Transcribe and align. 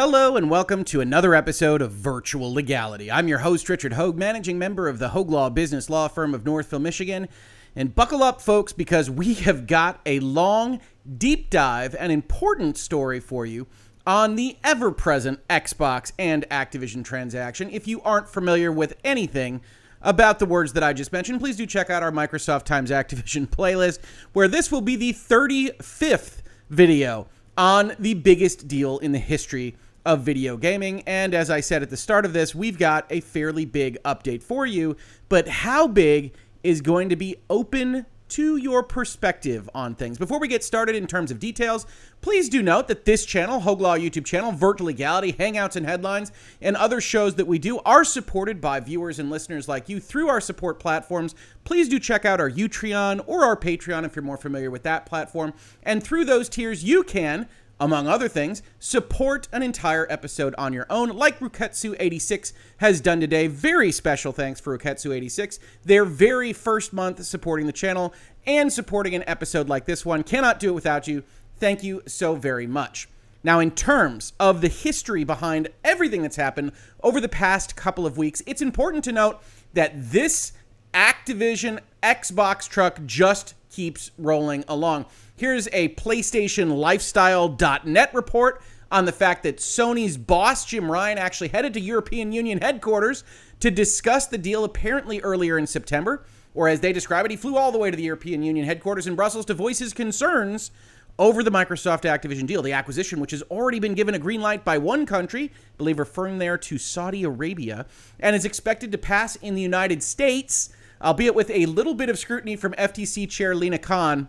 Hello 0.00 0.36
and 0.36 0.48
welcome 0.48 0.84
to 0.84 1.00
another 1.00 1.34
episode 1.34 1.82
of 1.82 1.90
Virtual 1.90 2.54
Legality. 2.54 3.10
I'm 3.10 3.26
your 3.26 3.40
host, 3.40 3.68
Richard 3.68 3.94
Hoeg, 3.94 4.14
managing 4.14 4.56
member 4.56 4.86
of 4.86 5.00
the 5.00 5.08
Hoeg 5.08 5.28
Law 5.28 5.50
Business 5.50 5.90
Law 5.90 6.06
Firm 6.06 6.34
of 6.34 6.44
Northville, 6.44 6.78
Michigan. 6.78 7.26
And 7.74 7.92
buckle 7.92 8.22
up, 8.22 8.40
folks, 8.40 8.72
because 8.72 9.10
we 9.10 9.34
have 9.34 9.66
got 9.66 10.00
a 10.06 10.20
long, 10.20 10.78
deep 11.16 11.50
dive 11.50 11.96
and 11.98 12.12
important 12.12 12.76
story 12.76 13.18
for 13.18 13.44
you 13.44 13.66
on 14.06 14.36
the 14.36 14.56
ever 14.62 14.92
present 14.92 15.40
Xbox 15.48 16.12
and 16.16 16.48
Activision 16.48 17.04
transaction. 17.04 17.68
If 17.68 17.88
you 17.88 18.00
aren't 18.02 18.28
familiar 18.28 18.70
with 18.70 18.96
anything 19.02 19.62
about 20.00 20.38
the 20.38 20.46
words 20.46 20.74
that 20.74 20.84
I 20.84 20.92
just 20.92 21.12
mentioned, 21.12 21.40
please 21.40 21.56
do 21.56 21.66
check 21.66 21.90
out 21.90 22.04
our 22.04 22.12
Microsoft 22.12 22.66
times 22.66 22.92
Activision 22.92 23.48
playlist, 23.50 23.98
where 24.32 24.46
this 24.46 24.70
will 24.70 24.80
be 24.80 24.94
the 24.94 25.12
35th 25.12 26.42
video 26.70 27.26
on 27.56 27.96
the 27.98 28.14
biggest 28.14 28.68
deal 28.68 28.98
in 28.98 29.10
the 29.10 29.18
history 29.18 29.74
of 30.04 30.22
video 30.22 30.56
gaming. 30.56 31.02
And 31.06 31.34
as 31.34 31.50
I 31.50 31.60
said 31.60 31.82
at 31.82 31.90
the 31.90 31.96
start 31.96 32.24
of 32.24 32.32
this, 32.32 32.54
we've 32.54 32.78
got 32.78 33.06
a 33.10 33.20
fairly 33.20 33.64
big 33.64 34.02
update 34.04 34.42
for 34.42 34.66
you. 34.66 34.96
But 35.28 35.48
how 35.48 35.86
big 35.88 36.34
is 36.62 36.80
going 36.80 37.08
to 37.08 37.16
be 37.16 37.36
open 37.48 38.06
to 38.28 38.56
your 38.56 38.82
perspective 38.82 39.68
on 39.74 39.94
things. 39.94 40.18
Before 40.18 40.38
we 40.38 40.48
get 40.48 40.62
started 40.62 40.94
in 40.94 41.06
terms 41.06 41.30
of 41.30 41.38
details, 41.38 41.86
please 42.20 42.48
do 42.48 42.62
note 42.62 42.88
that 42.88 43.04
this 43.04 43.24
channel, 43.24 43.60
Hoeg 43.60 43.80
Law 43.80 43.96
YouTube 43.96 44.26
channel, 44.26 44.52
Virtual 44.52 44.86
Legality, 44.86 45.32
Hangouts 45.32 45.76
and 45.76 45.86
Headlines, 45.86 46.30
and 46.60 46.76
other 46.76 47.00
shows 47.00 47.36
that 47.36 47.46
we 47.46 47.58
do 47.58 47.78
are 47.80 48.04
supported 48.04 48.60
by 48.60 48.80
viewers 48.80 49.18
and 49.18 49.30
listeners 49.30 49.68
like 49.68 49.88
you 49.88 49.98
through 49.98 50.28
our 50.28 50.40
support 50.40 50.78
platforms. 50.78 51.34
Please 51.64 51.88
do 51.88 51.98
check 51.98 52.24
out 52.24 52.40
our 52.40 52.50
Utreon 52.50 53.22
or 53.26 53.44
our 53.44 53.56
Patreon 53.56 54.04
if 54.04 54.14
you're 54.14 54.22
more 54.22 54.36
familiar 54.36 54.70
with 54.70 54.82
that 54.82 55.06
platform. 55.06 55.54
And 55.82 56.02
through 56.02 56.26
those 56.26 56.48
tiers, 56.48 56.84
you 56.84 57.02
can 57.02 57.48
among 57.80 58.06
other 58.06 58.28
things, 58.28 58.62
support 58.78 59.48
an 59.52 59.62
entire 59.62 60.06
episode 60.10 60.54
on 60.58 60.72
your 60.72 60.86
own, 60.90 61.10
like 61.10 61.38
Roketsu86 61.38 62.52
has 62.78 63.00
done 63.00 63.20
today. 63.20 63.46
Very 63.46 63.92
special 63.92 64.32
thanks 64.32 64.60
for 64.60 64.76
Roketsu86. 64.76 65.58
Their 65.84 66.04
very 66.04 66.52
first 66.52 66.92
month 66.92 67.24
supporting 67.24 67.66
the 67.66 67.72
channel 67.72 68.12
and 68.46 68.72
supporting 68.72 69.14
an 69.14 69.24
episode 69.26 69.68
like 69.68 69.84
this 69.84 70.04
one. 70.04 70.22
Cannot 70.22 70.58
do 70.58 70.70
it 70.70 70.74
without 70.74 71.06
you. 71.06 71.22
Thank 71.58 71.82
you 71.82 72.02
so 72.06 72.34
very 72.34 72.66
much. 72.66 73.08
Now, 73.44 73.60
in 73.60 73.70
terms 73.70 74.32
of 74.40 74.60
the 74.60 74.68
history 74.68 75.22
behind 75.22 75.68
everything 75.84 76.22
that's 76.22 76.36
happened 76.36 76.72
over 77.02 77.20
the 77.20 77.28
past 77.28 77.76
couple 77.76 78.04
of 78.04 78.18
weeks, 78.18 78.42
it's 78.46 78.60
important 78.60 79.04
to 79.04 79.12
note 79.12 79.40
that 79.74 79.92
this 80.10 80.52
Activision 80.92 81.78
Xbox 82.02 82.68
truck 82.68 82.98
just 83.06 83.54
keeps 83.70 84.10
rolling 84.18 84.64
along. 84.66 85.06
Here's 85.38 85.68
a 85.72 85.90
PlayStation 85.90 86.76
Lifestyle.net 86.76 88.12
report 88.12 88.60
on 88.90 89.04
the 89.04 89.12
fact 89.12 89.44
that 89.44 89.58
Sony's 89.58 90.16
boss, 90.16 90.64
Jim 90.64 90.90
Ryan, 90.90 91.16
actually 91.16 91.46
headed 91.46 91.74
to 91.74 91.80
European 91.80 92.32
Union 92.32 92.60
headquarters 92.60 93.22
to 93.60 93.70
discuss 93.70 94.26
the 94.26 94.36
deal 94.36 94.64
apparently 94.64 95.20
earlier 95.20 95.56
in 95.56 95.68
September. 95.68 96.26
Or 96.54 96.66
as 96.66 96.80
they 96.80 96.92
describe 96.92 97.24
it, 97.24 97.30
he 97.30 97.36
flew 97.36 97.56
all 97.56 97.70
the 97.70 97.78
way 97.78 97.88
to 97.88 97.96
the 97.96 98.02
European 98.02 98.42
Union 98.42 98.66
headquarters 98.66 99.06
in 99.06 99.14
Brussels 99.14 99.44
to 99.44 99.54
voice 99.54 99.78
his 99.78 99.92
concerns 99.92 100.72
over 101.20 101.44
the 101.44 101.52
Microsoft 101.52 102.02
Activision 102.02 102.48
deal, 102.48 102.60
the 102.60 102.72
acquisition, 102.72 103.20
which 103.20 103.30
has 103.30 103.42
already 103.42 103.78
been 103.78 103.94
given 103.94 104.16
a 104.16 104.18
green 104.18 104.40
light 104.40 104.64
by 104.64 104.76
one 104.76 105.06
country, 105.06 105.52
I 105.54 105.76
believe 105.76 106.00
referring 106.00 106.38
there 106.38 106.58
to 106.58 106.78
Saudi 106.78 107.22
Arabia, 107.22 107.86
and 108.18 108.34
is 108.34 108.44
expected 108.44 108.90
to 108.90 108.98
pass 108.98 109.36
in 109.36 109.54
the 109.54 109.62
United 109.62 110.02
States, 110.02 110.70
albeit 111.00 111.36
with 111.36 111.50
a 111.50 111.66
little 111.66 111.94
bit 111.94 112.08
of 112.08 112.18
scrutiny 112.18 112.56
from 112.56 112.72
FTC 112.72 113.30
Chair 113.30 113.54
Lina 113.54 113.78
Khan 113.78 114.26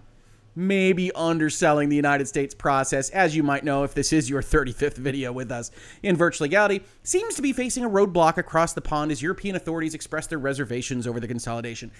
maybe 0.56 1.12
underselling 1.14 1.90
the 1.90 1.96
United 1.96 2.28
States 2.28 2.54
process, 2.54 3.10
as 3.10 3.36
you 3.36 3.44
might 3.44 3.64
know 3.64 3.84
if 3.84 3.94
this 3.94 4.12
is 4.12 4.30
your 4.30 4.42
35th 4.42 4.96
video 4.96 5.32
with 5.32 5.52
us 5.52 5.72
in 6.04 6.16
virtual 6.16 6.46
legality, 6.46 6.84
seems 7.04 7.36
to 7.36 7.42
be 7.42 7.54
facing 7.54 7.84
a 7.84 7.90
roadblock 7.90 8.38
across 8.38 8.74
the 8.74 8.82
pond 8.82 9.12
as 9.12 9.22
European 9.22 9.56
authorities 9.56 9.94
express 9.94 10.28
their 10.28 10.40
reservations 10.40 11.08
over 11.08 11.20
the 11.20 11.28
consolidation. 11.28 11.92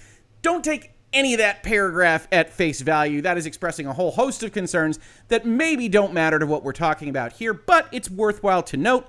Don't 0.42 0.64
take 0.64 0.92
any 1.12 1.34
of 1.34 1.38
that 1.38 1.62
paragraph 1.62 2.28
at 2.30 2.50
face 2.50 2.80
value. 2.80 3.20
That 3.20 3.36
is 3.36 3.46
expressing 3.46 3.86
a 3.86 3.92
whole 3.92 4.12
host 4.12 4.42
of 4.42 4.52
concerns 4.52 4.98
that 5.28 5.44
maybe 5.44 5.88
don't 5.88 6.12
matter 6.12 6.38
to 6.38 6.46
what 6.46 6.62
we're 6.62 6.72
talking 6.72 7.08
about 7.08 7.34
here, 7.34 7.52
but 7.52 7.88
it's 7.92 8.10
worthwhile 8.10 8.62
to 8.64 8.76
note 8.76 9.06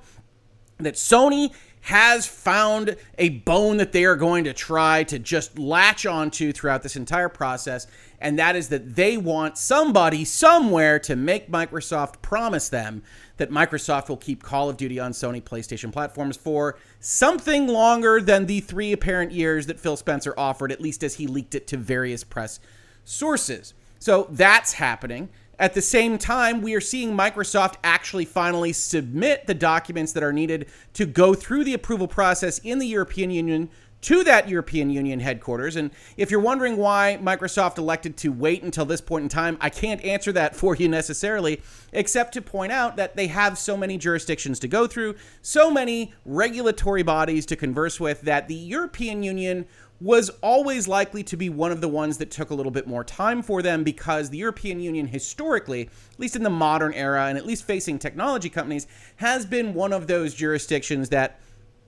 that 0.77 0.95
Sony 0.95 1.53
has 1.81 2.27
found 2.27 2.95
a 3.17 3.29
bone 3.29 3.77
that 3.77 3.91
they 3.91 4.05
are 4.05 4.15
going 4.15 4.43
to 4.43 4.53
try 4.53 5.03
to 5.03 5.17
just 5.17 5.57
latch 5.57 6.05
onto 6.05 6.51
throughout 6.51 6.83
this 6.83 6.95
entire 6.95 7.29
process, 7.29 7.87
and 8.19 8.37
that 8.37 8.55
is 8.55 8.69
that 8.69 8.95
they 8.95 9.17
want 9.17 9.57
somebody 9.57 10.23
somewhere 10.23 10.99
to 10.99 11.15
make 11.15 11.51
Microsoft 11.51 12.21
promise 12.21 12.69
them 12.69 13.01
that 13.37 13.49
Microsoft 13.49 14.09
will 14.09 14.17
keep 14.17 14.43
Call 14.43 14.69
of 14.69 14.77
Duty 14.77 14.99
on 14.99 15.11
Sony 15.11 15.41
PlayStation 15.41 15.91
platforms 15.91 16.37
for 16.37 16.77
something 16.99 17.67
longer 17.67 18.21
than 18.21 18.45
the 18.45 18.59
three 18.59 18.91
apparent 18.91 19.31
years 19.31 19.65
that 19.65 19.79
Phil 19.79 19.97
Spencer 19.97 20.35
offered, 20.37 20.71
at 20.71 20.79
least 20.79 21.03
as 21.03 21.15
he 21.15 21.25
leaked 21.25 21.55
it 21.55 21.65
to 21.67 21.77
various 21.77 22.23
press 22.23 22.59
sources. 23.03 23.73
So 23.97 24.27
that's 24.29 24.73
happening. 24.73 25.29
At 25.61 25.75
the 25.75 25.81
same 25.83 26.17
time, 26.17 26.63
we 26.63 26.73
are 26.73 26.81
seeing 26.81 27.15
Microsoft 27.15 27.75
actually 27.83 28.25
finally 28.25 28.73
submit 28.73 29.45
the 29.45 29.53
documents 29.53 30.11
that 30.13 30.23
are 30.23 30.33
needed 30.33 30.65
to 30.93 31.05
go 31.05 31.35
through 31.35 31.65
the 31.65 31.75
approval 31.75 32.07
process 32.07 32.57
in 32.57 32.79
the 32.79 32.87
European 32.87 33.29
Union 33.29 33.69
to 34.01 34.23
that 34.23 34.49
European 34.49 34.89
Union 34.89 35.19
headquarters. 35.19 35.75
And 35.75 35.91
if 36.17 36.31
you're 36.31 36.39
wondering 36.39 36.77
why 36.77 37.19
Microsoft 37.21 37.77
elected 37.77 38.17
to 38.17 38.29
wait 38.29 38.63
until 38.63 38.85
this 38.85 39.01
point 39.01 39.21
in 39.21 39.29
time, 39.29 39.59
I 39.61 39.69
can't 39.69 40.03
answer 40.03 40.31
that 40.31 40.55
for 40.61 40.75
you 40.75 40.89
necessarily, 40.89 41.61
except 41.93 42.33
to 42.33 42.41
point 42.41 42.71
out 42.71 42.95
that 42.95 43.15
they 43.15 43.27
have 43.27 43.59
so 43.59 43.77
many 43.77 43.99
jurisdictions 43.99 44.57
to 44.61 44.67
go 44.67 44.87
through, 44.87 45.13
so 45.43 45.69
many 45.69 46.11
regulatory 46.25 47.03
bodies 47.03 47.45
to 47.45 47.55
converse 47.55 47.99
with, 47.99 48.21
that 48.21 48.47
the 48.47 48.55
European 48.55 49.21
Union 49.21 49.67
was 50.01 50.31
always 50.41 50.87
likely 50.87 51.21
to 51.21 51.37
be 51.37 51.47
one 51.47 51.71
of 51.71 51.79
the 51.79 51.87
ones 51.87 52.17
that 52.17 52.31
took 52.31 52.49
a 52.49 52.55
little 52.55 52.71
bit 52.71 52.87
more 52.87 53.03
time 53.03 53.43
for 53.43 53.61
them 53.61 53.83
because 53.83 54.31
the 54.31 54.37
European 54.39 54.79
Union 54.79 55.05
historically, 55.05 55.83
at 55.83 56.19
least 56.19 56.35
in 56.35 56.41
the 56.41 56.49
modern 56.49 56.91
era 56.93 57.27
and 57.27 57.37
at 57.37 57.45
least 57.45 57.63
facing 57.63 57.99
technology 57.99 58.49
companies, 58.49 58.87
has 59.17 59.45
been 59.45 59.75
one 59.75 59.93
of 59.93 60.07
those 60.07 60.33
jurisdictions 60.33 61.09
that 61.09 61.39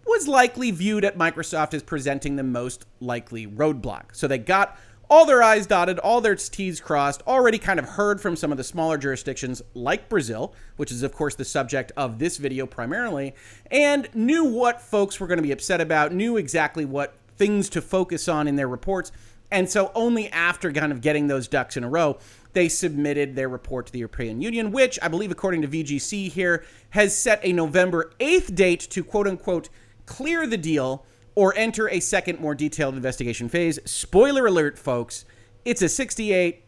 was 0.06 0.28
likely 0.28 0.70
viewed 0.70 1.04
at 1.04 1.18
Microsoft 1.18 1.74
as 1.74 1.82
presenting 1.82 2.36
the 2.36 2.44
most 2.44 2.86
likely 3.00 3.48
roadblock. 3.48 4.04
So 4.12 4.28
they 4.28 4.38
got 4.38 4.78
all 5.10 5.26
their 5.26 5.42
I's 5.42 5.66
dotted, 5.66 5.98
all 6.00 6.22
their 6.22 6.36
T's 6.36 6.80
crossed, 6.80 7.24
already 7.24 7.58
kind 7.58 7.80
of 7.80 7.86
heard 7.86 8.22
from 8.22 8.36
some 8.36 8.52
of 8.52 8.58
the 8.58 8.64
smaller 8.64 8.98
jurisdictions 8.98 9.62
like 9.74 10.08
Brazil, 10.08 10.54
which 10.76 10.92
is, 10.92 11.02
of 11.02 11.14
course, 11.14 11.36
the 11.36 11.46
subject 11.46 11.92
of 11.98 12.20
this 12.20 12.38
video 12.38 12.68
primarily, 12.68 13.34
and 13.72 14.08
knew 14.14 14.44
what 14.44 14.82
folks 14.82 15.20
were 15.20 15.28
going 15.28 15.38
to 15.38 15.44
be 15.44 15.52
upset 15.52 15.82
about, 15.82 16.14
knew 16.14 16.38
exactly 16.38 16.86
what 16.86 17.16
things 17.44 17.68
to 17.68 17.82
focus 17.82 18.30
on 18.30 18.48
in 18.48 18.56
their 18.56 18.70
reports. 18.70 19.12
And 19.52 19.70
so 19.70 19.92
only 19.96 20.30
after 20.30 20.72
kind 20.72 20.94
of 20.94 21.02
getting 21.02 21.28
those 21.28 21.50
ducks 21.50 21.76
in 21.76 21.84
a 21.84 21.90
row, 21.90 22.18
they 22.54 22.70
submitted 22.70 23.36
their 23.36 23.50
report 23.50 23.88
to 23.88 23.92
the 23.92 24.00
European 24.00 24.40
Union, 24.40 24.72
which 24.72 24.98
I 25.02 25.10
believe, 25.10 25.30
according 25.30 25.62
to 25.64 25.68
VGC 25.68 26.32
here, 26.32 26.64
has 26.92 27.18
set 27.18 27.42
a 27.44 27.52
November 27.52 28.14
8th 28.22 28.56
date 28.56 28.80
to 28.80 29.04
quote 29.04 29.28
unquote 29.28 29.68
clear 30.06 30.48
the 30.48 30.56
deal 30.56 31.06
or 31.36 31.54
enter 31.58 31.90
a 31.90 32.00
second, 32.00 32.40
more 32.40 32.56
detailed 32.56 32.96
investigation 32.96 33.50
phase. 33.50 33.78
Spoiler 33.84 34.46
alert, 34.46 34.80
folks, 34.80 35.26
it's 35.66 35.82
a 35.82 35.86
$68 35.86 36.60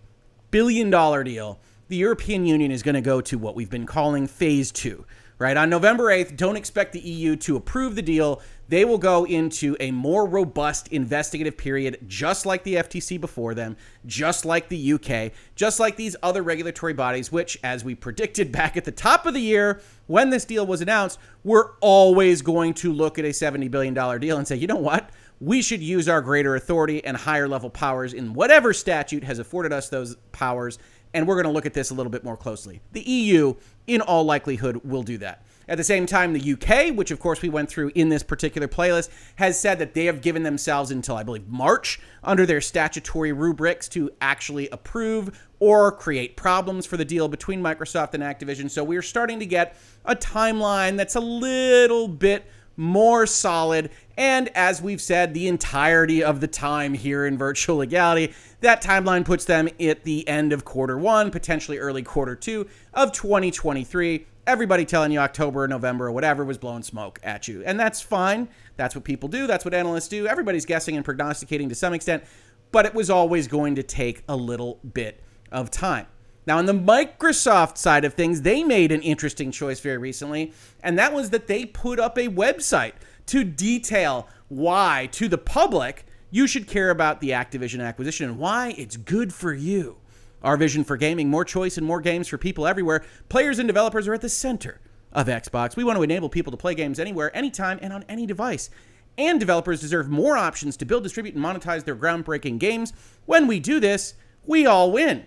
billion 0.52 0.90
deal. 0.90 1.58
The 1.88 1.96
European 1.96 2.46
Union 2.46 2.70
is 2.70 2.84
going 2.84 2.96
to 2.96 3.02
go 3.02 3.22
to 3.22 3.38
what 3.38 3.56
we've 3.56 3.70
been 3.70 3.86
calling 3.86 4.28
phase 4.28 4.74
two 4.74 5.06
right? 5.38 5.58
On 5.58 5.70
November 5.70 6.06
8th, 6.06 6.38
don't 6.38 6.56
expect 6.56 6.94
the 6.94 7.00
EU 7.00 7.36
to 7.38 7.56
approve 7.56 7.96
the 7.96 8.02
deal. 8.02 8.42
They 8.68 8.86
will 8.86 8.98
go 8.98 9.26
into 9.26 9.76
a 9.80 9.92
more 9.92 10.26
robust 10.26 10.88
investigative 10.88 11.58
period, 11.58 12.00
just 12.08 12.46
like 12.46 12.64
the 12.64 12.76
FTC 12.76 13.20
before 13.20 13.54
them, 13.54 13.76
just 14.06 14.46
like 14.46 14.70
the 14.70 14.94
UK, 14.94 15.34
just 15.56 15.80
like 15.80 15.98
these 15.98 16.16
other 16.24 16.42
regulatory 16.42 16.94
bodies, 16.94 17.32
which, 17.32 17.60
as 17.64 17.84
we 17.84 17.96
predicted 17.96 18.52
back 18.54 18.78
at 18.78 18.86
the 18.86 18.92
top 18.92 19.26
of 19.26 19.34
the 19.34 19.42
year 19.42 19.82
when 20.08 20.30
this 20.30 20.46
deal 20.46 20.66
was 20.66 20.82
announced, 20.82 21.20
were 21.44 21.74
always 21.82 22.42
going 22.42 22.74
to 22.76 22.92
look 22.94 23.20
at 23.20 23.26
a 23.26 23.30
$70 23.30 23.70
billion 23.70 23.94
deal 24.20 24.38
and 24.38 24.48
say, 24.48 24.56
you 24.56 24.68
know 24.68 24.76
what? 24.76 25.10
We 25.42 25.62
should 25.62 25.82
use 25.82 26.08
our 26.08 26.22
greater 26.22 26.56
authority 26.56 27.04
and 27.04 27.18
higher 27.18 27.48
level 27.48 27.70
powers 27.70 28.14
in 28.14 28.34
whatever 28.34 28.74
statute 28.74 29.26
has 29.26 29.38
afforded 29.38 29.74
us 29.74 29.90
those 29.90 30.16
powers 30.32 30.80
and 31.16 31.26
we're 31.26 31.36
going 31.36 31.46
to 31.46 31.52
look 31.52 31.66
at 31.66 31.74
this 31.74 31.92
a 31.92 31.94
little 31.94 32.12
bit 32.12 32.26
more 32.26 32.36
closely. 32.36 32.82
The 32.92 33.02
EU, 33.02 33.56
in 33.88 34.02
all 34.02 34.26
likelihood, 34.26 34.82
will 34.84 35.02
do 35.02 35.18
that. 35.20 35.46
At 35.68 35.78
the 35.78 35.84
same 35.84 36.06
time, 36.06 36.34
the 36.34 36.54
UK, 36.54 36.96
which 36.96 37.10
of 37.10 37.20
course 37.20 37.42
we 37.42 37.48
went 37.48 37.70
through 37.70 37.92
in 37.96 38.10
this 38.10 38.22
particular 38.22 38.68
playlist, 38.68 39.10
has 39.38 39.60
said 39.60 39.80
that 39.80 39.94
they 39.94 40.06
have 40.06 40.22
given 40.22 40.44
themselves 40.44 40.92
until 40.92 41.16
I 41.16 41.24
believe 41.24 41.48
March 41.48 42.02
under 42.22 42.46
their 42.46 42.60
statutory 42.60 43.32
rubrics 43.32 43.88
to 43.90 44.12
actually 44.20 44.68
approve 44.70 45.48
or 45.60 45.92
create 45.94 46.36
problems 46.36 46.86
for 46.86 46.98
the 46.98 47.06
deal 47.06 47.30
between 47.30 47.64
Microsoft 47.64 48.14
and 48.14 48.22
Activision. 48.22 48.70
So 48.70 48.84
we're 48.84 49.02
starting 49.02 49.40
to 49.40 49.46
get 49.46 49.76
a 50.04 50.16
timeline 50.18 50.98
that's 50.98 51.16
a 51.16 51.22
little 51.22 52.10
bit 52.10 52.46
more 52.78 53.26
solid. 53.26 53.90
And 54.18 54.50
as 54.56 54.82
we've 54.82 55.02
said, 55.02 55.34
the 55.34 55.48
entirety 55.48 56.24
of 56.24 56.42
the 56.42 56.48
time 56.48 56.94
here 56.94 57.26
in 57.26 57.38
virtual 57.38 57.78
legality, 57.78 58.34
that 58.62 58.82
timeline 58.82 59.26
puts 59.26 59.46
them 59.46 59.70
at 59.80 60.04
the 60.04 60.28
end 60.28 60.54
of 60.54 60.66
quarter 60.66 60.98
one, 60.98 61.32
potentially 61.32 61.78
early 61.78 62.02
quarter 62.04 62.36
two 62.36 62.68
of 62.94 63.12
2023. 63.12 64.26
everybody 64.48 64.86
telling 64.86 65.12
you 65.12 65.20
October, 65.20 65.64
or 65.64 65.68
November, 65.68 66.08
or 66.08 66.12
whatever 66.12 66.46
was 66.46 66.58
blowing 66.58 66.84
smoke 66.84 67.20
at 67.24 67.48
you. 67.48 67.64
And 67.66 67.80
that's 67.80 68.02
fine. 68.02 68.48
That's 68.78 68.96
what 68.96 69.04
people 69.04 69.30
do. 69.30 69.48
That's 69.48 69.66
what 69.66 69.74
analysts 69.74 70.08
do. 70.08 70.28
Everybody's 70.28 70.66
guessing 70.66 70.96
and 70.96 71.04
prognosticating 71.04 71.70
to 71.70 71.76
some 71.76 71.94
extent, 71.94 72.24
but 72.72 72.86
it 72.86 72.94
was 72.94 73.10
always 73.10 73.48
going 73.48 73.76
to 73.76 73.84
take 73.84 74.24
a 74.28 74.36
little 74.36 74.80
bit 74.94 75.24
of 75.52 75.72
time. 75.72 76.08
Now, 76.48 76.60
on 76.60 76.68
the 76.68 76.74
Microsoft 76.74 77.78
side 77.78 78.06
of 78.06 78.14
things, 78.14 78.44
they 78.44 78.64
made 78.64 78.92
an 78.92 79.02
interesting 79.02 79.52
choice 79.52 79.80
very 79.80 79.98
recently, 79.98 80.54
and 80.84 80.98
that 81.00 81.14
was 81.14 81.32
that 81.32 81.48
they 81.48 81.66
put 81.66 82.00
up 82.00 82.18
a 82.18 82.28
website 82.28 82.94
to 83.28 83.44
detail 83.44 84.28
why, 84.48 85.10
to 85.14 85.28
the 85.28 85.40
public, 85.40 86.06
you 86.30 86.46
should 86.46 86.68
care 86.68 86.92
about 86.92 87.20
the 87.20 87.32
Activision 87.32 87.84
acquisition 87.84 88.30
and 88.30 88.38
why 88.38 88.76
it's 88.78 88.98
good 88.98 89.34
for 89.34 89.54
you. 89.54 89.98
Our 90.44 90.58
vision 90.58 90.84
for 90.84 90.98
gaming 90.98 91.30
more 91.30 91.46
choice 91.46 91.78
and 91.78 91.88
more 91.88 92.02
games 92.02 92.28
for 92.28 92.38
people 92.38 92.68
everywhere. 92.68 93.04
Players 93.30 93.58
and 93.58 93.68
developers 93.68 94.08
are 94.08 94.14
at 94.14 94.22
the 94.22 94.30
center 94.30 94.80
of 95.12 95.26
Xbox. 95.26 95.76
We 95.76 95.84
want 95.84 95.98
to 95.98 96.04
enable 96.04 96.30
people 96.30 96.52
to 96.52 96.58
play 96.58 96.76
games 96.76 97.00
anywhere, 97.00 97.36
anytime, 97.36 97.80
and 97.82 97.92
on 97.92 98.06
any 98.08 98.28
device. 98.28 98.70
And 99.18 99.40
developers 99.40 99.82
deserve 99.82 100.10
more 100.10 100.38
options 100.38 100.78
to 100.78 100.86
build, 100.86 101.04
distribute, 101.04 101.34
and 101.34 101.44
monetize 101.44 101.86
their 101.86 101.96
groundbreaking 101.96 102.60
games. 102.60 102.94
When 103.26 103.48
we 103.48 103.60
do 103.60 103.80
this, 103.80 104.14
we 104.46 104.68
all 104.68 104.92
win. 104.92 105.26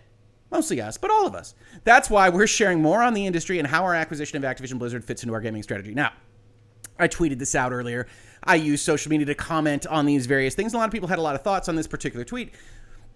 Mostly 0.50 0.80
us, 0.80 0.96
but 0.96 1.10
all 1.10 1.26
of 1.26 1.34
us. 1.34 1.54
That's 1.84 2.08
why 2.08 2.28
we're 2.28 2.46
sharing 2.46 2.80
more 2.80 3.02
on 3.02 3.14
the 3.14 3.26
industry 3.26 3.58
and 3.58 3.68
how 3.68 3.84
our 3.84 3.94
acquisition 3.94 4.42
of 4.42 4.44
Activision 4.44 4.78
Blizzard 4.78 5.04
fits 5.04 5.22
into 5.22 5.34
our 5.34 5.40
gaming 5.40 5.62
strategy. 5.62 5.94
Now, 5.94 6.12
I 6.98 7.08
tweeted 7.08 7.38
this 7.38 7.54
out 7.54 7.72
earlier. 7.72 8.06
I 8.42 8.54
use 8.54 8.80
social 8.80 9.10
media 9.10 9.26
to 9.26 9.34
comment 9.34 9.86
on 9.86 10.06
these 10.06 10.26
various 10.26 10.54
things. 10.54 10.74
A 10.74 10.78
lot 10.78 10.86
of 10.86 10.92
people 10.92 11.08
had 11.08 11.18
a 11.18 11.22
lot 11.22 11.34
of 11.34 11.42
thoughts 11.42 11.68
on 11.68 11.76
this 11.76 11.86
particular 11.86 12.24
tweet. 12.24 12.52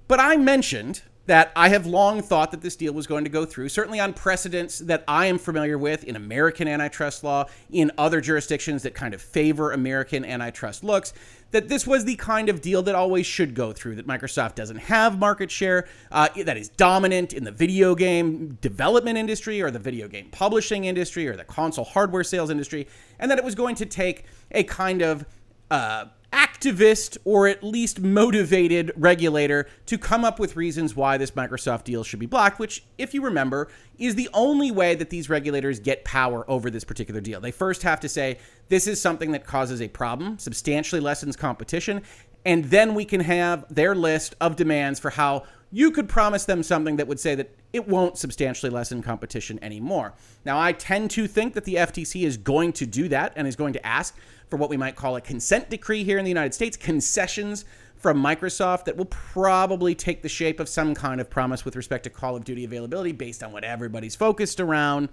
But 0.08 0.20
I 0.20 0.36
mentioned 0.36 1.02
that 1.26 1.52
I 1.54 1.68
have 1.68 1.86
long 1.86 2.20
thought 2.20 2.50
that 2.50 2.62
this 2.62 2.74
deal 2.74 2.92
was 2.92 3.06
going 3.06 3.24
to 3.24 3.30
go 3.30 3.44
through, 3.44 3.68
certainly 3.68 4.00
on 4.00 4.12
precedents 4.12 4.80
that 4.80 5.04
I 5.06 5.26
am 5.26 5.38
familiar 5.38 5.78
with 5.78 6.04
in 6.04 6.16
American 6.16 6.66
antitrust 6.66 7.22
law, 7.22 7.46
in 7.70 7.92
other 7.96 8.20
jurisdictions 8.20 8.82
that 8.82 8.94
kind 8.94 9.14
of 9.14 9.22
favor 9.22 9.70
American 9.70 10.24
antitrust 10.24 10.82
looks, 10.82 11.12
that 11.52 11.68
this 11.68 11.86
was 11.86 12.04
the 12.04 12.16
kind 12.16 12.48
of 12.48 12.60
deal 12.60 12.82
that 12.82 12.94
always 12.94 13.26
should 13.26 13.54
go 13.54 13.72
through, 13.72 13.94
that 13.96 14.06
Microsoft 14.06 14.54
doesn't 14.56 14.78
have 14.78 15.18
market 15.18 15.50
share 15.50 15.86
uh, 16.10 16.28
that 16.44 16.56
is 16.56 16.68
dominant 16.70 17.32
in 17.32 17.44
the 17.44 17.52
video 17.52 17.94
game 17.94 18.58
development 18.60 19.16
industry 19.16 19.62
or 19.62 19.70
the 19.70 19.78
video 19.78 20.08
game 20.08 20.28
publishing 20.32 20.86
industry 20.86 21.28
or 21.28 21.36
the 21.36 21.44
console 21.44 21.84
hardware 21.84 22.24
sales 22.24 22.50
industry, 22.50 22.88
and 23.18 23.30
that 23.30 23.38
it 23.38 23.44
was 23.44 23.54
going 23.54 23.76
to 23.76 23.86
take 23.86 24.24
a 24.50 24.64
kind 24.64 25.02
of 25.02 25.24
uh, 25.70 26.06
activist 26.32 27.18
or 27.24 27.46
at 27.46 27.62
least 27.62 28.00
motivated 28.00 28.92
regulator 28.96 29.66
to 29.86 29.98
come 29.98 30.24
up 30.24 30.38
with 30.38 30.56
reasons 30.56 30.96
why 30.96 31.16
this 31.16 31.32
Microsoft 31.32 31.84
deal 31.84 32.02
should 32.02 32.18
be 32.18 32.26
blocked, 32.26 32.58
which, 32.58 32.84
if 32.98 33.14
you 33.14 33.22
remember, 33.22 33.68
is 33.98 34.14
the 34.14 34.28
only 34.32 34.70
way 34.70 34.94
that 34.94 35.10
these 35.10 35.28
regulators 35.28 35.78
get 35.78 36.04
power 36.04 36.48
over 36.50 36.70
this 36.70 36.84
particular 36.84 37.20
deal. 37.20 37.40
They 37.40 37.50
first 37.50 37.82
have 37.82 38.00
to 38.00 38.08
say, 38.08 38.38
this 38.68 38.86
is 38.86 39.00
something 39.00 39.32
that 39.32 39.46
causes 39.46 39.82
a 39.82 39.88
problem, 39.88 40.38
substantially 40.38 41.00
lessens 41.00 41.36
competition, 41.36 42.02
and 42.44 42.64
then 42.66 42.94
we 42.94 43.04
can 43.04 43.20
have 43.20 43.64
their 43.72 43.94
list 43.94 44.34
of 44.40 44.56
demands 44.56 44.98
for 44.98 45.10
how 45.10 45.44
you 45.72 45.90
could 45.90 46.08
promise 46.08 46.44
them 46.44 46.62
something 46.62 46.96
that 46.96 47.08
would 47.08 47.18
say 47.18 47.34
that 47.34 47.50
it 47.72 47.88
won't 47.88 48.18
substantially 48.18 48.70
lessen 48.70 49.02
competition 49.02 49.58
anymore. 49.62 50.12
Now, 50.44 50.60
I 50.60 50.72
tend 50.72 51.10
to 51.12 51.26
think 51.26 51.54
that 51.54 51.64
the 51.64 51.76
FTC 51.76 52.24
is 52.24 52.36
going 52.36 52.74
to 52.74 52.86
do 52.86 53.08
that 53.08 53.32
and 53.34 53.48
is 53.48 53.56
going 53.56 53.72
to 53.72 53.84
ask 53.84 54.14
for 54.48 54.58
what 54.58 54.68
we 54.68 54.76
might 54.76 54.96
call 54.96 55.16
a 55.16 55.20
consent 55.20 55.70
decree 55.70 56.04
here 56.04 56.18
in 56.18 56.24
the 56.24 56.30
United 56.30 56.52
States, 56.52 56.76
concessions 56.76 57.64
from 57.96 58.22
Microsoft 58.22 58.84
that 58.84 58.96
will 58.96 59.06
probably 59.06 59.94
take 59.94 60.20
the 60.20 60.28
shape 60.28 60.60
of 60.60 60.68
some 60.68 60.94
kind 60.94 61.20
of 61.20 61.30
promise 61.30 61.64
with 61.64 61.74
respect 61.74 62.04
to 62.04 62.10
Call 62.10 62.36
of 62.36 62.44
Duty 62.44 62.64
availability 62.64 63.12
based 63.12 63.42
on 63.42 63.52
what 63.52 63.64
everybody's 63.64 64.14
focused 64.14 64.60
around. 64.60 65.08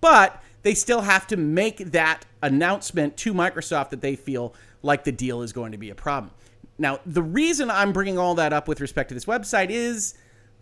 But 0.00 0.42
they 0.62 0.74
still 0.74 1.02
have 1.02 1.26
to 1.28 1.36
make 1.36 1.78
that 1.92 2.24
announcement 2.42 3.16
to 3.18 3.32
Microsoft 3.32 3.90
that 3.90 4.00
they 4.00 4.16
feel 4.16 4.54
like 4.82 5.04
the 5.04 5.12
deal 5.12 5.42
is 5.42 5.52
going 5.52 5.72
to 5.72 5.78
be 5.78 5.90
a 5.90 5.94
problem. 5.94 6.32
Now, 6.80 7.00
the 7.04 7.22
reason 7.22 7.70
I'm 7.70 7.92
bringing 7.92 8.18
all 8.18 8.34
that 8.36 8.54
up 8.54 8.66
with 8.66 8.80
respect 8.80 9.10
to 9.10 9.14
this 9.14 9.26
website 9.26 9.68
is 9.68 10.14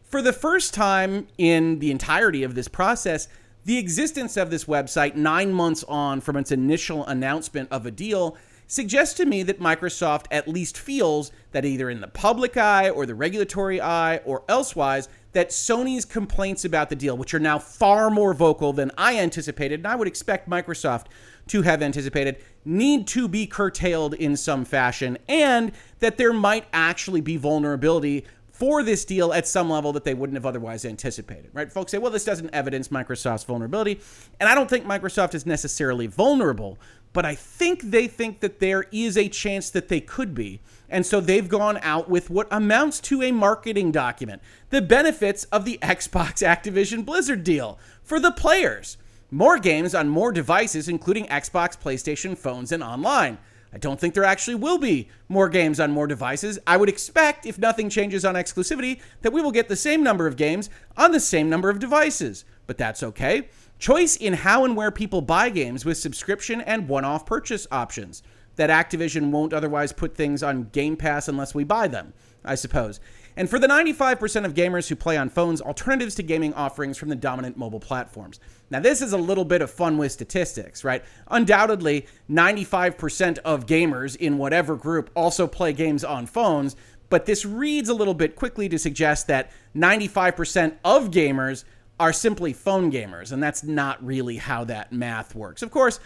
for 0.03 0.21
the 0.21 0.33
first 0.33 0.75
time 0.75 1.29
in 1.39 1.79
the 1.79 1.93
entirety 1.93 2.43
of 2.43 2.57
this 2.57 2.67
process, 2.67 3.29
the 3.65 3.79
existence 3.79 4.37
of 4.37 4.51
this 4.51 4.65
website, 4.65 5.15
nine 5.15 5.53
months 5.53 5.85
on 5.85 6.21
from 6.21 6.37
its 6.37 6.51
initial 6.51 7.07
announcement 7.07 7.69
of 7.71 7.87
a 7.87 7.93
deal, 7.93 8.37
suggests 8.67 9.15
to 9.15 9.27
me 9.27 9.45
that 9.45 9.61
Microsoft 9.61 10.27
at 10.31 10.49
least 10.49 10.77
feels 10.77 11.31
that 11.53 11.65
either 11.65 11.89
in 11.89 12.01
the 12.01 12.09
public 12.09 12.57
eye 12.57 12.91
or 12.91 13.07
the 13.07 13.15
regulatory 13.15 13.81
eye 13.81 14.17
or 14.25 14.43
elsewise, 14.49 15.09
that 15.33 15.51
Sony's 15.51 16.05
complaints 16.05 16.65
about 16.65 16.89
the 16.89 16.97
deal, 16.97 17.17
which 17.17 17.33
are 17.33 17.39
now 17.39 17.59
far 17.59 18.11
more 18.11 18.35
vocal 18.35 18.73
than 18.73 18.91
I 18.99 19.19
anticipated, 19.19 19.81
and 19.81 19.87
I 19.87 19.95
would 19.95 20.09
expect 20.09 20.49
Microsoft 20.49 21.07
to 21.49 21.63
have 21.63 21.83
anticipated, 21.83 22.43
need 22.69 23.07
to 23.09 23.27
be 23.27 23.47
curtailed 23.47 24.15
in 24.15 24.37
some 24.37 24.65
fashion, 24.65 25.19
and 25.29 25.73
that 26.01 26.19
there 26.19 26.33
might 26.33 26.67
actually 26.73 27.21
be 27.21 27.37
vulnerability 27.37 28.25
for 28.59 28.83
this 28.83 29.05
deal 29.05 29.33
at 29.33 29.47
some 29.47 29.71
level 29.71 29.93
that 29.93 30.03
they 30.03 30.15
wouldn't 30.15 30.35
have 30.35 30.45
otherwise 30.45 30.85
anticipated, 30.85 31.49
right? 31.53 31.73
Folks 31.73 31.93
say, 31.93 31.99
well, 31.99 32.11
this 32.11 32.25
doesn't 32.25 32.51
evidence 32.53 32.89
Microsoft's 32.89 33.45
vulnerability. 33.45 34.01
And 34.41 34.49
I 34.49 34.55
don't 34.57 34.69
think 34.69 34.85
Microsoft 34.85 35.35
is 35.35 35.47
necessarily 35.47 36.09
vulnerable, 36.09 36.77
but 37.13 37.25
I 37.25 37.37
think 37.37 37.83
they 37.83 38.09
think 38.09 38.41
that 38.41 38.59
there 38.59 38.87
is 38.91 39.17
a 39.17 39.29
chance 39.29 39.71
that 39.71 39.87
they 39.87 40.01
could 40.01 40.35
be. 40.35 40.61
And 40.89 41.07
so 41.07 41.21
they've 41.21 41.49
gone 41.49 41.79
out 41.83 42.11
with 42.11 42.31
what 42.31 42.49
amounts 42.51 42.99
to 43.03 43.23
a 43.23 43.31
marketing 43.31 43.93
document 43.93 44.43
the 44.71 44.83
benefits 44.83 45.45
of 45.45 45.65
the 45.65 45.79
Xbox 45.83 46.45
Activision 46.45 47.05
Blizzard 47.05 47.45
deal 47.45 47.79
for 48.03 48.19
the 48.19 48.33
players. 48.33 48.97
More 49.31 49.59
games 49.59 49.95
on 49.95 50.09
more 50.09 50.33
devices, 50.33 50.89
including 50.89 51.27
Xbox, 51.27 51.79
PlayStation, 51.79 52.37
phones, 52.37 52.73
and 52.73 52.83
online. 52.83 53.37
I 53.73 53.77
don't 53.77 54.01
think 54.01 54.15
there 54.15 54.25
actually 54.25 54.55
will 54.55 54.79
be 54.79 55.11
more 55.29 55.51
games 55.51 55.79
on 55.79 55.91
more 55.91 56.07
devices. 56.07 56.59
I 56.67 56.79
would 56.79 56.89
expect, 56.89 57.45
if 57.45 57.59
nothing 57.59 57.91
changes 57.91 58.25
on 58.25 58.37
exclusivity, 58.37 59.01
that 59.21 59.33
we 59.33 59.43
will 59.43 59.53
get 59.53 59.69
the 59.69 59.77
same 59.77 60.03
number 60.03 60.27
of 60.27 60.37
games 60.37 60.71
on 60.97 61.13
the 61.13 61.21
same 61.21 61.51
number 61.51 61.69
of 61.69 61.79
devices. 61.79 62.47
But 62.67 62.79
that's 62.79 63.03
okay. 63.03 63.49
Choice 63.79 64.17
in 64.17 64.33
how 64.33 64.65
and 64.65 64.75
where 64.75 64.91
people 64.91 65.21
buy 65.21 65.51
games 65.51 65.85
with 65.85 65.99
subscription 65.99 66.63
and 66.63 66.89
one 66.89 67.05
off 67.05 67.27
purchase 67.27 67.67
options. 67.71 68.23
That 68.57 68.71
Activision 68.71 69.31
won't 69.31 69.53
otherwise 69.53 69.93
put 69.93 70.17
things 70.17 70.43
on 70.43 70.71
Game 70.73 70.97
Pass 70.97 71.29
unless 71.29 71.55
we 71.55 71.65
buy 71.65 71.87
them, 71.87 72.15
I 72.45 72.55
suppose. 72.55 72.99
And 73.39 73.49
for 73.49 73.61
the 73.61 73.69
95% 73.69 74.45
of 74.45 74.55
gamers 74.55 74.89
who 74.89 74.97
play 74.97 75.17
on 75.17 75.31
phones, 75.31 75.61
alternatives 75.61 76.17
to 76.17 76.25
gaming 76.25 76.53
offerings 76.55 76.99
from 76.99 77.09
the 77.09 77.15
dominant 77.15 77.57
mobile 77.57 77.79
platforms. 77.79 78.41
Now, 78.69 78.81
this 78.81 79.01
is 79.01 79.13
a 79.13 79.17
little 79.17 79.45
bit 79.45 79.63
of 79.63 79.71
fun 79.71 79.97
with 79.97 80.11
statistics, 80.11 80.83
right? 80.83 81.05
Undoubtedly, 81.29 82.09
95% 82.29 83.39
of 83.45 83.65
gamers 83.65 84.17
in 84.17 84.39
whatever 84.39 84.75
group 84.75 85.11
also 85.15 85.47
play 85.47 85.73
games 85.73 86.03
on 86.03 86.27
phones, 86.27 86.75
but 87.11 87.27
this 87.27 87.45
reads 87.45 87.89
a 87.89 87.95
little 87.95 88.13
bit 88.13 88.35
quickly 88.35 88.69
to 88.71 88.79
suggest 88.79 89.29
that 89.29 89.53
95% 89.77 90.75
of 90.85 91.13
gamers 91.13 91.63
are 92.01 92.13
simply 92.13 92.53
phone 92.53 92.91
gamers, 92.91 93.31
and 93.31 93.41
that's 93.41 93.63
not 93.63 94.05
really 94.05 94.39
how 94.39 94.65
that 94.65 94.93
math 94.93 95.37
works. 95.37 95.63
Of 95.63 95.71
course, 95.71 96.01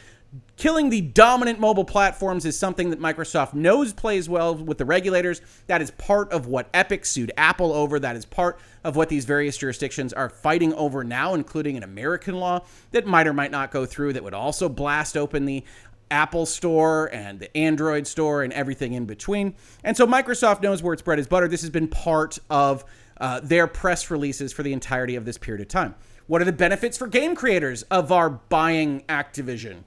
Killing 0.57 0.91
the 0.91 1.01
dominant 1.01 1.61
mobile 1.61 1.85
platforms 1.85 2.47
is 2.47 2.59
something 2.59 2.91
that 2.91 3.01
Microsoft 3.01 3.53
knows 3.53 3.93
plays 3.93 4.29
well 4.29 4.55
with 4.55 4.79
the 4.79 4.85
regulators. 4.85 5.43
That 5.67 5.83
is 5.83 5.91
part 5.91 6.33
of 6.33 6.47
what 6.47 6.69
Epic 6.73 7.05
sued 7.05 7.33
Apple 7.37 7.73
over. 7.73 7.99
That 7.99 8.17
is 8.17 8.25
part 8.25 8.59
of 8.83 8.97
what 8.97 9.09
these 9.11 9.25
various 9.25 9.59
jurisdictions 9.59 10.12
are 10.12 10.31
fighting 10.31 10.73
over 10.75 11.05
now, 11.05 11.35
including 11.35 11.77
an 11.77 11.83
American 11.83 12.37
law 12.37 12.65
that 12.93 13.07
might 13.07 13.27
or 13.27 13.35
might 13.35 13.51
not 13.51 13.71
go 13.71 13.85
through 13.85 14.15
that 14.15 14.25
would 14.25 14.35
also 14.35 14.69
blast 14.69 15.17
open 15.17 15.45
the 15.45 15.65
Apple 16.11 16.47
Store 16.47 17.11
and 17.12 17.41
the 17.41 17.55
Android 17.57 18.07
Store 18.07 18.43
and 18.43 18.53
everything 18.53 18.93
in 18.93 19.05
between. 19.05 19.55
And 19.85 19.97
so 19.97 20.07
Microsoft 20.07 20.62
knows 20.62 20.83
where 20.83 20.93
its 20.93 21.03
bread 21.03 21.19
is 21.19 21.27
butter. 21.27 21.49
This 21.49 21.62
has 21.62 21.71
been 21.71 21.89
part 21.89 22.39
of 22.49 22.85
uh, 23.21 23.41
their 23.41 23.67
press 23.67 24.11
releases 24.11 24.53
for 24.53 24.62
the 24.62 24.73
entirety 24.73 25.17
of 25.17 25.25
this 25.25 25.37
period 25.37 25.61
of 25.61 25.69
time. 25.69 25.95
What 26.27 26.41
are 26.41 26.47
the 26.47 26.53
benefits 26.53 26.97
for 26.97 27.07
game 27.07 27.35
creators 27.35 27.83
of 27.85 28.12
our 28.12 28.31
buying 28.31 29.03
Activision? 29.09 29.85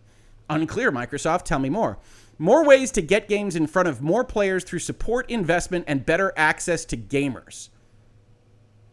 Unclear, 0.50 0.92
Microsoft. 0.92 1.44
Tell 1.44 1.60
me 1.60 1.70
more. 1.70 1.98
More 2.38 2.66
ways 2.66 2.92
to 2.92 3.02
get 3.02 3.30
games 3.30 3.56
in 3.56 3.68
front 3.68 3.88
of 3.88 4.02
more 4.02 4.24
players 4.24 4.64
through 4.64 4.80
support, 4.80 5.30
investment, 5.30 5.86
and 5.88 6.06
better 6.06 6.34
access 6.36 6.84
to 6.86 6.98
gamers. 6.98 7.70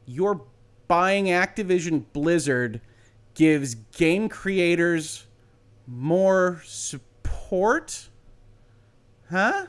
Your 0.06 0.44
buying 0.86 1.26
Activision 1.26 2.04
Blizzard 2.12 2.80
gives 3.34 3.74
game 3.74 4.28
creators 4.28 5.26
more 5.86 6.62
support? 6.64 8.08
Huh? 9.30 9.66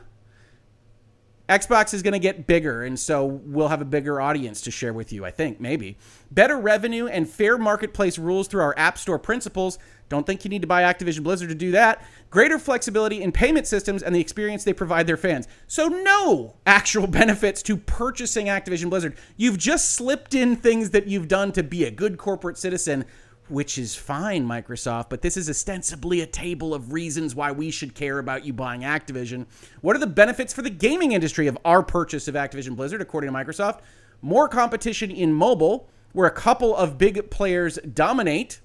Xbox 1.54 1.94
is 1.94 2.02
going 2.02 2.14
to 2.14 2.20
get 2.20 2.48
bigger, 2.48 2.84
and 2.84 3.00
so 3.00 3.26
we'll 3.26 3.68
have 3.68 3.82
a 3.82 3.86
bigger 3.86 4.20
audience 4.20 4.60
to 4.62 4.72
share 4.72 4.92
with 4.92 5.14
you, 5.14 5.24
I 5.24 5.30
think, 5.30 5.60
maybe. 5.60 5.98
Better 6.32 6.58
revenue 6.58 7.06
and 7.06 7.30
fair 7.30 7.60
marketplace 7.60 8.18
rules 8.18 8.48
through 8.48 8.64
our 8.64 8.74
App 8.76 8.98
Store 8.98 9.20
principles. 9.20 9.78
Don't 10.10 10.26
think 10.26 10.44
you 10.44 10.50
need 10.50 10.64
to 10.64 10.68
buy 10.68 10.82
Activision 10.82 11.22
Blizzard 11.22 11.50
to 11.50 11.56
do 11.56 11.72
that. 11.72 12.04
Greater 12.32 12.58
flexibility 12.58 13.22
in 13.22 13.32
payment 13.32 13.68
systems 13.68 14.02
and 14.02 14.16
the 14.16 14.20
experience 14.20 14.64
they 14.64 14.74
provide 14.74 15.06
their 15.06 15.18
fans. 15.18 15.48
So, 15.68 15.88
no 15.88 16.56
actual 16.66 17.06
benefits 17.22 17.62
to 17.64 17.78
purchasing 17.78 18.48
Activision 18.48 18.90
Blizzard. 18.90 19.16
You've 19.38 19.60
just 19.60 19.92
slipped 19.92 20.34
in 20.34 20.56
things 20.56 20.90
that 20.90 21.08
you've 21.08 21.28
done 21.28 21.52
to 21.52 21.62
be 21.62 21.84
a 21.84 21.92
good 21.92 22.18
corporate 22.18 22.58
citizen 22.58 23.06
which 23.50 23.78
is 23.78 23.96
fine, 23.96 24.48
Microsoft, 24.48 25.10
but 25.10 25.22
this 25.22 25.38
is 25.38 25.50
ostensibly 25.50 26.22
a 26.22 26.26
table 26.26 26.74
of 26.74 26.94
reasons 26.94 27.36
why 27.36 27.52
we 27.52 27.70
should 27.72 27.94
care 27.94 28.20
about 28.20 28.46
you 28.46 28.54
buying 28.54 28.82
Activision. 28.82 29.46
What 29.82 29.96
are 29.96 30.00
the 30.00 30.08
benefits 30.08 30.54
for 30.54 30.62
the 30.62 30.70
gaming 30.70 31.12
industry 31.12 31.48
of 31.48 31.58
our 31.66 31.84
purchase 31.84 32.28
of 32.28 32.36
Activision 32.36 32.76
Blizzard, 32.76 33.02
according 33.02 33.32
to 33.32 33.38
Microsoft? 33.38 33.82
More 34.22 34.48
competition 34.48 35.12
in 35.12 35.34
mobile, 35.34 35.90
where 36.14 36.28
a 36.28 36.32
couple 36.32 36.76
of 36.76 36.98
big 36.98 37.30
players 37.30 37.78
dominate. 37.78 38.62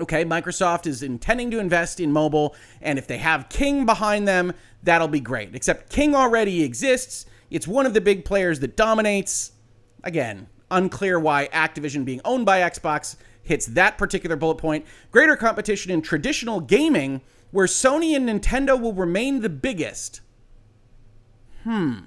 Okay, 0.00 0.24
Microsoft 0.24 0.86
is 0.86 1.02
intending 1.02 1.50
to 1.52 1.58
invest 1.58 2.00
in 2.00 2.12
mobile, 2.12 2.54
and 2.80 2.98
if 2.98 3.06
they 3.06 3.18
have 3.18 3.48
King 3.48 3.86
behind 3.86 4.28
them, 4.28 4.52
that'll 4.82 5.08
be 5.08 5.20
great. 5.20 5.54
Except 5.54 5.90
King 5.90 6.14
already 6.14 6.62
exists. 6.62 7.26
It's 7.50 7.66
one 7.66 7.86
of 7.86 7.94
the 7.94 8.00
big 8.00 8.24
players 8.24 8.60
that 8.60 8.76
dominates. 8.76 9.52
Again, 10.04 10.48
unclear 10.70 11.18
why 11.20 11.48
Activision 11.52 12.04
being 12.04 12.20
owned 12.24 12.44
by 12.44 12.60
Xbox 12.60 13.16
hits 13.42 13.66
that 13.66 13.98
particular 13.98 14.36
bullet 14.36 14.56
point. 14.56 14.86
Greater 15.10 15.36
competition 15.36 15.90
in 15.90 16.02
traditional 16.02 16.60
gaming, 16.60 17.20
where 17.50 17.66
Sony 17.66 18.16
and 18.16 18.28
Nintendo 18.28 18.80
will 18.80 18.94
remain 18.94 19.40
the 19.40 19.50
biggest. 19.50 20.20
Hmm. 21.64 21.98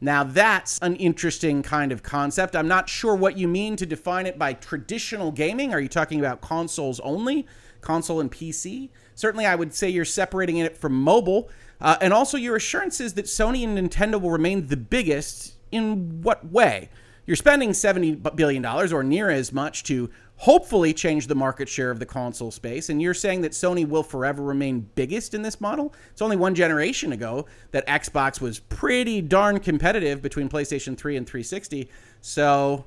Now, 0.00 0.22
that's 0.22 0.78
an 0.80 0.96
interesting 0.96 1.62
kind 1.62 1.90
of 1.90 2.02
concept. 2.02 2.54
I'm 2.54 2.68
not 2.68 2.88
sure 2.88 3.14
what 3.14 3.38
you 3.38 3.48
mean 3.48 3.76
to 3.76 3.86
define 3.86 4.26
it 4.26 4.38
by 4.38 4.52
traditional 4.52 5.32
gaming. 5.32 5.72
Are 5.72 5.80
you 5.80 5.88
talking 5.88 6.18
about 6.18 6.42
consoles 6.42 7.00
only? 7.00 7.46
Console 7.80 8.20
and 8.20 8.30
PC? 8.30 8.90
Certainly, 9.14 9.46
I 9.46 9.54
would 9.54 9.72
say 9.72 9.88
you're 9.88 10.04
separating 10.04 10.58
it 10.58 10.76
from 10.76 10.92
mobile. 10.92 11.48
Uh, 11.80 11.96
and 12.00 12.12
also, 12.12 12.36
your 12.36 12.56
assurances 12.56 13.14
that 13.14 13.26
Sony 13.26 13.64
and 13.64 13.78
Nintendo 13.78 14.20
will 14.20 14.30
remain 14.30 14.66
the 14.66 14.76
biggest 14.76 15.54
in 15.72 16.20
what 16.22 16.50
way? 16.50 16.90
You're 17.26 17.36
spending 17.36 17.70
$70 17.70 18.36
billion 18.36 18.64
or 18.66 19.02
near 19.02 19.30
as 19.30 19.52
much 19.52 19.82
to 19.84 20.10
hopefully 20.36 20.92
change 20.92 21.26
the 21.26 21.34
market 21.34 21.68
share 21.68 21.90
of 21.90 21.98
the 21.98 22.06
console 22.06 22.50
space. 22.50 22.88
And 22.88 23.00
you're 23.00 23.14
saying 23.14 23.42
that 23.42 23.52
Sony 23.52 23.88
will 23.88 24.02
forever 24.02 24.42
remain 24.42 24.90
biggest 24.94 25.32
in 25.32 25.42
this 25.42 25.60
model? 25.60 25.94
It's 26.10 26.20
only 26.20 26.36
one 26.36 26.54
generation 26.54 27.12
ago 27.12 27.46
that 27.70 27.86
Xbox 27.86 28.40
was 28.40 28.58
pretty 28.58 29.22
darn 29.22 29.60
competitive 29.60 30.20
between 30.20 30.48
PlayStation 30.48 30.98
3 30.98 31.16
and 31.16 31.26
360. 31.26 31.88
So 32.20 32.84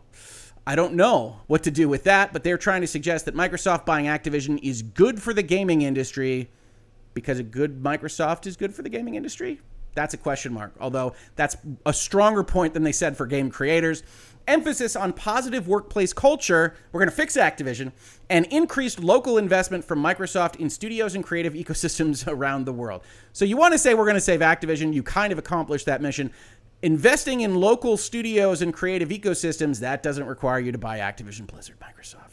I 0.68 0.76
don't 0.76 0.94
know 0.94 1.38
what 1.48 1.64
to 1.64 1.72
do 1.72 1.88
with 1.88 2.04
that, 2.04 2.34
but 2.34 2.44
they're 2.44 2.58
trying 2.58 2.82
to 2.82 2.88
suggest 2.88 3.26
that 3.26 3.36
Microsoft 3.36 3.86
buying 3.86 4.06
Activision 4.06 4.60
is 4.62 4.82
good 4.82 5.22
for 5.22 5.34
the 5.34 5.44
gaming 5.44 5.82
industry 5.82 6.50
because 7.14 7.40
a 7.40 7.44
good 7.44 7.82
Microsoft 7.82 8.46
is 8.46 8.56
good 8.56 8.76
for 8.76 8.84
the 8.84 8.90
gaming 8.90 9.16
industry. 9.16 9.62
That's 9.98 10.14
a 10.14 10.18
question 10.18 10.54
mark, 10.54 10.76
although 10.80 11.14
that's 11.36 11.58
a 11.84 11.92
stronger 11.92 12.44
point 12.44 12.76
than 12.76 12.84
they 12.84 12.92
said 12.92 13.18
for 13.18 13.26
game 13.26 13.50
creators. 13.50 14.04
Emphasis 14.48 14.96
on 14.96 15.12
positive 15.12 15.68
workplace 15.68 16.14
culture, 16.14 16.76
we're 16.92 17.00
going 17.00 17.10
to 17.10 17.16
fix 17.16 17.36
Activision, 17.36 17.92
and 18.30 18.46
increased 18.46 19.00
local 19.00 19.40
investment 19.40 19.84
from 19.84 19.98
Microsoft 19.98 20.58
in 20.58 20.70
studios 20.70 21.16
and 21.16 21.24
creative 21.24 21.54
ecosystems 21.54 22.28
around 22.32 22.66
the 22.66 22.74
world. 22.74 23.02
So 23.34 23.44
you 23.44 23.58
want 23.58 23.72
to 23.72 23.80
say 23.80 23.96
we're 23.96 24.06
going 24.06 24.14
to 24.14 24.22
save 24.22 24.42
Activision, 24.42 24.94
you 24.94 25.02
kind 25.02 25.34
of 25.34 25.40
accomplished 25.40 25.88
that 25.88 26.00
mission. 26.00 26.32
Investing 26.84 27.42
in 27.42 27.56
local 27.56 27.98
studios 27.98 28.62
and 28.62 28.72
creative 28.72 29.10
ecosystems, 29.10 29.80
that 29.80 30.04
doesn't 30.04 30.28
require 30.28 30.60
you 30.60 30.72
to 30.72 30.78
buy 30.78 31.00
Activision 31.00 31.48
Blizzard 31.48 31.78
Microsoft. 31.80 32.27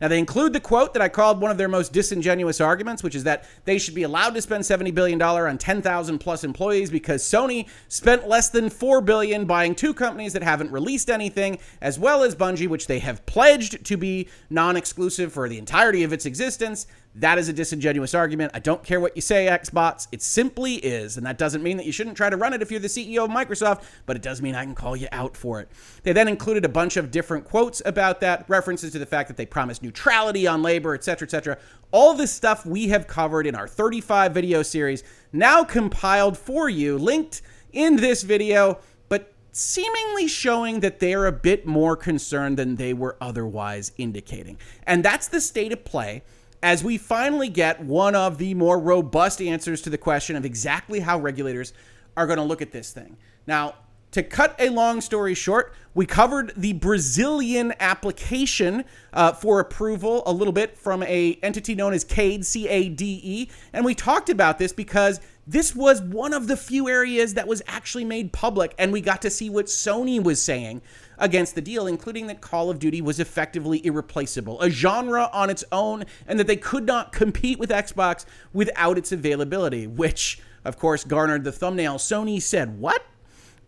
Now, 0.00 0.08
they 0.08 0.18
include 0.18 0.54
the 0.54 0.60
quote 0.60 0.94
that 0.94 1.02
I 1.02 1.08
called 1.08 1.40
one 1.40 1.50
of 1.50 1.58
their 1.58 1.68
most 1.68 1.92
disingenuous 1.92 2.60
arguments, 2.60 3.02
which 3.02 3.14
is 3.14 3.24
that 3.24 3.44
they 3.66 3.78
should 3.78 3.94
be 3.94 4.02
allowed 4.02 4.34
to 4.34 4.42
spend 4.42 4.64
$70 4.64 4.94
billion 4.94 5.20
on 5.20 5.58
10,000 5.58 6.18
plus 6.18 6.42
employees 6.42 6.90
because 6.90 7.22
Sony 7.22 7.68
spent 7.88 8.26
less 8.26 8.48
than 8.48 8.70
4 8.70 9.02
billion 9.02 9.44
buying 9.44 9.74
two 9.74 9.92
companies 9.92 10.32
that 10.32 10.42
haven't 10.42 10.72
released 10.72 11.10
anything, 11.10 11.58
as 11.82 11.98
well 11.98 12.22
as 12.22 12.34
Bungie, 12.34 12.68
which 12.68 12.86
they 12.86 13.00
have 13.00 13.26
pledged 13.26 13.84
to 13.84 13.96
be 13.96 14.28
non 14.48 14.76
exclusive 14.76 15.32
for 15.32 15.48
the 15.48 15.58
entirety 15.58 16.02
of 16.02 16.12
its 16.12 16.24
existence. 16.24 16.86
That 17.16 17.38
is 17.38 17.48
a 17.48 17.52
disingenuous 17.52 18.14
argument. 18.14 18.52
I 18.54 18.60
don't 18.60 18.84
care 18.84 19.00
what 19.00 19.16
you 19.16 19.22
say, 19.22 19.46
Xbox. 19.46 20.06
It 20.12 20.22
simply 20.22 20.74
is. 20.74 21.16
And 21.16 21.26
that 21.26 21.38
doesn't 21.38 21.62
mean 21.62 21.76
that 21.78 21.86
you 21.86 21.90
shouldn't 21.90 22.16
try 22.16 22.30
to 22.30 22.36
run 22.36 22.52
it 22.52 22.62
if 22.62 22.70
you're 22.70 22.78
the 22.78 22.86
CEO 22.86 23.24
of 23.24 23.30
Microsoft, 23.30 23.82
but 24.06 24.14
it 24.14 24.22
does 24.22 24.40
mean 24.40 24.54
I 24.54 24.64
can 24.64 24.76
call 24.76 24.96
you 24.96 25.08
out 25.10 25.36
for 25.36 25.60
it. 25.60 25.68
They 26.04 26.12
then 26.12 26.28
included 26.28 26.64
a 26.64 26.68
bunch 26.68 26.96
of 26.96 27.10
different 27.10 27.44
quotes 27.44 27.82
about 27.84 28.20
that, 28.20 28.44
references 28.48 28.92
to 28.92 29.00
the 29.00 29.06
fact 29.06 29.26
that 29.26 29.36
they 29.36 29.44
promised 29.44 29.82
neutrality 29.82 30.46
on 30.46 30.62
labor, 30.62 30.94
et 30.94 31.02
cetera, 31.02 31.26
et 31.26 31.30
cetera. 31.32 31.58
All 31.90 32.14
this 32.14 32.30
stuff 32.30 32.64
we 32.64 32.88
have 32.88 33.08
covered 33.08 33.44
in 33.44 33.56
our 33.56 33.66
35 33.66 34.32
video 34.32 34.62
series, 34.62 35.02
now 35.32 35.64
compiled 35.64 36.38
for 36.38 36.68
you, 36.68 36.96
linked 36.96 37.42
in 37.72 37.96
this 37.96 38.22
video, 38.22 38.78
but 39.08 39.32
seemingly 39.50 40.28
showing 40.28 40.78
that 40.78 41.00
they're 41.00 41.26
a 41.26 41.32
bit 41.32 41.66
more 41.66 41.96
concerned 41.96 42.56
than 42.56 42.76
they 42.76 42.94
were 42.94 43.16
otherwise 43.20 43.90
indicating. 43.98 44.58
And 44.86 45.04
that's 45.04 45.26
the 45.26 45.40
state 45.40 45.72
of 45.72 45.84
play 45.84 46.22
as 46.62 46.84
we 46.84 46.98
finally 46.98 47.48
get 47.48 47.82
one 47.82 48.14
of 48.14 48.38
the 48.38 48.54
more 48.54 48.78
robust 48.78 49.40
answers 49.40 49.80
to 49.82 49.90
the 49.90 49.98
question 49.98 50.36
of 50.36 50.44
exactly 50.44 51.00
how 51.00 51.18
regulators 51.18 51.72
are 52.16 52.26
going 52.26 52.38
to 52.38 52.44
look 52.44 52.60
at 52.62 52.72
this 52.72 52.92
thing. 52.92 53.16
Now, 53.46 53.74
to 54.12 54.22
cut 54.24 54.56
a 54.58 54.70
long 54.70 55.00
story 55.00 55.34
short, 55.34 55.72
we 55.94 56.04
covered 56.04 56.52
the 56.56 56.72
Brazilian 56.72 57.72
application 57.78 58.84
uh, 59.12 59.32
for 59.32 59.60
approval 59.60 60.24
a 60.26 60.32
little 60.32 60.52
bit 60.52 60.76
from 60.76 61.04
a 61.04 61.38
entity 61.42 61.76
known 61.76 61.92
as 61.92 62.02
CADE, 62.04 62.44
C-A-D-E, 62.44 63.48
and 63.72 63.84
we 63.84 63.94
talked 63.94 64.28
about 64.28 64.58
this 64.58 64.72
because 64.72 65.20
this 65.46 65.74
was 65.74 66.02
one 66.02 66.34
of 66.34 66.48
the 66.48 66.56
few 66.56 66.88
areas 66.88 67.34
that 67.34 67.46
was 67.46 67.62
actually 67.66 68.04
made 68.04 68.32
public, 68.32 68.74
and 68.78 68.92
we 68.92 69.00
got 69.00 69.22
to 69.22 69.30
see 69.30 69.48
what 69.48 69.66
Sony 69.66 70.22
was 70.22 70.42
saying 70.42 70.82
against 71.20 71.54
the 71.54 71.60
deal, 71.60 71.86
including 71.86 72.26
that 72.26 72.40
Call 72.40 72.70
of 72.70 72.78
Duty 72.78 73.00
was 73.00 73.20
effectively 73.20 73.84
irreplaceable, 73.84 74.60
a 74.60 74.70
genre 74.70 75.30
on 75.32 75.50
its 75.50 75.62
own, 75.70 76.04
and 76.26 76.38
that 76.40 76.46
they 76.46 76.56
could 76.56 76.86
not 76.86 77.12
compete 77.12 77.58
with 77.58 77.70
Xbox 77.70 78.24
without 78.52 78.98
its 78.98 79.12
availability, 79.12 79.86
which, 79.86 80.40
of 80.64 80.78
course, 80.78 81.04
garnered 81.04 81.44
the 81.44 81.52
thumbnail. 81.52 81.98
Sony 81.98 82.40
said, 82.40 82.80
What? 82.80 83.04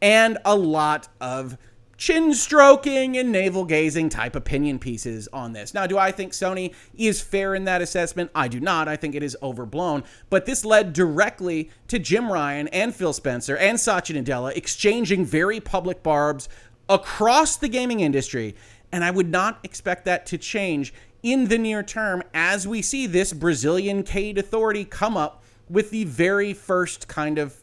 And 0.01 0.39
a 0.45 0.57
lot 0.57 1.09
of 1.21 1.57
chin 2.03 2.35
stroking 2.35 3.17
and 3.17 3.31
navel 3.31 3.65
gazing 3.65 4.09
type 4.09 4.35
opinion 4.35 4.77
pieces 4.77 5.29
on 5.33 5.53
this. 5.53 5.73
Now, 5.73 5.87
do 5.87 5.97
I 5.97 6.11
think 6.11 6.33
Sony 6.33 6.75
is 6.97 7.21
fair 7.21 7.55
in 7.55 7.63
that 7.67 7.81
assessment? 7.81 8.33
I 8.35 8.49
do 8.49 8.59
not. 8.59 8.89
I 8.89 8.97
think 8.97 9.15
it 9.15 9.23
is 9.23 9.37
overblown. 9.41 10.03
But 10.29 10.45
this 10.45 10.65
led 10.65 10.95
directly 10.95 11.71
to 11.87 12.01
Jim 12.01 12.33
Ryan 12.33 12.67
and 12.69 12.93
Phil 12.93 13.13
Spencer 13.13 13.57
and 13.57 13.79
Satya 13.79 14.21
Nadella 14.21 14.57
exchanging 14.57 15.25
very 15.25 15.61
public 15.61 16.03
barbs 16.03 16.49
across 16.89 17.57
the 17.57 17.69
gaming 17.69 18.01
industry. 18.01 18.55
And 18.91 19.05
I 19.05 19.11
would 19.11 19.31
not 19.31 19.59
expect 19.65 20.05
that 20.05 20.27
to 20.27 20.39
change 20.39 20.93
in 21.23 21.49
the 21.49 21.59
near 21.59 21.83
term 21.83 22.23
as 22.35 22.67
we 22.67 22.83
see 22.83 23.07
this 23.07 23.33
Brazilian 23.33 24.03
CADE 24.03 24.39
authority 24.39 24.85
come 24.85 25.17
up 25.17 25.43
with 25.69 25.91
the 25.91 26.05
very 26.05 26.53
first 26.53 27.09
kind 27.09 27.39
of 27.39 27.63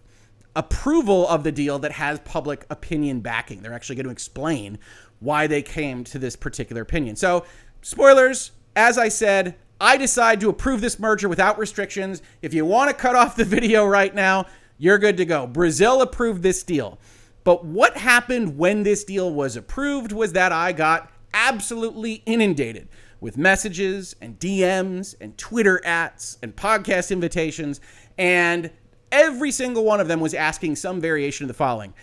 approval 0.55 1.27
of 1.27 1.43
the 1.43 1.51
deal 1.51 1.77
that 1.79 1.91
has 1.91 2.19
public 2.21 2.65
opinion 2.69 3.19
backing. 3.19 3.61
They're 3.61 3.73
actually 3.73 3.97
going 3.97 4.05
to 4.05 4.11
explain 4.11 4.79
why 5.19 5.47
they 5.47 5.61
came 5.61 6.03
to 6.05 6.19
this 6.19 6.35
particular 6.35 6.81
opinion. 6.81 7.15
So, 7.15 7.45
spoilers, 7.81 8.51
as 8.75 8.97
I 8.97 9.09
said, 9.09 9.55
I 9.81 9.97
decide 9.97 10.41
to 10.41 10.49
approve 10.49 10.81
this 10.81 10.99
merger 10.99 11.29
without 11.29 11.59
restrictions. 11.59 12.21
If 12.41 12.53
you 12.53 12.65
want 12.65 12.89
to 12.89 12.95
cut 12.95 13.15
off 13.15 13.35
the 13.35 13.45
video 13.45 13.85
right 13.85 14.13
now, 14.13 14.45
you're 14.77 14.97
good 14.97 15.17
to 15.17 15.25
go. 15.25 15.45
Brazil 15.45 16.01
approved 16.01 16.41
this 16.41 16.63
deal. 16.63 16.99
But 17.43 17.65
what 17.65 17.97
happened 17.97 18.57
when 18.57 18.83
this 18.83 19.03
deal 19.03 19.33
was 19.33 19.55
approved 19.55 20.11
was 20.11 20.33
that 20.33 20.51
I 20.51 20.71
got 20.71 21.11
absolutely 21.33 22.21
inundated 22.25 22.89
with 23.21 23.37
messages 23.37 24.15
and 24.21 24.39
DMs 24.39 25.15
and 25.19 25.37
Twitter 25.37 25.81
ads 25.85 26.37
and 26.41 26.55
podcast 26.55 27.11
invitations. 27.11 27.81
And 28.17 28.71
Every 29.11 29.51
single 29.51 29.83
one 29.83 29.99
of 29.99 30.07
them 30.07 30.19
was 30.19 30.33
asking 30.33 30.75
some 30.75 31.01
variation 31.01 31.43
of 31.45 31.47
the 31.47 31.53
following 31.53 31.93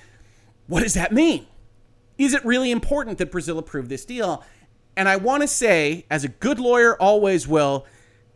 What 0.67 0.83
does 0.83 0.95
that 0.95 1.13
mean? 1.13 1.47
Is 2.19 2.35
it 2.35 2.45
really 2.45 2.71
important 2.71 3.19
that 3.19 3.31
Brazil 3.31 3.59
approve 3.59 3.89
this 3.89 4.05
deal? 4.05 4.45
And 4.97 5.09
I 5.09 5.17
want 5.17 5.43
to 5.43 5.49
say, 5.49 6.07
as 6.11 6.25
a 6.25 6.29
good 6.29 6.59
lawyer 6.59 7.01
always 7.01 7.47
will, 7.47 7.87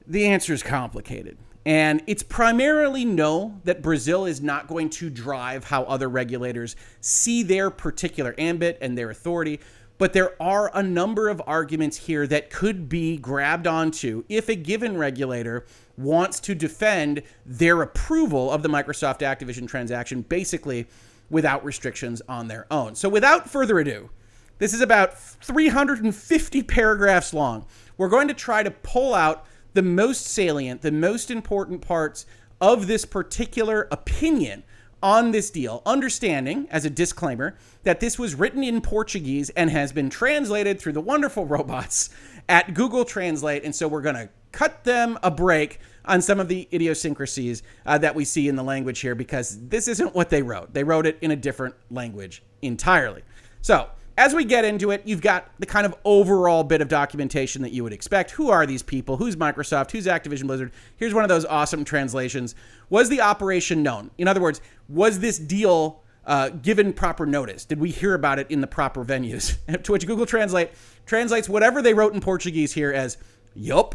the 0.07 0.27
answer 0.27 0.53
is 0.53 0.63
complicated. 0.63 1.39
And 1.67 2.03
it's 2.07 2.23
primarily 2.23 3.05
no, 3.05 3.61
that 3.65 3.83
Brazil 3.83 4.25
is 4.25 4.41
not 4.41 4.67
going 4.67 4.89
to 4.91 5.11
drive 5.11 5.65
how 5.65 5.83
other 5.85 6.09
regulators 6.09 6.75
see 7.01 7.43
their 7.43 7.71
particular 7.71 8.35
ambit 8.39 8.79
and 8.81 8.97
their 8.97 9.11
authority. 9.11 9.61
But 9.99 10.15
there 10.15 10.41
are 10.43 10.71
a 10.75 10.83
number 10.83 11.29
of 11.29 11.43
arguments 11.47 11.99
here 11.99 12.27
that 12.29 12.49
could 12.49 12.89
be 12.89 13.19
grabbed 13.19 13.67
onto 13.67 14.25
if 14.31 14.49
a 14.49 14.55
given 14.55 14.97
regulator 14.97 15.67
wants 15.99 16.41
to 16.41 16.55
defend 16.55 17.23
their 17.45 17.83
approval 17.83 18.51
of 18.51 18.63
the 18.63 18.71
Microsoft 18.71 19.19
Activision 19.19 19.69
transaction 19.69 20.23
basically 20.23 20.87
without 21.29 21.63
restrictions 21.63 22.23
on 22.27 22.49
their 22.49 22.67
own. 22.71 22.95
So 22.95 23.11
without 23.11 23.51
further 23.51 23.79
ado, 23.79 24.09
this 24.57 24.73
is 24.73 24.81
about 24.81 25.19
350 25.19 26.63
paragraphs 26.63 27.35
long. 27.35 27.67
We're 27.99 28.09
going 28.09 28.29
to 28.29 28.35
try 28.35 28.63
to 28.63 28.71
pull 28.71 29.15
out 29.15 29.45
the 29.75 29.83
most 29.83 30.27
salient, 30.27 30.83
the 30.83 30.93
most 30.93 31.31
important 31.31 31.81
parts 31.81 32.27
of 32.61 32.87
this 32.87 33.05
particular 33.05 33.89
opinion 33.91 34.63
on 35.03 35.31
this 35.31 35.51
deal, 35.51 35.83
understanding, 35.87 36.69
as 36.71 36.85
a 36.85 36.91
disclaimer, 36.91 37.57
that 37.85 38.01
this 38.01 38.19
was 38.19 38.35
written 38.35 38.63
in 38.63 38.81
Portuguese 38.81 39.49
and 39.51 39.71
has 39.71 39.93
been 39.93 40.11
translated 40.11 40.79
through 40.79 40.93
the 40.93 41.01
wonderful 41.01 41.47
robots 41.47 42.11
at 42.49 42.75
Google 42.75 43.05
Translate. 43.05 43.65
And 43.65 43.75
so 43.75 43.89
we're 43.89 44.03
going 44.03 44.17
to 44.17 44.29
cut 44.53 44.85
them 44.85 45.19
a 45.23 45.31
break 45.31 45.81
on 46.05 46.21
some 46.21 46.41
of 46.41 46.49
the 46.49 46.69
idiosyncrasies 46.73 47.63
uh, 47.87 47.97
that 47.99 48.15
we 48.15 48.25
see 48.25 48.49
in 48.49 48.57
the 48.57 48.63
language 48.63 49.01
here 49.01 49.15
because 49.15 49.59
this 49.69 49.89
isn't 49.89 50.15
what 50.15 50.29
they 50.29 50.43
wrote. 50.43 50.75
They 50.75 50.85
wrote 50.85 51.07
it 51.07 51.19
in 51.21 51.31
a 51.31 51.37
different 51.37 51.75
language 51.91 52.43
entirely. 52.63 53.23
So, 53.63 53.89
as 54.21 54.35
we 54.35 54.45
get 54.45 54.67
into 54.67 54.91
it, 54.91 55.01
you've 55.07 55.23
got 55.23 55.51
the 55.59 55.65
kind 55.65 55.87
of 55.87 55.95
overall 56.05 56.63
bit 56.63 56.83
of 56.83 56.89
documentation 56.89 57.63
that 57.63 57.73
you 57.73 57.83
would 57.83 57.95
expect. 57.95 58.33
Who 58.33 58.51
are 58.51 58.67
these 58.67 58.83
people? 58.83 59.17
Who's 59.17 59.35
Microsoft? 59.35 59.93
Who's 59.93 60.05
Activision 60.05 60.47
Blizzard? 60.47 60.73
Here's 60.99 61.15
one 61.15 61.25
of 61.25 61.31
those 61.31 61.47
awesome 61.47 61.87
translations. 61.87 62.55
Was 62.91 63.09
the 63.09 63.23
operation 63.23 63.83
known? 63.83 64.11
In 64.19 64.29
other 64.29 64.43
words, 64.43 64.61
was 64.91 65.21
this 65.21 65.39
deal 65.39 66.03
uh, 66.27 66.51
given 66.51 66.93
proper 66.93 67.25
notice? 67.25 67.65
Did 67.65 67.81
we 67.81 67.91
hear 67.91 68.13
about 68.13 68.39
it 68.39 68.51
in 68.51 68.61
the 68.61 68.67
proper 68.67 69.07
venues? 69.07 69.57
to 69.85 69.93
which 69.93 70.07
Google 70.07 70.27
Translate 70.27 70.73
translates 71.07 71.49
whatever 71.49 71.81
they 71.81 71.95
wrote 71.95 72.13
in 72.13 72.21
Portuguese 72.21 72.75
here 72.75 72.93
as 72.93 73.17
yup. 73.55 73.95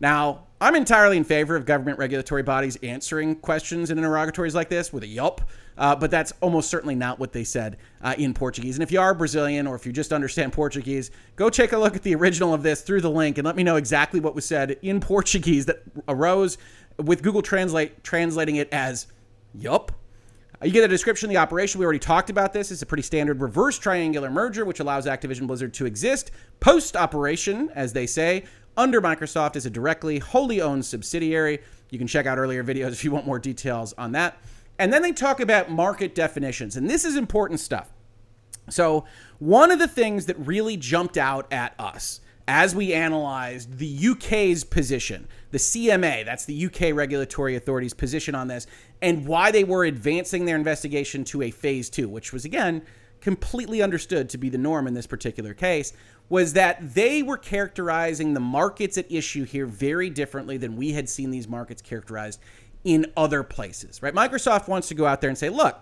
Now, 0.00 0.46
I'm 0.62 0.74
entirely 0.74 1.16
in 1.16 1.24
favor 1.24 1.56
of 1.56 1.64
government 1.64 1.98
regulatory 1.98 2.42
bodies 2.42 2.76
answering 2.82 3.36
questions 3.36 3.90
and 3.90 3.98
interrogatories 3.98 4.54
like 4.54 4.68
this 4.68 4.92
with 4.92 5.02
a 5.02 5.06
yup, 5.06 5.42
uh, 5.78 5.96
but 5.96 6.10
that's 6.10 6.32
almost 6.40 6.68
certainly 6.68 6.94
not 6.94 7.18
what 7.18 7.32
they 7.32 7.44
said 7.44 7.76
uh, 8.02 8.14
in 8.18 8.34
Portuguese. 8.34 8.76
And 8.76 8.82
if 8.82 8.92
you 8.92 9.00
are 9.00 9.14
Brazilian 9.14 9.66
or 9.66 9.74
if 9.74 9.86
you 9.86 9.92
just 9.92 10.12
understand 10.12 10.52
Portuguese, 10.52 11.10
go 11.36 11.48
take 11.48 11.72
a 11.72 11.78
look 11.78 11.96
at 11.96 12.02
the 12.02 12.14
original 12.14 12.52
of 12.52 12.62
this 12.62 12.82
through 12.82 13.00
the 13.00 13.10
link 13.10 13.38
and 13.38 13.46
let 13.46 13.56
me 13.56 13.62
know 13.62 13.76
exactly 13.76 14.20
what 14.20 14.34
was 14.34 14.44
said 14.44 14.78
in 14.82 15.00
Portuguese 15.00 15.66
that 15.66 15.82
arose 16.08 16.58
with 16.98 17.22
Google 17.22 17.42
Translate 17.42 18.02
translating 18.04 18.56
it 18.56 18.68
as 18.72 19.06
yup. 19.54 19.92
Uh, 20.62 20.66
you 20.66 20.72
get 20.72 20.84
a 20.84 20.88
description 20.88 21.28
of 21.28 21.30
the 21.30 21.38
operation. 21.38 21.78
We 21.78 21.84
already 21.84 21.98
talked 21.98 22.28
about 22.28 22.52
this. 22.52 22.70
It's 22.70 22.82
a 22.82 22.86
pretty 22.86 23.02
standard 23.02 23.40
reverse 23.40 23.78
triangular 23.78 24.30
merger, 24.30 24.64
which 24.64 24.80
allows 24.80 25.06
Activision 25.06 25.46
Blizzard 25.46 25.72
to 25.74 25.86
exist 25.86 26.30
post 26.60 26.96
operation, 26.96 27.70
as 27.74 27.94
they 27.94 28.06
say, 28.06 28.44
under 28.76 29.00
Microsoft 29.00 29.56
as 29.56 29.66
a 29.66 29.70
directly 29.70 30.18
wholly 30.18 30.60
owned 30.60 30.84
subsidiary. 30.84 31.60
You 31.90 31.98
can 31.98 32.06
check 32.06 32.26
out 32.26 32.38
earlier 32.38 32.62
videos 32.64 32.92
if 32.92 33.04
you 33.04 33.10
want 33.10 33.26
more 33.26 33.38
details 33.38 33.92
on 33.98 34.12
that. 34.12 34.38
And 34.78 34.92
then 34.92 35.02
they 35.02 35.12
talk 35.12 35.40
about 35.40 35.70
market 35.70 36.14
definitions, 36.14 36.76
and 36.76 36.88
this 36.88 37.04
is 37.04 37.16
important 37.16 37.60
stuff. 37.60 37.90
So, 38.70 39.04
one 39.38 39.70
of 39.70 39.78
the 39.78 39.88
things 39.88 40.26
that 40.26 40.38
really 40.38 40.76
jumped 40.76 41.18
out 41.18 41.52
at 41.52 41.74
us 41.78 42.20
as 42.48 42.74
we 42.74 42.92
analyzed 42.92 43.78
the 43.78 44.08
UK's 44.08 44.64
position, 44.64 45.28
the 45.50 45.58
CMA, 45.58 46.24
that's 46.24 46.46
the 46.46 46.66
UK 46.66 46.94
regulatory 46.94 47.56
authority's 47.56 47.94
position 47.94 48.34
on 48.34 48.48
this, 48.48 48.66
and 49.02 49.26
why 49.26 49.50
they 49.50 49.64
were 49.64 49.84
advancing 49.84 50.46
their 50.46 50.56
investigation 50.56 51.24
to 51.24 51.42
a 51.42 51.50
phase 51.50 51.90
two, 51.90 52.08
which 52.08 52.32
was 52.32 52.44
again 52.44 52.82
completely 53.20 53.82
understood 53.82 54.28
to 54.30 54.38
be 54.38 54.48
the 54.48 54.58
norm 54.58 54.86
in 54.86 54.94
this 54.94 55.06
particular 55.06 55.54
case, 55.54 55.92
was 56.30 56.54
that 56.54 56.94
they 56.94 57.22
were 57.22 57.36
characterizing 57.36 58.32
the 58.32 58.40
markets 58.40 58.96
at 58.96 59.10
issue 59.12 59.44
here 59.44 59.66
very 59.66 60.08
differently 60.08 60.56
than 60.56 60.76
we 60.76 60.92
had 60.92 61.08
seen 61.08 61.30
these 61.30 61.48
markets 61.48 61.82
characterized 61.82 62.40
in 62.84 63.04
other 63.16 63.42
places, 63.42 64.02
right? 64.02 64.14
Microsoft 64.14 64.68
wants 64.68 64.88
to 64.88 64.94
go 64.94 65.04
out 65.04 65.20
there 65.20 65.28
and 65.28 65.36
say, 65.36 65.50
look, 65.50 65.78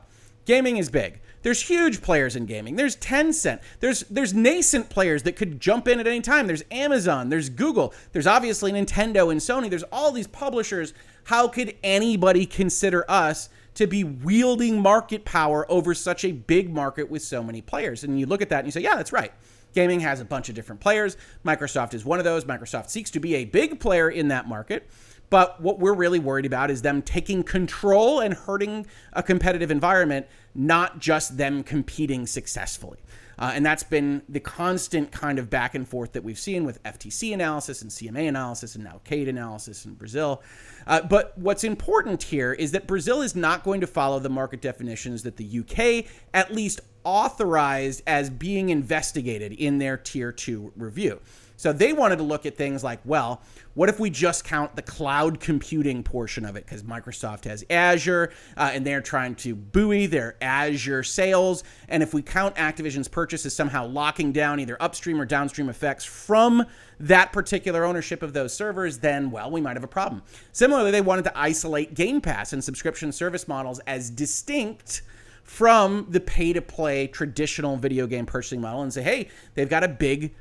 gaming 0.46 0.78
is 0.78 0.90
big. 0.90 1.20
There's 1.42 1.62
huge 1.62 2.02
players 2.02 2.34
in 2.34 2.46
gaming. 2.46 2.74
There's 2.74 2.96
Tencent. 2.96 3.60
There's 3.78 4.00
there's 4.10 4.34
nascent 4.34 4.90
players 4.90 5.22
that 5.22 5.36
could 5.36 5.60
jump 5.60 5.86
in 5.86 6.00
at 6.00 6.06
any 6.06 6.20
time. 6.20 6.48
There's 6.48 6.64
Amazon. 6.70 7.28
There's 7.28 7.48
Google. 7.48 7.94
There's 8.12 8.26
obviously 8.26 8.72
Nintendo 8.72 9.30
and 9.30 9.40
Sony. 9.40 9.70
There's 9.70 9.84
all 9.84 10.10
these 10.10 10.26
publishers. 10.26 10.94
How 11.24 11.46
could 11.46 11.76
anybody 11.84 12.44
consider 12.44 13.08
us 13.08 13.50
to 13.74 13.86
be 13.86 14.02
wielding 14.02 14.80
market 14.82 15.24
power 15.24 15.70
over 15.70 15.94
such 15.94 16.24
a 16.24 16.32
big 16.32 16.72
market 16.72 17.08
with 17.08 17.22
so 17.22 17.42
many 17.42 17.60
players? 17.60 18.02
And 18.02 18.18
you 18.18 18.26
look 18.26 18.42
at 18.42 18.48
that 18.48 18.60
and 18.60 18.66
you 18.66 18.72
say, 18.72 18.80
yeah, 18.80 18.96
that's 18.96 19.12
right. 19.12 19.32
Gaming 19.74 20.00
has 20.00 20.20
a 20.20 20.24
bunch 20.24 20.48
of 20.48 20.54
different 20.54 20.80
players. 20.80 21.16
Microsoft 21.44 21.94
is 21.94 22.04
one 22.04 22.18
of 22.18 22.24
those. 22.24 22.44
Microsoft 22.44 22.90
seeks 22.90 23.10
to 23.10 23.20
be 23.20 23.36
a 23.36 23.44
big 23.44 23.80
player 23.80 24.10
in 24.10 24.28
that 24.28 24.48
market. 24.48 24.88
But 25.30 25.60
what 25.60 25.78
we're 25.78 25.94
really 25.94 26.18
worried 26.18 26.46
about 26.46 26.70
is 26.70 26.82
them 26.82 27.02
taking 27.02 27.42
control 27.42 28.20
and 28.20 28.32
hurting 28.32 28.86
a 29.12 29.22
competitive 29.22 29.70
environment, 29.70 30.26
not 30.54 31.00
just 31.00 31.36
them 31.36 31.62
competing 31.62 32.26
successfully. 32.26 32.98
Uh, 33.38 33.52
and 33.54 33.64
that's 33.64 33.84
been 33.84 34.22
the 34.28 34.40
constant 34.40 35.12
kind 35.12 35.38
of 35.38 35.48
back 35.48 35.76
and 35.76 35.86
forth 35.86 36.12
that 36.12 36.24
we've 36.24 36.38
seen 36.38 36.64
with 36.64 36.82
FTC 36.82 37.32
analysis 37.32 37.82
and 37.82 37.90
CMA 37.90 38.28
analysis 38.28 38.74
and 38.74 38.82
now 38.82 39.00
CADE 39.04 39.28
analysis 39.28 39.84
in 39.84 39.94
Brazil. 39.94 40.42
Uh, 40.86 41.02
but 41.02 41.38
what's 41.38 41.62
important 41.62 42.24
here 42.24 42.52
is 42.52 42.72
that 42.72 42.88
Brazil 42.88 43.22
is 43.22 43.36
not 43.36 43.62
going 43.62 43.80
to 43.80 43.86
follow 43.86 44.18
the 44.18 44.28
market 44.28 44.60
definitions 44.60 45.22
that 45.22 45.36
the 45.36 45.60
UK 45.60 46.10
at 46.34 46.52
least 46.52 46.80
authorized 47.08 48.02
as 48.06 48.28
being 48.28 48.68
investigated 48.68 49.54
in 49.54 49.78
their 49.78 49.96
tier 49.96 50.30
two 50.30 50.70
review. 50.76 51.18
So 51.56 51.72
they 51.72 51.92
wanted 51.92 52.16
to 52.16 52.22
look 52.22 52.46
at 52.46 52.56
things 52.56 52.84
like, 52.84 53.00
well, 53.04 53.42
what 53.74 53.88
if 53.88 53.98
we 53.98 54.10
just 54.10 54.44
count 54.44 54.76
the 54.76 54.82
cloud 54.82 55.40
computing 55.40 56.02
portion 56.04 56.44
of 56.44 56.54
it? 56.54 56.66
Because 56.66 56.82
Microsoft 56.84 57.44
has 57.46 57.64
Azure 57.70 58.30
uh, 58.56 58.70
and 58.72 58.86
they're 58.86 59.00
trying 59.00 59.34
to 59.36 59.56
buoy 59.56 60.06
their 60.06 60.36
Azure 60.40 61.02
sales. 61.02 61.64
And 61.88 62.02
if 62.02 62.12
we 62.12 62.20
count 62.22 62.54
Activision's 62.56 63.08
purchase 63.08 63.44
as 63.46 63.56
somehow 63.56 63.86
locking 63.86 64.30
down 64.30 64.60
either 64.60 64.76
upstream 64.80 65.20
or 65.20 65.24
downstream 65.24 65.68
effects 65.68 66.04
from 66.04 66.64
that 67.00 67.32
particular 67.32 67.84
ownership 67.84 68.22
of 68.22 68.34
those 68.34 68.52
servers, 68.52 68.98
then, 68.98 69.30
well, 69.30 69.50
we 69.50 69.60
might 69.60 69.76
have 69.76 69.84
a 69.84 69.88
problem. 69.88 70.22
Similarly, 70.52 70.90
they 70.90 71.00
wanted 71.00 71.24
to 71.24 71.36
isolate 71.36 71.94
Game 71.94 72.20
Pass 72.20 72.52
and 72.52 72.62
subscription 72.62 73.10
service 73.10 73.48
models 73.48 73.80
as 73.86 74.10
distinct 74.10 75.02
from 75.48 76.04
the 76.10 76.20
pay 76.20 76.52
to 76.52 76.60
play 76.60 77.06
traditional 77.06 77.78
video 77.78 78.06
game 78.06 78.26
purchasing 78.26 78.60
model 78.60 78.82
and 78.82 78.92
say, 78.92 79.02
hey, 79.02 79.28
they've 79.54 79.70
got 79.70 79.82
a 79.82 79.88
big 79.88 80.34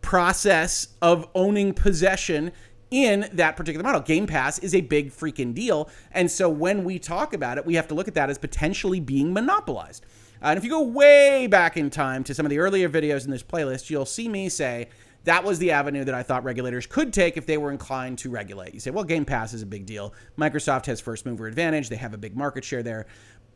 process 0.00 0.88
of 1.02 1.28
owning 1.34 1.74
possession 1.74 2.50
in 2.90 3.28
that 3.34 3.54
particular 3.54 3.84
model. 3.84 4.00
Game 4.00 4.26
Pass 4.26 4.58
is 4.60 4.74
a 4.74 4.80
big 4.80 5.10
freaking 5.10 5.52
deal. 5.52 5.90
And 6.12 6.30
so 6.30 6.48
when 6.48 6.84
we 6.84 6.98
talk 6.98 7.34
about 7.34 7.58
it, 7.58 7.66
we 7.66 7.74
have 7.74 7.86
to 7.88 7.94
look 7.94 8.08
at 8.08 8.14
that 8.14 8.30
as 8.30 8.38
potentially 8.38 8.98
being 8.98 9.34
monopolized. 9.34 10.06
Uh, 10.42 10.46
and 10.46 10.58
if 10.58 10.64
you 10.64 10.70
go 10.70 10.80
way 10.80 11.46
back 11.46 11.76
in 11.76 11.90
time 11.90 12.24
to 12.24 12.32
some 12.32 12.46
of 12.46 12.50
the 12.50 12.60
earlier 12.60 12.88
videos 12.88 13.26
in 13.26 13.30
this 13.30 13.42
playlist, 13.42 13.90
you'll 13.90 14.06
see 14.06 14.26
me 14.26 14.48
say 14.48 14.88
that 15.24 15.44
was 15.44 15.58
the 15.58 15.70
avenue 15.70 16.02
that 16.04 16.14
I 16.14 16.22
thought 16.22 16.44
regulators 16.44 16.86
could 16.86 17.12
take 17.12 17.36
if 17.36 17.44
they 17.44 17.58
were 17.58 17.70
inclined 17.70 18.18
to 18.20 18.30
regulate. 18.30 18.72
You 18.72 18.80
say, 18.80 18.90
well, 18.90 19.04
Game 19.04 19.26
Pass 19.26 19.52
is 19.52 19.60
a 19.60 19.66
big 19.66 19.84
deal. 19.84 20.14
Microsoft 20.38 20.86
has 20.86 20.98
first 20.98 21.26
mover 21.26 21.46
advantage, 21.46 21.90
they 21.90 21.96
have 21.96 22.14
a 22.14 22.18
big 22.18 22.34
market 22.34 22.64
share 22.64 22.82
there. 22.82 23.06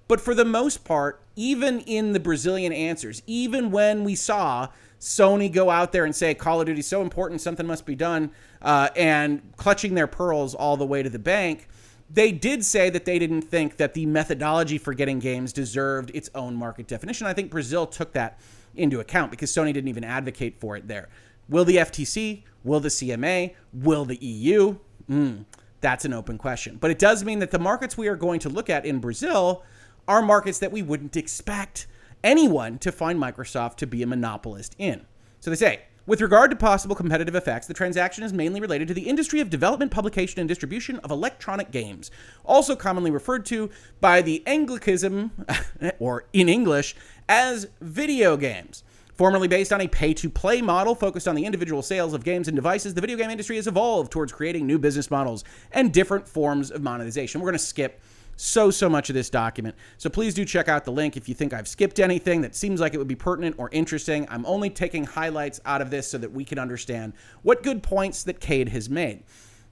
But 0.07 0.21
for 0.21 0.35
the 0.35 0.45
most 0.45 0.85
part, 0.85 1.23
even 1.37 1.81
in 1.81 2.13
the 2.13 2.21
Brazilian 2.21 2.73
answers, 2.73 3.23
even 3.27 3.71
when 3.71 4.05
we 4.05 4.15
saw 4.15 4.69
Sony 5.01 5.53
go 5.53 5.71
out 5.71 5.93
there 5.93 6.05
and 6.05 6.15
say 6.15 6.35
Call 6.35 6.61
of 6.61 6.67
Duty 6.67 6.81
is 6.81 6.87
so 6.87 7.03
important, 7.03 7.41
something 7.41 7.67
must 7.67 7.87
be 7.87 7.95
done, 7.95 8.31
uh, 8.63 8.89
and 8.97 9.43
clutching 9.57 9.95
their 9.95 10.07
pearls 10.07 10.55
all 10.55 10.77
the 10.77 10.87
way 10.87 11.03
to 11.03 11.11
the 11.11 11.19
bank, 11.19 11.69
they 12.11 12.33
did 12.33 12.65
say 12.65 12.91
that 12.91 13.05
they 13.05 13.19
didn't 13.19 13.43
think 13.43 13.77
that 13.79 13.95
the 13.95 14.07
methodology 14.07 14.79
for 14.79 14.95
getting 14.95 15.19
games 15.19 15.53
deserved 15.53 16.11
its 16.15 16.31
own 16.35 16.55
market 16.55 16.87
definition. 16.87 17.27
I 17.27 17.33
think 17.33 17.51
Brazil 17.51 17.87
took 17.87 18.13
that 18.13 18.39
into 18.77 19.01
account 19.01 19.31
because 19.31 19.51
Sony 19.51 19.73
didn't 19.73 19.89
even 19.89 20.05
advocate 20.05 20.61
for 20.61 20.77
it 20.77 20.87
there. 20.87 21.09
Will 21.49 21.65
the 21.65 21.77
FTC? 21.77 22.43
Will 22.63 22.81
the 22.81 22.89
CMA? 22.89 23.55
Will 23.73 24.05
the 24.05 24.17
EU? 24.17 24.77
Mm, 25.11 25.45
that's 25.81 26.05
an 26.05 26.13
open 26.13 26.39
question. 26.39 26.77
But 26.81 26.91
it 26.91 26.99
does 26.99 27.25
mean 27.25 27.41
that 27.41 27.51
the 27.51 27.59
markets 27.59 27.99
we 27.99 28.09
are 28.09 28.17
going 28.17 28.41
to 28.41 28.49
look 28.49 28.71
at 28.71 28.87
in 28.87 29.01
Brazil 29.01 29.63
are 30.07 30.23
markets 30.23 30.59
that 30.59 30.73
we 30.73 30.83
wouldn't 30.83 31.17
expect 31.17 31.87
anyone 32.23 32.79
to 32.79 32.91
find 32.91 33.19
Microsoft 33.19 33.77
to 33.77 33.87
be 33.87 34.03
a 34.03 34.07
monopolist 34.07 34.75
in. 34.79 35.07
So 35.41 35.51
they 35.51 35.57
say, 35.57 35.83
with 36.07 36.21
regard 36.21 36.51
to 36.51 36.57
possible 36.57 36.95
competitive 36.95 37.35
effects, 37.35 37.67
the 37.67 37.73
transaction 37.73 38.25
is 38.25 38.33
mainly 38.33 38.61
related 38.61 38.89
to 38.89 38.95
the 38.95 39.09
industry 39.09 39.41
of 39.41 39.49
development, 39.49 39.91
publication, 39.91 40.39
and 40.39 40.49
distribution 40.49 40.99
of 40.99 41.11
electronic 41.11 41.71
games, 41.71 42.11
also 42.45 42.77
commonly 42.77 43.11
referred 43.11 43.47
to 43.47 43.71
by 44.03 44.21
the 44.21 44.43
Anglicism, 44.47 45.31
or 45.99 46.27
in 46.35 46.49
English, 46.49 46.95
as 47.27 47.69
video 47.81 48.37
games. 48.37 48.85
Formerly 49.15 49.49
based 49.49 49.73
on 49.73 49.81
a 49.81 49.89
pay 49.89 50.13
to 50.13 50.29
play 50.29 50.61
model 50.61 50.95
focused 50.95 51.29
on 51.29 51.37
the 51.37 51.47
individual 51.47 51.83
sales 51.83 52.13
of 52.13 52.25
games 52.25 52.49
and 52.49 52.57
devices, 52.57 52.95
the 52.95 53.01
video 53.01 53.17
game 53.17 53.31
industry 53.31 53.57
has 53.57 53.67
evolved 53.67 54.11
towards 54.11 54.33
creating 54.33 54.67
new 54.67 54.79
business 54.79 55.11
models 55.11 55.45
and 55.73 55.93
different 55.93 56.29
forms 56.29 56.71
of 56.71 56.83
monetization. 56.83 57.41
We're 57.41 57.47
going 57.47 57.59
to 57.59 57.65
skip 57.65 58.01
so, 58.37 58.71
so 58.71 58.89
much 58.89 59.09
of 59.11 59.15
this 59.15 59.31
document. 59.31 59.75
So 59.99 60.11
please 60.11 60.35
do 60.35 60.45
check 60.45 60.69
out 60.69 60.85
the 60.85 60.93
link 60.93 61.17
if 61.17 61.29
you 61.29 61.35
think 61.35 61.53
I've 61.53 61.69
skipped 61.69 62.01
anything 62.01 62.41
that 62.43 62.55
seems 62.55 62.81
like 62.81 62.95
it 62.95 62.99
would 62.99 63.09
be 63.09 63.15
pertinent 63.15 63.57
or 63.59 63.69
interesting. 63.73 64.27
I'm 64.31 64.45
only 64.47 64.71
taking 64.71 65.05
highlights 65.05 65.61
out 65.65 65.81
of 65.81 65.91
this 65.91 66.11
so 66.11 66.19
that 66.19 66.33
we 66.33 66.45
can 66.45 66.59
understand 66.59 67.13
what 67.43 67.63
good 67.63 67.83
points 67.83 68.23
that 68.25 68.41
Cade 68.41 68.69
has 68.71 68.89
made. 68.91 69.25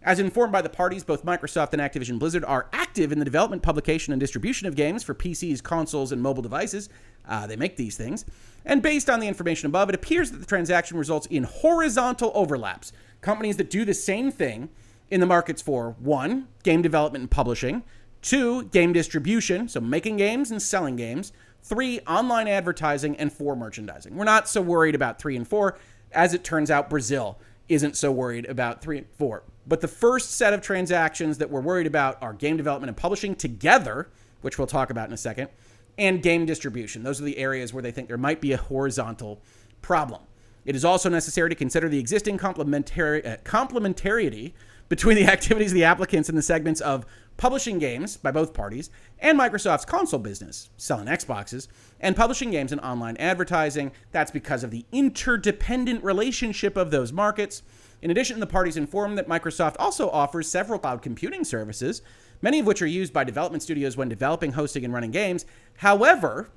As 0.05 0.18
informed 0.18 0.53
by 0.53 0.62
the 0.62 0.68
parties, 0.68 1.05
both 1.05 1.25
Microsoft 1.25 1.72
and 1.72 1.81
Activision 1.81 2.18
Blizzard 2.18 2.44
are 2.44 2.68
active 2.72 3.12
in 3.12 3.20
the 3.20 3.25
development, 3.25 3.62
publication, 3.62 4.12
and 4.12 4.18
distribution 4.18 4.66
of 4.66 4.75
games 4.75 5.05
for 5.05 5.14
PCs, 5.14 5.62
consoles, 5.62 6.11
and 6.11 6.20
mobile 6.20 6.42
devices. 6.42 6.88
Uh, 7.27 7.46
they 7.46 7.55
make 7.55 7.77
these 7.77 7.96
things. 7.96 8.25
And 8.64 8.83
based 8.83 9.09
on 9.09 9.20
the 9.20 9.29
information 9.29 9.66
above, 9.66 9.88
it 9.88 9.94
appears 9.94 10.33
that 10.33 10.38
the 10.38 10.46
transaction 10.46 10.98
results 10.98 11.27
in 11.29 11.44
horizontal 11.44 12.33
overlaps. 12.35 12.92
Companies 13.20 13.57
that 13.59 13.70
do 13.70 13.85
the 13.85 13.94
same 13.94 14.33
thing 14.33 14.70
in 15.11 15.20
the 15.20 15.27
markets 15.27 15.62
for 15.62 15.94
one, 16.01 16.48
game 16.64 16.83
development 16.83 17.22
and 17.22 17.31
publishing, 17.31 17.85
Two, 18.22 18.64
game 18.64 18.92
distribution, 18.92 19.68
so 19.68 19.80
making 19.80 20.16
games 20.16 20.50
and 20.50 20.62
selling 20.62 20.96
games. 20.96 21.32
Three, 21.62 22.00
online 22.00 22.48
advertising. 22.48 23.16
And 23.16 23.32
four, 23.32 23.56
merchandising. 23.56 24.16
We're 24.16 24.24
not 24.24 24.48
so 24.48 24.62
worried 24.62 24.94
about 24.94 25.18
three 25.18 25.37
and 25.37 25.46
four. 25.46 25.76
As 26.12 26.32
it 26.32 26.44
turns 26.44 26.70
out, 26.70 26.88
Brazil 26.88 27.38
isn't 27.68 27.96
so 27.96 28.12
worried 28.12 28.46
about 28.46 28.80
three 28.80 28.98
and 28.98 29.06
four. 29.18 29.42
But 29.66 29.80
the 29.80 29.88
first 29.88 30.32
set 30.32 30.52
of 30.52 30.61
transactions 30.61 31.38
that 31.38 31.50
we're 31.50 31.61
worried 31.61 31.87
about 31.87 32.22
are 32.22 32.32
game 32.32 32.56
development 32.56 32.88
and 32.88 32.96
publishing 32.96 33.35
together, 33.35 34.08
which 34.40 34.58
we'll 34.58 34.66
talk 34.66 34.90
about 34.90 35.08
in 35.08 35.14
a 35.14 35.18
second, 35.18 35.48
and 35.98 36.22
game 36.22 36.46
distribution. 36.46 37.02
Those 37.02 37.20
are 37.20 37.24
the 37.24 37.38
areas 37.38 37.72
where 37.72 37.82
they 37.82 37.92
think 37.92 38.08
there 38.08 38.18
might 38.18 38.40
be 38.40 38.52
a 38.52 38.56
horizontal 38.56 39.40
problem. 39.82 40.22
It 40.64 40.76
is 40.76 40.85
also 40.85 41.08
necessary 41.08 41.50
to 41.50 41.56
consider 41.56 41.88
the 41.88 41.98
existing 41.98 42.37
uh, 42.37 42.52
complementarity 42.52 44.52
between 44.88 45.16
the 45.16 45.24
activities 45.26 45.72
of 45.72 45.74
the 45.74 45.85
applicants 45.85 46.28
in 46.28 46.37
the 46.37 46.42
segments 46.42 46.80
of 46.80 47.04
publishing 47.42 47.81
games 47.81 48.16
by 48.16 48.31
both 48.31 48.55
parties 48.55 48.88
and 49.18 49.37
Microsoft's 49.37 49.85
console 49.85 50.20
business, 50.20 50.70
selling 50.76 51.09
Xboxes, 51.09 51.66
and 51.98 52.14
publishing 52.14 52.52
games 52.52 52.70
and 52.70 52.81
online 52.83 53.16
advertising. 53.16 53.90
That's 54.12 54.31
because 54.31 54.62
of 54.62 54.70
the 54.70 54.87
interdependent 54.92 56.05
relationship 56.05 56.76
of 56.76 56.92
those 56.92 57.12
markets. 57.12 57.64
In 58.00 58.12
addition, 58.12 58.38
the 58.38 58.46
parties 58.46 58.76
informed 58.76 59.18
that 59.18 59.26
Microsoft 59.26 59.74
also 59.81 60.09
offers 60.11 60.48
several 60.48 60.78
cloud 60.78 61.02
computing 61.02 61.42
services, 61.42 62.02
many 62.42 62.61
of 62.61 62.66
which 62.66 62.81
are 62.81 62.87
used 62.87 63.12
by 63.12 63.24
development 63.24 63.64
studios 63.64 63.96
when 63.96 64.09
developing, 64.09 64.52
hosting, 64.52 64.85
and 64.85 64.94
running 64.94 65.11
games. 65.11 65.44
However, 65.78 66.48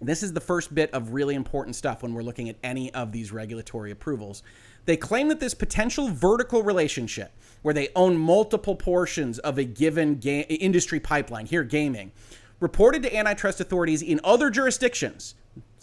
this 0.00 0.22
is 0.22 0.34
the 0.34 0.40
first 0.40 0.72
bit 0.72 0.92
of 0.92 1.14
really 1.14 1.34
important 1.34 1.74
stuff 1.74 2.04
when 2.04 2.14
we're 2.14 2.22
looking 2.22 2.48
at 2.48 2.56
any 2.62 2.94
of 2.94 3.10
these 3.10 3.32
regulatory 3.32 3.90
approvals. 3.90 4.44
They 4.86 4.96
claim 4.96 5.28
that 5.28 5.40
this 5.40 5.54
potential 5.54 6.08
vertical 6.08 6.62
relationship, 6.62 7.32
where 7.62 7.74
they 7.74 7.88
own 7.94 8.16
multiple 8.16 8.76
portions 8.76 9.38
of 9.40 9.58
a 9.58 9.64
given 9.64 10.18
ga- 10.18 10.42
industry 10.42 11.00
pipeline, 11.00 11.46
here 11.46 11.64
gaming, 11.64 12.12
reported 12.60 13.02
to 13.02 13.14
antitrust 13.14 13.60
authorities 13.60 14.00
in 14.00 14.20
other 14.24 14.48
jurisdictions, 14.48 15.34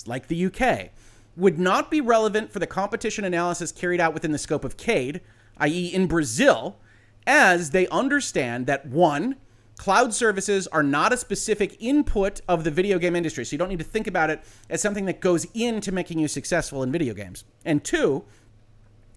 like 0.05 0.27
the 0.27 0.45
UK, 0.45 0.89
would 1.35 1.59
not 1.59 1.91
be 1.91 2.01
relevant 2.01 2.51
for 2.51 2.59
the 2.59 2.67
competition 2.67 3.25
analysis 3.25 3.71
carried 3.71 3.99
out 3.99 4.13
within 4.13 4.31
the 4.31 4.37
scope 4.37 4.63
of 4.63 4.77
CADE, 4.77 5.21
i.e., 5.57 5.87
in 5.87 6.07
Brazil, 6.07 6.77
as 7.27 7.71
they 7.71 7.87
understand 7.87 8.67
that 8.67 8.85
one, 8.85 9.35
cloud 9.77 10.13
services 10.13 10.67
are 10.67 10.83
not 10.83 11.11
a 11.11 11.17
specific 11.17 11.75
input 11.79 12.41
of 12.47 12.63
the 12.63 12.71
video 12.71 12.99
game 12.99 13.15
industry. 13.15 13.43
So 13.43 13.53
you 13.53 13.57
don't 13.57 13.69
need 13.69 13.79
to 13.79 13.85
think 13.85 14.07
about 14.07 14.29
it 14.29 14.41
as 14.69 14.81
something 14.81 15.05
that 15.05 15.19
goes 15.19 15.45
into 15.53 15.91
making 15.91 16.19
you 16.19 16.27
successful 16.27 16.83
in 16.83 16.91
video 16.91 17.13
games. 17.13 17.43
And 17.65 17.83
two, 17.83 18.23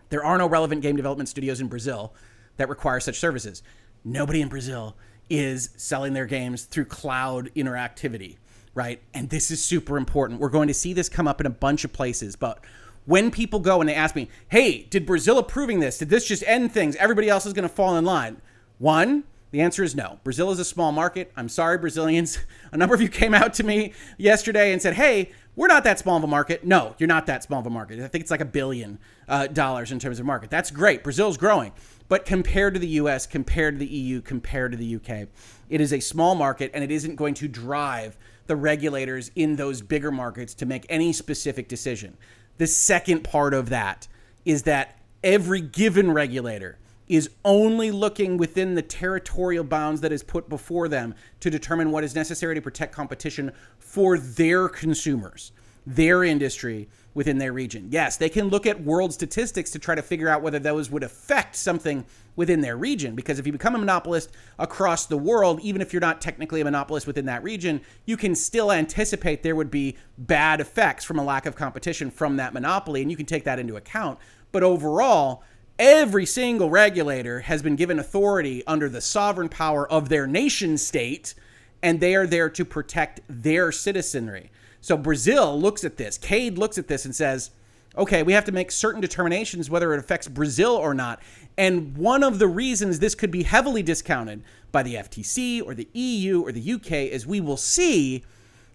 there 0.09 0.25
are 0.25 0.39
no 0.39 0.49
relevant 0.49 0.83
game 0.83 0.97
development 0.97 1.29
studios 1.29 1.61
in 1.61 1.69
Brazil 1.69 2.15
that 2.57 2.69
require 2.69 3.01
such 3.01 3.19
services. 3.19 3.63
Nobody 4.05 4.41
in 4.41 4.49
Brazil 4.49 4.97
is 5.29 5.71
selling 5.77 6.13
their 6.13 6.27
games 6.27 6.65
through 6.65 6.85
cloud 6.85 7.51
interactivity, 7.57 8.37
right? 8.75 9.03
And 9.15 9.31
this 9.31 9.51
is 9.51 9.65
super 9.65 9.97
important. 9.97 10.41
We're 10.41 10.49
going 10.49 10.69
to 10.69 10.75
see 10.75 10.93
this 10.93 11.09
come 11.09 11.27
up 11.27 11.41
in 11.41 11.47
a 11.47 11.51
bunch 11.51 11.85
of 11.85 11.93
places, 11.93 12.37
but 12.37 12.65
when 13.05 13.31
people 13.31 13.61
go 13.61 13.81
and 13.81 13.89
they 13.89 13.95
ask 13.95 14.17
me, 14.17 14.29
"Hey, 14.49 14.85
did 14.85 15.07
Brazil 15.07 15.39
approving 15.39 15.81
this? 15.81 15.99
Did 15.99 16.11
this 16.11 16.27
just 16.27 16.43
end 16.47 16.73
things? 16.73 16.97
Everybody 16.97 17.29
else 17.29 17.47
is 17.47 17.53
going 17.53 17.69
to 17.69 17.75
fall 17.75 17.97
in 17.97 18.05
line." 18.05 18.41
One, 18.79 19.25
the 19.53 19.61
answer 19.61 19.83
is 19.83 19.95
no. 19.95 20.19
Brazil 20.25 20.51
is 20.51 20.59
a 20.59 20.65
small 20.65 20.93
market. 20.93 21.33
I'm 21.37 21.49
sorry, 21.49 21.79
Brazilians. 21.79 22.39
A 22.73 22.77
number 22.77 22.95
of 22.95 23.01
you 23.01 23.09
came 23.09 23.33
out 23.33 23.55
to 23.55 23.65
me 23.65 23.93
yesterday 24.19 24.73
and 24.73 24.83
said, 24.83 24.95
hey, 24.95 25.33
we're 25.57 25.67
not 25.67 25.85
that 25.85 25.99
small 25.99 26.19
of 26.19 26.23
a 26.23 26.27
market. 26.27 26.65
No, 26.65 26.95
you're 26.99 27.07
not 27.09 27.27
that 27.27 27.43
small 27.43 27.61
of 27.61 27.67
a 27.67 27.71
market. 27.71 27.99
I 27.99 28.09
think 28.09 28.23
it's 28.23 28.31
like 28.31 28.43
a 28.43 28.47
billion 28.47 28.99
uh, 29.27 29.47
dollars 29.47 29.91
in 29.91 29.99
terms 29.99 30.21
of 30.21 30.27
market. 30.27 30.51
That's 30.51 30.71
great. 30.71 31.03
Brazil's 31.03 31.39
growing. 31.39 31.73
But 32.09 32.27
compared 32.27 32.75
to 32.75 32.81
the 32.81 32.89
US, 32.89 33.27
compared 33.27 33.75
to 33.75 33.79
the 33.79 33.87
EU, 33.87 34.21
compared 34.21 34.73
to 34.73 34.79
the 34.79 34.97
UK, 34.97 35.29
it 35.69 35.81
is 35.81 35.93
a 35.93 36.01
small 36.01 36.35
market 36.35 36.71
and 36.75 36.85
it 36.85 36.91
isn't 36.91 37.17
going 37.17 37.35
to 37.35 37.49
drive 37.49 38.17
the 38.47 38.55
regulators 38.55 39.31
in 39.35 39.57
those 39.57 39.81
bigger 39.81 40.13
markets 40.13 40.55
to 40.55 40.67
make 40.67 40.87
any 40.89 41.13
specific 41.13 41.69
decision. 41.69 42.17
The 42.59 42.67
second 42.67 43.25
part 43.25 43.55
of 43.55 43.71
that 43.71 44.07
is 44.45 44.63
that 44.65 44.99
every 45.25 45.61
given 45.61 46.13
regulator 46.13 46.79
is 47.09 47.31
only 47.45 47.91
looking 47.91 48.37
within 48.37 48.75
the 48.75 48.83
territorial 48.83 49.65
bounds 49.65 50.01
that 50.01 50.13
is 50.13 50.23
put 50.23 50.49
before 50.49 50.89
them 50.89 51.15
to 51.41 51.51
determine 51.51 51.91
what 51.91 52.05
is 52.05 52.15
necessary 52.15 52.55
to 52.55 52.63
protect 52.63 52.95
competition 52.95 53.53
for 53.79 54.19
their 54.19 54.69
consumers, 54.69 55.53
their 55.87 56.25
industry 56.25 56.89
within 57.15 57.39
their 57.39 57.53
region. 57.53 57.89
Yes, 57.91 58.19
they 58.19 58.29
can 58.29 58.49
look 58.49 58.67
at 58.67 58.83
world 58.83 59.11
statistics 59.11 59.71
to 59.71 59.79
try 59.79 59.95
to 59.95 60.03
figure 60.03 60.29
out 60.29 60.43
whether 60.43 60.59
those 60.59 60.91
would 60.91 61.03
affect 61.03 61.57
something 61.57 62.05
within 62.37 62.61
their 62.61 62.77
region. 62.77 63.15
Because 63.15 63.39
if 63.39 63.47
you 63.47 63.53
become 63.53 63.75
a 63.75 63.79
monopolist 63.79 64.33
across 64.59 65.07
the 65.07 65.17
world, 65.17 65.59
even 65.63 65.81
if 65.81 65.95
you're 65.95 66.01
not 66.01 66.21
technically 66.21 66.61
a 66.61 66.65
monopolist 66.65 67.07
within 67.07 67.25
that 67.25 67.43
region, 67.43 67.81
you 68.05 68.19
can 68.19 68.35
still 68.35 68.71
anticipate 68.71 69.43
there 69.43 69.57
would 69.57 69.71
be 69.71 69.97
bad 70.19 70.61
effects 70.61 71.05
from 71.05 71.19
a 71.19 71.25
lack 71.25 71.47
of 71.47 71.57
competition 71.57 72.11
from 72.11 72.37
that 72.37 72.53
monopoly, 72.53 73.01
and 73.01 73.11
you 73.11 73.17
can 73.17 73.25
take 73.25 73.45
that 73.45 73.59
into 73.59 73.77
account. 73.77 74.19
But 74.53 74.63
overall, 74.63 75.43
every 75.79 76.27
single 76.27 76.71
regulator 76.71 77.41
has 77.41 77.63
been 77.63 77.77
given 77.77 77.99
authority 77.99 78.63
under 78.67 78.89
the 78.89 79.01
sovereign 79.01 79.49
power 79.49 79.91
of 79.91 80.09
their 80.09 80.27
nation 80.27 80.79
state, 80.79 81.35
and 81.83 82.01
they 82.01 82.15
are 82.15 82.27
there 82.27 82.49
to 82.51 82.65
protect 82.65 83.21
their 83.29 83.71
citizenry. 83.71 84.51
So 84.81 84.97
Brazil 84.97 85.61
looks 85.61 85.85
at 85.85 85.97
this, 85.97 86.19
CADE 86.19 86.59
looks 86.59 86.79
at 86.79 86.89
this 86.89 87.05
and 87.05 87.15
says, 87.15 87.51
okay, 87.97 88.23
we 88.23 88.33
have 88.33 88.45
to 88.45 88.53
make 88.53 88.71
certain 88.71 89.01
determinations 89.01 89.71
whether 89.71 89.93
it 89.95 89.99
affects 89.99 90.29
Brazil 90.29 90.73
or 90.73 90.95
not. 90.95 91.21
And 91.57 91.97
one 91.97 92.23
of 92.23 92.39
the 92.39 92.47
reasons 92.47 92.99
this 92.99 93.15
could 93.15 93.31
be 93.31 93.43
heavily 93.43 93.83
discounted 93.83 94.43
by 94.71 94.83
the 94.83 94.95
FTC 94.95 95.63
or 95.65 95.75
the 95.75 95.89
EU 95.95 96.43
or 96.43 96.53
the 96.53 96.73
UK, 96.73 96.93
as 97.13 97.27
we 97.27 97.41
will 97.41 97.57
see, 97.57 98.25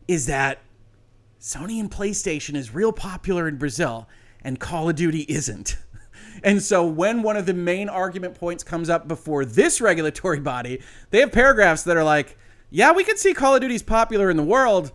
is 0.07 0.25
that 0.25 0.59
Sony 1.39 1.79
and 1.79 1.91
PlayStation 1.91 2.55
is 2.55 2.73
real 2.73 2.91
popular 2.91 3.47
in 3.47 3.57
Brazil 3.57 4.07
and 4.43 4.59
Call 4.59 4.89
of 4.89 4.95
Duty 4.95 5.21
isn't. 5.29 5.77
And 6.43 6.61
so 6.61 6.85
when 6.85 7.21
one 7.23 7.37
of 7.37 7.45
the 7.45 7.53
main 7.53 7.89
argument 7.89 8.35
points 8.35 8.63
comes 8.63 8.89
up 8.89 9.07
before 9.07 9.45
this 9.45 9.81
regulatory 9.81 10.39
body, 10.39 10.81
they 11.09 11.19
have 11.19 11.31
paragraphs 11.31 11.83
that 11.83 11.97
are 11.97 12.03
like, 12.03 12.37
yeah, 12.69 12.91
we 12.91 13.03
can 13.03 13.17
see 13.17 13.33
Call 13.33 13.55
of 13.55 13.61
Duty's 13.61 13.83
popular 13.83 14.29
in 14.29 14.37
the 14.37 14.43
world, 14.43 14.91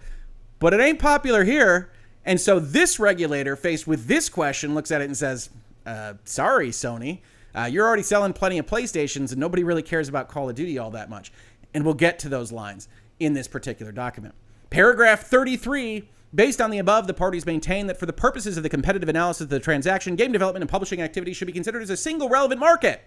but 0.59 0.73
it 0.73 0.81
ain't 0.81 0.99
popular 0.99 1.45
here. 1.45 1.91
And 2.25 2.41
so 2.41 2.59
this 2.59 2.99
regulator, 2.99 3.55
faced 3.55 3.87
with 3.87 4.07
this 4.07 4.29
question, 4.29 4.75
looks 4.75 4.91
at 4.91 5.01
it 5.01 5.05
and 5.05 5.17
says, 5.17 5.51
uh, 5.85 6.15
sorry, 6.25 6.71
Sony. 6.71 7.21
Uh, 7.55 7.65
you're 7.65 7.87
already 7.87 8.03
selling 8.03 8.33
plenty 8.33 8.59
of 8.59 8.67
PlayStations, 8.67 9.31
and 9.31 9.39
nobody 9.39 9.65
really 9.65 9.83
cares 9.83 10.09
about 10.09 10.29
Call 10.29 10.49
of 10.49 10.55
Duty 10.55 10.79
all 10.79 10.91
that 10.91 11.09
much. 11.09 11.33
And 11.73 11.85
we'll 11.85 11.95
get 11.95 12.19
to 12.21 12.29
those 12.29 12.53
lines 12.53 12.89
in 13.19 13.33
this 13.33 13.49
particular 13.49 13.93
document. 13.93 14.35
Paragraph 14.69 15.23
33 15.23 16.09
Based 16.35 16.61
on 16.61 16.71
the 16.71 16.79
above, 16.79 17.07
the 17.07 17.15
parties 17.15 17.47
maintain 17.47 17.87
that 17.87 17.99
for 17.99 18.07
the 18.07 18.13
purposes 18.13 18.57
of 18.57 18.63
the 18.63 18.69
competitive 18.69 19.09
analysis 19.09 19.43
of 19.43 19.49
the 19.49 19.61
transaction, 19.61 20.17
game 20.17 20.33
development 20.33 20.63
and 20.63 20.71
publishing 20.71 21.01
activities 21.01 21.37
should 21.37 21.47
be 21.47 21.53
considered 21.53 21.83
as 21.83 21.91
a 21.91 21.97
single 21.97 22.29
relevant 22.29 22.61
market, 22.61 23.03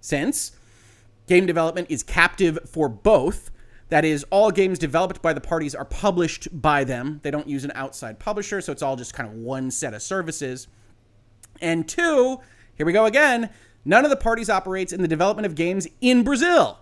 since 0.00 0.52
game 1.26 1.46
development 1.46 1.86
is 1.90 2.02
captive 2.02 2.58
for 2.66 2.88
both. 2.88 3.50
That 3.90 4.04
is, 4.04 4.24
all 4.30 4.50
games 4.50 4.78
developed 4.78 5.22
by 5.22 5.32
the 5.32 5.40
parties 5.40 5.74
are 5.74 5.84
published 5.84 6.48
by 6.60 6.84
them. 6.84 7.20
They 7.22 7.30
don't 7.30 7.48
use 7.48 7.64
an 7.64 7.72
outside 7.74 8.18
publisher, 8.18 8.60
so 8.60 8.72
it's 8.72 8.82
all 8.82 8.96
just 8.96 9.14
kind 9.14 9.28
of 9.28 9.34
one 9.36 9.70
set 9.70 9.94
of 9.94 10.02
services. 10.02 10.66
And 11.60 11.88
two, 11.88 12.40
here 12.76 12.86
we 12.86 12.92
go 12.92 13.06
again, 13.06 13.50
none 13.84 14.04
of 14.04 14.10
the 14.10 14.16
parties 14.16 14.50
operates 14.50 14.92
in 14.92 15.00
the 15.00 15.08
development 15.08 15.46
of 15.46 15.54
games 15.54 15.86
in 16.00 16.24
Brazil, 16.24 16.80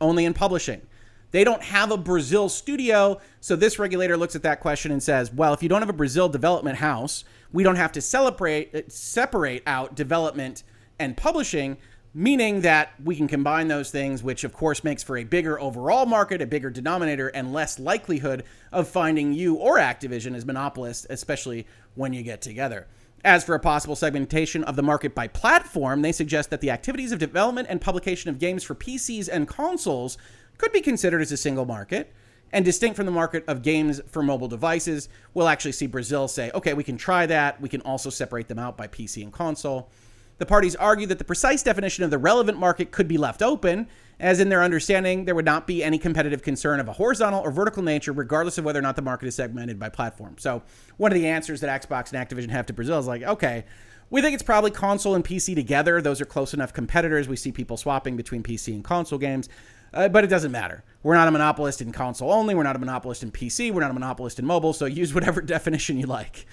only 0.00 0.24
in 0.24 0.34
publishing. 0.34 0.82
They 1.30 1.44
don't 1.44 1.62
have 1.62 1.90
a 1.90 1.96
Brazil 1.96 2.48
studio. 2.48 3.20
So 3.40 3.56
this 3.56 3.78
regulator 3.78 4.16
looks 4.16 4.36
at 4.36 4.42
that 4.42 4.60
question 4.60 4.92
and 4.92 5.02
says, 5.02 5.32
well, 5.32 5.52
if 5.52 5.62
you 5.62 5.68
don't 5.68 5.82
have 5.82 5.88
a 5.88 5.94
Brazil 5.94 6.28
development 6.28 6.78
house, 6.78 7.24
we 7.52 7.62
don't 7.62 7.76
have 7.76 7.92
to 7.92 8.00
celebrate, 8.00 8.74
uh, 8.74 8.82
separate 8.88 9.62
out 9.66 9.94
development 9.94 10.62
and 10.98 11.16
publishing, 11.16 11.76
meaning 12.14 12.62
that 12.62 12.92
we 13.02 13.14
can 13.14 13.28
combine 13.28 13.68
those 13.68 13.90
things, 13.90 14.22
which 14.22 14.44
of 14.44 14.52
course 14.52 14.82
makes 14.82 15.02
for 15.02 15.18
a 15.18 15.24
bigger 15.24 15.60
overall 15.60 16.06
market, 16.06 16.40
a 16.40 16.46
bigger 16.46 16.70
denominator, 16.70 17.28
and 17.28 17.52
less 17.52 17.78
likelihood 17.78 18.44
of 18.72 18.88
finding 18.88 19.32
you 19.32 19.54
or 19.56 19.78
Activision 19.78 20.34
as 20.34 20.46
monopolists, 20.46 21.06
especially 21.10 21.66
when 21.94 22.12
you 22.12 22.22
get 22.22 22.40
together. 22.40 22.86
As 23.24 23.44
for 23.44 23.54
a 23.54 23.60
possible 23.60 23.96
segmentation 23.96 24.62
of 24.64 24.76
the 24.76 24.82
market 24.82 25.14
by 25.14 25.26
platform, 25.26 26.02
they 26.02 26.12
suggest 26.12 26.50
that 26.50 26.60
the 26.60 26.70
activities 26.70 27.10
of 27.10 27.18
development 27.18 27.66
and 27.68 27.80
publication 27.80 28.30
of 28.30 28.38
games 28.38 28.62
for 28.62 28.76
PCs 28.76 29.28
and 29.30 29.48
consoles 29.48 30.16
could 30.58 30.72
be 30.72 30.80
considered 30.80 31.22
as 31.22 31.32
a 31.32 31.36
single 31.36 31.64
market 31.64 32.12
and 32.52 32.64
distinct 32.64 32.96
from 32.96 33.06
the 33.06 33.12
market 33.12 33.44
of 33.46 33.62
games 33.62 34.00
for 34.08 34.22
mobile 34.22 34.48
devices. 34.48 35.08
We'll 35.34 35.48
actually 35.48 35.72
see 35.72 35.86
Brazil 35.86 36.28
say, 36.28 36.50
okay, 36.54 36.74
we 36.74 36.84
can 36.84 36.96
try 36.96 37.26
that. 37.26 37.60
We 37.60 37.68
can 37.68 37.80
also 37.82 38.10
separate 38.10 38.48
them 38.48 38.58
out 38.58 38.76
by 38.76 38.88
PC 38.88 39.22
and 39.22 39.32
console. 39.32 39.90
The 40.38 40.46
parties 40.46 40.76
argue 40.76 41.06
that 41.08 41.18
the 41.18 41.24
precise 41.24 41.62
definition 41.62 42.04
of 42.04 42.10
the 42.10 42.18
relevant 42.18 42.58
market 42.58 42.92
could 42.92 43.08
be 43.08 43.18
left 43.18 43.42
open, 43.42 43.88
as 44.20 44.40
in 44.40 44.48
their 44.48 44.62
understanding, 44.62 45.24
there 45.24 45.34
would 45.34 45.44
not 45.44 45.66
be 45.66 45.82
any 45.82 45.98
competitive 45.98 46.42
concern 46.42 46.80
of 46.80 46.88
a 46.88 46.92
horizontal 46.92 47.40
or 47.40 47.50
vertical 47.50 47.82
nature, 47.82 48.12
regardless 48.12 48.56
of 48.56 48.64
whether 48.64 48.78
or 48.78 48.82
not 48.82 48.96
the 48.96 49.02
market 49.02 49.26
is 49.26 49.34
segmented 49.34 49.78
by 49.78 49.88
platform. 49.88 50.36
So, 50.38 50.62
one 50.96 51.10
of 51.10 51.16
the 51.16 51.26
answers 51.26 51.60
that 51.60 51.82
Xbox 51.82 52.12
and 52.12 52.28
Activision 52.28 52.50
have 52.50 52.66
to 52.66 52.72
Brazil 52.72 52.98
is 52.98 53.06
like, 53.06 53.22
okay, 53.22 53.64
we 54.10 54.22
think 54.22 54.34
it's 54.34 54.42
probably 54.42 54.70
console 54.70 55.14
and 55.14 55.24
PC 55.24 55.54
together. 55.54 56.00
Those 56.00 56.20
are 56.20 56.24
close 56.24 56.54
enough 56.54 56.72
competitors. 56.72 57.28
We 57.28 57.36
see 57.36 57.52
people 57.52 57.76
swapping 57.76 58.16
between 58.16 58.42
PC 58.42 58.74
and 58.74 58.82
console 58.82 59.18
games. 59.18 59.48
Uh, 59.92 60.08
but 60.08 60.24
it 60.24 60.28
doesn't 60.28 60.52
matter. 60.52 60.84
We're 61.02 61.14
not 61.14 61.28
a 61.28 61.30
monopolist 61.30 61.80
in 61.80 61.92
console 61.92 62.32
only. 62.32 62.54
We're 62.54 62.62
not 62.62 62.76
a 62.76 62.78
monopolist 62.78 63.22
in 63.22 63.30
PC. 63.30 63.72
We're 63.72 63.80
not 63.80 63.90
a 63.90 63.94
monopolist 63.94 64.38
in 64.38 64.46
mobile. 64.46 64.72
So 64.72 64.86
use 64.86 65.14
whatever 65.14 65.40
definition 65.56 65.98
you 65.98 66.06
like. 66.06 66.46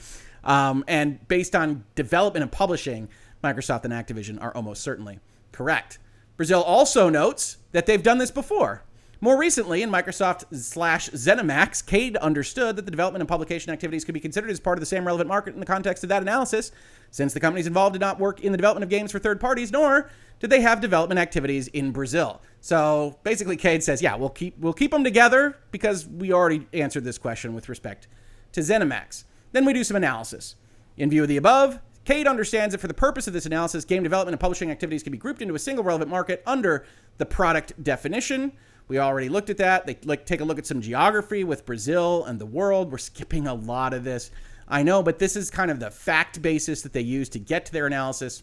Um, 0.44 0.84
and 0.88 1.28
based 1.28 1.56
on 1.56 1.84
development 1.96 2.44
and 2.44 2.52
publishing, 2.52 3.10
Microsoft 3.44 3.84
and 3.84 3.94
Activision 3.94 4.42
are 4.42 4.56
almost 4.56 4.84
certainly 4.84 5.20
correct. 5.52 6.00
Brazil 6.38 6.62
also 6.62 7.10
notes 7.10 7.58
that 7.72 7.86
they've 7.86 8.04
done 8.04 8.18
this 8.18 8.32
before. 8.32 8.84
More 9.22 9.38
recently, 9.38 9.82
in 9.82 9.90
Microsoft 9.90 10.44
slash 10.56 11.10
ZeniMax, 11.10 11.86
Cade 11.86 12.18
understood 12.18 12.76
that 12.76 12.86
the 12.86 12.92
development 12.92 13.22
and 13.22 13.30
publication 13.30 13.72
activities 13.72 14.04
could 14.04 14.14
be 14.14 14.20
considered 14.20 14.52
as 14.52 14.60
part 14.60 14.78
of 14.78 14.82
the 14.82 14.86
same 14.86 15.06
relevant 15.06 15.30
market 15.30 15.54
in 15.54 15.60
the 15.60 15.66
context 15.66 16.04
of 16.04 16.10
that 16.10 16.22
analysis, 16.22 16.72
since 17.12 17.34
the 17.34 17.40
companies 17.40 17.66
involved 17.66 17.94
did 17.94 18.02
not 18.02 18.20
work 18.20 18.42
in 18.42 18.52
the 18.52 18.58
development 18.58 18.84
of 18.84 18.90
games 18.90 19.12
for 19.12 19.20
third 19.20 19.40
parties, 19.40 19.72
nor 19.72 20.10
did 20.40 20.50
they 20.50 20.62
have 20.62 20.82
development 20.82 21.18
activities 21.18 21.70
in 21.70 21.92
Brazil. 21.92 22.42
So 22.66 23.20
basically, 23.22 23.58
Cade 23.58 23.84
says, 23.84 24.02
"Yeah, 24.02 24.16
we'll 24.16 24.30
keep 24.30 24.58
we'll 24.58 24.74
keep 24.74 24.90
them 24.90 25.04
together 25.04 25.56
because 25.70 26.08
we 26.08 26.34
already 26.34 26.66
answered 26.74 27.04
this 27.04 27.20
question 27.20 27.54
with 27.54 27.70
respect 27.70 28.08
to 28.54 28.62
ZeniMax." 28.62 29.24
Then 29.52 29.66
we 29.66 29.74
do 29.74 29.84
some 29.84 29.96
analysis. 29.96 30.56
In 30.98 31.12
view 31.12 31.22
of 31.22 31.28
the 31.28 31.38
above, 31.38 31.80
Cade 32.06 32.26
understands 32.26 32.74
that 32.74 32.80
for 32.80 32.88
the 32.88 32.94
purpose 32.96 33.28
of 33.28 33.34
this 33.34 33.46
analysis, 33.46 33.86
game 33.86 34.02
development 34.02 34.34
and 34.34 34.40
publishing 34.40 34.72
activities 34.72 35.04
can 35.04 35.12
be 35.12 35.18
grouped 35.20 35.44
into 35.44 35.54
a 35.54 35.60
single 35.60 35.84
relevant 35.84 36.10
market 36.10 36.42
under 36.48 36.88
the 37.20 37.26
product 37.28 37.84
definition. 37.84 38.52
We 38.88 38.98
already 38.98 39.30
looked 39.30 39.52
at 39.52 39.58
that. 39.58 39.86
They 39.86 40.00
like 40.04 40.26
take 40.26 40.42
a 40.42 40.44
look 40.44 40.58
at 40.58 40.66
some 40.66 40.82
geography 40.82 41.44
with 41.44 41.68
Brazil 41.68 42.26
and 42.26 42.42
the 42.42 42.48
world. 42.48 42.92
We're 42.92 42.98
skipping 42.98 43.46
a 43.46 43.54
lot 43.54 43.94
of 43.94 44.04
this. 44.04 44.32
I 44.68 44.82
know, 44.82 45.04
but 45.04 45.20
this 45.20 45.36
is 45.36 45.52
kind 45.52 45.70
of 45.70 45.80
the 45.80 45.92
fact 45.92 46.42
basis 46.42 46.82
that 46.82 46.94
they 46.94 47.02
use 47.02 47.30
to 47.30 47.40
get 47.40 47.68
to 47.68 47.72
their 47.72 47.86
analysis. 47.86 48.42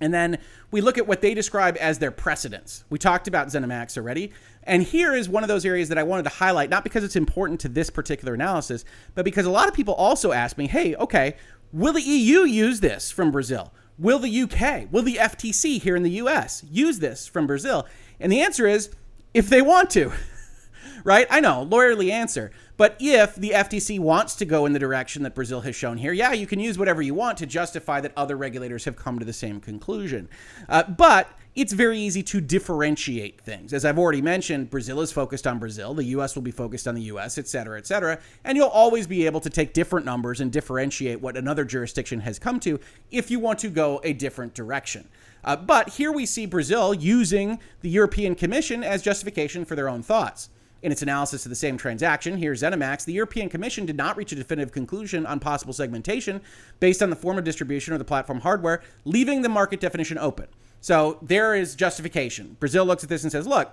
And 0.00 0.12
then 0.12 0.38
we 0.70 0.80
look 0.80 0.98
at 0.98 1.06
what 1.06 1.22
they 1.22 1.32
describe 1.32 1.76
as 1.80 1.98
their 1.98 2.10
precedents. 2.10 2.84
We 2.90 2.98
talked 2.98 3.28
about 3.28 3.48
ZeniMax 3.48 3.96
already. 3.96 4.32
And 4.64 4.82
here 4.82 5.14
is 5.14 5.28
one 5.28 5.42
of 5.42 5.48
those 5.48 5.64
areas 5.64 5.88
that 5.88 5.98
I 5.98 6.02
wanted 6.02 6.24
to 6.24 6.30
highlight, 6.30 6.70
not 6.70 6.84
because 6.84 7.04
it's 7.04 7.16
important 7.16 7.60
to 7.60 7.68
this 7.68 7.88
particular 7.88 8.34
analysis, 8.34 8.84
but 9.14 9.24
because 9.24 9.46
a 9.46 9.50
lot 9.50 9.68
of 9.68 9.74
people 9.74 9.94
also 9.94 10.32
ask 10.32 10.58
me, 10.58 10.66
hey, 10.66 10.94
okay, 10.96 11.36
will 11.72 11.92
the 11.92 12.02
EU 12.02 12.40
use 12.40 12.80
this 12.80 13.10
from 13.10 13.30
Brazil? 13.30 13.72
Will 13.98 14.18
the 14.18 14.42
UK, 14.42 14.92
will 14.92 15.02
the 15.02 15.16
FTC 15.16 15.80
here 15.80 15.96
in 15.96 16.02
the 16.02 16.10
US 16.10 16.62
use 16.70 16.98
this 16.98 17.26
from 17.26 17.46
Brazil? 17.46 17.86
And 18.20 18.30
the 18.30 18.40
answer 18.40 18.66
is 18.66 18.90
if 19.32 19.48
they 19.48 19.62
want 19.62 19.90
to, 19.90 20.12
right? 21.04 21.26
I 21.30 21.40
know, 21.40 21.66
lawyerly 21.70 22.10
answer. 22.10 22.50
But 22.76 22.96
if 23.00 23.34
the 23.36 23.50
FTC 23.50 23.98
wants 23.98 24.34
to 24.36 24.44
go 24.44 24.66
in 24.66 24.72
the 24.72 24.78
direction 24.78 25.22
that 25.22 25.34
Brazil 25.34 25.62
has 25.62 25.74
shown 25.74 25.96
here, 25.96 26.12
yeah, 26.12 26.32
you 26.32 26.46
can 26.46 26.60
use 26.60 26.78
whatever 26.78 27.00
you 27.00 27.14
want 27.14 27.38
to 27.38 27.46
justify 27.46 28.00
that 28.00 28.12
other 28.16 28.36
regulators 28.36 28.84
have 28.84 28.96
come 28.96 29.18
to 29.18 29.24
the 29.24 29.32
same 29.32 29.60
conclusion. 29.60 30.28
Uh, 30.68 30.82
but 30.82 31.28
it's 31.54 31.72
very 31.72 31.98
easy 31.98 32.22
to 32.22 32.40
differentiate 32.42 33.40
things. 33.40 33.72
As 33.72 33.86
I've 33.86 33.98
already 33.98 34.20
mentioned, 34.20 34.68
Brazil 34.68 35.00
is 35.00 35.10
focused 35.10 35.46
on 35.46 35.58
Brazil, 35.58 35.94
the 35.94 36.04
US 36.04 36.34
will 36.34 36.42
be 36.42 36.50
focused 36.50 36.86
on 36.86 36.94
the 36.94 37.02
US, 37.04 37.38
et 37.38 37.48
cetera, 37.48 37.78
et 37.78 37.86
cetera. 37.86 38.18
And 38.44 38.58
you'll 38.58 38.68
always 38.68 39.06
be 39.06 39.24
able 39.24 39.40
to 39.40 39.48
take 39.48 39.72
different 39.72 40.04
numbers 40.04 40.42
and 40.42 40.52
differentiate 40.52 41.22
what 41.22 41.34
another 41.34 41.64
jurisdiction 41.64 42.20
has 42.20 42.38
come 42.38 42.60
to 42.60 42.78
if 43.10 43.30
you 43.30 43.40
want 43.40 43.58
to 43.60 43.70
go 43.70 44.02
a 44.04 44.12
different 44.12 44.52
direction. 44.52 45.08
Uh, 45.42 45.56
but 45.56 45.90
here 45.90 46.12
we 46.12 46.26
see 46.26 46.44
Brazil 46.44 46.92
using 46.92 47.58
the 47.80 47.88
European 47.88 48.34
Commission 48.34 48.84
as 48.84 49.00
justification 49.00 49.64
for 49.64 49.76
their 49.76 49.88
own 49.88 50.02
thoughts. 50.02 50.50
In 50.82 50.92
its 50.92 51.02
analysis 51.02 51.46
of 51.46 51.50
the 51.50 51.56
same 51.56 51.78
transaction, 51.78 52.36
here's 52.36 52.62
ZeniMax, 52.62 53.04
the 53.04 53.12
European 53.14 53.48
Commission 53.48 53.86
did 53.86 53.96
not 53.96 54.16
reach 54.16 54.32
a 54.32 54.36
definitive 54.36 54.72
conclusion 54.72 55.24
on 55.24 55.40
possible 55.40 55.72
segmentation 55.72 56.42
based 56.80 57.02
on 57.02 57.08
the 57.08 57.16
form 57.16 57.38
of 57.38 57.44
distribution 57.44 57.94
or 57.94 57.98
the 57.98 58.04
platform 58.04 58.40
hardware, 58.40 58.82
leaving 59.04 59.42
the 59.42 59.48
market 59.48 59.80
definition 59.80 60.18
open. 60.18 60.46
So 60.82 61.18
there 61.22 61.54
is 61.54 61.74
justification. 61.74 62.56
Brazil 62.60 62.84
looks 62.84 63.02
at 63.02 63.08
this 63.08 63.22
and 63.22 63.32
says, 63.32 63.46
look, 63.46 63.72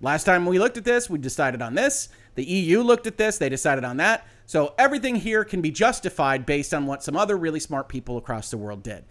last 0.00 0.24
time 0.24 0.44
we 0.44 0.58
looked 0.58 0.76
at 0.76 0.84
this, 0.84 1.08
we 1.08 1.18
decided 1.18 1.62
on 1.62 1.76
this. 1.76 2.08
The 2.34 2.44
EU 2.44 2.82
looked 2.82 3.06
at 3.06 3.16
this, 3.16 3.38
they 3.38 3.48
decided 3.48 3.84
on 3.84 3.98
that. 3.98 4.26
So 4.46 4.74
everything 4.76 5.16
here 5.16 5.44
can 5.44 5.62
be 5.62 5.70
justified 5.70 6.44
based 6.46 6.74
on 6.74 6.86
what 6.86 7.04
some 7.04 7.16
other 7.16 7.36
really 7.36 7.60
smart 7.60 7.88
people 7.88 8.18
across 8.18 8.50
the 8.50 8.58
world 8.58 8.82
did. 8.82 9.04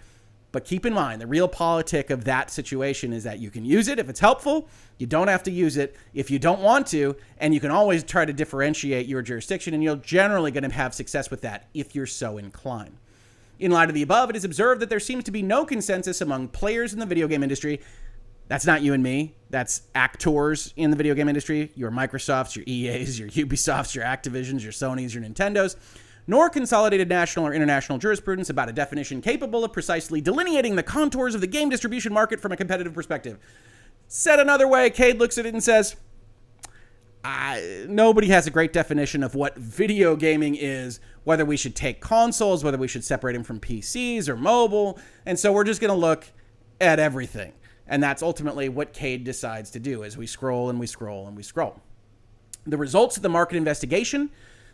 But 0.51 0.65
keep 0.65 0.85
in 0.85 0.93
mind, 0.93 1.21
the 1.21 1.27
real 1.27 1.47
politic 1.47 2.09
of 2.09 2.23
that 2.23 2.49
situation 2.49 3.13
is 3.13 3.23
that 3.23 3.39
you 3.39 3.51
can 3.51 3.65
use 3.65 3.87
it 3.87 3.99
if 3.99 4.09
it's 4.09 4.19
helpful. 4.19 4.67
You 4.97 5.05
don't 5.05 5.27
have 5.27 5.43
to 5.43 5.51
use 5.51 5.77
it 5.77 5.95
if 6.13 6.31
you 6.31 6.39
don't 6.39 6.61
want 6.61 6.87
to. 6.87 7.15
And 7.37 7.53
you 7.53 7.59
can 7.59 7.69
always 7.69 8.03
try 8.03 8.25
to 8.25 8.33
differentiate 8.33 9.05
your 9.05 9.21
jurisdiction, 9.21 9.73
and 9.73 9.83
you're 9.83 9.97
generally 9.97 10.51
going 10.51 10.67
to 10.67 10.75
have 10.75 10.95
success 10.95 11.29
with 11.29 11.41
that 11.41 11.67
if 11.73 11.93
you're 11.93 12.07
so 12.07 12.37
inclined. 12.37 12.97
In 13.59 13.71
light 13.71 13.89
of 13.89 13.95
the 13.95 14.01
above, 14.01 14.29
it 14.29 14.35
is 14.35 14.45
observed 14.45 14.81
that 14.81 14.89
there 14.89 14.99
seems 14.99 15.23
to 15.25 15.31
be 15.31 15.43
no 15.43 15.65
consensus 15.65 16.21
among 16.21 16.47
players 16.47 16.93
in 16.93 16.99
the 16.99 17.05
video 17.05 17.27
game 17.27 17.43
industry. 17.43 17.81
That's 18.47 18.65
not 18.65 18.81
you 18.81 18.93
and 18.93 19.03
me. 19.03 19.35
That's 19.51 19.83
actors 19.93 20.73
in 20.75 20.89
the 20.89 20.97
video 20.97 21.13
game 21.13 21.29
industry. 21.29 21.71
Your 21.75 21.91
Microsofts, 21.91 22.55
your 22.55 22.63
EAs, 22.65 23.19
your 23.19 23.29
Ubisofts, 23.29 23.93
your 23.93 24.05
Activisions, 24.05 24.63
your 24.63 24.71
Sonys, 24.71 25.13
your 25.13 25.23
Nintendos 25.23 25.75
nor 26.29 26.47
consolidated 26.47 27.09
national 27.09 27.47
or 27.47 27.55
international 27.55 27.97
jurisprudence 27.97 28.51
about 28.51 28.69
a 28.69 28.71
definition 28.71 29.19
capable 29.19 29.63
of 29.63 29.73
precisely 29.73 30.21
delineating 30.21 30.75
the 30.75 30.83
contours 30.83 31.33
of 31.33 31.41
the 31.41 31.47
game 31.47 31.69
distribution 31.69 32.13
market 32.13 32.39
from 32.39 32.51
a 32.51 32.55
competitive 32.55 32.93
perspective. 32.93 33.39
Said 34.07 34.39
another 34.39 34.67
way, 34.67 34.91
Cade 34.91 35.17
looks 35.17 35.39
at 35.39 35.47
it 35.47 35.55
and 35.55 35.63
says, 35.63 35.95
nobody 37.87 38.27
has 38.27 38.45
a 38.45 38.51
great 38.51 38.71
definition 38.71 39.23
of 39.23 39.33
what 39.33 39.57
video 39.57 40.15
gaming 40.15 40.53
is, 40.53 40.99
whether 41.23 41.43
we 41.43 41.57
should 41.57 41.75
take 41.75 41.99
consoles, 41.99 42.63
whether 42.63 42.77
we 42.77 42.87
should 42.87 43.03
separate 43.03 43.33
them 43.33 43.43
from 43.43 43.59
PCs 43.59 44.29
or 44.29 44.35
mobile. 44.37 44.99
And 45.25 45.39
so 45.39 45.51
we're 45.51 45.63
just 45.63 45.81
going 45.81 45.91
to 45.91 45.99
look 45.99 46.27
at 46.79 46.99
everything. 46.99 47.53
And 47.87 48.03
that's 48.03 48.21
ultimately 48.21 48.69
what 48.69 48.93
Cade 48.93 49.23
decides 49.23 49.71
to 49.71 49.79
do 49.79 50.03
as 50.03 50.15
we 50.15 50.27
scroll 50.27 50.69
and 50.69 50.79
we 50.79 50.85
scroll 50.85 51.25
and 51.25 51.35
we 51.35 51.41
scroll. 51.41 51.81
The 52.67 52.77
results 52.77 53.17
of 53.17 53.23
the 53.23 53.29
market 53.29 53.55
investigation 53.55 54.29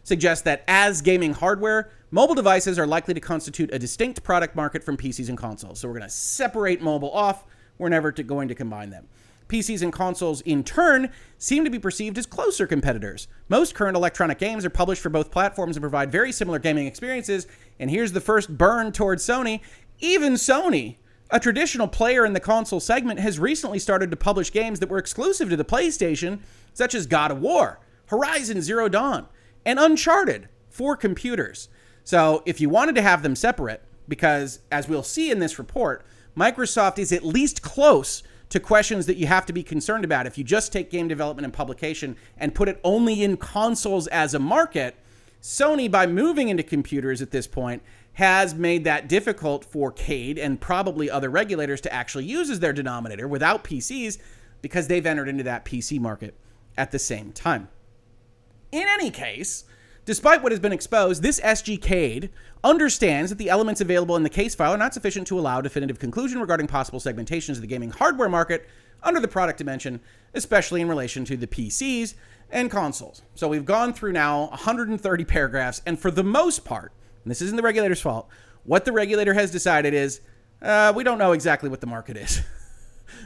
suggests 0.05 0.43
that 0.43 0.63
as 0.67 1.01
gaming 1.01 1.33
hardware, 1.33 1.89
mobile 2.11 2.35
devices 2.35 2.79
are 2.79 2.87
likely 2.87 3.13
to 3.13 3.19
constitute 3.19 3.73
a 3.73 3.79
distinct 3.79 4.23
product 4.23 4.55
market 4.55 4.83
from 4.83 4.95
PCs 4.95 5.27
and 5.27 5.37
consoles. 5.37 5.79
So 5.79 5.89
we're 5.89 5.95
going 5.95 6.03
to 6.03 6.15
separate 6.15 6.81
mobile 6.81 7.11
off. 7.11 7.43
We're 7.77 7.89
never 7.89 8.13
to 8.13 8.23
going 8.23 8.47
to 8.47 8.55
combine 8.55 8.91
them. 8.91 9.07
PCs 9.47 9.81
and 9.81 9.91
consoles, 9.91 10.41
in 10.41 10.63
turn, 10.63 11.11
seem 11.37 11.63
to 11.65 11.69
be 11.69 11.77
perceived 11.77 12.17
as 12.17 12.25
closer 12.25 12.65
competitors. 12.65 13.27
Most 13.49 13.75
current 13.75 13.97
electronic 13.97 14.39
games 14.39 14.63
are 14.63 14.69
published 14.69 15.01
for 15.01 15.09
both 15.09 15.31
platforms 15.31 15.75
and 15.75 15.83
provide 15.83 16.11
very 16.11 16.31
similar 16.31 16.59
gaming 16.59 16.87
experiences. 16.87 17.47
And 17.79 17.89
here's 17.89 18.13
the 18.13 18.21
first 18.21 18.57
burn 18.57 18.91
towards 18.91 19.25
Sony. 19.25 19.61
Even 19.99 20.33
Sony, 20.33 20.97
a 21.29 21.39
traditional 21.39 21.87
player 21.87 22.25
in 22.25 22.33
the 22.33 22.39
console 22.39 22.79
segment, 22.79 23.19
has 23.19 23.39
recently 23.39 23.79
started 23.79 24.09
to 24.11 24.17
publish 24.17 24.51
games 24.51 24.79
that 24.79 24.89
were 24.89 24.97
exclusive 24.97 25.49
to 25.49 25.57
the 25.57 25.65
PlayStation, 25.65 26.39
such 26.73 26.95
as 26.95 27.05
God 27.05 27.31
of 27.31 27.39
War, 27.39 27.79
Horizon 28.07 28.61
Zero 28.61 28.89
Dawn, 28.89 29.27
and 29.65 29.79
Uncharted 29.79 30.49
for 30.69 30.95
computers. 30.95 31.69
So 32.03 32.43
if 32.45 32.61
you 32.61 32.69
wanted 32.69 32.95
to 32.95 33.01
have 33.01 33.23
them 33.23 33.35
separate, 33.35 33.81
because 34.07 34.59
as 34.71 34.87
we'll 34.87 35.03
see 35.03 35.31
in 35.31 35.39
this 35.39 35.57
report, 35.57 36.05
Microsoft 36.37 36.99
is 36.99 37.11
at 37.11 37.25
least 37.25 37.61
close 37.61 38.23
to 38.49 38.59
questions 38.59 39.05
that 39.07 39.17
you 39.17 39.27
have 39.27 39.45
to 39.47 39.53
be 39.53 39.63
concerned 39.63 40.05
about. 40.05 40.27
If 40.27 40.37
you 40.37 40.43
just 40.43 40.71
take 40.71 40.91
game 40.91 41.07
development 41.07 41.45
and 41.45 41.53
publication 41.53 42.15
and 42.37 42.53
put 42.53 42.69
it 42.69 42.79
only 42.83 43.23
in 43.23 43.37
consoles 43.37 44.07
as 44.07 44.33
a 44.33 44.39
market, 44.39 44.95
Sony, 45.41 45.89
by 45.89 46.05
moving 46.07 46.49
into 46.49 46.63
computers 46.63 47.21
at 47.21 47.31
this 47.31 47.47
point, 47.47 47.81
has 48.13 48.53
made 48.53 48.83
that 48.83 49.09
difficult 49.09 49.65
for 49.65 49.91
Cade 49.91 50.37
and 50.37 50.61
probably 50.61 51.09
other 51.09 51.29
regulators 51.29 51.81
to 51.81 51.93
actually 51.93 52.25
use 52.25 52.49
as 52.49 52.59
their 52.59 52.73
denominator 52.73 53.27
without 53.27 53.63
PCs 53.63 54.17
because 54.61 54.87
they've 54.87 55.05
entered 55.05 55.27
into 55.27 55.43
that 55.43 55.65
PC 55.65 55.99
market 55.99 56.35
at 56.77 56.91
the 56.91 56.99
same 56.99 57.31
time. 57.31 57.67
In 58.71 58.87
any 58.87 59.11
case, 59.11 59.63
despite 60.05 60.41
what 60.41 60.51
has 60.51 60.59
been 60.59 60.73
exposed, 60.73 61.21
this 61.21 61.39
SG 61.39 61.81
Cade 61.81 62.29
understands 62.63 63.29
that 63.29 63.37
the 63.37 63.49
elements 63.49 63.81
available 63.81 64.15
in 64.15 64.23
the 64.23 64.29
case 64.29 64.55
file 64.55 64.73
are 64.73 64.77
not 64.77 64.93
sufficient 64.93 65.27
to 65.27 65.39
allow 65.39 65.61
definitive 65.61 65.99
conclusion 65.99 66.39
regarding 66.39 66.67
possible 66.67 66.99
segmentations 66.99 67.55
of 67.55 67.61
the 67.61 67.67
gaming 67.67 67.91
hardware 67.91 68.29
market 68.29 68.67
under 69.03 69.19
the 69.19 69.27
product 69.27 69.57
dimension, 69.57 69.99
especially 70.33 70.81
in 70.81 70.89
relation 70.89 71.23
to 71.25 71.37
the 71.37 71.47
PCs 71.47 72.15
and 72.49 72.71
consoles. 72.71 73.21
So 73.35 73.47
we've 73.47 73.65
gone 73.65 73.93
through 73.93 74.13
now 74.13 74.47
130 74.47 75.25
paragraphs, 75.25 75.81
and 75.85 75.99
for 75.99 76.11
the 76.11 76.23
most 76.23 76.65
part, 76.65 76.91
and 77.23 77.31
this 77.31 77.41
isn't 77.41 77.55
the 77.55 77.63
regulator's 77.63 78.01
fault, 78.01 78.27
what 78.63 78.85
the 78.85 78.91
regulator 78.91 79.33
has 79.33 79.51
decided 79.51 79.93
is 79.93 80.21
uh, 80.61 80.91
we 80.95 81.03
don't 81.03 81.17
know 81.17 81.33
exactly 81.33 81.69
what 81.69 81.81
the 81.81 81.87
market 81.87 82.17
is. 82.17 82.41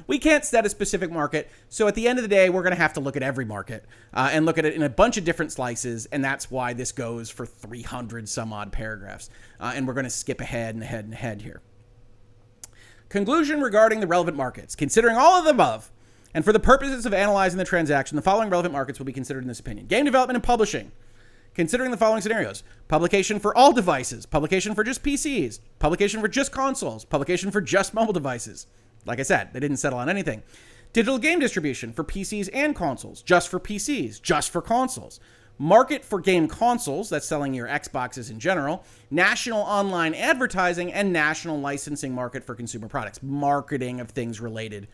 we 0.07 0.19
can't 0.19 0.45
set 0.45 0.65
a 0.65 0.69
specific 0.69 1.11
market. 1.11 1.49
So 1.69 1.87
at 1.87 1.95
the 1.95 2.07
end 2.07 2.19
of 2.19 2.23
the 2.23 2.29
day, 2.29 2.49
we're 2.49 2.63
going 2.63 2.75
to 2.75 2.81
have 2.81 2.93
to 2.93 2.99
look 2.99 3.15
at 3.15 3.23
every 3.23 3.45
market 3.45 3.85
uh, 4.13 4.29
and 4.31 4.45
look 4.45 4.57
at 4.57 4.65
it 4.65 4.73
in 4.73 4.83
a 4.83 4.89
bunch 4.89 5.17
of 5.17 5.23
different 5.23 5.51
slices. 5.51 6.05
And 6.07 6.23
that's 6.23 6.49
why 6.49 6.73
this 6.73 6.91
goes 6.91 7.29
for 7.29 7.45
300 7.45 8.27
some 8.27 8.53
odd 8.53 8.71
paragraphs. 8.71 9.29
Uh, 9.59 9.73
and 9.75 9.87
we're 9.87 9.93
going 9.93 10.05
to 10.05 10.09
skip 10.09 10.41
ahead 10.41 10.75
and 10.75 10.83
ahead 10.83 11.05
and 11.05 11.13
ahead 11.13 11.41
here. 11.41 11.61
Conclusion 13.09 13.61
regarding 13.61 13.99
the 13.99 14.07
relevant 14.07 14.37
markets. 14.37 14.75
Considering 14.75 15.17
all 15.17 15.39
of 15.39 15.45
the 15.45 15.51
above, 15.51 15.91
and 16.33 16.45
for 16.45 16.53
the 16.53 16.59
purposes 16.59 17.05
of 17.05 17.13
analyzing 17.13 17.57
the 17.57 17.65
transaction, 17.65 18.15
the 18.15 18.21
following 18.21 18.49
relevant 18.49 18.73
markets 18.73 18.99
will 18.99 19.05
be 19.05 19.13
considered 19.13 19.43
in 19.43 19.47
this 19.47 19.59
opinion 19.59 19.87
game 19.87 20.05
development 20.05 20.35
and 20.35 20.43
publishing. 20.43 20.91
Considering 21.55 21.91
the 21.91 21.97
following 21.97 22.21
scenarios 22.21 22.63
publication 22.87 23.39
for 23.39 23.55
all 23.57 23.73
devices, 23.73 24.25
publication 24.25 24.75
for 24.75 24.83
just 24.83 25.03
PCs, 25.03 25.59
publication 25.79 26.21
for 26.21 26.27
just 26.27 26.51
consoles, 26.51 27.03
publication 27.03 27.51
for 27.51 27.61
just 27.61 27.93
mobile 27.93 28.13
devices. 28.13 28.67
Like 29.05 29.19
I 29.19 29.23
said, 29.23 29.53
they 29.53 29.59
didn't 29.59 29.77
settle 29.77 29.99
on 29.99 30.09
anything. 30.09 30.43
Digital 30.91 31.19
game 31.19 31.39
distribution 31.39 31.93
for 31.93 32.03
PCs 32.03 32.49
and 32.53 32.75
consoles, 32.75 33.21
just 33.21 33.49
for 33.49 33.59
PCs, 33.59 34.21
just 34.21 34.49
for 34.51 34.61
consoles. 34.61 35.19
market 35.59 36.05
for 36.05 36.19
game 36.19 36.47
consoles, 36.47 37.09
that's 37.09 37.27
selling 37.27 37.53
your 37.53 37.67
Xboxes 37.67 38.31
in 38.31 38.39
general, 38.39 38.83
national 39.11 39.59
online 39.59 40.15
advertising, 40.15 40.91
and 40.91 41.13
national 41.13 41.59
licensing 41.59 42.15
market 42.15 42.43
for 42.43 42.55
consumer 42.55 42.87
products, 42.87 43.21
marketing 43.21 43.99
of 43.99 44.09
things 44.09 44.39
related 44.39 44.87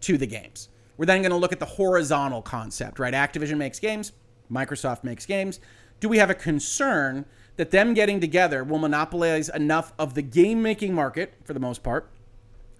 to 0.00 0.18
the 0.18 0.26
games. 0.26 0.68
We're 0.96 1.06
then 1.06 1.22
going 1.22 1.30
to 1.30 1.38
look 1.38 1.52
at 1.52 1.58
the 1.58 1.66
horizontal 1.66 2.42
concept, 2.42 2.98
right? 2.98 3.14
Activision 3.14 3.56
makes 3.56 3.80
games, 3.80 4.12
Microsoft 4.52 5.02
makes 5.02 5.24
games. 5.24 5.58
Do 5.98 6.08
we 6.08 6.18
have 6.18 6.30
a 6.30 6.34
concern 6.34 7.24
that 7.56 7.70
them 7.70 7.94
getting 7.94 8.20
together 8.20 8.62
will 8.62 8.78
monopolize 8.78 9.48
enough 9.48 9.92
of 9.98 10.14
the 10.14 10.22
game 10.22 10.62
making 10.62 10.94
market, 10.94 11.34
for 11.44 11.54
the 11.54 11.60
most 11.60 11.82
part, 11.82 12.10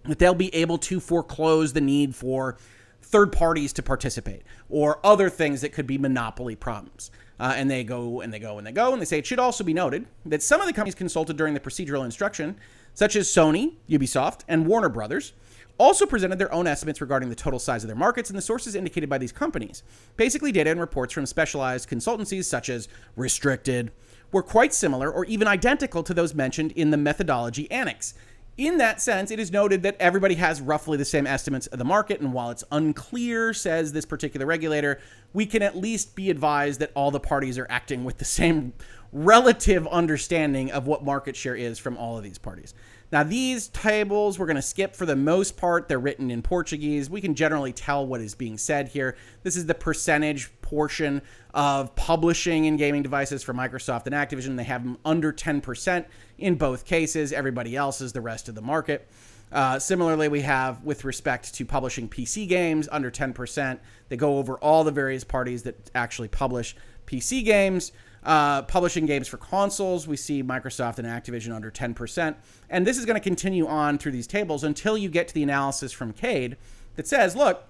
that 0.04 0.18
they'll 0.18 0.34
be 0.34 0.54
able 0.54 0.78
to 0.78 1.00
foreclose 1.00 1.72
the 1.72 1.80
need 1.80 2.14
for 2.14 2.56
third 3.02 3.32
parties 3.32 3.72
to 3.74 3.82
participate 3.82 4.42
or 4.68 5.00
other 5.04 5.28
things 5.28 5.60
that 5.60 5.72
could 5.72 5.86
be 5.86 5.98
monopoly 5.98 6.54
problems. 6.54 7.10
Uh, 7.38 7.54
and 7.56 7.70
they 7.70 7.82
go 7.82 8.20
and 8.20 8.32
they 8.32 8.38
go 8.38 8.58
and 8.58 8.66
they 8.66 8.72
go 8.72 8.92
and 8.92 9.00
they 9.00 9.06
say 9.06 9.18
it 9.18 9.26
should 9.26 9.38
also 9.38 9.64
be 9.64 9.72
noted 9.72 10.06
that 10.26 10.42
some 10.42 10.60
of 10.60 10.66
the 10.66 10.72
companies 10.72 10.94
consulted 10.94 11.36
during 11.36 11.54
the 11.54 11.60
procedural 11.60 12.04
instruction, 12.04 12.56
such 12.94 13.16
as 13.16 13.26
Sony, 13.28 13.74
Ubisoft, 13.88 14.40
and 14.46 14.66
Warner 14.66 14.90
Brothers, 14.90 15.32
also 15.78 16.04
presented 16.04 16.38
their 16.38 16.52
own 16.52 16.66
estimates 16.66 17.00
regarding 17.00 17.30
the 17.30 17.34
total 17.34 17.58
size 17.58 17.82
of 17.82 17.88
their 17.88 17.96
markets 17.96 18.28
and 18.28 18.36
the 18.36 18.42
sources 18.42 18.74
indicated 18.74 19.08
by 19.08 19.16
these 19.16 19.32
companies. 19.32 19.82
Basically, 20.18 20.52
data 20.52 20.70
and 20.70 20.78
reports 20.78 21.14
from 21.14 21.24
specialized 21.24 21.88
consultancies 21.88 22.44
such 22.44 22.68
as 22.68 22.86
Restricted 23.16 23.90
were 24.30 24.42
quite 24.42 24.74
similar 24.74 25.10
or 25.10 25.24
even 25.24 25.48
identical 25.48 26.02
to 26.02 26.12
those 26.12 26.34
mentioned 26.34 26.72
in 26.72 26.90
the 26.90 26.98
methodology 26.98 27.70
annex. 27.70 28.12
In 28.60 28.76
that 28.76 29.00
sense, 29.00 29.30
it 29.30 29.40
is 29.40 29.50
noted 29.50 29.84
that 29.84 29.96
everybody 29.98 30.34
has 30.34 30.60
roughly 30.60 30.98
the 30.98 31.04
same 31.06 31.26
estimates 31.26 31.66
of 31.68 31.78
the 31.78 31.84
market, 31.86 32.20
and 32.20 32.34
while 32.34 32.50
it's 32.50 32.62
unclear, 32.70 33.54
says 33.54 33.90
this 33.90 34.04
particular 34.04 34.44
regulator, 34.44 35.00
we 35.32 35.46
can 35.46 35.62
at 35.62 35.78
least 35.78 36.14
be 36.14 36.28
advised 36.28 36.78
that 36.80 36.92
all 36.94 37.10
the 37.10 37.18
parties 37.18 37.56
are 37.56 37.66
acting 37.70 38.04
with 38.04 38.18
the 38.18 38.24
same 38.26 38.74
relative 39.14 39.86
understanding 39.86 40.70
of 40.70 40.86
what 40.86 41.02
market 41.02 41.36
share 41.36 41.56
is 41.56 41.78
from 41.78 41.96
all 41.96 42.18
of 42.18 42.22
these 42.22 42.36
parties. 42.36 42.74
Now, 43.12 43.24
these 43.24 43.68
tables 43.68 44.38
we're 44.38 44.46
going 44.46 44.56
to 44.56 44.62
skip 44.62 44.94
for 44.94 45.04
the 45.04 45.16
most 45.16 45.56
part. 45.56 45.88
They're 45.88 45.98
written 45.98 46.30
in 46.30 46.42
Portuguese. 46.42 47.10
We 47.10 47.20
can 47.20 47.34
generally 47.34 47.72
tell 47.72 48.06
what 48.06 48.20
is 48.20 48.34
being 48.34 48.56
said 48.56 48.88
here. 48.88 49.16
This 49.42 49.56
is 49.56 49.66
the 49.66 49.74
percentage 49.74 50.50
portion 50.62 51.22
of 51.52 51.94
publishing 51.96 52.66
and 52.66 52.78
gaming 52.78 53.02
devices 53.02 53.42
for 53.42 53.52
Microsoft 53.52 54.06
and 54.06 54.14
Activision. 54.14 54.56
They 54.56 54.64
have 54.64 54.84
them 54.84 54.98
under 55.04 55.32
10% 55.32 56.04
in 56.38 56.54
both 56.54 56.84
cases. 56.84 57.32
Everybody 57.32 57.74
else 57.74 58.00
is 58.00 58.12
the 58.12 58.20
rest 58.20 58.48
of 58.48 58.54
the 58.54 58.62
market. 58.62 59.08
Uh, 59.50 59.80
similarly, 59.80 60.28
we 60.28 60.42
have 60.42 60.84
with 60.84 61.04
respect 61.04 61.52
to 61.54 61.64
publishing 61.64 62.08
PC 62.08 62.48
games 62.48 62.88
under 62.92 63.10
10%. 63.10 63.80
They 64.08 64.16
go 64.16 64.38
over 64.38 64.54
all 64.58 64.84
the 64.84 64.92
various 64.92 65.24
parties 65.24 65.64
that 65.64 65.90
actually 65.96 66.28
publish 66.28 66.76
PC 67.06 67.44
games. 67.44 67.90
Uh, 68.22 68.62
publishing 68.62 69.06
games 69.06 69.28
for 69.28 69.38
consoles, 69.38 70.06
we 70.06 70.16
see 70.16 70.42
Microsoft 70.42 70.98
and 70.98 71.08
Activision 71.08 71.54
under 71.54 71.70
10%. 71.70 72.34
And 72.68 72.86
this 72.86 72.98
is 72.98 73.06
going 73.06 73.14
to 73.14 73.20
continue 73.20 73.66
on 73.66 73.98
through 73.98 74.12
these 74.12 74.26
tables 74.26 74.62
until 74.62 74.98
you 74.98 75.08
get 75.08 75.28
to 75.28 75.34
the 75.34 75.42
analysis 75.42 75.92
from 75.92 76.12
Cade 76.12 76.56
that 76.96 77.06
says, 77.06 77.34
look, 77.34 77.64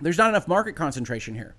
there's 0.00 0.18
not 0.18 0.28
enough 0.28 0.46
market 0.46 0.76
concentration 0.76 1.34
here. 1.34 1.56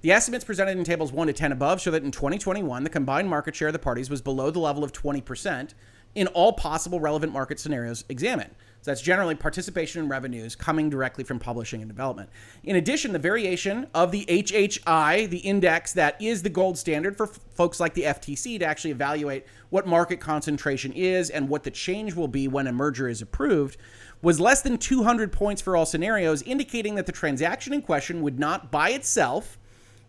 The 0.00 0.12
estimates 0.12 0.44
presented 0.44 0.78
in 0.78 0.84
tables 0.84 1.10
1 1.10 1.26
to 1.26 1.32
10 1.32 1.50
above 1.50 1.80
show 1.80 1.90
that 1.90 2.04
in 2.04 2.10
2021, 2.10 2.84
the 2.84 2.90
combined 2.90 3.28
market 3.28 3.56
share 3.56 3.68
of 3.68 3.72
the 3.72 3.78
parties 3.78 4.10
was 4.10 4.22
below 4.22 4.50
the 4.50 4.60
level 4.60 4.84
of 4.84 4.92
20% 4.92 5.74
in 6.14 6.26
all 6.28 6.52
possible 6.52 7.00
relevant 7.00 7.32
market 7.32 7.58
scenarios 7.58 8.04
examined. 8.08 8.54
So 8.80 8.92
that's 8.92 9.02
generally 9.02 9.34
participation 9.34 10.02
in 10.02 10.08
revenues 10.08 10.54
coming 10.54 10.88
directly 10.88 11.24
from 11.24 11.40
publishing 11.40 11.82
and 11.82 11.90
development. 11.90 12.30
In 12.62 12.76
addition, 12.76 13.12
the 13.12 13.18
variation 13.18 13.88
of 13.92 14.12
the 14.12 14.24
HHI, 14.26 15.28
the 15.28 15.38
index 15.38 15.92
that 15.94 16.20
is 16.22 16.42
the 16.42 16.48
gold 16.48 16.78
standard 16.78 17.16
for 17.16 17.26
folks 17.26 17.80
like 17.80 17.94
the 17.94 18.04
FTC 18.04 18.60
to 18.60 18.64
actually 18.64 18.92
evaluate 18.92 19.46
what 19.70 19.86
market 19.86 20.20
concentration 20.20 20.92
is 20.92 21.28
and 21.28 21.48
what 21.48 21.64
the 21.64 21.70
change 21.72 22.14
will 22.14 22.28
be 22.28 22.46
when 22.46 22.68
a 22.68 22.72
merger 22.72 23.08
is 23.08 23.20
approved, 23.20 23.78
was 24.22 24.38
less 24.38 24.62
than 24.62 24.78
200 24.78 25.32
points 25.32 25.60
for 25.60 25.76
all 25.76 25.86
scenarios, 25.86 26.42
indicating 26.42 26.94
that 26.94 27.06
the 27.06 27.12
transaction 27.12 27.72
in 27.72 27.82
question 27.82 28.22
would 28.22 28.38
not 28.38 28.70
by 28.70 28.90
itself 28.90 29.58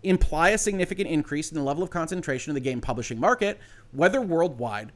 imply 0.04 0.50
a 0.50 0.58
significant 0.58 1.10
increase 1.10 1.52
in 1.52 1.58
the 1.58 1.64
level 1.64 1.84
of 1.84 1.90
concentration 1.90 2.52
of 2.52 2.54
the 2.54 2.62
game 2.62 2.82
publishing 2.82 3.20
market, 3.20 3.60
whether 3.92 4.22
worldwide 4.22 4.92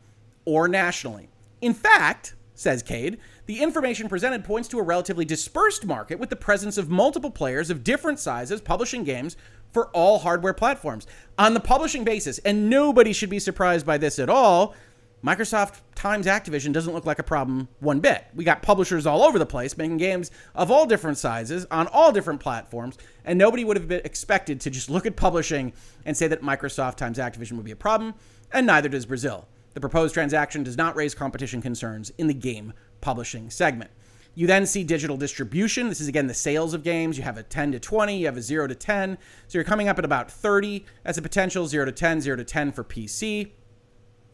or 0.46 0.68
nationally. 0.68 1.28
In 1.62 1.74
fact, 1.74 2.36
says 2.56 2.84
Cade, 2.84 3.18
the 3.46 3.62
information 3.62 4.08
presented 4.08 4.44
points 4.44 4.68
to 4.70 4.80
a 4.80 4.84
relatively 4.84 5.26
dispersed 5.26 5.86
market 5.86 6.20
with 6.20 6.30
the 6.30 6.36
presence 6.36 6.78
of 6.78 6.90
multiple 6.90 7.32
players 7.32 7.70
of 7.70 7.84
different 7.84 8.20
sizes 8.20 8.62
publishing 8.62 9.04
games 9.04 9.36
for 9.72 9.88
all 9.88 10.20
hardware 10.20 10.54
platforms. 10.54 11.08
On 11.38 11.54
the 11.54 11.60
publishing 11.60 12.04
basis, 12.04 12.38
and 12.40 12.70
nobody 12.70 13.12
should 13.12 13.30
be 13.30 13.40
surprised 13.40 13.86
by 13.86 13.98
this 13.98 14.20
at 14.20 14.30
all, 14.30 14.76
Microsoft 15.24 15.80
times 15.96 16.26
Activision 16.26 16.74
doesn't 16.74 16.94
look 16.94 17.06
like 17.06 17.18
a 17.20 17.24
problem 17.24 17.70
one 17.80 18.02
bit. 18.02 18.26
We 18.36 18.44
got 18.44 18.62
publishers 18.62 19.06
all 19.06 19.24
over 19.24 19.40
the 19.40 19.46
place 19.46 19.78
making 19.78 19.98
games 19.98 20.32
of 20.54 20.70
all 20.70 20.86
different 20.86 21.18
sizes 21.18 21.66
on 21.72 21.88
all 21.88 22.12
different 22.12 22.42
platforms, 22.42 22.98
and 23.24 23.40
nobody 23.40 23.64
would 23.64 23.78
have 23.78 23.88
been 23.88 24.02
expected 24.04 24.60
to 24.62 24.70
just 24.70 24.90
look 24.90 25.06
at 25.06 25.16
publishing 25.16 25.72
and 26.06 26.16
say 26.16 26.28
that 26.28 26.42
Microsoft 26.42 26.98
times 26.98 27.18
Activision 27.18 27.54
would 27.54 27.64
be 27.64 27.72
a 27.72 27.76
problem, 27.76 28.14
and 28.52 28.68
neither 28.68 28.90
does 28.90 29.06
Brazil. 29.06 29.48
The 29.74 29.80
proposed 29.80 30.14
transaction 30.14 30.62
does 30.62 30.78
not 30.78 30.96
raise 30.96 31.16
competition 31.16 31.62
concerns 31.62 32.12
in 32.18 32.28
the 32.28 32.34
game 32.34 32.74
publishing 33.04 33.50
segment. 33.50 33.92
You 34.34 34.48
then 34.48 34.66
see 34.66 34.84
digital 34.84 35.16
distribution. 35.16 35.90
This 35.90 36.02
is 36.02 36.08
again 36.08 36.26
the 36.26 36.34
sales 36.34 36.74
of 36.74 36.84
games. 36.84 37.18
You 37.18 37.24
have 37.24 37.38
a 37.38 37.44
10 37.44 37.74
to 37.74 37.80
20, 37.80 38.18
you 38.18 38.26
have 38.26 38.38
a 38.38 38.42
0 38.42 38.68
to 38.68 38.76
10. 38.76 39.18
So 39.48 39.58
you're 39.58 39.64
coming 39.64 39.88
up 39.88 40.00
at 40.00 40.06
about 40.06 40.32
30 40.32 40.86
as 41.06 41.20
a 41.20 41.22
potential 41.22 41.68
0 41.68 41.86
to 41.86 41.92
10, 41.92 42.22
0 42.22 42.38
to 42.38 42.44
10 42.44 42.72
for 42.72 42.84
PC. 42.84 43.52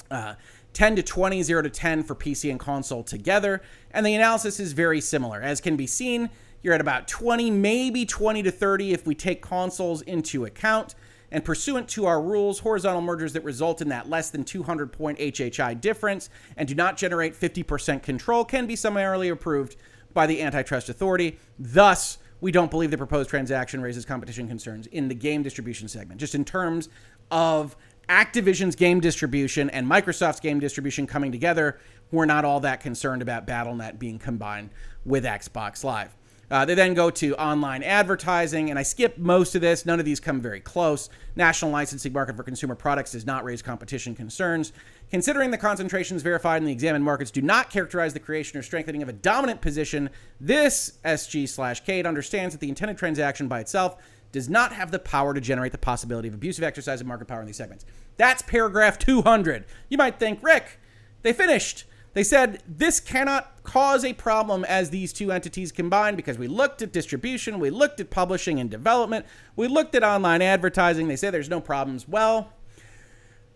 Uh, 0.09 0.35
10 0.71 0.95
to 0.95 1.03
20, 1.03 1.43
0 1.43 1.61
to 1.63 1.69
10 1.69 2.03
for 2.03 2.15
PC 2.15 2.49
and 2.49 2.59
console 2.59 3.03
together. 3.03 3.61
And 3.91 4.05
the 4.05 4.15
analysis 4.15 4.59
is 4.59 4.71
very 4.71 5.01
similar. 5.01 5.41
As 5.41 5.59
can 5.59 5.75
be 5.75 5.87
seen, 5.87 6.29
you're 6.61 6.73
at 6.73 6.81
about 6.81 7.07
20, 7.07 7.51
maybe 7.51 8.05
20 8.05 8.43
to 8.43 8.51
30 8.51 8.93
if 8.93 9.05
we 9.05 9.15
take 9.15 9.41
consoles 9.41 10.01
into 10.03 10.45
account. 10.45 10.95
And 11.31 11.45
pursuant 11.45 11.87
to 11.89 12.05
our 12.05 12.21
rules, 12.21 12.59
horizontal 12.59 13.01
mergers 13.01 13.33
that 13.33 13.43
result 13.43 13.81
in 13.81 13.89
that 13.89 14.09
less 14.09 14.29
than 14.29 14.43
200 14.43 14.91
point 14.91 15.19
HHI 15.19 15.79
difference 15.79 16.29
and 16.57 16.67
do 16.67 16.75
not 16.75 16.97
generate 16.97 17.39
50% 17.39 18.01
control 18.01 18.43
can 18.45 18.65
be 18.65 18.75
summarily 18.75 19.29
approved 19.29 19.75
by 20.13 20.25
the 20.25 20.41
antitrust 20.41 20.89
authority. 20.89 21.37
Thus, 21.57 22.17
we 22.41 22.51
don't 22.51 22.71
believe 22.71 22.91
the 22.91 22.97
proposed 22.97 23.29
transaction 23.29 23.81
raises 23.81 24.05
competition 24.05 24.47
concerns 24.47 24.87
in 24.87 25.07
the 25.07 25.15
game 25.15 25.43
distribution 25.43 25.87
segment. 25.87 26.19
Just 26.19 26.35
in 26.35 26.45
terms 26.45 26.89
of 27.31 27.75
Activision's 28.07 28.75
game 28.75 28.99
distribution 28.99 29.69
and 29.69 29.85
Microsoft's 29.85 30.39
game 30.39 30.59
distribution 30.59 31.05
coming 31.05 31.31
together, 31.31 31.79
we're 32.11 32.25
not 32.25 32.43
all 32.43 32.59
that 32.61 32.81
concerned 32.81 33.21
about 33.21 33.45
Battle.net 33.45 33.99
being 33.99 34.17
combined 34.17 34.71
with 35.05 35.25
Xbox 35.25 35.83
Live. 35.83 36.15
Uh, 36.51 36.65
they 36.65 36.73
then 36.73 36.93
go 36.93 37.09
to 37.09 37.35
online 37.35 37.83
advertising, 37.83 38.69
and 38.69 38.79
I 38.79 38.83
skip 38.83 39.17
most 39.17 39.53
of 39.53 39.61
this. 39.61 39.85
None 39.85 39.99
of 39.99 40.05
these 40.05 40.19
come 40.19 40.41
very 40.41 40.59
close. 40.59 41.09
National 41.35 41.71
licensing 41.71 42.11
market 42.11 42.35
for 42.35 42.43
consumer 42.43 42.75
products 42.75 43.11
does 43.11 43.25
not 43.25 43.43
raise 43.43 43.61
competition 43.61 44.15
concerns. 44.15 44.73
Considering 45.11 45.51
the 45.51 45.57
concentrations 45.57 46.23
verified 46.23 46.61
in 46.61 46.65
the 46.65 46.71
examined 46.71 47.05
markets 47.05 47.31
do 47.31 47.41
not 47.41 47.69
characterize 47.69 48.13
the 48.13 48.19
creation 48.19 48.59
or 48.59 48.63
strengthening 48.63 49.03
of 49.03 49.09
a 49.09 49.13
dominant 49.13 49.61
position, 49.61 50.09
this 50.39 50.97
SG 51.05 51.47
slash 51.47 51.83
Cade 51.83 52.05
understands 52.05 52.53
that 52.55 52.59
the 52.59 52.69
intended 52.69 52.97
transaction 52.97 53.47
by 53.47 53.59
itself 53.59 53.97
does 54.31 54.49
not 54.49 54.73
have 54.73 54.91
the 54.91 54.99
power 54.99 55.33
to 55.33 55.41
generate 55.41 55.71
the 55.71 55.77
possibility 55.77 56.27
of 56.27 56.33
abusive 56.33 56.63
exercise 56.63 57.01
of 57.01 57.07
market 57.07 57.27
power 57.27 57.41
in 57.41 57.47
these 57.47 57.57
segments. 57.57 57.85
That's 58.17 58.41
paragraph 58.41 58.99
200. 58.99 59.65
You 59.89 59.97
might 59.97 60.19
think, 60.19 60.39
Rick, 60.43 60.79
they 61.21 61.33
finished. 61.33 61.85
They 62.13 62.23
said 62.23 62.63
this 62.67 62.99
cannot 62.99 63.63
cause 63.63 64.03
a 64.03 64.13
problem 64.13 64.65
as 64.65 64.89
these 64.89 65.13
two 65.13 65.31
entities 65.31 65.71
combine 65.71 66.15
because 66.15 66.37
we 66.37 66.47
looked 66.47 66.81
at 66.81 66.91
distribution, 66.91 67.59
we 67.59 67.69
looked 67.69 67.99
at 67.99 68.09
publishing 68.09 68.59
and 68.59 68.69
development, 68.69 69.25
we 69.55 69.67
looked 69.67 69.93
at 69.95 70.03
online 70.03 70.41
advertising. 70.41 71.07
They 71.07 71.15
say 71.15 71.29
there's 71.29 71.49
no 71.49 71.61
problems. 71.61 72.07
Well, 72.07 72.51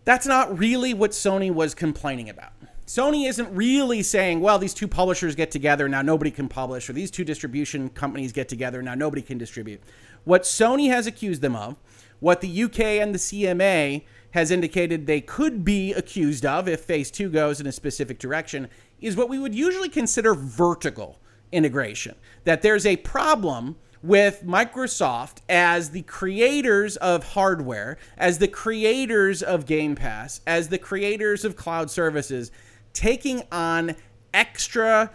that's 0.05 0.27
not 0.27 0.57
really 0.57 0.93
what 0.93 1.11
Sony 1.11 1.51
was 1.51 1.73
complaining 1.73 2.29
about. 2.29 2.51
Sony 2.85 3.27
isn't 3.29 3.53
really 3.55 4.03
saying, 4.03 4.41
well, 4.41 4.59
these 4.59 4.73
two 4.73 4.87
publishers 4.87 5.35
get 5.35 5.51
together, 5.51 5.87
now 5.87 6.01
nobody 6.01 6.29
can 6.29 6.49
publish, 6.49 6.89
or 6.89 6.93
these 6.93 7.09
two 7.09 7.23
distribution 7.23 7.89
companies 7.89 8.33
get 8.33 8.49
together, 8.49 8.81
now 8.81 8.93
nobody 8.93 9.21
can 9.21 9.37
distribute. 9.37 9.81
What 10.25 10.43
Sony 10.43 10.89
has 10.89 11.07
accused 11.07 11.41
them 11.41 11.55
of, 11.55 11.77
what 12.19 12.41
the 12.41 12.63
UK 12.63 12.79
and 12.79 13.15
the 13.15 13.19
CMA 13.19 14.03
has 14.33 14.49
indicated 14.49 15.05
they 15.05 15.21
could 15.21 15.63
be 15.63 15.93
accused 15.93 16.43
of 16.43 16.67
if 16.67 16.81
phase 16.81 17.11
two 17.11 17.29
goes 17.29 17.61
in 17.61 17.67
a 17.67 17.71
specific 17.71 18.17
direction 18.17 18.67
is 18.99 19.15
what 19.15 19.29
we 19.29 19.37
would 19.37 19.53
usually 19.53 19.89
consider 19.89 20.33
vertical 20.33 21.19
integration. 21.51 22.15
That 22.43 22.63
there's 22.63 22.85
a 22.85 22.97
problem 22.97 23.75
with 24.01 24.43
Microsoft 24.43 25.37
as 25.47 25.91
the 25.91 26.01
creators 26.01 26.97
of 26.97 27.33
hardware, 27.33 27.97
as 28.17 28.39
the 28.39 28.47
creators 28.47 29.43
of 29.43 29.67
Game 29.67 29.95
Pass, 29.95 30.41
as 30.47 30.69
the 30.69 30.79
creators 30.79 31.45
of 31.45 31.55
cloud 31.55 31.91
services, 31.91 32.51
taking 32.91 33.43
on 33.51 33.95
extra 34.33 35.11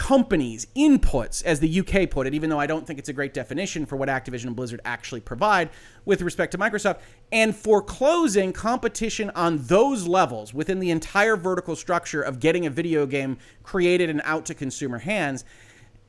companies' 0.00 0.66
inputs, 0.74 1.44
as 1.44 1.60
the 1.60 1.80
UK 1.80 2.08
put 2.08 2.26
it, 2.26 2.32
even 2.32 2.48
though 2.48 2.58
I 2.58 2.66
don't 2.66 2.86
think 2.86 2.98
it's 2.98 3.10
a 3.10 3.12
great 3.12 3.34
definition 3.34 3.84
for 3.84 3.96
what 3.96 4.08
Activision 4.08 4.46
and 4.46 4.56
Blizzard 4.56 4.80
actually 4.82 5.20
provide 5.20 5.68
with 6.06 6.22
respect 6.22 6.52
to 6.52 6.58
Microsoft, 6.58 7.00
and 7.30 7.54
foreclosing 7.54 8.54
competition 8.54 9.30
on 9.34 9.58
those 9.58 10.08
levels 10.08 10.54
within 10.54 10.80
the 10.80 10.90
entire 10.90 11.36
vertical 11.36 11.76
structure 11.76 12.22
of 12.22 12.40
getting 12.40 12.64
a 12.64 12.70
video 12.70 13.04
game 13.04 13.36
created 13.62 14.08
and 14.08 14.22
out 14.24 14.46
to 14.46 14.54
consumer 14.54 15.00
hands. 15.00 15.44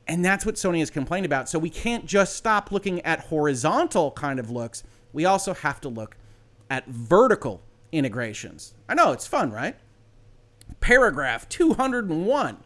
And 0.08 0.24
that's 0.24 0.46
what 0.46 0.54
Sony 0.54 0.78
has 0.78 0.88
complained 0.88 1.26
about. 1.26 1.50
So 1.50 1.58
we 1.58 1.68
can't 1.68 2.06
just 2.06 2.34
stop 2.34 2.72
looking 2.72 3.02
at 3.02 3.20
horizontal 3.20 4.12
kind 4.12 4.40
of 4.40 4.50
looks. 4.50 4.84
We 5.12 5.26
also 5.26 5.52
have 5.52 5.82
to 5.82 5.90
look 5.90 6.16
at 6.70 6.86
vertical 6.86 7.60
integrations. 7.92 8.72
I 8.88 8.94
know 8.94 9.12
it's 9.12 9.26
fun, 9.26 9.52
right? 9.52 9.76
Paragraph 10.80 11.46
201 11.50 12.56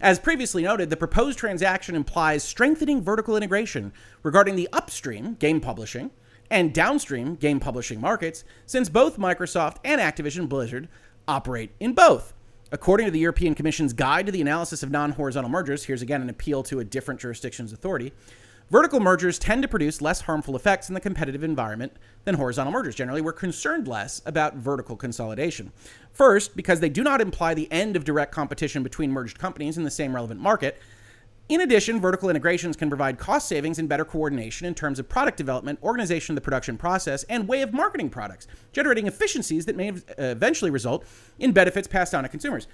as 0.00 0.18
previously 0.18 0.62
noted, 0.62 0.88
the 0.88 0.96
proposed 0.96 1.38
transaction 1.38 1.94
implies 1.94 2.42
strengthening 2.42 3.02
vertical 3.02 3.36
integration 3.36 3.92
regarding 4.22 4.56
the 4.56 4.68
upstream 4.72 5.34
game 5.34 5.60
publishing 5.60 6.10
and 6.50 6.72
downstream 6.74 7.36
game 7.36 7.60
publishing 7.60 8.00
markets, 8.00 8.44
since 8.66 8.88
both 8.88 9.18
Microsoft 9.18 9.76
and 9.84 10.00
Activision 10.00 10.48
Blizzard 10.48 10.88
operate 11.28 11.70
in 11.78 11.92
both. 11.92 12.32
According 12.72 13.06
to 13.06 13.10
the 13.10 13.18
European 13.18 13.54
Commission's 13.54 13.92
Guide 13.92 14.26
to 14.26 14.32
the 14.32 14.40
Analysis 14.40 14.82
of 14.82 14.90
Non 14.90 15.12
Horizontal 15.12 15.50
Mergers, 15.50 15.84
here's 15.84 16.02
again 16.02 16.22
an 16.22 16.30
appeal 16.30 16.62
to 16.64 16.80
a 16.80 16.84
different 16.84 17.20
jurisdiction's 17.20 17.72
authority. 17.72 18.12
Vertical 18.70 19.00
mergers 19.00 19.36
tend 19.36 19.62
to 19.62 19.68
produce 19.68 20.00
less 20.00 20.20
harmful 20.20 20.54
effects 20.54 20.88
in 20.88 20.94
the 20.94 21.00
competitive 21.00 21.42
environment 21.42 21.92
than 22.24 22.36
horizontal 22.36 22.72
mergers. 22.72 22.94
Generally, 22.94 23.22
we're 23.22 23.32
concerned 23.32 23.88
less 23.88 24.22
about 24.24 24.54
vertical 24.54 24.94
consolidation. 24.94 25.72
First, 26.12 26.54
because 26.54 26.78
they 26.78 26.88
do 26.88 27.02
not 27.02 27.20
imply 27.20 27.52
the 27.52 27.70
end 27.72 27.96
of 27.96 28.04
direct 28.04 28.30
competition 28.30 28.84
between 28.84 29.10
merged 29.10 29.40
companies 29.40 29.76
in 29.76 29.82
the 29.82 29.90
same 29.90 30.14
relevant 30.14 30.40
market. 30.40 30.80
In 31.48 31.62
addition, 31.62 32.00
vertical 32.00 32.30
integrations 32.30 32.76
can 32.76 32.88
provide 32.88 33.18
cost 33.18 33.48
savings 33.48 33.80
and 33.80 33.88
better 33.88 34.04
coordination 34.04 34.68
in 34.68 34.74
terms 34.76 35.00
of 35.00 35.08
product 35.08 35.36
development, 35.36 35.80
organization 35.82 36.34
of 36.34 36.36
the 36.36 36.44
production 36.44 36.78
process, 36.78 37.24
and 37.24 37.48
way 37.48 37.62
of 37.62 37.72
marketing 37.72 38.08
products, 38.08 38.46
generating 38.70 39.08
efficiencies 39.08 39.66
that 39.66 39.74
may 39.74 39.90
uh, 39.90 39.94
eventually 40.18 40.70
result 40.70 41.04
in 41.40 41.50
benefits 41.50 41.88
passed 41.88 42.14
on 42.14 42.22
to 42.22 42.28
consumers 42.28 42.68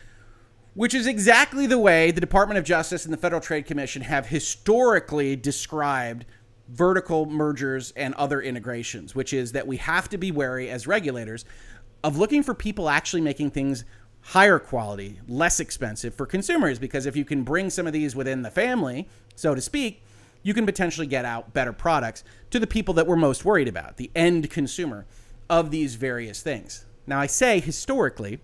which 0.76 0.92
is 0.92 1.06
exactly 1.06 1.66
the 1.66 1.78
way 1.78 2.10
the 2.10 2.20
Department 2.20 2.58
of 2.58 2.64
Justice 2.64 3.06
and 3.06 3.12
the 3.12 3.18
Federal 3.18 3.40
Trade 3.40 3.64
Commission 3.64 4.02
have 4.02 4.26
historically 4.26 5.34
described 5.34 6.26
vertical 6.68 7.24
mergers 7.24 7.94
and 7.96 8.12
other 8.14 8.42
integrations, 8.42 9.14
which 9.14 9.32
is 9.32 9.52
that 9.52 9.66
we 9.66 9.78
have 9.78 10.06
to 10.10 10.18
be 10.18 10.30
wary 10.30 10.68
as 10.68 10.86
regulators 10.86 11.46
of 12.04 12.18
looking 12.18 12.42
for 12.42 12.52
people 12.52 12.90
actually 12.90 13.22
making 13.22 13.50
things 13.52 13.86
higher 14.20 14.58
quality, 14.58 15.18
less 15.26 15.60
expensive 15.60 16.14
for 16.14 16.26
consumers. 16.26 16.78
Because 16.78 17.06
if 17.06 17.16
you 17.16 17.24
can 17.24 17.42
bring 17.42 17.70
some 17.70 17.86
of 17.86 17.94
these 17.94 18.14
within 18.14 18.42
the 18.42 18.50
family, 18.50 19.08
so 19.34 19.54
to 19.54 19.62
speak, 19.62 20.02
you 20.42 20.52
can 20.52 20.66
potentially 20.66 21.06
get 21.06 21.24
out 21.24 21.54
better 21.54 21.72
products 21.72 22.22
to 22.50 22.58
the 22.58 22.66
people 22.66 22.92
that 22.94 23.06
we're 23.06 23.16
most 23.16 23.46
worried 23.46 23.66
about, 23.66 23.96
the 23.96 24.10
end 24.14 24.50
consumer 24.50 25.06
of 25.48 25.70
these 25.70 25.94
various 25.94 26.42
things. 26.42 26.84
Now, 27.06 27.18
I 27.18 27.28
say 27.28 27.60
historically 27.60 28.40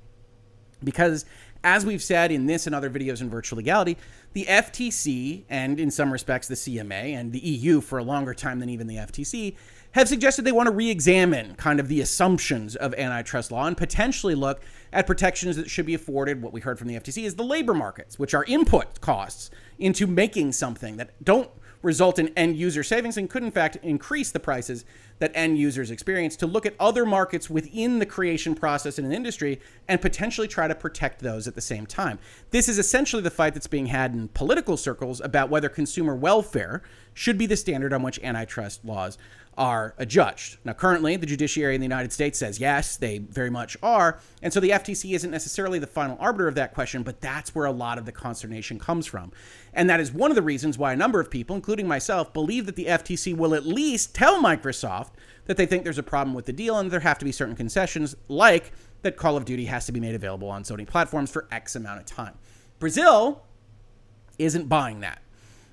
because 0.83 1.25
as 1.65 1.87
we've 1.87 2.03
said 2.03 2.33
in 2.33 2.47
this 2.47 2.67
and 2.67 2.75
other 2.75 2.91
videos 2.91 3.21
in 3.21 3.31
virtual 3.31 3.57
legality, 3.57 3.97
the 4.33 4.45
FTC 4.47 5.45
and 5.49 5.79
in 5.79 5.91
some 5.91 6.13
respects 6.13 6.49
the 6.49 6.55
CMA 6.55 7.15
and 7.15 7.33
the 7.33 7.39
EU 7.39 7.81
for 7.81 7.99
a 7.99 8.03
longer 8.03 8.35
time 8.35 8.59
than 8.59 8.69
even 8.69 8.87
the 8.87 8.97
FTC 8.97 9.55
have 9.93 10.09
suggested 10.09 10.43
they 10.43 10.53
want 10.53 10.67
to 10.67 10.75
re-examine 10.75 11.55
kind 11.57 11.79
of 11.79 11.89
the 11.89 12.01
assumptions 12.01 12.77
of 12.77 12.95
antitrust 12.95 13.53
law 13.53 13.67
and 13.67 13.77
potentially 13.77 14.35
look 14.35 14.63
at 14.93 15.07
protections 15.07 15.57
that 15.57 15.71
should 15.71 15.85
be 15.87 15.95
afforded. 15.95 16.41
What 16.41 16.53
we 16.53 16.63
heard 16.63 16.79
from 16.79 16.89
the 16.89 16.95
FTC 16.95 17.25
is 17.25 17.35
the 17.35 17.45
labor 17.45 17.75
markets, 17.75 18.19
which 18.19 18.33
are 18.33 18.45
input 18.45 19.01
costs 19.01 19.51
into 19.79 20.07
making 20.07 20.53
something 20.53 20.97
that 20.97 21.11
don't 21.23 21.51
result 21.83 22.19
in 22.19 22.29
end 22.37 22.57
user 22.57 22.83
savings 22.83 23.17
and 23.17 23.29
could 23.29 23.43
in 23.43 23.51
fact 23.51 23.77
increase 23.83 24.31
the 24.31 24.41
prices 24.41 24.85
that 25.23 25.31
end 25.37 25.57
users 25.57 25.93
experience 25.93 26.35
to 26.35 26.49
look 26.49 26.67
at 26.67 26.75
other 26.81 27.07
markets 27.07 27.49
within 27.49 28.01
the 28.01 28.07
creation 28.07 28.57
process 28.57 28.99
in 28.99 29.05
an 29.05 29.13
industry 29.13 29.61
and 29.87 30.03
potentially 30.03 30.49
try 30.49 30.67
to 30.67 30.75
protect 30.75 31.21
those 31.21 31.47
at 31.47 31.55
the 31.55 31.61
same 31.61 31.87
time. 31.87 32.19
This 32.51 32.69
is 32.69 32.77
essentially 32.77 33.23
the 33.23 33.31
fight 33.31 33.55
that's 33.55 33.69
being 33.69 33.87
had 33.87 34.15
in 34.15 34.29
political 34.29 34.77
circles 34.77 35.21
about 35.21 35.49
whether 35.49 35.69
consumer 35.69 36.17
welfare 36.17 36.83
should 37.15 37.39
be 37.39 37.47
the 37.47 37.57
standard 37.57 37.93
on 37.93 38.03
which 38.03 38.19
antitrust 38.25 38.85
laws 38.85 39.17
are 39.57 39.95
adjudged. 39.99 40.57
Now, 40.65 40.73
currently, 40.73 41.17
the 41.17 41.27
judiciary 41.27 41.75
in 41.75 41.81
the 41.81 41.85
United 41.85 42.13
States 42.13 42.39
says 42.39 42.59
yes, 42.59 42.97
they 42.97 43.19
very 43.19 43.51
much 43.51 43.77
are. 43.83 44.19
And 44.43 44.53
so 44.53 44.61
the 44.61 44.71
FTC 44.71 45.15
isn't 45.15 45.31
necessarily 45.31 45.79
the 45.79 45.87
final 45.87 46.17
arbiter 46.21 46.49
of 46.49 46.55
that 46.55 46.73
question, 46.73 47.03
but 47.03 47.21
that's 47.21 47.55
where 47.55 47.67
a 47.67 47.73
lot 47.73 47.99
of 47.99 48.07
the 48.07 48.13
consternation 48.13 48.79
comes 48.79 49.07
from. 49.07 49.31
And 49.75 49.91
that 49.91 50.01
is 50.01 50.13
one 50.13 50.31
of 50.31 50.37
the 50.37 50.43
reasons 50.43 50.79
why 50.79 50.93
a 50.93 50.97
number 50.97 51.21
of 51.21 51.31
people, 51.31 51.55
including 51.55 51.87
myself, 51.87 52.33
believe 52.33 52.67
that 52.67 52.77
the 52.77 52.87
FTC 52.87 53.37
will 53.37 53.55
at 53.55 53.67
least 53.67 54.15
tell 54.15 54.43
Microsoft 54.43 55.11
that 55.47 55.57
they 55.57 55.67
think 55.67 55.85
there's 55.85 55.99
a 55.99 56.03
problem 56.03 56.35
with 56.35 56.47
the 56.47 56.53
deal 56.53 56.79
and 56.79 56.91
there 56.91 57.01
have 57.01 57.19
to 57.19 57.25
be 57.25 57.33
certain 57.33 57.57
concessions, 57.57 58.15
like 58.29 58.73
that 59.03 59.17
Call 59.17 59.37
of 59.37 59.45
Duty 59.45 59.67
has 59.67 59.87
to 59.87 59.93
be 59.93 60.01
made 60.01 60.15
available 60.15 60.49
on 60.49 60.63
Sony 60.63 60.87
platforms 60.87 61.31
for 61.31 61.47
X 61.51 61.75
amount 61.75 62.01
of 62.01 62.07
time. 62.07 62.35
Brazil 62.79 63.43
isn't 64.39 64.69
buying 64.69 65.01
that. 65.01 65.21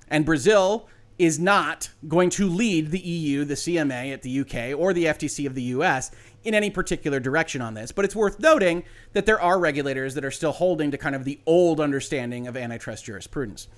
And 0.08 0.24
Brazil 0.24 0.88
is 1.18 1.38
not 1.38 1.90
going 2.08 2.30
to 2.30 2.48
lead 2.48 2.90
the 2.90 2.98
EU, 2.98 3.44
the 3.44 3.54
CMA 3.54 4.12
at 4.12 4.22
the 4.22 4.40
UK, 4.40 4.78
or 4.78 4.92
the 4.92 5.04
FTC 5.04 5.46
of 5.46 5.54
the 5.54 5.62
US 5.64 6.10
in 6.44 6.54
any 6.54 6.70
particular 6.70 7.20
direction 7.20 7.60
on 7.60 7.74
this. 7.74 7.92
But 7.92 8.06
it's 8.06 8.16
worth 8.16 8.40
noting 8.40 8.84
that 9.12 9.26
there 9.26 9.40
are 9.40 9.58
regulators 9.58 10.14
that 10.14 10.24
are 10.24 10.30
still 10.30 10.52
holding 10.52 10.90
to 10.90 10.98
kind 10.98 11.14
of 11.14 11.24
the 11.24 11.38
old 11.44 11.78
understanding 11.78 12.46
of 12.46 12.56
antitrust 12.56 13.04
jurisprudence. 13.04 13.68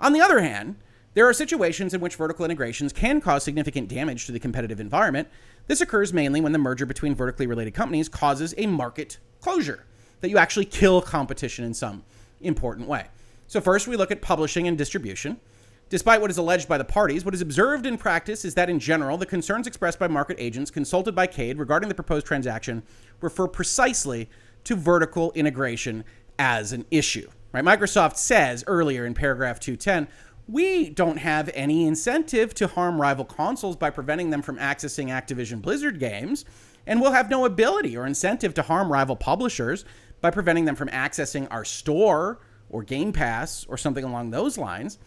On 0.00 0.12
the 0.12 0.20
other 0.20 0.40
hand, 0.40 0.76
there 1.16 1.26
are 1.26 1.32
situations 1.32 1.94
in 1.94 2.00
which 2.02 2.16
vertical 2.16 2.44
integrations 2.44 2.92
can 2.92 3.22
cause 3.22 3.42
significant 3.42 3.88
damage 3.88 4.26
to 4.26 4.32
the 4.32 4.38
competitive 4.38 4.80
environment. 4.80 5.26
This 5.66 5.80
occurs 5.80 6.12
mainly 6.12 6.42
when 6.42 6.52
the 6.52 6.58
merger 6.58 6.84
between 6.84 7.14
vertically 7.14 7.46
related 7.46 7.72
companies 7.72 8.06
causes 8.06 8.52
a 8.58 8.66
market 8.66 9.16
closure, 9.40 9.86
that 10.20 10.28
you 10.28 10.36
actually 10.36 10.66
kill 10.66 11.00
competition 11.00 11.64
in 11.64 11.72
some 11.72 12.04
important 12.42 12.86
way. 12.86 13.06
So, 13.46 13.62
first, 13.62 13.88
we 13.88 13.96
look 13.96 14.10
at 14.10 14.20
publishing 14.20 14.68
and 14.68 14.76
distribution. 14.76 15.40
Despite 15.88 16.20
what 16.20 16.30
is 16.30 16.36
alleged 16.36 16.68
by 16.68 16.76
the 16.76 16.84
parties, 16.84 17.24
what 17.24 17.32
is 17.32 17.40
observed 17.40 17.86
in 17.86 17.96
practice 17.96 18.44
is 18.44 18.54
that 18.54 18.68
in 18.68 18.78
general, 18.78 19.16
the 19.16 19.24
concerns 19.24 19.66
expressed 19.66 19.98
by 19.98 20.08
market 20.08 20.36
agents 20.38 20.70
consulted 20.70 21.14
by 21.14 21.26
CADE 21.26 21.58
regarding 21.58 21.88
the 21.88 21.94
proposed 21.94 22.26
transaction 22.26 22.82
refer 23.22 23.48
precisely 23.48 24.28
to 24.64 24.76
vertical 24.76 25.32
integration 25.32 26.04
as 26.38 26.72
an 26.72 26.84
issue. 26.90 27.30
Right? 27.52 27.64
Microsoft 27.64 28.18
says 28.18 28.64
earlier 28.66 29.06
in 29.06 29.14
paragraph 29.14 29.58
210, 29.60 30.08
we 30.48 30.90
don't 30.90 31.18
have 31.18 31.50
any 31.54 31.86
incentive 31.86 32.54
to 32.54 32.68
harm 32.68 33.00
rival 33.00 33.24
consoles 33.24 33.76
by 33.76 33.90
preventing 33.90 34.30
them 34.30 34.42
from 34.42 34.58
accessing 34.58 35.08
Activision 35.08 35.60
Blizzard 35.60 35.98
games, 35.98 36.44
and 36.86 37.00
we'll 37.00 37.12
have 37.12 37.28
no 37.28 37.44
ability 37.44 37.96
or 37.96 38.06
incentive 38.06 38.54
to 38.54 38.62
harm 38.62 38.92
rival 38.92 39.16
publishers 39.16 39.84
by 40.20 40.30
preventing 40.30 40.64
them 40.64 40.76
from 40.76 40.88
accessing 40.88 41.48
our 41.50 41.64
store 41.64 42.38
or 42.70 42.82
Game 42.82 43.12
Pass 43.12 43.66
or 43.68 43.76
something 43.76 44.04
along 44.04 44.30
those 44.30 44.56
lines. 44.56 44.98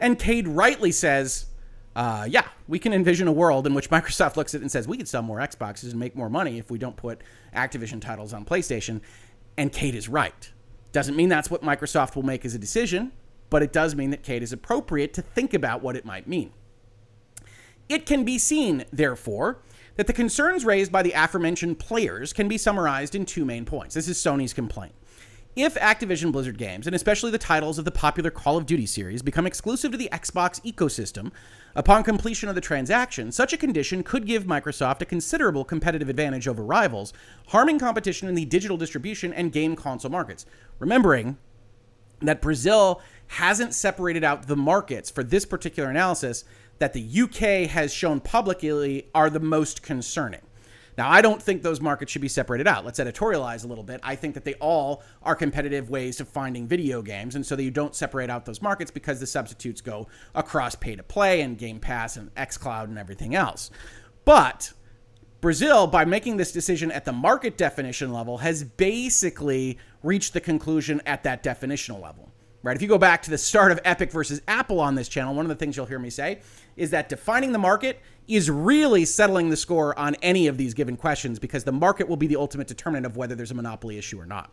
And 0.00 0.18
CADE 0.18 0.48
rightly 0.48 0.92
says, 0.92 1.46
uh, 1.94 2.26
yeah, 2.28 2.46
we 2.66 2.78
can 2.78 2.92
envision 2.92 3.28
a 3.28 3.32
world 3.32 3.66
in 3.66 3.74
which 3.74 3.90
Microsoft 3.90 4.36
looks 4.36 4.54
at 4.54 4.60
it 4.60 4.62
and 4.62 4.70
says, 4.70 4.88
we 4.88 4.96
could 4.96 5.08
sell 5.08 5.22
more 5.22 5.38
Xboxes 5.38 5.90
and 5.90 6.00
make 6.00 6.16
more 6.16 6.30
money 6.30 6.58
if 6.58 6.70
we 6.70 6.78
don't 6.78 6.96
put 6.96 7.20
Activision 7.54 8.00
titles 8.00 8.32
on 8.32 8.44
PlayStation. 8.44 9.00
And 9.56 9.72
CADE 9.72 9.94
is 9.94 10.08
right. 10.08 10.50
Doesn't 10.92 11.16
mean 11.16 11.28
that's 11.28 11.50
what 11.50 11.62
Microsoft 11.62 12.16
will 12.16 12.22
make 12.22 12.44
as 12.44 12.54
a 12.54 12.58
decision, 12.58 13.12
but 13.50 13.62
it 13.62 13.72
does 13.72 13.94
mean 13.94 14.10
that 14.10 14.22
Cade 14.22 14.42
is 14.42 14.52
appropriate 14.52 15.14
to 15.14 15.22
think 15.22 15.54
about 15.54 15.82
what 15.82 15.96
it 15.96 16.04
might 16.04 16.26
mean. 16.26 16.52
It 17.88 18.04
can 18.04 18.24
be 18.24 18.38
seen, 18.38 18.84
therefore, 18.92 19.62
that 19.96 20.06
the 20.06 20.12
concerns 20.12 20.64
raised 20.64 20.92
by 20.92 21.02
the 21.02 21.12
aforementioned 21.12 21.78
players 21.78 22.32
can 22.32 22.48
be 22.48 22.58
summarized 22.58 23.14
in 23.14 23.24
two 23.24 23.44
main 23.44 23.64
points. 23.64 23.94
This 23.94 24.08
is 24.08 24.18
Sony's 24.18 24.52
complaint. 24.52 24.94
If 25.56 25.74
Activision 25.74 26.30
Blizzard 26.30 26.56
games, 26.56 26.86
and 26.86 26.94
especially 26.94 27.32
the 27.32 27.38
titles 27.38 27.78
of 27.78 27.84
the 27.84 27.90
popular 27.90 28.30
Call 28.30 28.56
of 28.56 28.64
Duty 28.64 28.86
series, 28.86 29.22
become 29.22 29.44
exclusive 29.44 29.90
to 29.90 29.98
the 29.98 30.08
Xbox 30.12 30.60
ecosystem 30.62 31.32
upon 31.74 32.04
completion 32.04 32.48
of 32.48 32.54
the 32.54 32.60
transaction, 32.60 33.32
such 33.32 33.52
a 33.52 33.56
condition 33.56 34.04
could 34.04 34.24
give 34.24 34.44
Microsoft 34.44 35.00
a 35.00 35.04
considerable 35.04 35.64
competitive 35.64 36.08
advantage 36.08 36.46
over 36.46 36.62
rivals, 36.62 37.12
harming 37.48 37.80
competition 37.80 38.28
in 38.28 38.36
the 38.36 38.44
digital 38.44 38.76
distribution 38.76 39.32
and 39.32 39.50
game 39.50 39.74
console 39.74 40.12
markets. 40.12 40.46
Remembering 40.78 41.38
that 42.20 42.40
Brazil 42.40 43.00
hasn't 43.28 43.74
separated 43.74 44.24
out 44.24 44.46
the 44.46 44.56
markets 44.56 45.10
for 45.10 45.22
this 45.22 45.44
particular 45.44 45.88
analysis 45.88 46.44
that 46.78 46.92
the 46.92 47.20
UK 47.22 47.70
has 47.70 47.92
shown 47.92 48.20
publicly 48.20 49.08
are 49.14 49.30
the 49.30 49.40
most 49.40 49.82
concerning. 49.82 50.40
Now, 50.96 51.08
I 51.08 51.22
don't 51.22 51.40
think 51.40 51.62
those 51.62 51.80
markets 51.80 52.10
should 52.10 52.22
be 52.22 52.28
separated 52.28 52.66
out. 52.66 52.84
Let's 52.84 52.98
editorialize 52.98 53.64
a 53.64 53.68
little 53.68 53.84
bit. 53.84 54.00
I 54.02 54.16
think 54.16 54.34
that 54.34 54.44
they 54.44 54.54
all 54.54 55.04
are 55.22 55.36
competitive 55.36 55.90
ways 55.90 56.20
of 56.20 56.28
finding 56.28 56.66
video 56.66 57.02
games, 57.02 57.36
and 57.36 57.46
so 57.46 57.54
that 57.54 57.62
you 57.62 57.70
don't 57.70 57.94
separate 57.94 58.30
out 58.30 58.44
those 58.44 58.60
markets 58.60 58.90
because 58.90 59.20
the 59.20 59.26
substitutes 59.26 59.80
go 59.80 60.08
across 60.34 60.74
pay 60.74 60.96
to 60.96 61.04
play 61.04 61.40
and 61.42 61.56
Game 61.56 61.78
Pass 61.78 62.16
and 62.16 62.34
xCloud 62.34 62.84
and 62.84 62.98
everything 62.98 63.36
else. 63.36 63.70
But 64.24 64.72
Brazil, 65.40 65.86
by 65.86 66.04
making 66.04 66.36
this 66.36 66.50
decision 66.50 66.90
at 66.90 67.04
the 67.04 67.12
market 67.12 67.56
definition 67.56 68.12
level, 68.12 68.38
has 68.38 68.64
basically 68.64 69.78
reached 70.02 70.32
the 70.32 70.40
conclusion 70.40 71.00
at 71.06 71.22
that 71.22 71.44
definitional 71.44 72.02
level. 72.02 72.27
Right? 72.62 72.76
If 72.76 72.82
you 72.82 72.88
go 72.88 72.98
back 72.98 73.22
to 73.22 73.30
the 73.30 73.38
start 73.38 73.72
of 73.72 73.80
Epic 73.84 74.10
versus 74.10 74.40
Apple 74.48 74.80
on 74.80 74.94
this 74.94 75.08
channel, 75.08 75.34
one 75.34 75.44
of 75.44 75.48
the 75.48 75.54
things 75.54 75.76
you'll 75.76 75.86
hear 75.86 75.98
me 75.98 76.10
say 76.10 76.40
is 76.76 76.90
that 76.90 77.08
defining 77.08 77.52
the 77.52 77.58
market 77.58 78.00
is 78.26 78.50
really 78.50 79.04
settling 79.04 79.50
the 79.50 79.56
score 79.56 79.98
on 79.98 80.14
any 80.16 80.46
of 80.46 80.58
these 80.58 80.74
given 80.74 80.96
questions 80.96 81.38
because 81.38 81.64
the 81.64 81.72
market 81.72 82.08
will 82.08 82.16
be 82.16 82.26
the 82.26 82.36
ultimate 82.36 82.66
determinant 82.66 83.06
of 83.06 83.16
whether 83.16 83.34
there's 83.34 83.50
a 83.50 83.54
monopoly 83.54 83.98
issue 83.98 84.20
or 84.20 84.26
not. 84.26 84.52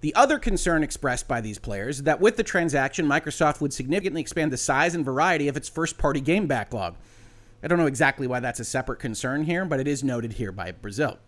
The 0.00 0.14
other 0.14 0.38
concern 0.38 0.82
expressed 0.82 1.26
by 1.26 1.40
these 1.40 1.58
players 1.58 1.96
is 1.96 2.02
that 2.04 2.20
with 2.20 2.36
the 2.36 2.42
transaction, 2.42 3.06
Microsoft 3.06 3.60
would 3.60 3.72
significantly 3.72 4.20
expand 4.20 4.52
the 4.52 4.56
size 4.56 4.94
and 4.94 5.04
variety 5.04 5.48
of 5.48 5.56
its 5.56 5.68
first 5.68 5.98
party 5.98 6.20
game 6.20 6.46
backlog. 6.46 6.96
I 7.62 7.68
don't 7.68 7.78
know 7.78 7.86
exactly 7.86 8.26
why 8.26 8.40
that's 8.40 8.60
a 8.60 8.64
separate 8.64 9.00
concern 9.00 9.44
here, 9.44 9.64
but 9.64 9.80
it 9.80 9.88
is 9.88 10.04
noted 10.04 10.34
here 10.34 10.52
by 10.52 10.70
Brazil. 10.72 11.18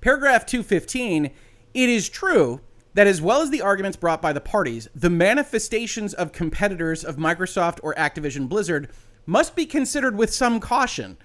Paragraph 0.00 0.46
215 0.46 1.30
it 1.74 1.88
is 1.88 2.08
true 2.08 2.60
that 2.94 3.06
as 3.06 3.20
well 3.20 3.42
as 3.42 3.50
the 3.50 3.62
arguments 3.62 3.96
brought 3.96 4.22
by 4.22 4.32
the 4.32 4.40
parties, 4.40 4.88
the 4.94 5.10
manifestations 5.10 6.14
of 6.14 6.32
competitors 6.32 7.04
of 7.04 7.16
Microsoft 7.16 7.80
or 7.82 7.94
Activision 7.94 8.48
Blizzard 8.48 8.90
must 9.26 9.54
be 9.54 9.66
considered 9.66 10.16
with 10.16 10.32
some 10.32 10.58
caution, 10.58 11.18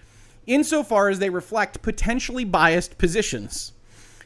insofar 0.46 1.10
as 1.10 1.20
they 1.20 1.30
reflect 1.30 1.82
potentially 1.82 2.44
biased 2.44 2.98
positions. 2.98 3.74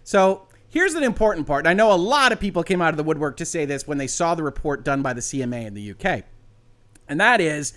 So 0.04 0.48
here's 0.68 0.96
an 0.96 1.04
important 1.04 1.48
part. 1.48 1.68
I 1.68 1.74
know 1.74 1.92
a 1.92 1.96
lot 1.96 2.32
of 2.32 2.40
people 2.40 2.64
came 2.64 2.82
out 2.82 2.90
of 2.90 2.98
the 2.98 3.04
woodwork 3.04 3.38
to 3.38 3.46
say 3.46 3.66
this 3.66 3.88
when 3.88 3.98
they 3.98 4.08
saw 4.08 4.36
the 4.36 4.44
report 4.44 4.84
done 4.84 5.02
by 5.02 5.14
the 5.14 5.22
CMA 5.22 5.68
in 5.68 5.74
the 5.74 5.92
UK. 5.92 6.24
And 7.08 7.20
that 7.22 7.40
is 7.40 7.74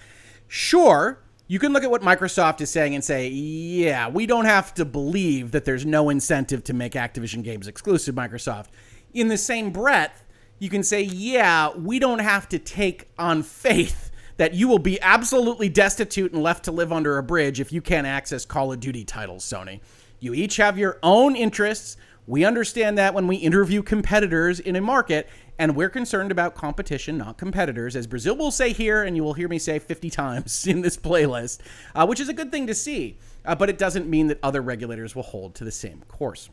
sure, 0.48 1.22
you 1.46 1.58
can 1.58 1.72
look 1.72 1.84
at 1.84 1.90
what 1.90 2.02
Microsoft 2.02 2.60
is 2.60 2.70
saying 2.70 2.94
and 2.94 3.04
say, 3.04 3.28
yeah, 3.28 4.08
we 4.08 4.26
don't 4.26 4.44
have 4.44 4.72
to 4.74 4.84
believe 4.84 5.50
that 5.50 5.64
there's 5.64 5.84
no 5.84 6.08
incentive 6.08 6.64
to 6.64 6.72
make 6.72 6.92
Activision 6.92 7.42
games 7.42 7.68
exclusive, 7.68 8.14
Microsoft. 8.14 8.66
In 9.12 9.28
the 9.28 9.38
same 9.38 9.70
breath, 9.70 10.24
you 10.58 10.68
can 10.68 10.82
say, 10.82 11.02
yeah, 11.02 11.74
we 11.74 11.98
don't 11.98 12.18
have 12.20 12.48
to 12.50 12.58
take 12.58 13.08
on 13.18 13.42
faith 13.42 14.10
that 14.36 14.54
you 14.54 14.68
will 14.68 14.78
be 14.78 15.00
absolutely 15.00 15.68
destitute 15.68 16.32
and 16.32 16.42
left 16.42 16.64
to 16.64 16.72
live 16.72 16.92
under 16.92 17.18
a 17.18 17.22
bridge 17.22 17.60
if 17.60 17.72
you 17.72 17.82
can't 17.82 18.06
access 18.06 18.44
Call 18.44 18.72
of 18.72 18.80
Duty 18.80 19.04
titles, 19.04 19.44
Sony. 19.44 19.80
You 20.18 20.34
each 20.34 20.56
have 20.56 20.78
your 20.78 20.98
own 21.02 21.34
interests. 21.34 21.96
We 22.26 22.44
understand 22.44 22.96
that 22.98 23.12
when 23.12 23.26
we 23.26 23.36
interview 23.36 23.82
competitors 23.82 24.60
in 24.60 24.76
a 24.76 24.80
market, 24.80 25.28
and 25.58 25.76
we're 25.76 25.90
concerned 25.90 26.30
about 26.30 26.54
competition, 26.54 27.18
not 27.18 27.36
competitors, 27.36 27.94
as 27.94 28.06
Brazil 28.06 28.34
will 28.34 28.50
say 28.50 28.72
here, 28.72 29.02
and 29.02 29.14
you 29.14 29.22
will 29.22 29.34
hear 29.34 29.46
me 29.46 29.58
say 29.58 29.78
50 29.78 30.08
times 30.08 30.66
in 30.66 30.80
this 30.80 30.96
playlist, 30.96 31.58
uh, 31.94 32.06
which 32.06 32.18
is 32.18 32.30
a 32.30 32.32
good 32.32 32.50
thing 32.50 32.66
to 32.66 32.74
see. 32.74 33.18
Uh, 33.44 33.54
but 33.54 33.68
it 33.68 33.76
doesn't 33.76 34.08
mean 34.08 34.28
that 34.28 34.38
other 34.42 34.62
regulators 34.62 35.14
will 35.14 35.22
hold 35.22 35.54
to 35.56 35.64
the 35.64 35.70
same 35.70 36.02
course. 36.08 36.48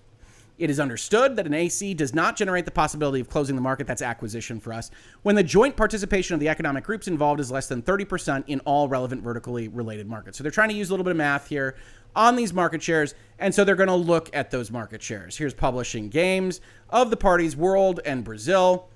It 0.58 0.72
is 0.72 0.80
understood 0.80 1.36
that 1.36 1.45
an 1.45 1.53
AC 1.53 1.93
does 1.93 2.16
not 2.16 2.36
generate 2.36 2.66
the 2.66 2.72
possibility 2.72 3.20
of 3.20 3.30
closing 3.30 3.55
the 3.55 3.62
market. 3.62 3.86
That's 3.86 4.01
acquisition 4.01 4.60
for 4.60 4.74
us. 4.74 4.89
When 5.22 5.36
the 5.36 5.43
joint 5.43 5.76
participation 5.76 6.34
of 6.34 6.39
the 6.39 6.49
economic 6.49 6.84
groups 6.84 7.08
involved 7.08 7.39
is 7.39 7.51
less 7.51 7.68
than 7.68 7.84
30% 7.84 8.43
in 8.47 8.60
all 8.62 8.88
relevant 8.88 9.22
vertically 9.22 9.68
related 9.68 10.08
markets. 10.08 10.38
So 10.38 10.43
they're 10.43 10.51
trying 10.51 10.70
to 10.70 10.76
use 10.76 10.89
a 10.89 10.93
little 10.93 11.03
bit 11.03 11.12
of 11.12 11.18
math 11.18 11.47
here 11.47 11.76
on 12.16 12.36
these 12.36 12.53
market 12.53 12.82
shares. 12.82 13.14
And 13.38 13.53
so 13.53 13.64
they're 13.64 13.76
going 13.76 13.88
to 13.88 13.95
look 13.95 14.36
at 14.36 14.49
those 14.49 14.72
market 14.72 15.03
shares. 15.03 15.38
Here's 15.38 15.53
publishing 15.53 16.10
games 16.10 16.60
of 16.89 17.12
the 17.12 17.18
parties 17.18 17.55
World 17.55 17.99
and 18.03 18.24
Brazil. 18.24 18.89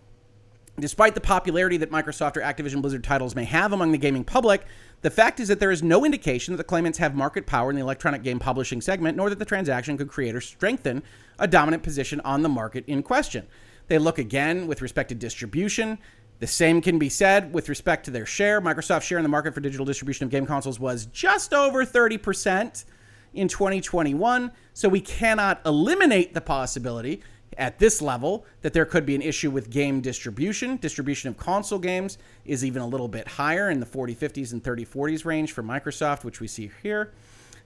Despite 0.80 1.14
the 1.14 1.22
popularity 1.22 1.78
that 1.78 1.92
Microsoft 1.92 2.38
or 2.38 2.42
Activision 2.42 2.82
Blizzard 2.82 3.04
titles 3.04 3.36
may 3.36 3.44
have 3.44 3.72
among 3.72 3.92
the 3.92 3.98
gaming 4.00 4.24
public, 4.24 4.66
the 5.02 5.10
fact 5.10 5.40
is 5.40 5.48
that 5.48 5.60
there 5.60 5.72
is 5.72 5.82
no 5.82 6.06
indication 6.06 6.54
that 6.54 6.58
the 6.58 6.64
claimants 6.64 7.00
have 7.00 7.16
market 7.16 7.46
power 7.46 7.70
in 7.70 7.76
the 7.76 7.82
electronic 7.82 8.22
game 8.22 8.40
publishing 8.40 8.82
segment, 8.82 9.18
nor 9.18 9.30
that 9.30 9.40
the 9.40 9.46
transaction 9.46 9.98
could 9.98 10.10
create 10.10 10.36
or 10.36 10.42
strengthen 10.42 11.02
a 11.40 11.48
dominant 11.48 11.82
position 11.82 12.20
on 12.22 12.44
the 12.44 12.50
market 12.50 12.84
in 12.88 13.02
question. 13.02 13.48
They 13.88 13.98
look 13.98 14.20
again 14.20 14.68
with 14.68 14.82
respect 14.82 15.10
to 15.10 15.16
distribution. 15.16 15.98
The 16.40 16.48
same 16.48 16.82
can 16.82 17.00
be 17.00 17.10
said 17.10 17.54
with 17.54 17.68
respect 17.68 18.06
to 18.06 18.12
their 18.12 18.26
share. 18.26 18.62
Microsoft's 18.62 19.06
share 19.06 19.18
in 19.18 19.24
the 19.24 19.30
market 19.30 19.54
for 19.54 19.60
digital 19.60 19.86
distribution 19.86 20.26
of 20.26 20.32
game 20.32 20.46
consoles 20.46 20.80
was 20.80 21.08
just 21.08 21.54
over 21.54 21.86
30% 21.86 22.86
in 23.34 23.48
2021, 23.48 24.52
so 24.74 24.90
we 24.90 25.02
cannot 25.02 25.62
eliminate 25.66 26.34
the 26.34 26.42
possibility 26.42 27.22
at 27.58 27.80
this 27.80 28.02
level 28.02 28.46
that 28.62 28.74
there 28.74 28.86
could 28.86 29.06
be 29.06 29.16
an 29.16 29.22
issue 29.22 29.52
with 29.52 29.70
game 29.70 30.02
distribution. 30.02 30.78
Distribution 30.78 31.30
of 31.30 31.38
console 31.38 31.80
games 31.80 32.18
is 32.46 32.64
even 32.64 32.82
a 32.82 32.88
little 32.88 33.08
bit 33.08 33.28
higher 33.28 33.70
in 33.70 33.80
the 33.80 33.86
40 33.86 34.16
50s 34.16 34.54
and 34.54 34.64
30 34.64 34.86
40s 34.86 35.26
range 35.26 35.52
for 35.52 35.64
Microsoft, 35.64 36.24
which 36.24 36.40
we 36.40 36.48
see 36.48 36.72
here. 36.82 37.12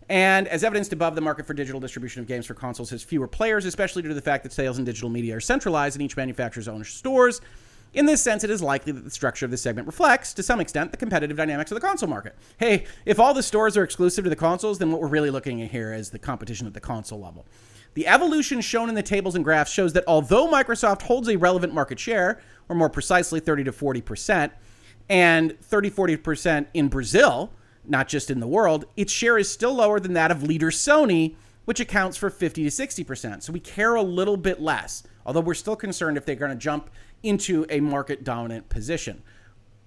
And 0.08 0.48
as 0.48 0.64
evidenced 0.64 0.94
above, 0.94 1.16
the 1.16 1.22
market 1.22 1.48
for 1.48 1.54
digital 1.54 1.80
distribution 1.80 2.22
of 2.22 2.28
games 2.28 2.46
for 2.46 2.54
consoles 2.54 2.92
has 2.92 3.04
fewer 3.04 3.28
players, 3.28 3.66
especially 3.66 4.04
due 4.04 4.10
to 4.10 4.16
the 4.16 4.22
fact 4.22 4.44
that 4.44 4.54
sales 4.54 4.78
and 4.78 4.86
digital 4.86 5.10
media 5.10 5.36
are 5.36 5.42
centralized 5.42 5.96
in 5.96 6.02
each 6.02 6.16
manufacturer's 6.16 6.68
own 6.68 6.84
stores. 6.84 7.42
In 7.96 8.06
this 8.06 8.22
sense, 8.22 8.44
it 8.44 8.50
is 8.50 8.62
likely 8.62 8.92
that 8.92 9.04
the 9.04 9.10
structure 9.10 9.46
of 9.46 9.52
this 9.52 9.62
segment 9.62 9.88
reflects, 9.88 10.34
to 10.34 10.44
some 10.44 10.60
extent, 10.60 10.92
the 10.92 10.98
competitive 10.98 11.38
dynamics 11.38 11.72
of 11.72 11.76
the 11.76 11.82
console 11.82 12.10
market. 12.10 12.36
Hey, 12.60 12.86
if 13.06 13.20
all 13.20 13.34
the 13.34 13.42
stores 13.42 13.78
are 13.78 13.84
exclusive 13.84 14.26
to 14.26 14.30
the 14.30 14.36
consoles, 14.36 14.80
then 14.80 14.92
what 14.92 15.00
we're 15.00 15.08
really 15.08 15.32
looking 15.32 15.62
at 15.62 15.72
here 15.72 15.94
is 15.94 16.10
the 16.10 16.20
competition 16.20 16.68
at 16.68 16.74
the 16.74 16.82
console 16.82 17.22
level. 17.22 17.46
The 17.96 18.08
evolution 18.08 18.62
shown 18.62 18.90
in 18.90 18.96
the 18.96 19.02
tables 19.02 19.36
and 19.36 19.44
graphs 19.44 19.72
shows 19.72 19.94
that 19.94 20.04
although 20.06 20.48
Microsoft 20.50 21.02
holds 21.04 21.30
a 21.30 21.38
relevant 21.38 21.74
market 21.74 22.00
share, 22.00 22.42
or 22.70 22.76
more 22.76 22.90
precisely 22.90 23.40
30 23.40 23.64
to 23.64 23.72
40%, 23.72 24.52
and 25.10 25.60
30 25.62 25.90
40% 25.90 26.68
in 26.74 26.90
Brazil, 26.90 27.52
not 27.86 28.08
just 28.08 28.30
in 28.30 28.42
the 28.42 28.48
world, 28.48 28.86
its 28.98 29.14
share 29.14 29.38
is 29.38 29.50
still 29.50 29.76
lower 29.76 30.00
than 30.00 30.14
that 30.14 30.30
of 30.30 30.44
leader 30.44 30.72
Sony, 30.72 31.36
which 31.64 31.80
accounts 31.80 32.18
for 32.18 32.30
50 32.30 32.64
to 32.64 32.70
60%. 32.70 33.44
So 33.44 33.54
we 33.54 33.60
care 33.62 33.96
a 33.96 34.02
little 34.02 34.38
bit 34.38 34.60
less, 34.60 35.04
although 35.26 35.40
we're 35.40 35.54
still 35.54 35.76
concerned 35.76 36.18
if 36.18 36.26
they're 36.26 36.36
going 36.36 36.52
to 36.52 36.58
jump 36.58 36.90
into 37.24 37.66
a 37.70 37.80
market 37.80 38.24
dominant 38.24 38.68
position. 38.68 39.24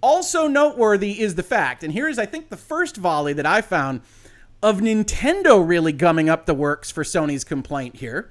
Also 0.00 0.46
noteworthy 0.46 1.20
is 1.20 1.34
the 1.34 1.42
fact, 1.42 1.84
and 1.84 1.92
here 1.92 2.08
is, 2.08 2.18
I 2.18 2.26
think, 2.26 2.48
the 2.48 2.56
first 2.56 2.96
volley 2.96 3.32
that 3.34 3.46
I 3.46 3.60
found 3.60 4.00
of 4.62 4.80
Nintendo 4.80 5.66
really 5.66 5.92
gumming 5.92 6.28
up 6.28 6.46
the 6.46 6.54
works 6.54 6.90
for 6.90 7.04
Sony's 7.04 7.44
complaint 7.44 7.96
here. 7.96 8.30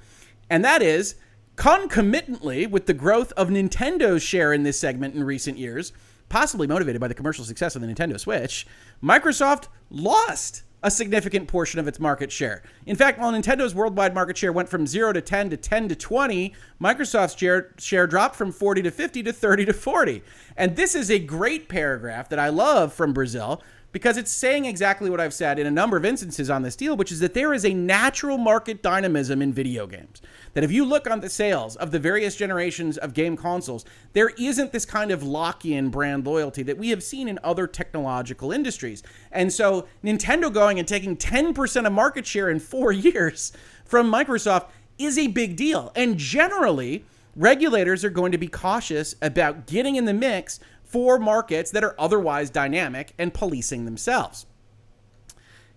And 0.49 0.63
that 0.63 0.81
is 0.81 1.15
concomitantly 1.55 2.67
with 2.67 2.85
the 2.85 2.93
growth 2.93 3.33
of 3.33 3.49
Nintendo's 3.49 4.23
share 4.23 4.53
in 4.53 4.63
this 4.63 4.79
segment 4.79 5.15
in 5.15 5.23
recent 5.23 5.57
years, 5.57 5.93
possibly 6.29 6.67
motivated 6.67 7.01
by 7.01 7.07
the 7.07 7.13
commercial 7.13 7.45
success 7.45 7.75
of 7.75 7.81
the 7.81 7.87
Nintendo 7.87 8.19
Switch, 8.19 8.67
Microsoft 9.03 9.67
lost 9.89 10.63
a 10.83 10.91
significant 10.91 11.47
portion 11.47 11.79
of 11.79 11.87
its 11.87 11.99
market 11.99 12.31
share. 12.31 12.61
In 12.85 12.95
fact, 12.95 13.19
while 13.19 13.31
Nintendo's 13.31 13.73
worldwide 13.73 14.13
market 14.13 14.37
share 14.37 14.53
went 14.53 14.69
from 14.69 14.85
0 14.85 15.13
to 15.13 15.21
10 15.21 15.49
to 15.49 15.57
10 15.57 15.89
to 15.89 15.95
20, 15.95 16.53
Microsoft's 16.79 17.37
share, 17.37 17.73
share 17.79 18.05
dropped 18.05 18.35
from 18.35 18.51
40 18.51 18.83
to 18.83 18.91
50 18.91 19.23
to 19.23 19.33
30 19.33 19.65
to 19.65 19.73
40. 19.73 20.23
And 20.55 20.75
this 20.75 20.93
is 20.93 21.09
a 21.09 21.17
great 21.17 21.67
paragraph 21.67 22.29
that 22.29 22.39
I 22.39 22.49
love 22.49 22.93
from 22.93 23.11
Brazil 23.11 23.63
because 23.97 24.15
it's 24.15 24.29
saying 24.29 24.65
exactly 24.65 25.09
what 25.09 25.19
I've 25.19 25.33
said 25.33 25.57
in 25.57 25.65
a 25.65 25.71
number 25.71 25.97
of 25.97 26.05
instances 26.05 26.51
on 26.51 26.61
this 26.61 26.75
deal, 26.75 26.95
which 26.95 27.11
is 27.11 27.19
that 27.19 27.33
there 27.33 27.51
is 27.51 27.65
a 27.65 27.73
natural 27.73 28.37
market 28.37 28.83
dynamism 28.83 29.41
in 29.41 29.51
video 29.51 29.87
games. 29.87 30.21
That 30.53 30.63
if 30.63 30.71
you 30.71 30.85
look 30.85 31.09
on 31.09 31.19
the 31.19 31.31
sales 31.31 31.75
of 31.77 31.89
the 31.89 31.97
various 31.97 32.35
generations 32.35 32.99
of 32.99 33.15
game 33.15 33.35
consoles, 33.35 33.85
there 34.13 34.29
isn't 34.37 34.71
this 34.71 34.85
kind 34.85 35.09
of 35.09 35.23
lock 35.23 35.65
in 35.65 35.89
brand 35.89 36.27
loyalty 36.27 36.61
that 36.61 36.77
we 36.77 36.89
have 36.89 37.01
seen 37.01 37.27
in 37.27 37.39
other 37.43 37.65
technological 37.65 38.51
industries. 38.51 39.01
And 39.31 39.51
so 39.51 39.87
Nintendo 40.03 40.53
going 40.53 40.77
and 40.77 40.87
taking 40.87 41.17
10% 41.17 41.87
of 41.87 41.91
market 41.91 42.27
share 42.27 42.51
in 42.51 42.59
four 42.59 42.91
years 42.91 43.51
from 43.83 44.11
Microsoft 44.11 44.67
is 44.99 45.17
a 45.17 45.25
big 45.25 45.55
deal. 45.55 45.91
And 45.95 46.19
generally, 46.19 47.03
regulators 47.35 48.05
are 48.05 48.11
going 48.11 48.31
to 48.31 48.37
be 48.37 48.47
cautious 48.47 49.15
about 49.23 49.65
getting 49.65 49.95
in 49.95 50.05
the 50.05 50.13
mix 50.13 50.59
for 50.87 51.19
markets 51.19 51.69
that 51.71 51.83
are 51.83 51.95
otherwise 51.99 52.49
dynamic 52.49 53.13
and 53.19 53.33
policing 53.33 53.85
themselves. 53.85 54.45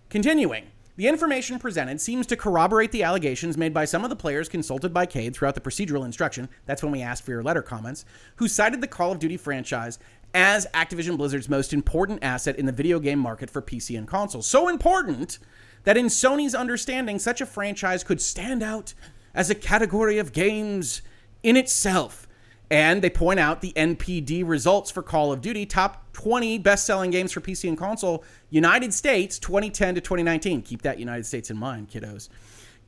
Continuing, 0.09 0.67
the 0.95 1.07
information 1.07 1.59
presented 1.59 1.99
seems 2.01 2.27
to 2.27 2.35
corroborate 2.35 2.91
the 2.91 3.03
allegations 3.03 3.57
made 3.57 3.73
by 3.73 3.85
some 3.85 4.03
of 4.03 4.09
the 4.09 4.15
players 4.15 4.49
consulted 4.49 4.93
by 4.93 5.05
Cade 5.05 5.35
throughout 5.35 5.55
the 5.55 5.61
procedural 5.61 6.05
instruction. 6.05 6.49
That's 6.65 6.83
when 6.83 6.91
we 6.91 7.01
asked 7.01 7.23
for 7.23 7.31
your 7.31 7.43
letter 7.43 7.61
comments, 7.61 8.05
who 8.35 8.47
cited 8.47 8.81
the 8.81 8.87
Call 8.87 9.11
of 9.11 9.19
Duty 9.19 9.37
franchise 9.37 9.99
as 10.33 10.67
Activision 10.73 11.17
Blizzard's 11.17 11.49
most 11.49 11.73
important 11.73 12.23
asset 12.23 12.57
in 12.57 12.65
the 12.65 12.71
video 12.71 12.99
game 12.99 13.19
market 13.19 13.49
for 13.49 13.61
PC 13.61 13.97
and 13.97 14.07
consoles. 14.07 14.47
So 14.47 14.69
important 14.69 15.39
that 15.83 15.97
in 15.97 16.05
Sony's 16.05 16.55
understanding, 16.55 17.19
such 17.19 17.41
a 17.41 17.45
franchise 17.45 18.03
could 18.03 18.21
stand 18.21 18.63
out 18.63 18.93
as 19.33 19.49
a 19.49 19.55
category 19.55 20.19
of 20.19 20.33
games 20.33 21.01
in 21.43 21.57
itself 21.57 22.27
and 22.71 23.01
they 23.01 23.09
point 23.09 23.37
out 23.37 23.59
the 23.59 23.73
NPD 23.73 24.47
results 24.47 24.89
for 24.89 25.03
Call 25.03 25.33
of 25.33 25.41
Duty 25.41 25.65
top 25.65 26.13
20 26.13 26.57
best 26.59 26.85
selling 26.85 27.11
games 27.11 27.33
for 27.33 27.41
PC 27.41 27.67
and 27.67 27.77
console, 27.77 28.23
United 28.49 28.93
States 28.93 29.37
2010 29.39 29.95
to 29.95 30.01
2019. 30.01 30.61
Keep 30.61 30.81
that 30.83 30.97
United 30.97 31.25
States 31.25 31.51
in 31.51 31.57
mind, 31.57 31.89
kiddos. 31.89 32.29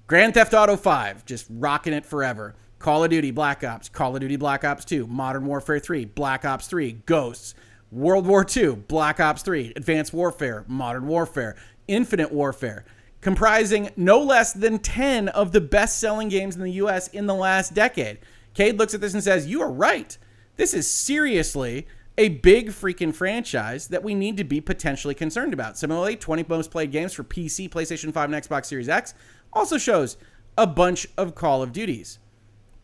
Grand 0.07 0.33
Theft 0.33 0.53
Auto 0.53 0.77
5, 0.77 1.25
just 1.25 1.47
rocking 1.49 1.91
it 1.91 2.05
forever. 2.05 2.55
Call 2.79 3.03
of 3.03 3.09
Duty 3.09 3.31
Black 3.31 3.63
Ops, 3.63 3.89
Call 3.89 4.15
of 4.15 4.21
Duty 4.21 4.37
Black 4.37 4.63
Ops 4.63 4.85
2, 4.85 5.05
Modern 5.07 5.45
Warfare 5.45 5.79
3, 5.79 6.05
Black 6.05 6.45
Ops 6.45 6.67
3, 6.67 6.93
Ghosts, 7.05 7.53
World 7.91 8.25
War 8.25 8.45
II, 8.55 8.75
Black 8.75 9.19
Ops 9.19 9.41
3, 9.41 9.73
Advanced 9.75 10.13
Warfare, 10.13 10.63
Modern 10.67 11.07
Warfare, 11.07 11.57
Infinite 11.89 12.31
Warfare, 12.31 12.85
comprising 13.19 13.89
no 13.97 14.19
less 14.19 14.53
than 14.53 14.79
10 14.79 15.27
of 15.29 15.51
the 15.51 15.61
best 15.61 15.99
selling 15.99 16.29
games 16.29 16.55
in 16.55 16.61
the 16.61 16.71
US 16.71 17.09
in 17.09 17.25
the 17.25 17.35
last 17.35 17.73
decade. 17.73 18.19
Cade 18.53 18.77
looks 18.77 18.93
at 18.93 19.01
this 19.01 19.13
and 19.13 19.23
says, 19.23 19.47
You 19.47 19.61
are 19.61 19.71
right. 19.71 20.17
This 20.55 20.73
is 20.73 20.89
seriously 20.89 21.87
a 22.17 22.29
big 22.29 22.69
freaking 22.69 23.13
franchise 23.13 23.87
that 23.87 24.03
we 24.03 24.13
need 24.13 24.37
to 24.37 24.43
be 24.43 24.61
potentially 24.61 25.15
concerned 25.15 25.53
about. 25.53 25.77
Similarly, 25.77 26.15
20 26.15 26.45
most 26.47 26.69
played 26.69 26.91
games 26.91 27.13
for 27.13 27.23
PC, 27.23 27.69
PlayStation 27.69 28.13
5, 28.13 28.31
and 28.31 28.43
Xbox 28.43 28.65
Series 28.65 28.89
X 28.89 29.15
also 29.51 29.77
shows 29.77 30.17
a 30.57 30.67
bunch 30.67 31.07
of 31.17 31.33
Call 31.33 31.63
of 31.63 31.71
Duties. 31.71 32.19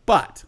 But 0.04 0.44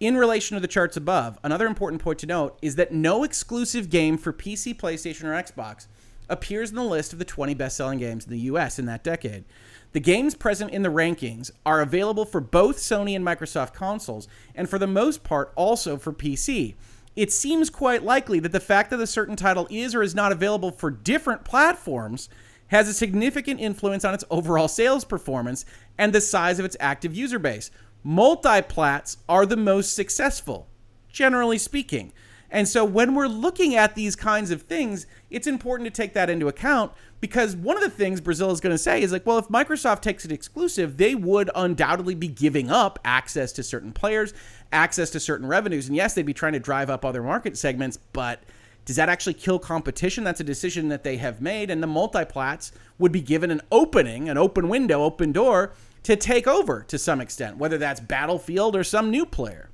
in 0.00 0.16
relation 0.16 0.56
to 0.56 0.60
the 0.60 0.66
charts 0.66 0.96
above, 0.96 1.38
another 1.44 1.66
important 1.66 2.02
point 2.02 2.18
to 2.20 2.26
note 2.26 2.58
is 2.60 2.74
that 2.74 2.92
no 2.92 3.22
exclusive 3.22 3.88
game 3.88 4.18
for 4.18 4.32
PC, 4.32 4.76
PlayStation, 4.76 5.24
or 5.24 5.40
Xbox 5.40 5.86
appears 6.28 6.70
in 6.70 6.76
the 6.76 6.82
list 6.82 7.12
of 7.12 7.20
the 7.20 7.24
20 7.24 7.54
best 7.54 7.76
selling 7.76 8.00
games 8.00 8.24
in 8.24 8.32
the 8.32 8.40
US 8.40 8.78
in 8.80 8.86
that 8.86 9.04
decade. 9.04 9.44
The 9.92 10.00
games 10.00 10.34
present 10.34 10.70
in 10.70 10.82
the 10.82 10.88
rankings 10.88 11.50
are 11.66 11.80
available 11.82 12.24
for 12.24 12.40
both 12.40 12.78
Sony 12.78 13.14
and 13.14 13.24
Microsoft 13.24 13.74
consoles, 13.74 14.26
and 14.54 14.68
for 14.68 14.78
the 14.78 14.86
most 14.86 15.22
part, 15.22 15.52
also 15.54 15.98
for 15.98 16.12
PC. 16.12 16.74
It 17.14 17.30
seems 17.30 17.68
quite 17.68 18.02
likely 18.02 18.40
that 18.40 18.52
the 18.52 18.60
fact 18.60 18.88
that 18.90 19.00
a 19.00 19.06
certain 19.06 19.36
title 19.36 19.68
is 19.70 19.94
or 19.94 20.02
is 20.02 20.14
not 20.14 20.32
available 20.32 20.70
for 20.70 20.90
different 20.90 21.44
platforms 21.44 22.30
has 22.68 22.88
a 22.88 22.94
significant 22.94 23.60
influence 23.60 24.02
on 24.02 24.14
its 24.14 24.24
overall 24.30 24.66
sales 24.66 25.04
performance 25.04 25.66
and 25.98 26.14
the 26.14 26.22
size 26.22 26.58
of 26.58 26.64
its 26.64 26.76
active 26.80 27.14
user 27.14 27.38
base. 27.38 27.70
Multiplats 28.04 29.18
are 29.28 29.44
the 29.44 29.58
most 29.58 29.92
successful, 29.92 30.68
generally 31.10 31.58
speaking. 31.58 32.14
And 32.50 32.66
so 32.66 32.82
when 32.82 33.14
we're 33.14 33.28
looking 33.28 33.74
at 33.74 33.94
these 33.94 34.16
kinds 34.16 34.50
of 34.50 34.62
things, 34.62 35.06
it's 35.28 35.46
important 35.46 35.86
to 35.86 36.02
take 36.02 36.14
that 36.14 36.30
into 36.30 36.48
account 36.48 36.92
because 37.22 37.54
one 37.54 37.76
of 37.76 37.84
the 37.84 37.88
things 37.88 38.20
Brazil 38.20 38.50
is 38.50 38.60
going 38.60 38.74
to 38.74 38.78
say 38.78 39.00
is 39.00 39.12
like, 39.12 39.24
well, 39.24 39.38
if 39.38 39.46
Microsoft 39.46 40.00
takes 40.00 40.24
it 40.24 40.32
exclusive, 40.32 40.96
they 40.96 41.14
would 41.14 41.52
undoubtedly 41.54 42.16
be 42.16 42.26
giving 42.26 42.68
up 42.68 42.98
access 43.04 43.52
to 43.52 43.62
certain 43.62 43.92
players, 43.92 44.34
access 44.72 45.08
to 45.10 45.20
certain 45.20 45.46
revenues. 45.46 45.86
And 45.86 45.94
yes, 45.94 46.14
they'd 46.14 46.26
be 46.26 46.34
trying 46.34 46.54
to 46.54 46.58
drive 46.58 46.90
up 46.90 47.04
other 47.04 47.22
market 47.22 47.56
segments, 47.56 47.96
but 47.96 48.42
does 48.84 48.96
that 48.96 49.08
actually 49.08 49.34
kill 49.34 49.60
competition? 49.60 50.24
That's 50.24 50.40
a 50.40 50.44
decision 50.44 50.88
that 50.88 51.04
they 51.04 51.16
have 51.18 51.40
made. 51.40 51.70
And 51.70 51.80
the 51.80 51.86
multiplats 51.86 52.72
would 52.98 53.12
be 53.12 53.20
given 53.20 53.52
an 53.52 53.60
opening, 53.70 54.28
an 54.28 54.36
open 54.36 54.68
window, 54.68 55.04
open 55.04 55.30
door 55.30 55.74
to 56.02 56.16
take 56.16 56.48
over 56.48 56.82
to 56.88 56.98
some 56.98 57.20
extent, 57.20 57.56
whether 57.56 57.78
that's 57.78 58.00
Battlefield 58.00 58.74
or 58.74 58.82
some 58.82 59.12
new 59.12 59.24
player. 59.24 59.70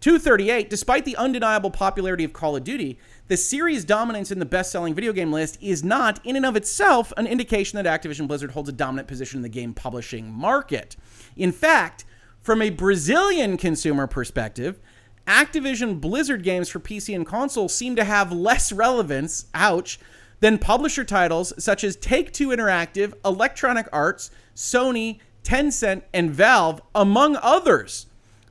238, 0.00 0.70
despite 0.70 1.04
the 1.04 1.16
undeniable 1.16 1.72
popularity 1.72 2.22
of 2.22 2.32
Call 2.32 2.54
of 2.54 2.62
Duty, 2.62 3.00
the 3.28 3.36
series' 3.36 3.84
dominance 3.84 4.30
in 4.30 4.38
the 4.38 4.46
best 4.46 4.72
selling 4.72 4.94
video 4.94 5.12
game 5.12 5.30
list 5.30 5.58
is 5.60 5.84
not, 5.84 6.24
in 6.24 6.34
and 6.34 6.46
of 6.46 6.56
itself, 6.56 7.12
an 7.16 7.26
indication 7.26 7.80
that 7.80 8.02
Activision 8.02 8.26
Blizzard 8.26 8.52
holds 8.52 8.68
a 8.68 8.72
dominant 8.72 9.06
position 9.06 9.38
in 9.38 9.42
the 9.42 9.48
game 9.48 9.74
publishing 9.74 10.32
market. 10.32 10.96
In 11.36 11.52
fact, 11.52 12.04
from 12.40 12.62
a 12.62 12.70
Brazilian 12.70 13.56
consumer 13.58 14.06
perspective, 14.06 14.80
Activision 15.26 16.00
Blizzard 16.00 16.42
games 16.42 16.70
for 16.70 16.80
PC 16.80 17.14
and 17.14 17.26
console 17.26 17.68
seem 17.68 17.94
to 17.96 18.04
have 18.04 18.32
less 18.32 18.72
relevance, 18.72 19.46
ouch, 19.52 20.00
than 20.40 20.56
publisher 20.56 21.04
titles 21.04 21.52
such 21.62 21.84
as 21.84 21.96
Take 21.96 22.32
Two 22.32 22.48
Interactive, 22.48 23.12
Electronic 23.24 23.88
Arts, 23.92 24.30
Sony, 24.56 25.18
Tencent, 25.42 26.02
and 26.14 26.30
Valve, 26.30 26.80
among 26.94 27.36
others. 27.42 28.06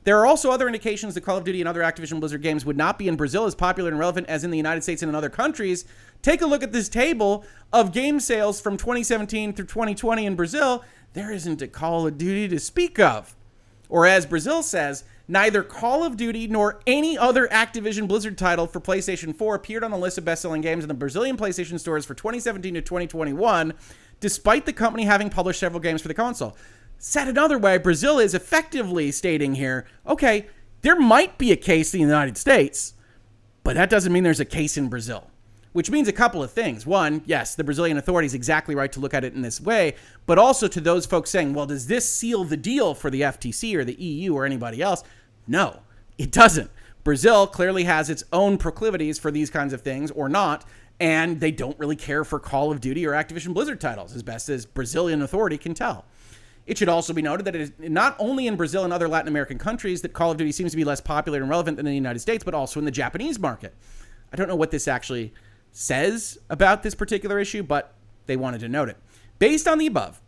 There 0.07 0.17
are 0.17 0.25
also 0.25 0.51
other 0.51 0.67
indications 0.67 1.15
that 1.15 1.25
Call 1.25 1.35
of 1.35 1.43
Duty 1.43 1.59
and 1.59 1.67
other 1.67 1.81
Activision 1.81 2.21
Blizzard 2.21 2.41
games 2.41 2.63
would 2.63 2.77
not 2.77 2.97
be 2.97 3.09
in 3.09 3.17
Brazil 3.17 3.43
as 3.43 3.53
popular 3.53 3.89
and 3.89 3.99
relevant 3.99 4.29
as 4.29 4.45
in 4.45 4.51
the 4.51 4.55
United 4.55 4.81
States 4.81 5.01
and 5.01 5.09
in 5.09 5.15
other 5.15 5.29
countries. 5.29 5.83
Take 6.21 6.41
a 6.41 6.45
look 6.45 6.63
at 6.63 6.71
this 6.71 6.87
table 6.87 7.43
of 7.73 7.91
game 7.91 8.21
sales 8.21 8.61
from 8.61 8.77
2017 8.77 9.51
through 9.51 9.65
2020 9.65 10.25
in 10.25 10.37
Brazil. 10.37 10.81
There 11.11 11.29
isn't 11.29 11.61
a 11.61 11.67
Call 11.67 12.07
of 12.07 12.17
Duty 12.17 12.47
to 12.47 12.57
speak 12.57 12.99
of. 12.99 13.35
Or 13.89 14.05
as 14.05 14.25
Brazil 14.25 14.63
says, 14.63 15.03
neither 15.27 15.61
Call 15.61 16.05
of 16.05 16.15
Duty 16.15 16.47
nor 16.47 16.79
any 16.87 17.17
other 17.17 17.49
Activision 17.49 18.07
Blizzard 18.07 18.37
title 18.37 18.65
for 18.65 18.79
PlayStation 18.79 19.35
4 19.35 19.55
appeared 19.55 19.83
on 19.83 19.91
the 19.91 19.97
list 19.97 20.17
of 20.17 20.23
best-selling 20.23 20.61
games 20.61 20.85
in 20.85 20.87
the 20.87 20.93
Brazilian 20.93 21.35
PlayStation 21.35 21.77
stores 21.77 22.05
for 22.05 22.13
2017 22.13 22.75
to 22.75 22.81
2021, 22.81 23.73
despite 24.21 24.65
the 24.65 24.71
company 24.71 25.03
having 25.03 25.29
published 25.29 25.59
several 25.59 25.81
games 25.81 26.01
for 26.01 26.07
the 26.07 26.13
console. 26.13 26.55
Said 26.99 27.27
another 27.27 27.57
way, 27.57 27.77
Brazil 27.77 28.19
is 28.19 28.33
effectively 28.33 29.11
stating 29.11 29.55
here 29.55 29.85
okay, 30.05 30.47
there 30.81 30.99
might 30.99 31.37
be 31.37 31.51
a 31.51 31.57
case 31.57 31.93
in 31.93 31.99
the 31.99 32.05
United 32.05 32.37
States, 32.37 32.93
but 33.63 33.75
that 33.75 33.89
doesn't 33.89 34.13
mean 34.13 34.23
there's 34.23 34.39
a 34.39 34.45
case 34.45 34.77
in 34.77 34.89
Brazil. 34.89 35.29
Which 35.73 35.91
means 35.91 36.07
a 36.07 36.13
couple 36.13 36.41
of 36.41 36.51
things. 36.51 36.87
One, 36.87 37.21
yes, 37.25 37.53
the 37.53 37.63
Brazilian 37.63 37.97
authorities 37.97 38.33
exactly 38.33 38.73
right 38.73 38.91
to 38.93 38.99
look 38.99 39.13
at 39.13 39.23
it 39.23 39.35
in 39.35 39.43
this 39.43 39.61
way, 39.61 39.93
but 40.25 40.39
also 40.39 40.67
to 40.67 40.81
those 40.81 41.05
folks 41.05 41.29
saying, 41.29 41.53
well, 41.53 41.67
does 41.67 41.85
this 41.85 42.11
seal 42.11 42.45
the 42.45 42.57
deal 42.57 42.95
for 42.95 43.11
the 43.11 43.21
FTC 43.21 43.75
or 43.75 43.83
the 43.83 43.93
EU 43.93 44.33
or 44.33 44.45
anybody 44.45 44.81
else? 44.81 45.03
No, 45.45 45.81
it 46.17 46.31
doesn't. 46.31 46.71
Brazil 47.03 47.45
clearly 47.45 47.83
has 47.83 48.09
its 48.09 48.23
own 48.33 48.57
proclivities 48.57 49.19
for 49.19 49.29
these 49.29 49.49
kinds 49.49 49.71
of 49.71 49.81
things 49.81 50.09
or 50.11 50.27
not, 50.27 50.65
and 50.99 51.39
they 51.39 51.51
don't 51.51 51.77
really 51.77 51.95
care 51.95 52.25
for 52.25 52.39
Call 52.39 52.71
of 52.71 52.81
Duty 52.81 53.05
or 53.05 53.11
Activision 53.11 53.53
Blizzard 53.53 53.79
titles, 53.79 54.15
as 54.15 54.23
best 54.23 54.49
as 54.49 54.65
Brazilian 54.65 55.21
authority 55.21 55.57
can 55.57 55.73
tell. 55.73 56.05
It 56.68 56.78
should 56.78 56.89
also 56.89 57.13
be 57.13 57.22
noted 57.22 57.45
that 57.45 57.55
it 57.55 57.61
is 57.61 57.72
not 57.80 58.15
only 58.20 58.45
in 58.45 58.57
Brazil 58.57 58.84
and 58.84 58.91
other 58.91 59.07
Latin 59.07 59.30
American 59.30 59.57
countries 59.57 60.01
that 60.01 60.13
Call 60.13 60.32
of 60.32 60.38
Duty 60.38 60.51
seems 60.51 60.72
to 60.72 60.78
be 60.78 60.84
less 60.84 60.99
popular 60.99 61.39
and 61.39 61.49
relevant 61.49 61.78
than 61.78 61.88
in 61.88 61.91
the 61.91 61.95
United 61.95 62.20
States, 62.20 62.43
but 62.43 62.53
also 62.53 62.80
in 62.80 62.86
the 62.86 62.91
Japanese 62.91 63.39
market. 63.39 63.74
I 64.34 64.36
don't 64.36 64.49
know 64.49 64.55
what 64.55 64.72
this 64.72 64.88
actually 64.88 65.34
says 65.72 66.38
about 66.49 66.84
this 66.84 66.93
particular 66.93 67.39
issue, 67.39 67.63
but 67.63 67.93
they 68.26 68.36
wanted 68.36 68.59
to 68.59 68.70
note 68.70 68.89
it. 68.89 68.97
Based 69.39 69.65
on 69.65 69.78
the 69.78 69.88
above, 69.88 70.22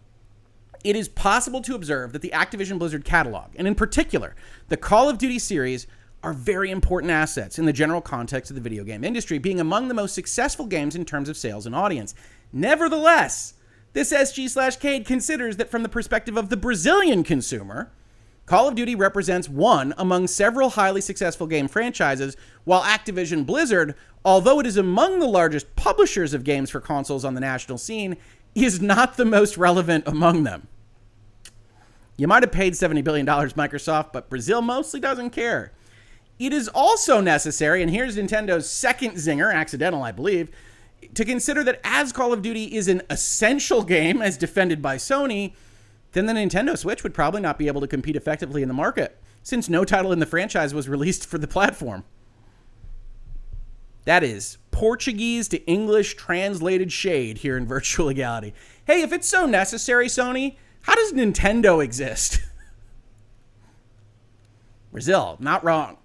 it 0.83 0.95
is 0.95 1.09
possible 1.09 1.61
to 1.63 1.75
observe 1.75 2.13
that 2.13 2.21
the 2.21 2.31
Activision 2.33 2.79
Blizzard 2.79 3.03
catalog, 3.03 3.49
and 3.57 3.67
in 3.67 3.75
particular, 3.75 4.33
the 4.69 4.77
Call 4.77 5.09
of 5.09 5.17
Duty 5.17 5.39
series, 5.39 5.87
are 6.23 6.33
very 6.33 6.71
important 6.71 7.11
assets 7.11 7.59
in 7.59 7.65
the 7.65 7.73
general 7.73 8.01
context 8.01 8.51
of 8.51 8.55
the 8.55 8.61
video 8.61 8.85
game 8.85 9.03
industry, 9.03 9.39
being 9.39 9.59
among 9.59 9.89
the 9.89 9.93
most 9.93 10.15
successful 10.15 10.65
games 10.65 10.95
in 10.95 11.03
terms 11.03 11.27
of 11.27 11.35
sales 11.35 11.65
and 11.65 11.75
audience. 11.75 12.15
Nevertheless, 12.53 13.55
this 13.93 14.13
SG 14.13 14.49
slash 14.49 14.77
Cade 14.77 15.05
considers 15.05 15.57
that 15.57 15.69
from 15.69 15.83
the 15.83 15.89
perspective 15.89 16.37
of 16.37 16.49
the 16.49 16.57
Brazilian 16.57 17.23
consumer, 17.23 17.91
Call 18.45 18.67
of 18.67 18.73
Duty 18.75 18.95
represents 18.95 19.47
one 19.47 19.93
among 19.97 20.25
several 20.25 20.71
highly 20.71 21.01
successful 21.01 21.45
game 21.45 21.67
franchises, 21.67 22.35
while 22.63 22.81
Activision 22.81 23.45
Blizzard, 23.45 23.93
although 24.25 24.59
it 24.59 24.65
is 24.65 24.75
among 24.75 25.19
the 25.19 25.27
largest 25.27 25.75
publishers 25.75 26.33
of 26.33 26.43
games 26.43 26.71
for 26.71 26.79
consoles 26.79 27.23
on 27.23 27.35
the 27.35 27.41
national 27.41 27.77
scene, 27.77 28.17
is 28.55 28.81
not 28.81 29.17
the 29.17 29.25
most 29.25 29.55
relevant 29.57 30.03
among 30.07 30.43
them. 30.43 30.67
You 32.17 32.27
might 32.27 32.43
have 32.43 32.51
paid 32.51 32.73
$70 32.73 33.03
billion, 33.03 33.25
Microsoft, 33.25 34.13
but 34.13 34.29
Brazil 34.29 34.61
mostly 34.61 34.99
doesn't 34.99 35.29
care. 35.29 35.71
It 36.39 36.51
is 36.51 36.67
also 36.69 37.21
necessary, 37.21 37.81
and 37.83 37.91
here's 37.91 38.17
Nintendo's 38.17 38.69
second 38.69 39.11
zinger, 39.11 39.53
accidental, 39.53 40.01
I 40.01 40.11
believe, 40.11 40.49
to 41.13 41.25
consider 41.25 41.63
that 41.63 41.79
as 41.83 42.11
Call 42.11 42.33
of 42.33 42.41
Duty 42.41 42.75
is 42.75 42.87
an 42.87 43.01
essential 43.09 43.83
game 43.83 44.21
as 44.21 44.37
defended 44.37 44.81
by 44.81 44.97
Sony, 44.97 45.53
then 46.13 46.25
the 46.25 46.33
Nintendo 46.33 46.77
Switch 46.77 47.03
would 47.03 47.13
probably 47.13 47.41
not 47.41 47.57
be 47.57 47.67
able 47.67 47.81
to 47.81 47.87
compete 47.87 48.15
effectively 48.15 48.61
in 48.61 48.67
the 48.67 48.73
market, 48.73 49.21
since 49.43 49.69
no 49.69 49.85
title 49.85 50.11
in 50.11 50.19
the 50.19 50.25
franchise 50.25 50.73
was 50.73 50.89
released 50.89 51.25
for 51.25 51.37
the 51.37 51.47
platform. 51.47 52.03
That 54.05 54.23
is 54.23 54.57
Portuguese 54.71 55.47
to 55.49 55.63
English 55.65 56.15
translated 56.15 56.91
shade 56.91 57.39
here 57.39 57.55
in 57.57 57.67
Virtual 57.67 58.07
Legality. 58.07 58.53
Hey, 58.85 59.01
if 59.01 59.13
it's 59.13 59.27
so 59.27 59.45
necessary, 59.45 60.07
Sony, 60.07 60.55
how 60.81 60.95
does 60.95 61.13
Nintendo 61.13 61.83
exist? 61.83 62.39
Brazil, 64.91 65.37
not 65.39 65.63
wrong. 65.63 65.98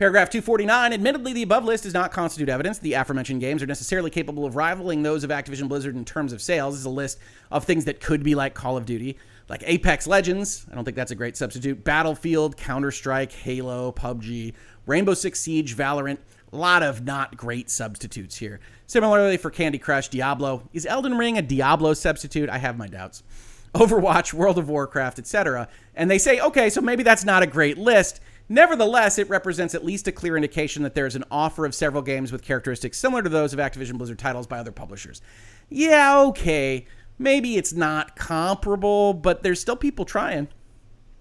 Paragraph 0.00 0.30
249 0.30 0.94
Admittedly, 0.94 1.34
the 1.34 1.42
above 1.42 1.66
list 1.66 1.84
does 1.84 1.92
not 1.92 2.10
constitute 2.10 2.48
evidence 2.48 2.78
the 2.78 2.94
aforementioned 2.94 3.38
games 3.38 3.62
are 3.62 3.66
necessarily 3.66 4.08
capable 4.08 4.46
of 4.46 4.56
rivaling 4.56 5.02
those 5.02 5.24
of 5.24 5.28
Activision 5.28 5.68
Blizzard 5.68 5.94
in 5.94 6.06
terms 6.06 6.32
of 6.32 6.40
sales. 6.40 6.72
This 6.72 6.80
is 6.80 6.86
a 6.86 6.88
list 6.88 7.18
of 7.50 7.64
things 7.64 7.84
that 7.84 8.00
could 8.00 8.22
be 8.22 8.34
like 8.34 8.54
Call 8.54 8.78
of 8.78 8.86
Duty, 8.86 9.18
like 9.50 9.62
Apex 9.66 10.06
Legends. 10.06 10.64
I 10.72 10.74
don't 10.74 10.86
think 10.86 10.96
that's 10.96 11.10
a 11.10 11.14
great 11.14 11.36
substitute. 11.36 11.84
Battlefield, 11.84 12.56
Counter 12.56 12.90
Strike, 12.90 13.30
Halo, 13.30 13.92
PUBG, 13.92 14.54
Rainbow 14.86 15.12
Six 15.12 15.38
Siege, 15.38 15.76
Valorant. 15.76 16.16
A 16.50 16.56
lot 16.56 16.82
of 16.82 17.04
not 17.04 17.36
great 17.36 17.68
substitutes 17.68 18.38
here. 18.38 18.58
Similarly, 18.86 19.36
for 19.36 19.50
Candy 19.50 19.76
Crush, 19.76 20.08
Diablo. 20.08 20.66
Is 20.72 20.86
Elden 20.86 21.18
Ring 21.18 21.36
a 21.36 21.42
Diablo 21.42 21.92
substitute? 21.92 22.48
I 22.48 22.56
have 22.56 22.78
my 22.78 22.86
doubts. 22.86 23.22
Overwatch, 23.74 24.32
World 24.32 24.56
of 24.56 24.70
Warcraft, 24.70 25.18
etc. 25.18 25.68
And 25.94 26.10
they 26.10 26.16
say, 26.16 26.40
okay, 26.40 26.70
so 26.70 26.80
maybe 26.80 27.02
that's 27.02 27.26
not 27.26 27.42
a 27.42 27.46
great 27.46 27.76
list. 27.76 28.22
Nevertheless, 28.52 29.16
it 29.16 29.28
represents 29.28 29.76
at 29.76 29.84
least 29.84 30.08
a 30.08 30.12
clear 30.12 30.34
indication 30.34 30.82
that 30.82 30.96
there 30.96 31.06
is 31.06 31.14
an 31.14 31.22
offer 31.30 31.64
of 31.64 31.72
several 31.72 32.02
games 32.02 32.32
with 32.32 32.42
characteristics 32.42 32.98
similar 32.98 33.22
to 33.22 33.28
those 33.28 33.52
of 33.52 33.60
Activision 33.60 33.96
Blizzard 33.96 34.18
titles 34.18 34.48
by 34.48 34.58
other 34.58 34.72
publishers. 34.72 35.22
Yeah, 35.68 36.18
okay. 36.22 36.84
Maybe 37.16 37.56
it's 37.56 37.72
not 37.72 38.16
comparable, 38.16 39.14
but 39.14 39.44
there's 39.44 39.60
still 39.60 39.76
people 39.76 40.04
trying. 40.04 40.48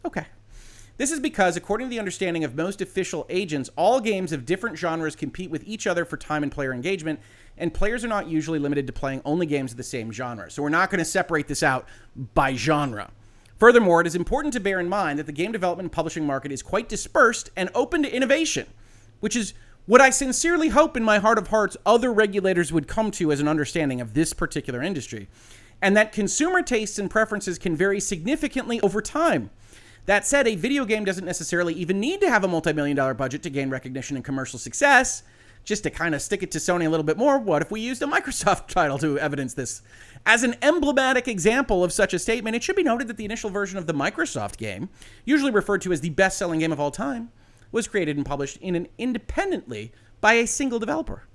Okay. 0.03 0.25
This 0.97 1.11
is 1.11 1.19
because, 1.19 1.55
according 1.55 1.85
to 1.85 1.91
the 1.91 1.99
understanding 1.99 2.43
of 2.43 2.55
most 2.55 2.81
official 2.81 3.27
agents, 3.29 3.69
all 3.75 3.99
games 3.99 4.31
of 4.31 4.43
different 4.43 4.75
genres 4.75 5.15
compete 5.15 5.51
with 5.51 5.63
each 5.67 5.85
other 5.85 6.05
for 6.05 6.17
time 6.17 6.41
and 6.41 6.51
player 6.51 6.73
engagement, 6.73 7.19
and 7.59 7.71
players 7.71 8.03
are 8.03 8.07
not 8.07 8.27
usually 8.27 8.57
limited 8.57 8.87
to 8.87 8.93
playing 8.93 9.21
only 9.23 9.45
games 9.45 9.69
of 9.69 9.77
the 9.77 9.83
same 9.83 10.11
genre. 10.11 10.49
So 10.49 10.63
we're 10.63 10.69
not 10.69 10.89
going 10.89 10.97
to 10.97 11.05
separate 11.05 11.47
this 11.47 11.61
out 11.61 11.87
by 12.33 12.55
genre. 12.55 13.11
Furthermore, 13.59 13.99
it 13.99 14.07
is 14.07 14.15
important 14.15 14.53
to 14.53 14.59
bear 14.59 14.79
in 14.79 14.87
mind 14.87 15.19
that 15.19 15.25
the 15.25 15.33
game 15.33 15.51
development 15.51 15.85
and 15.85 15.91
publishing 15.91 16.25
market 16.25 16.51
is 16.51 16.63
quite 16.63 16.87
dispersed 16.87 17.49
and 17.57 17.69
open 17.75 18.03
to 18.03 18.15
innovation, 18.15 18.65
which 19.19 19.35
is 19.35 19.53
what 19.85 19.99
I 19.99 20.11
sincerely 20.11 20.69
hope 20.69 20.95
in 20.95 21.03
my 21.03 21.19
heart 21.19 21.37
of 21.37 21.49
hearts 21.49 21.75
other 21.85 22.13
regulators 22.13 22.71
would 22.71 22.87
come 22.87 23.11
to 23.11 23.31
as 23.31 23.41
an 23.41 23.47
understanding 23.49 23.99
of 23.99 24.13
this 24.13 24.33
particular 24.33 24.81
industry, 24.81 25.27
and 25.81 25.97
that 25.97 26.13
consumer 26.13 26.61
tastes 26.61 26.97
and 26.97 27.09
preferences 27.11 27.59
can 27.59 27.75
vary 27.75 27.99
significantly 27.99 28.79
over 28.81 29.01
time. 29.01 29.49
That 30.05 30.25
said, 30.25 30.47
a 30.47 30.55
video 30.55 30.85
game 30.85 31.03
doesn't 31.03 31.25
necessarily 31.25 31.73
even 31.73 31.99
need 31.99 32.21
to 32.21 32.29
have 32.29 32.43
a 32.43 32.47
multi 32.47 32.71
million 32.71 32.95
dollar 32.95 33.13
budget 33.13 33.43
to 33.43 33.49
gain 33.49 33.69
recognition 33.69 34.15
and 34.15 34.23
commercial 34.23 34.57
success. 34.57 35.23
Just 35.65 35.83
to 35.83 35.89
kind 35.89 36.15
of 36.15 36.21
stick 36.21 36.41
it 36.41 36.51
to 36.51 36.57
Sony 36.57 36.85
a 36.85 36.89
little 36.89 37.03
bit 37.03 37.17
more, 37.17 37.37
what 37.37 37.61
if 37.61 37.69
we 37.69 37.81
used 37.81 38.01
a 38.01 38.05
Microsoft 38.07 38.67
title 38.67 38.97
to 38.99 39.19
evidence 39.19 39.53
this? 39.53 39.81
As 40.25 40.43
an 40.43 40.55
emblematic 40.61 41.27
example 41.27 41.83
of 41.83 41.91
such 41.91 42.13
a 42.13 42.19
statement, 42.19 42.55
it 42.55 42.63
should 42.63 42.75
be 42.75 42.83
noted 42.83 43.07
that 43.07 43.17
the 43.17 43.25
initial 43.25 43.49
version 43.49 43.77
of 43.77 43.87
the 43.87 43.93
Microsoft 43.93 44.57
game, 44.57 44.89
usually 45.25 45.51
referred 45.51 45.81
to 45.81 45.91
as 45.91 46.01
the 46.01 46.09
best 46.09 46.37
selling 46.37 46.59
game 46.59 46.71
of 46.71 46.79
all 46.79 46.91
time, 46.91 47.31
was 47.71 47.87
created 47.87 48.17
and 48.17 48.25
published 48.25 48.57
in 48.57 48.75
an 48.75 48.87
independently 48.97 49.91
by 50.21 50.33
a 50.33 50.47
single 50.47 50.79
developer. 50.79 51.27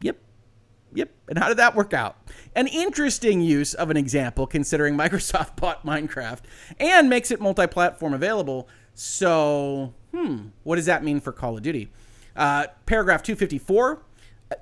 Yep. 0.00 0.18
Yep. 0.94 1.10
And 1.28 1.38
how 1.38 1.48
did 1.48 1.56
that 1.58 1.74
work 1.74 1.94
out? 1.94 2.16
An 2.54 2.66
interesting 2.66 3.40
use 3.40 3.74
of 3.74 3.90
an 3.90 3.96
example 3.96 4.46
considering 4.46 4.94
Microsoft 4.96 5.56
bought 5.56 5.84
Minecraft 5.84 6.40
and 6.78 7.08
makes 7.08 7.30
it 7.30 7.40
multi 7.40 7.66
platform 7.66 8.12
available. 8.14 8.68
So, 8.94 9.94
hmm, 10.12 10.48
what 10.64 10.76
does 10.76 10.86
that 10.86 11.02
mean 11.02 11.20
for 11.20 11.32
Call 11.32 11.56
of 11.56 11.62
Duty? 11.62 11.90
Uh, 12.36 12.66
paragraph 12.86 13.22
254, 13.22 14.02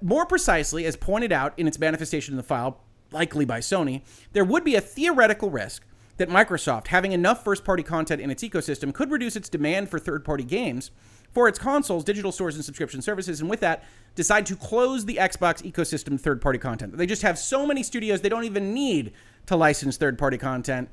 more 0.02 0.26
precisely, 0.26 0.84
as 0.84 0.96
pointed 0.96 1.32
out 1.32 1.52
in 1.56 1.66
its 1.66 1.78
manifestation 1.78 2.32
in 2.32 2.36
the 2.36 2.42
file, 2.42 2.80
likely 3.12 3.44
by 3.44 3.60
Sony, 3.60 4.02
there 4.32 4.44
would 4.44 4.64
be 4.64 4.74
a 4.74 4.80
theoretical 4.80 5.50
risk 5.50 5.84
that 6.16 6.28
Microsoft, 6.28 6.88
having 6.88 7.12
enough 7.12 7.42
first 7.42 7.64
party 7.64 7.82
content 7.82 8.20
in 8.20 8.30
its 8.30 8.42
ecosystem, 8.42 8.92
could 8.92 9.10
reduce 9.10 9.36
its 9.36 9.48
demand 9.48 9.88
for 9.88 9.98
third 9.98 10.24
party 10.24 10.44
games 10.44 10.90
for 11.32 11.48
its 11.48 11.58
consoles, 11.58 12.04
digital 12.04 12.32
stores, 12.32 12.56
and 12.56 12.64
subscription 12.64 13.00
services, 13.00 13.40
and 13.40 13.48
with 13.48 13.60
that, 13.60 13.84
decide 14.14 14.44
to 14.46 14.56
close 14.56 15.04
the 15.04 15.16
Xbox 15.16 15.62
ecosystem 15.62 16.20
third 16.20 16.42
party 16.42 16.58
content. 16.58 16.96
They 16.96 17.06
just 17.06 17.22
have 17.22 17.38
so 17.38 17.66
many 17.66 17.82
studios, 17.82 18.20
they 18.20 18.28
don't 18.28 18.44
even 18.44 18.74
need 18.74 19.12
to 19.46 19.56
license 19.56 19.96
third 19.96 20.18
party 20.18 20.38
content. 20.38 20.88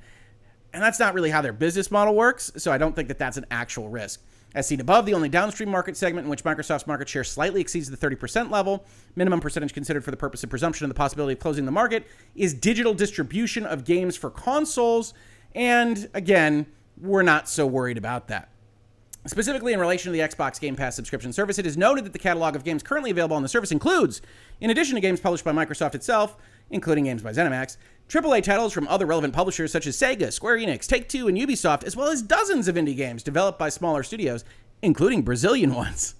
And 0.73 0.83
that's 0.83 0.99
not 0.99 1.13
really 1.13 1.31
how 1.31 1.41
their 1.41 1.53
business 1.53 1.89
model 1.89 2.13
works, 2.15 2.51
so 2.57 2.71
I 2.71 2.77
don't 2.77 2.95
think 2.95 3.07
that 3.07 3.17
that's 3.17 3.37
an 3.37 3.45
actual 3.49 3.89
risk. 3.89 4.21
As 4.55 4.67
seen 4.67 4.79
above, 4.79 5.05
the 5.05 5.13
only 5.13 5.29
downstream 5.29 5.69
market 5.69 5.97
segment 5.97 6.25
in 6.25 6.29
which 6.29 6.43
Microsoft's 6.43 6.87
market 6.87 7.09
share 7.09 7.23
slightly 7.23 7.61
exceeds 7.61 7.89
the 7.89 7.97
30% 7.97 8.49
level, 8.49 8.85
minimum 9.15 9.39
percentage 9.39 9.73
considered 9.73 10.03
for 10.03 10.11
the 10.11 10.17
purpose 10.17 10.43
of 10.43 10.49
presumption 10.49 10.85
of 10.85 10.89
the 10.89 10.95
possibility 10.95 11.33
of 11.33 11.39
closing 11.39 11.65
the 11.65 11.71
market, 11.71 12.07
is 12.35 12.53
digital 12.53 12.93
distribution 12.93 13.65
of 13.65 13.83
games 13.83 14.15
for 14.15 14.29
consoles. 14.29 15.13
And 15.53 16.09
again, 16.13 16.65
we're 16.99 17.23
not 17.23 17.49
so 17.49 17.67
worried 17.67 17.97
about 17.97 18.29
that. 18.29 18.49
Specifically 19.25 19.73
in 19.73 19.79
relation 19.79 20.11
to 20.11 20.17
the 20.17 20.25
Xbox 20.25 20.57
Game 20.59 20.77
Pass 20.77 20.95
subscription 20.95 21.33
service, 21.33 21.59
it 21.59 21.65
is 21.65 21.75
noted 21.75 22.05
that 22.05 22.13
the 22.13 22.19
catalog 22.19 22.55
of 22.55 22.63
games 22.63 22.81
currently 22.81 23.11
available 23.11 23.35
on 23.35 23.41
the 23.41 23.49
service 23.49 23.73
includes, 23.73 24.21
in 24.61 24.69
addition 24.69 24.95
to 24.95 25.01
games 25.01 25.19
published 25.19 25.43
by 25.43 25.51
Microsoft 25.51 25.95
itself, 25.95 26.37
including 26.69 27.05
games 27.05 27.21
by 27.21 27.31
ZeniMax, 27.31 27.77
AAA 28.09 28.43
titles 28.43 28.73
from 28.73 28.87
other 28.87 29.05
relevant 29.05 29.33
publishers 29.33 29.71
such 29.71 29.85
as 29.85 29.97
Sega, 29.97 30.31
Square 30.31 30.57
Enix, 30.57 30.87
Take 30.87 31.09
Two, 31.09 31.27
and 31.27 31.37
Ubisoft, 31.37 31.83
as 31.83 31.95
well 31.95 32.07
as 32.09 32.21
dozens 32.21 32.67
of 32.67 32.75
indie 32.75 32.95
games 32.95 33.23
developed 33.23 33.59
by 33.59 33.69
smaller 33.69 34.03
studios, 34.03 34.45
including 34.81 35.23
Brazilian 35.23 35.73
ones. 35.75 36.15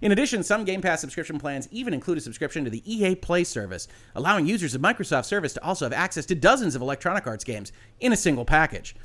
In 0.00 0.12
addition, 0.12 0.42
some 0.42 0.64
Game 0.64 0.80
Pass 0.80 1.00
subscription 1.00 1.38
plans 1.38 1.68
even 1.70 1.92
include 1.92 2.18
a 2.18 2.22
subscription 2.22 2.64
to 2.64 2.70
the 2.70 2.82
EA 2.90 3.14
Play 3.14 3.44
service, 3.44 3.88
allowing 4.14 4.46
users 4.46 4.74
of 4.74 4.80
Microsoft 4.80 5.26
service 5.26 5.52
to 5.52 5.64
also 5.64 5.84
have 5.84 5.92
access 5.92 6.24
to 6.26 6.34
dozens 6.34 6.74
of 6.74 6.82
Electronic 6.82 7.26
Arts 7.26 7.44
games 7.44 7.72
in 8.00 8.12
a 8.12 8.16
single 8.16 8.46
package. 8.46 8.96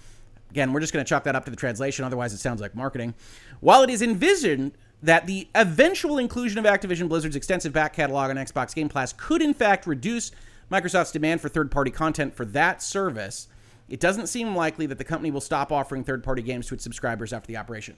Again, 0.50 0.72
we're 0.72 0.80
just 0.80 0.94
going 0.94 1.04
to 1.04 1.10
chalk 1.10 1.24
that 1.26 1.36
up 1.36 1.46
to 1.46 1.52
the 1.52 1.58
translation, 1.58 2.06
otherwise, 2.06 2.32
it 2.34 2.38
sounds 2.38 2.62
like 2.62 2.76
marketing. 2.76 3.16
While 3.60 3.84
it 3.84 3.90
is 3.90 4.02
envisioned 4.02 4.74
that 5.02 5.26
the 5.26 5.50
eventual 5.56 6.18
inclusion 6.18 6.60
of 6.60 6.66
Activision 6.66 7.10
Blizzard's 7.10 7.36
extensive 7.36 7.74
back 7.74 7.94
catalog 7.94 8.30
on 8.30 8.38
Xbox 8.38 8.74
Game 8.74 8.88
Pass 8.88 9.14
could, 9.14 9.42
in 9.42 9.54
fact, 9.54 9.86
reduce 9.86 10.32
Microsoft's 10.72 11.12
demand 11.12 11.42
for 11.42 11.50
third 11.50 11.72
party 11.72 11.92
content 11.92 12.36
for 12.36 12.46
that 12.46 12.82
service, 12.82 13.48
it 13.90 14.00
doesn't 14.00 14.28
seem 14.28 14.56
likely 14.56 14.86
that 14.86 14.98
the 14.98 15.04
company 15.04 15.32
will 15.32 15.42
stop 15.42 15.72
offering 15.72 16.04
third 16.04 16.24
party 16.24 16.42
games 16.42 16.68
to 16.68 16.74
its 16.74 16.84
subscribers 16.84 17.34
after 17.34 17.48
the 17.48 17.58
operation. 17.58 17.96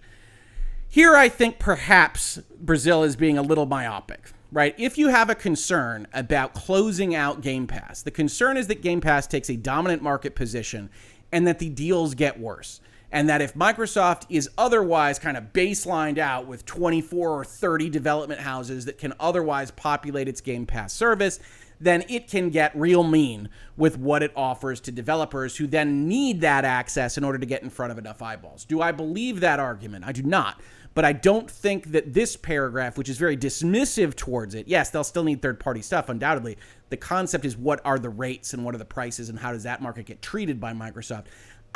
Here, 0.87 1.15
I 1.15 1.29
think 1.29 1.59
perhaps 1.59 2.39
Brazil 2.59 3.03
is 3.03 3.15
being 3.15 3.37
a 3.37 3.41
little 3.41 3.65
myopic, 3.65 4.31
right? 4.51 4.75
If 4.77 4.97
you 4.97 5.09
have 5.09 5.29
a 5.29 5.35
concern 5.35 6.07
about 6.13 6.53
closing 6.53 7.13
out 7.15 7.41
Game 7.41 7.67
Pass, 7.67 8.01
the 8.01 8.11
concern 8.11 8.55
is 8.57 8.67
that 8.67 8.81
Game 8.81 9.01
Pass 9.01 9.27
takes 9.27 9.49
a 9.49 9.57
dominant 9.57 10.01
market 10.01 10.35
position 10.35 10.89
and 11.31 11.45
that 11.47 11.59
the 11.59 11.69
deals 11.69 12.15
get 12.15 12.39
worse. 12.39 12.81
And 13.11 13.29
that 13.29 13.41
if 13.41 13.53
Microsoft 13.53 14.25
is 14.29 14.49
otherwise 14.57 15.19
kind 15.19 15.37
of 15.37 15.53
baselined 15.53 16.17
out 16.17 16.47
with 16.47 16.65
24 16.65 17.29
or 17.29 17.45
30 17.45 17.89
development 17.89 18.41
houses 18.41 18.85
that 18.85 18.97
can 18.97 19.13
otherwise 19.19 19.71
populate 19.71 20.27
its 20.27 20.41
Game 20.41 20.65
Pass 20.65 20.91
service, 20.91 21.39
then 21.79 22.03
it 22.09 22.29
can 22.29 22.49
get 22.49 22.75
real 22.75 23.03
mean 23.03 23.49
with 23.77 23.97
what 23.97 24.23
it 24.23 24.31
offers 24.35 24.79
to 24.81 24.91
developers 24.91 25.57
who 25.57 25.67
then 25.67 26.07
need 26.07 26.41
that 26.41 26.65
access 26.65 27.17
in 27.17 27.23
order 27.23 27.37
to 27.37 27.45
get 27.45 27.63
in 27.63 27.69
front 27.69 27.91
of 27.91 27.97
enough 27.97 28.21
eyeballs. 28.21 28.65
Do 28.65 28.81
I 28.81 28.91
believe 28.91 29.39
that 29.41 29.59
argument? 29.59 30.05
I 30.05 30.11
do 30.11 30.23
not. 30.23 30.61
But 30.93 31.03
I 31.03 31.11
don't 31.11 31.51
think 31.51 31.91
that 31.91 32.13
this 32.13 32.37
paragraph, 32.37 32.97
which 32.97 33.09
is 33.09 33.17
very 33.17 33.35
dismissive 33.35 34.15
towards 34.15 34.55
it, 34.55 34.69
yes, 34.69 34.89
they'll 34.89 35.03
still 35.03 35.25
need 35.25 35.41
third 35.41 35.59
party 35.59 35.81
stuff, 35.81 36.07
undoubtedly. 36.07 36.57
The 36.89 36.95
concept 36.95 37.43
is 37.43 37.57
what 37.57 37.81
are 37.83 37.99
the 37.99 38.09
rates 38.09 38.53
and 38.53 38.63
what 38.63 38.73
are 38.73 38.77
the 38.77 38.85
prices 38.85 39.27
and 39.27 39.37
how 39.37 39.51
does 39.51 39.63
that 39.63 39.81
market 39.81 40.05
get 40.05 40.21
treated 40.21 40.57
by 40.57 40.71
Microsoft. 40.71 41.25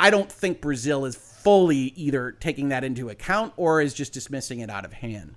I 0.00 0.08
don't 0.08 0.32
think 0.32 0.62
Brazil 0.62 1.04
is 1.04 1.16
fully 1.16 1.92
either 1.96 2.32
taking 2.32 2.70
that 2.70 2.82
into 2.82 3.10
account 3.10 3.52
or 3.58 3.82
is 3.82 3.92
just 3.92 4.14
dismissing 4.14 4.60
it 4.60 4.70
out 4.70 4.86
of 4.86 4.94
hand. 4.94 5.34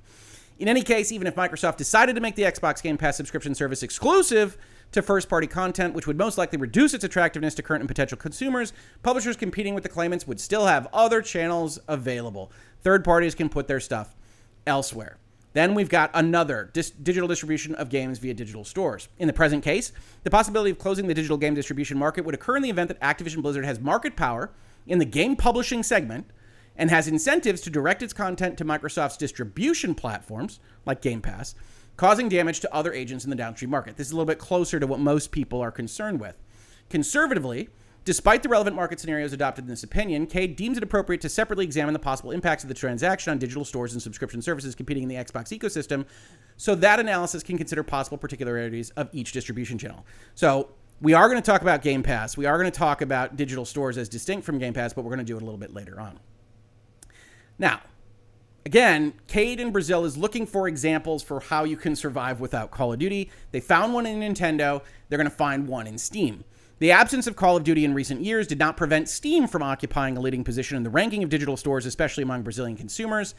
In 0.60 0.68
any 0.68 0.84
case, 0.84 1.12
even 1.12 1.28
if 1.28 1.36
Microsoft 1.36 1.78
decided 1.78 2.16
to 2.16 2.22
make 2.22 2.36
the 2.36 2.44
Xbox 2.44 2.82
Game 2.82 2.98
Pass 2.98 3.18
subscription 3.18 3.56
service 3.56 3.82
exclusive 3.82 4.58
to 4.92 5.02
first 5.02 5.28
party 5.28 5.48
content, 5.48 5.94
which 5.96 6.06
would 6.06 6.18
most 6.18 6.38
likely 6.38 6.60
reduce 6.60 6.94
its 6.94 7.04
attractiveness 7.04 7.56
to 7.56 7.64
current 7.64 7.82
and 7.82 7.88
potential 7.88 8.18
consumers, 8.18 8.74
publishers 9.02 9.36
competing 9.36 9.74
with 9.74 9.84
the 9.84 9.90
claimants 9.90 10.28
would 10.28 10.40
still 10.40 10.68
have 10.68 10.88
other 10.94 11.22
channels 11.22 11.80
available. 11.88 12.52
Third 12.82 13.04
parties 13.04 13.34
can 13.34 13.50
put 13.50 13.68
their 13.68 13.80
stuff 13.80 14.16
elsewhere. 14.68 15.18
Then 15.54 15.76
we've 15.76 15.90
got 15.90 16.12
another 16.14 16.70
dis- 16.74 16.92
digital 16.92 17.28
distribution 17.28 17.76
of 17.76 17.90
games 17.90 18.20
via 18.20 18.34
digital 18.34 18.64
stores. 18.64 19.08
In 19.18 19.28
the 19.28 19.34
present 19.34 19.64
case, 19.64 19.92
the 20.24 20.30
possibility 20.30 20.72
of 20.72 20.80
closing 20.80 21.08
the 21.08 21.14
digital 21.14 21.38
game 21.38 21.54
distribution 21.54 21.98
market 21.98 22.26
would 22.26 22.36
occur 22.36 22.58
in 22.58 22.64
the 22.64 22.70
event 22.70 22.88
that 22.90 23.00
Activision 23.02 23.42
Blizzard 23.42 23.66
has 23.66 23.80
market 23.80 24.16
power 24.16 24.52
in 24.88 25.00
the 25.00 25.06
game 25.06 25.36
publishing 25.36 25.84
segment 25.84 26.26
and 26.78 26.90
has 26.90 27.08
incentives 27.08 27.62
to 27.62 27.70
direct 27.70 28.02
its 28.02 28.14
content 28.14 28.58
to 28.58 28.66
Microsoft's 28.66 29.18
distribution 29.18 29.96
platforms, 29.96 30.60
like 30.86 31.02
Game 31.02 31.22
Pass, 31.22 31.56
causing 31.98 32.30
damage 32.30 32.60
to 32.62 32.74
other 32.74 32.94
agents 32.94 33.24
in 33.24 33.30
the 33.30 33.36
downstream 33.36 33.70
market. 33.70 33.98
This 33.98 34.08
is 34.08 34.14
a 34.14 34.16
little 34.16 34.26
bit 34.26 34.40
closer 34.40 34.80
to 34.80 34.88
what 34.88 35.00
most 35.00 35.32
people 35.32 35.62
are 35.62 35.72
concerned 35.72 36.20
with. 36.20 36.36
Conservatively, 36.90 37.70
despite 38.06 38.44
the 38.44 38.50
relevant 38.50 38.76
market 38.76 39.00
scenarios 39.00 39.34
adopted 39.34 39.66
in 39.66 39.70
this 39.70 39.84
opinion, 39.84 40.26
Cade 40.26 40.56
deems 40.56 40.78
it 40.78 40.84
appropriate 40.84 41.22
to 41.22 41.30
separately 41.30 41.66
examine 41.66 41.94
the 41.94 42.00
possible 42.00 42.32
impacts 42.32 42.64
of 42.64 42.68
the 42.68 42.74
transaction 42.74 43.32
on 43.32 43.38
digital 43.38 43.64
stores 43.64 43.94
and 43.94 44.02
subscription 44.02 44.42
services 44.42 44.76
competing 44.76 45.04
in 45.04 45.10
the 45.10 45.16
Xbox 45.16 45.58
ecosystem, 45.58 46.06
so 46.58 46.76
that 46.76 47.00
analysis 47.00 47.44
can 47.44 47.58
consider 47.58 47.84
possible 47.84 48.18
particularities 48.18 48.90
of 48.92 49.10
each 49.14 49.32
distribution 49.32 49.78
channel. 49.78 50.06
So, 50.36 50.70
we 51.02 51.14
are 51.14 51.28
going 51.28 51.42
to 51.42 51.46
talk 51.46 51.62
about 51.62 51.82
Game 51.82 52.02
Pass. 52.02 52.38
We 52.38 52.46
are 52.46 52.58
going 52.58 52.72
to 52.72 52.78
talk 52.78 53.02
about 53.02 53.36
digital 53.36 53.66
stores 53.66 53.98
as 53.98 54.08
distinct 54.08 54.46
from 54.46 54.58
Game 54.58 54.74
Pass, 54.74 54.94
but 54.94 55.04
we're 55.04 55.10
going 55.10 55.20
to 55.20 55.26
do 55.26 55.36
it 55.36 55.42
a 55.42 55.46
little 55.46 55.60
bit 55.60 55.74
later 55.74 56.00
on. 56.00 56.18
Now, 57.58 57.82
again, 58.66 59.14
Cade 59.28 59.60
in 59.60 59.72
Brazil 59.72 60.06
is 60.06 60.18
looking 60.18 60.46
for 60.46 60.68
examples 60.68 61.24
for 61.24 61.40
how 61.40 61.64
you 61.64 61.78
can 61.78 61.96
survive 61.96 62.40
without 62.40 62.72
Call 62.72 62.94
of 62.94 63.00
Duty. 63.00 63.30
They 63.52 63.60
found 63.60 63.94
one 63.94 64.06
in 64.06 64.20
Nintendo, 64.20 64.82
they're 65.10 65.18
going 65.18 65.30
to 65.30 65.36
find 65.36 65.68
one 65.68 65.88
in 65.88 65.98
Steam. 65.98 66.44
The 66.80 66.92
absence 66.92 67.28
of 67.28 67.36
Call 67.36 67.56
of 67.56 67.64
Duty 67.64 67.86
in 67.86 67.94
recent 67.94 68.22
years 68.22 68.48
did 68.48 68.60
not 68.60 68.76
prevent 68.76 69.08
Steam 69.08 69.48
from 69.48 69.64
occupying 69.64 70.18
a 70.18 70.20
leading 70.20 70.44
position 70.44 70.76
in 70.76 70.84
the 70.84 70.90
ranking 70.90 71.24
of 71.24 71.30
digital 71.30 71.56
stores, 71.56 71.86
especially 71.86 72.24
among 72.24 72.42
Brazilian 72.42 72.76
consumers. 72.76 73.36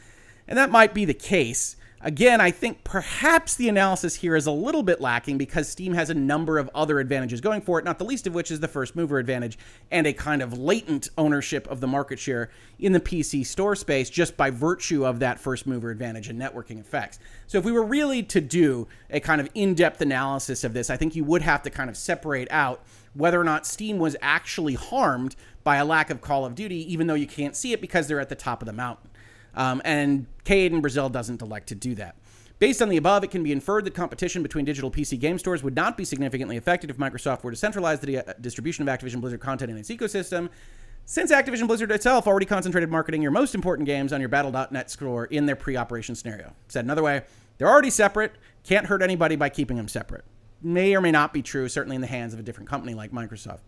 And 0.47 0.57
that 0.57 0.71
might 0.71 0.93
be 0.93 1.05
the 1.05 1.13
case. 1.13 1.75
Again, 2.05 2.39
I 2.39 2.51
think 2.51 2.83
perhaps 2.83 3.55
the 3.55 3.67
analysis 3.67 4.13
here 4.13 4.35
is 4.35 4.45
a 4.45 4.51
little 4.51 4.83
bit 4.83 5.01
lacking 5.01 5.39
because 5.39 5.67
Steam 5.67 5.95
has 5.95 6.11
a 6.11 6.13
number 6.13 6.59
of 6.59 6.69
other 6.75 6.99
advantages 6.99 7.41
going 7.41 7.61
for 7.61 7.79
it, 7.79 7.83
not 7.83 7.97
the 7.97 8.05
least 8.05 8.27
of 8.27 8.35
which 8.35 8.51
is 8.51 8.59
the 8.59 8.67
first 8.67 8.95
mover 8.95 9.17
advantage 9.17 9.57
and 9.89 10.05
a 10.05 10.13
kind 10.13 10.43
of 10.43 10.55
latent 10.55 11.09
ownership 11.17 11.67
of 11.67 11.81
the 11.81 11.87
market 11.87 12.19
share 12.19 12.51
in 12.77 12.91
the 12.91 12.99
PC 12.99 13.43
store 13.43 13.75
space 13.75 14.11
just 14.11 14.37
by 14.37 14.51
virtue 14.51 15.03
of 15.03 15.17
that 15.17 15.39
first 15.39 15.65
mover 15.65 15.89
advantage 15.89 16.29
and 16.29 16.39
networking 16.39 16.79
effects. 16.79 17.17
So, 17.47 17.57
if 17.57 17.65
we 17.65 17.71
were 17.71 17.83
really 17.83 18.21
to 18.21 18.39
do 18.39 18.87
a 19.09 19.19
kind 19.19 19.41
of 19.41 19.49
in 19.55 19.73
depth 19.73 19.99
analysis 19.99 20.63
of 20.63 20.73
this, 20.73 20.91
I 20.91 20.97
think 20.97 21.15
you 21.15 21.23
would 21.23 21.41
have 21.41 21.63
to 21.63 21.71
kind 21.71 21.89
of 21.89 21.97
separate 21.97 22.49
out 22.51 22.83
whether 23.15 23.41
or 23.41 23.43
not 23.43 23.65
Steam 23.65 23.97
was 23.97 24.15
actually 24.21 24.75
harmed 24.75 25.35
by 25.63 25.77
a 25.77 25.85
lack 25.85 26.11
of 26.11 26.21
Call 26.21 26.45
of 26.45 26.53
Duty, 26.53 26.93
even 26.93 27.07
though 27.07 27.15
you 27.15 27.25
can't 27.25 27.55
see 27.55 27.73
it 27.73 27.81
because 27.81 28.07
they're 28.07 28.19
at 28.19 28.29
the 28.29 28.35
top 28.35 28.61
of 28.61 28.67
the 28.67 28.73
mountain. 28.73 29.09
Um, 29.55 29.81
and 29.85 30.27
Cade 30.43 30.73
in 30.73 30.81
Brazil 30.81 31.09
doesn't 31.09 31.41
elect 31.41 31.67
to 31.69 31.75
do 31.75 31.95
that. 31.95 32.15
Based 32.57 32.81
on 32.81 32.87
the 32.87 32.97
above, 32.97 33.23
it 33.23 33.31
can 33.31 33.43
be 33.43 33.51
inferred 33.51 33.85
that 33.85 33.93
competition 33.93 34.41
between 34.41 34.63
digital 34.63 34.89
PC 34.89 35.19
game 35.19 35.37
stores 35.37 35.61
would 35.61 35.75
not 35.75 35.97
be 35.97 36.05
significantly 36.05 36.55
affected 36.55 36.89
if 36.89 36.97
Microsoft 36.97 37.43
were 37.43 37.51
to 37.51 37.57
centralize 37.57 37.99
the 37.99 38.19
uh, 38.19 38.33
distribution 38.39 38.87
of 38.87 38.99
Activision 38.99 39.19
Blizzard 39.19 39.41
content 39.41 39.71
in 39.71 39.77
its 39.77 39.89
ecosystem. 39.89 40.49
since 41.03 41.31
Activision 41.31 41.67
Blizzard 41.67 41.91
itself 41.91 42.27
already 42.27 42.45
concentrated 42.45 42.89
marketing 42.89 43.21
your 43.21 43.31
most 43.31 43.55
important 43.55 43.85
games 43.85 44.13
on 44.13 44.21
your 44.21 44.29
Battle.net 44.29 44.89
store 44.89 45.25
in 45.25 45.45
their 45.45 45.55
pre 45.57 45.75
operation 45.75 46.15
scenario. 46.15 46.53
Said 46.69 46.85
another 46.85 47.03
way, 47.03 47.23
they're 47.57 47.69
already 47.69 47.89
separate, 47.89 48.33
can't 48.63 48.85
hurt 48.85 49.01
anybody 49.01 49.35
by 49.35 49.49
keeping 49.49 49.75
them 49.75 49.89
separate. 49.89 50.23
May 50.61 50.95
or 50.95 51.01
may 51.01 51.11
not 51.11 51.33
be 51.33 51.41
true, 51.41 51.67
certainly 51.67 51.95
in 51.95 52.01
the 52.01 52.07
hands 52.07 52.33
of 52.33 52.39
a 52.39 52.43
different 52.43 52.69
company 52.69 52.93
like 52.93 53.11
Microsoft. 53.11 53.59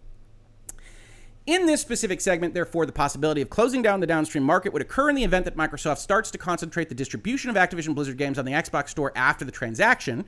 In 1.47 1.65
this 1.65 1.79
specific 1.79 2.19
segment, 2.19 2.53
therefore, 2.53 2.85
the 2.85 2.91
possibility 2.91 3.41
of 3.41 3.49
closing 3.49 3.81
down 3.81 4.01
the 4.01 4.05
downstream 4.05 4.43
market 4.43 4.73
would 4.73 4.81
occur 4.81 5.09
in 5.09 5.15
the 5.15 5.23
event 5.23 5.45
that 5.45 5.55
Microsoft 5.55 5.99
starts 5.99 6.29
to 6.31 6.37
concentrate 6.37 6.89
the 6.89 6.95
distribution 6.95 7.49
of 7.49 7.55
Activision 7.55 7.95
Blizzard 7.95 8.17
games 8.17 8.37
on 8.37 8.43
the 8.43 8.51
Xbox 8.51 8.89
Store 8.89 9.13
after 9.15 9.45
the 9.45 9.51
transaction, 9.51 10.25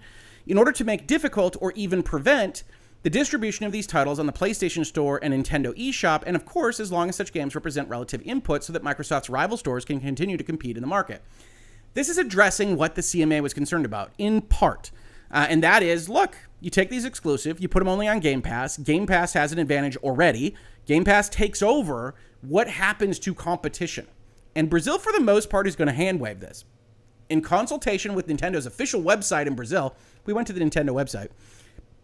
in 0.47 0.57
order 0.57 0.71
to 0.71 0.85
make 0.85 1.07
difficult 1.07 1.57
or 1.59 1.73
even 1.73 2.01
prevent 2.03 2.63
the 3.03 3.09
distribution 3.09 3.65
of 3.65 3.73
these 3.73 3.85
titles 3.85 4.17
on 4.17 4.27
the 4.27 4.31
PlayStation 4.31 4.85
Store 4.85 5.19
and 5.21 5.33
Nintendo 5.33 5.77
eShop, 5.77 6.23
and 6.25 6.37
of 6.37 6.45
course, 6.45 6.79
as 6.79 6.89
long 6.89 7.09
as 7.09 7.17
such 7.17 7.33
games 7.33 7.53
represent 7.53 7.89
relative 7.89 8.21
input 8.21 8.63
so 8.63 8.71
that 8.71 8.81
Microsoft's 8.81 9.29
rival 9.29 9.57
stores 9.57 9.83
can 9.83 9.99
continue 9.99 10.37
to 10.37 10.43
compete 10.43 10.77
in 10.77 10.81
the 10.81 10.87
market. 10.87 11.21
This 11.95 12.07
is 12.07 12.17
addressing 12.17 12.77
what 12.77 12.95
the 12.95 13.01
CMA 13.01 13.41
was 13.41 13.53
concerned 13.53 13.85
about, 13.85 14.11
in 14.17 14.39
part. 14.41 14.89
Uh, 15.31 15.47
and 15.49 15.63
that 15.63 15.83
is 15.83 16.09
look, 16.09 16.37
you 16.59 16.69
take 16.69 16.89
these 16.89 17.05
exclusive, 17.05 17.59
you 17.59 17.67
put 17.67 17.79
them 17.79 17.87
only 17.87 18.07
on 18.07 18.19
Game 18.19 18.41
Pass. 18.41 18.77
Game 18.77 19.05
Pass 19.05 19.33
has 19.33 19.51
an 19.51 19.59
advantage 19.59 19.95
already 19.97 20.55
Game 20.89 21.03
Pass 21.03 21.29
takes 21.29 21.61
over 21.61 22.15
what 22.41 22.67
happens 22.67 23.19
to 23.19 23.35
competition. 23.35 24.07
And 24.55 24.71
Brazil, 24.71 24.97
for 24.97 25.11
the 25.11 25.19
most 25.19 25.47
part, 25.47 25.67
is 25.67 25.75
going 25.75 25.87
to 25.87 25.93
handwave 25.93 26.39
this. 26.39 26.65
In 27.29 27.43
consultation 27.43 28.15
with 28.15 28.25
Nintendo's 28.25 28.65
official 28.65 28.99
website 28.99 29.45
in 29.45 29.53
Brazil, 29.53 29.95
we 30.25 30.33
went 30.33 30.47
to 30.47 30.53
the 30.53 30.61
Nintendo 30.61 30.89
website. 30.89 31.29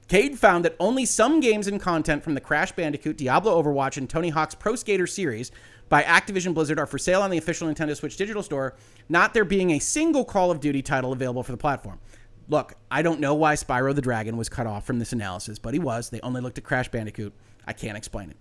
Cade 0.08 0.38
found 0.38 0.64
that 0.66 0.76
only 0.80 1.04
some 1.04 1.40
games 1.40 1.66
and 1.66 1.82
content 1.82 2.24
from 2.24 2.36
the 2.36 2.42
Crash 2.42 2.74
Bandicoot, 2.74 3.18
Diablo 3.18 3.60
Overwatch, 3.60 3.98
and 3.98 4.08
Tony 4.08 4.30
Hawk's 4.30 4.54
Pro 4.54 4.76
Skater 4.76 5.08
series 5.08 5.52
by 5.90 6.04
Activision 6.04 6.54
Blizzard 6.54 6.78
are 6.78 6.86
for 6.86 7.00
sale 7.00 7.24
on 7.24 7.32
the 7.32 7.40
official 7.40 7.68
Nintendo 7.68 7.96
Switch 7.96 8.18
digital 8.18 8.44
store, 8.44 8.76
not 9.10 9.34
there 9.34 9.46
being 9.46 9.72
a 9.72 9.80
single 9.80 10.24
Call 10.24 10.52
of 10.52 10.60
Duty 10.60 10.84
title 10.84 11.12
available 11.12 11.42
for 11.42 11.54
the 11.54 11.58
platform. 11.58 12.00
Look, 12.48 12.76
I 12.92 13.02
don't 13.02 13.20
know 13.20 13.34
why 13.34 13.56
Spyro 13.56 13.96
the 13.96 14.02
Dragon 14.02 14.38
was 14.38 14.50
cut 14.50 14.68
off 14.68 14.86
from 14.86 15.00
this 15.00 15.14
analysis, 15.14 15.58
but 15.58 15.74
he 15.74 15.80
was. 15.80 16.10
They 16.10 16.22
only 16.22 16.42
looked 16.42 16.58
at 16.58 16.64
Crash 16.64 16.90
Bandicoot. 16.90 17.34
I 17.66 17.74
can't 17.74 17.98
explain 17.98 18.30
it. 18.30 18.38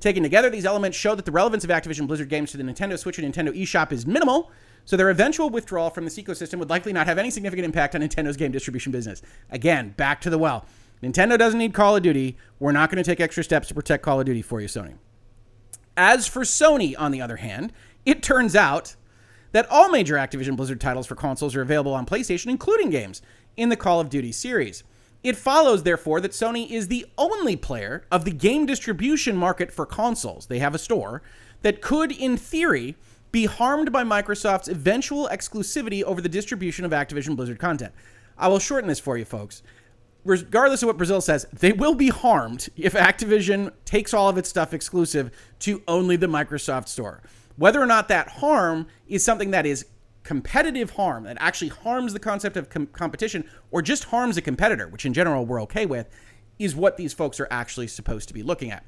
Taken 0.00 0.22
together, 0.22 0.48
these 0.48 0.66
elements 0.66 0.96
show 0.96 1.14
that 1.14 1.24
the 1.24 1.32
relevance 1.32 1.64
of 1.64 1.70
Activision 1.70 2.06
Blizzard 2.06 2.28
games 2.28 2.52
to 2.52 2.56
the 2.56 2.62
Nintendo 2.62 2.98
Switch 2.98 3.18
and 3.18 3.34
Nintendo 3.34 3.50
eShop 3.50 3.90
is 3.90 4.06
minimal, 4.06 4.50
so 4.84 4.96
their 4.96 5.10
eventual 5.10 5.50
withdrawal 5.50 5.90
from 5.90 6.04
this 6.04 6.16
ecosystem 6.18 6.58
would 6.58 6.70
likely 6.70 6.92
not 6.92 7.06
have 7.06 7.18
any 7.18 7.30
significant 7.30 7.64
impact 7.64 7.94
on 7.94 8.02
Nintendo's 8.02 8.36
game 8.36 8.52
distribution 8.52 8.92
business. 8.92 9.22
Again, 9.50 9.94
back 9.96 10.20
to 10.20 10.30
the 10.30 10.38
well. 10.38 10.66
Nintendo 11.02 11.38
doesn't 11.38 11.58
need 11.58 11.74
Call 11.74 11.96
of 11.96 12.02
Duty. 12.02 12.36
We're 12.60 12.72
not 12.72 12.90
going 12.90 13.02
to 13.02 13.08
take 13.08 13.20
extra 13.20 13.42
steps 13.42 13.68
to 13.68 13.74
protect 13.74 14.04
Call 14.04 14.20
of 14.20 14.26
Duty 14.26 14.42
for 14.42 14.60
you, 14.60 14.68
Sony. 14.68 14.94
As 15.96 16.28
for 16.28 16.42
Sony, 16.42 16.94
on 16.96 17.10
the 17.10 17.20
other 17.20 17.36
hand, 17.36 17.72
it 18.04 18.22
turns 18.22 18.54
out 18.54 18.94
that 19.52 19.66
all 19.70 19.88
major 19.88 20.14
Activision 20.14 20.56
Blizzard 20.56 20.80
titles 20.80 21.06
for 21.06 21.14
consoles 21.14 21.56
are 21.56 21.62
available 21.62 21.94
on 21.94 22.06
PlayStation, 22.06 22.46
including 22.46 22.90
games 22.90 23.22
in 23.58 23.68
the 23.68 23.76
Call 23.76 24.00
of 24.00 24.08
Duty 24.08 24.32
series. 24.32 24.84
It 25.22 25.36
follows, 25.36 25.82
therefore, 25.82 26.20
that 26.20 26.30
Sony 26.30 26.70
is 26.70 26.88
the 26.88 27.04
only 27.18 27.56
player 27.56 28.06
of 28.10 28.24
the 28.24 28.30
game 28.30 28.66
distribution 28.66 29.36
market 29.36 29.72
for 29.72 29.84
consoles. 29.84 30.46
They 30.46 30.60
have 30.60 30.76
a 30.76 30.78
store 30.78 31.22
that 31.62 31.82
could, 31.82 32.12
in 32.12 32.36
theory, 32.36 32.96
be 33.32 33.46
harmed 33.46 33.92
by 33.92 34.04
Microsoft's 34.04 34.68
eventual 34.68 35.28
exclusivity 35.30 36.04
over 36.04 36.22
the 36.22 36.28
distribution 36.28 36.84
of 36.84 36.92
Activision 36.92 37.34
Blizzard 37.34 37.58
content. 37.58 37.92
I 38.38 38.46
will 38.46 38.60
shorten 38.60 38.88
this 38.88 39.00
for 39.00 39.18
you, 39.18 39.24
folks. 39.24 39.62
Regardless 40.24 40.82
of 40.82 40.86
what 40.86 40.96
Brazil 40.96 41.20
says, 41.20 41.46
they 41.52 41.72
will 41.72 41.94
be 41.94 42.08
harmed 42.08 42.68
if 42.76 42.92
Activision 42.92 43.72
takes 43.84 44.14
all 44.14 44.28
of 44.28 44.38
its 44.38 44.48
stuff 44.48 44.72
exclusive 44.72 45.30
to 45.60 45.82
only 45.88 46.14
the 46.14 46.26
Microsoft 46.26 46.86
store. 46.86 47.22
Whether 47.56 47.82
or 47.82 47.86
not 47.86 48.06
that 48.08 48.28
harm 48.28 48.86
is 49.08 49.24
something 49.24 49.50
that 49.50 49.66
is 49.66 49.86
competitive 50.28 50.90
harm 50.90 51.24
that 51.24 51.38
actually 51.40 51.68
harms 51.68 52.12
the 52.12 52.18
concept 52.18 52.58
of 52.58 52.68
com- 52.68 52.86
competition 52.88 53.48
or 53.70 53.80
just 53.80 54.04
harms 54.04 54.36
a 54.36 54.42
competitor, 54.42 54.86
which 54.86 55.06
in 55.06 55.14
general 55.14 55.46
we're 55.46 55.62
okay 55.62 55.86
with, 55.86 56.06
is 56.58 56.76
what 56.76 56.98
these 56.98 57.14
folks 57.14 57.40
are 57.40 57.48
actually 57.50 57.86
supposed 57.86 58.28
to 58.28 58.34
be 58.34 58.42
looking 58.42 58.70
at. 58.70 58.84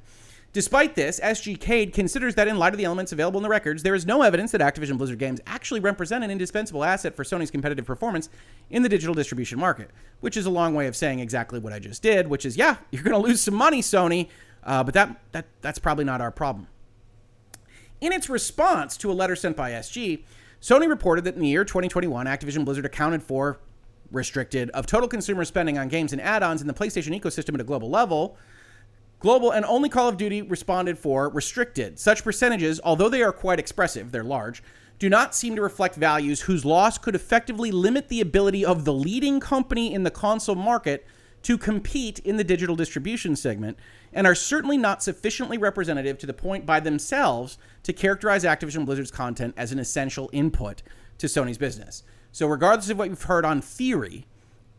Despite 0.52 0.96
this, 0.96 1.18
SG 1.18 1.58
Cade 1.58 1.94
considers 1.94 2.34
that 2.34 2.46
in 2.46 2.58
light 2.58 2.74
of 2.74 2.78
the 2.78 2.84
elements 2.84 3.12
available 3.12 3.38
in 3.38 3.42
the 3.42 3.48
records, 3.48 3.82
there 3.82 3.94
is 3.94 4.04
no 4.04 4.20
evidence 4.20 4.52
that 4.52 4.60
Activision 4.60 4.98
Blizzard 4.98 5.18
games 5.18 5.40
actually 5.46 5.80
represent 5.80 6.22
an 6.22 6.30
indispensable 6.30 6.84
asset 6.84 7.16
for 7.16 7.24
Sony's 7.24 7.50
competitive 7.50 7.86
performance 7.86 8.28
in 8.68 8.82
the 8.82 8.88
digital 8.90 9.14
distribution 9.14 9.58
market, 9.58 9.90
which 10.20 10.36
is 10.36 10.44
a 10.44 10.50
long 10.50 10.74
way 10.74 10.88
of 10.88 10.94
saying 10.94 11.20
exactly 11.20 11.58
what 11.58 11.72
I 11.72 11.78
just 11.78 12.02
did, 12.02 12.28
which 12.28 12.44
is, 12.44 12.58
yeah, 12.58 12.76
you're 12.90 13.02
going 13.02 13.18
to 13.18 13.26
lose 13.26 13.40
some 13.40 13.54
money, 13.54 13.80
Sony, 13.80 14.28
uh, 14.62 14.84
but 14.84 14.92
that, 14.92 15.18
that 15.32 15.46
that's 15.62 15.78
probably 15.78 16.04
not 16.04 16.20
our 16.20 16.30
problem. 16.30 16.66
In 18.02 18.12
its 18.12 18.28
response 18.28 18.98
to 18.98 19.10
a 19.10 19.14
letter 19.14 19.36
sent 19.36 19.56
by 19.56 19.70
SG, 19.70 20.24
Sony 20.60 20.88
reported 20.88 21.24
that 21.24 21.34
in 21.34 21.40
the 21.40 21.48
year 21.48 21.64
2021, 21.64 22.26
Activision 22.26 22.66
Blizzard 22.66 22.84
accounted 22.84 23.22
for 23.22 23.60
restricted 24.12 24.68
of 24.70 24.86
total 24.86 25.08
consumer 25.08 25.44
spending 25.44 25.78
on 25.78 25.88
games 25.88 26.12
and 26.12 26.20
add-ons 26.20 26.60
in 26.60 26.66
the 26.66 26.74
PlayStation 26.74 27.18
ecosystem 27.18 27.54
at 27.54 27.60
a 27.60 27.64
global 27.64 27.88
level. 27.88 28.36
Global 29.20 29.52
and 29.52 29.64
only 29.64 29.88
Call 29.88 30.08
of 30.08 30.18
Duty 30.18 30.42
responded 30.42 30.98
for 30.98 31.30
restricted. 31.30 31.98
Such 31.98 32.22
percentages, 32.22 32.78
although 32.84 33.08
they 33.08 33.22
are 33.22 33.32
quite 33.32 33.58
expressive, 33.58 34.12
they're 34.12 34.22
large, 34.22 34.62
do 34.98 35.08
not 35.08 35.34
seem 35.34 35.56
to 35.56 35.62
reflect 35.62 35.94
values 35.94 36.42
whose 36.42 36.64
loss 36.64 36.98
could 36.98 37.14
effectively 37.14 37.70
limit 37.70 38.08
the 38.08 38.20
ability 38.20 38.62
of 38.62 38.84
the 38.84 38.92
leading 38.92 39.40
company 39.40 39.94
in 39.94 40.02
the 40.02 40.10
console 40.10 40.54
market 40.54 41.06
to 41.42 41.56
compete 41.56 42.18
in 42.20 42.36
the 42.36 42.44
digital 42.44 42.76
distribution 42.76 43.34
segment 43.34 43.78
and 44.12 44.26
are 44.26 44.34
certainly 44.34 44.76
not 44.76 45.02
sufficiently 45.02 45.56
representative 45.56 46.18
to 46.18 46.26
the 46.26 46.34
point 46.34 46.66
by 46.66 46.80
themselves 46.80 47.58
to 47.82 47.92
characterize 47.92 48.44
Activision 48.44 48.84
Blizzard's 48.84 49.10
content 49.10 49.54
as 49.56 49.72
an 49.72 49.78
essential 49.78 50.28
input 50.32 50.82
to 51.18 51.26
Sony's 51.26 51.58
business. 51.58 52.02
So, 52.32 52.46
regardless 52.46 52.90
of 52.90 52.98
what 52.98 53.08
you've 53.08 53.22
heard 53.22 53.44
on 53.44 53.60
theory, 53.60 54.26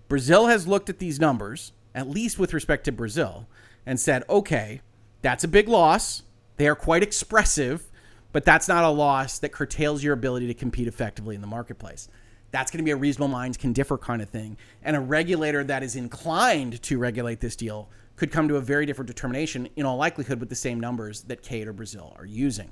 Brazil 0.08 0.48
has 0.48 0.68
looked 0.68 0.90
at 0.90 1.00
these 1.00 1.20
numbers, 1.20 1.72
at 1.96 2.10
least 2.10 2.38
with 2.38 2.54
respect 2.54 2.84
to 2.86 2.92
Brazil, 2.92 3.48
and 3.86 4.00
said, 4.00 4.24
okay, 4.30 4.82
that's 5.22 5.44
a 5.44 5.48
big 5.48 5.68
loss. 5.68 6.24
They 6.58 6.68
are 6.68 6.76
quite 6.76 7.04
expressive, 7.04 7.90
but 8.32 8.46
that's 8.46 8.68
not 8.68 8.84
a 8.84 8.90
loss 8.90 9.40
that 9.40 9.52
curtails 9.52 10.04
your 10.04 10.14
ability 10.14 10.48
to 10.48 10.54
compete 10.54 10.88
effectively 10.88 11.36
in 11.36 11.42
the 11.42 11.48
marketplace. 11.48 12.08
That's 12.52 12.70
going 12.70 12.80
to 12.80 12.84
be 12.84 12.92
a 12.92 12.96
reasonable 12.96 13.30
minds 13.30 13.58
can 13.58 13.74
differ 13.74 13.98
kind 13.98 14.22
of 14.22 14.30
thing. 14.30 14.58
And 14.84 14.96
a 14.96 15.00
regulator 15.00 15.64
that 15.64 15.84
is 15.84 15.96
inclined 15.96 16.82
to 16.84 16.98
regulate 16.98 17.40
this 17.40 17.56
deal 17.56 17.90
could 18.16 18.32
come 18.32 18.48
to 18.50 18.58
a 18.58 18.62
very 18.62 18.86
different 18.86 19.08
determination, 19.08 19.68
in 19.76 19.86
all 19.86 19.98
likelihood, 19.98 20.40
with 20.40 20.50
the 20.50 20.56
same 20.56 20.80
numbers 20.80 21.22
that 21.24 21.42
Cade 21.42 21.68
or 21.68 21.74
Brazil 21.74 22.14
are 22.20 22.26
using. 22.26 22.72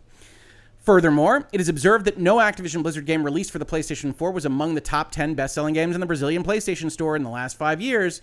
Furthermore, 0.80 1.48
it 1.52 1.60
is 1.60 1.70
observed 1.70 2.06
that 2.06 2.18
no 2.18 2.38
Activision 2.38 2.84
Blizzard 2.84 3.06
game 3.06 3.24
released 3.24 3.52
for 3.52 3.60
the 3.60 3.66
PlayStation 3.66 4.16
4 4.16 4.32
was 4.32 4.46
among 4.46 4.76
the 4.76 4.82
top 4.82 5.12
10 5.12 5.34
best 5.34 5.54
selling 5.54 5.74
games 5.74 5.96
in 5.96 6.02
the 6.02 6.08
Brazilian 6.08 6.44
PlayStation 6.44 6.90
Store 6.90 7.16
in 7.16 7.24
the 7.24 7.30
last 7.30 7.58
five 7.58 7.82
years, 7.82 8.22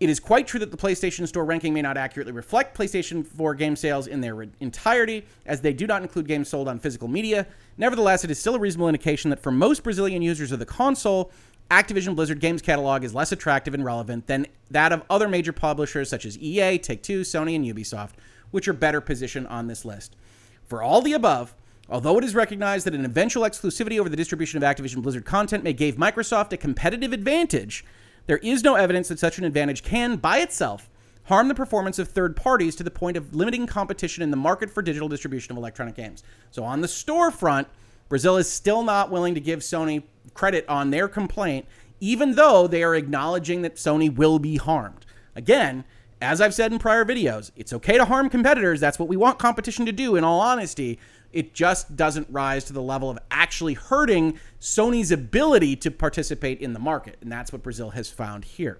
it 0.00 0.08
is 0.08 0.20
quite 0.20 0.46
true 0.46 0.60
that 0.60 0.70
the 0.70 0.76
PlayStation 0.76 1.26
Store 1.26 1.44
ranking 1.44 1.74
may 1.74 1.82
not 1.82 1.96
accurately 1.96 2.32
reflect 2.32 2.76
PlayStation 2.76 3.26
4 3.26 3.54
game 3.54 3.74
sales 3.74 4.06
in 4.06 4.20
their 4.20 4.42
entirety, 4.60 5.26
as 5.44 5.60
they 5.60 5.72
do 5.72 5.86
not 5.86 6.02
include 6.02 6.28
games 6.28 6.48
sold 6.48 6.68
on 6.68 6.78
physical 6.78 7.08
media. 7.08 7.46
Nevertheless, 7.76 8.22
it 8.22 8.30
is 8.30 8.38
still 8.38 8.54
a 8.54 8.60
reasonable 8.60 8.88
indication 8.88 9.30
that 9.30 9.42
for 9.42 9.50
most 9.50 9.82
Brazilian 9.82 10.22
users 10.22 10.52
of 10.52 10.60
the 10.60 10.66
console, 10.66 11.32
Activision 11.70 12.14
Blizzard 12.14 12.40
games 12.40 12.62
catalog 12.62 13.02
is 13.02 13.14
less 13.14 13.32
attractive 13.32 13.74
and 13.74 13.84
relevant 13.84 14.26
than 14.26 14.46
that 14.70 14.92
of 14.92 15.02
other 15.10 15.28
major 15.28 15.52
publishers 15.52 16.08
such 16.08 16.24
as 16.24 16.38
EA, 16.38 16.78
Take 16.78 17.02
Two, 17.02 17.22
Sony, 17.22 17.56
and 17.56 17.64
Ubisoft, 17.64 18.12
which 18.52 18.68
are 18.68 18.72
better 18.72 19.00
positioned 19.00 19.48
on 19.48 19.66
this 19.66 19.84
list. 19.84 20.16
For 20.64 20.82
all 20.82 21.02
the 21.02 21.12
above, 21.12 21.54
Although 21.90 22.18
it 22.18 22.24
is 22.24 22.34
recognized 22.34 22.84
that 22.86 22.94
an 22.94 23.06
eventual 23.06 23.44
exclusivity 23.44 23.98
over 23.98 24.10
the 24.10 24.16
distribution 24.16 24.62
of 24.62 24.76
Activision 24.76 25.02
Blizzard 25.02 25.24
content 25.24 25.64
may 25.64 25.72
give 25.72 25.96
Microsoft 25.96 26.52
a 26.52 26.58
competitive 26.58 27.14
advantage, 27.14 27.82
there 28.28 28.38
is 28.38 28.62
no 28.62 28.74
evidence 28.74 29.08
that 29.08 29.18
such 29.18 29.38
an 29.38 29.44
advantage 29.44 29.82
can, 29.82 30.16
by 30.16 30.38
itself, 30.38 30.88
harm 31.24 31.48
the 31.48 31.54
performance 31.54 31.98
of 31.98 32.08
third 32.08 32.36
parties 32.36 32.76
to 32.76 32.84
the 32.84 32.90
point 32.90 33.16
of 33.16 33.34
limiting 33.34 33.66
competition 33.66 34.22
in 34.22 34.30
the 34.30 34.36
market 34.36 34.70
for 34.70 34.82
digital 34.82 35.08
distribution 35.08 35.50
of 35.50 35.56
electronic 35.56 35.96
games. 35.96 36.22
So, 36.50 36.62
on 36.62 36.82
the 36.82 36.86
storefront, 36.86 37.66
Brazil 38.10 38.36
is 38.36 38.50
still 38.50 38.82
not 38.82 39.10
willing 39.10 39.34
to 39.34 39.40
give 39.40 39.60
Sony 39.60 40.02
credit 40.34 40.66
on 40.68 40.90
their 40.90 41.08
complaint, 41.08 41.66
even 42.00 42.34
though 42.34 42.66
they 42.66 42.82
are 42.82 42.94
acknowledging 42.94 43.62
that 43.62 43.76
Sony 43.76 44.14
will 44.14 44.38
be 44.38 44.56
harmed. 44.56 45.06
Again, 45.34 45.84
as 46.20 46.40
I've 46.42 46.54
said 46.54 46.70
in 46.70 46.78
prior 46.78 47.06
videos, 47.06 47.50
it's 47.56 47.72
okay 47.72 47.96
to 47.96 48.04
harm 48.04 48.28
competitors. 48.28 48.78
That's 48.78 48.98
what 48.98 49.08
we 49.08 49.16
want 49.16 49.38
competition 49.38 49.86
to 49.86 49.92
do, 49.92 50.16
in 50.16 50.24
all 50.24 50.40
honesty. 50.40 50.98
It 51.32 51.54
just 51.54 51.96
doesn't 51.96 52.28
rise 52.30 52.64
to 52.64 52.72
the 52.72 52.82
level 52.82 53.10
of 53.10 53.18
actually 53.30 53.74
hurting 53.74 54.38
Sony's 54.60 55.10
ability 55.10 55.76
to 55.76 55.90
participate 55.90 56.60
in 56.60 56.72
the 56.72 56.78
market. 56.78 57.18
And 57.20 57.30
that's 57.30 57.52
what 57.52 57.62
Brazil 57.62 57.90
has 57.90 58.10
found 58.10 58.44
here. 58.44 58.78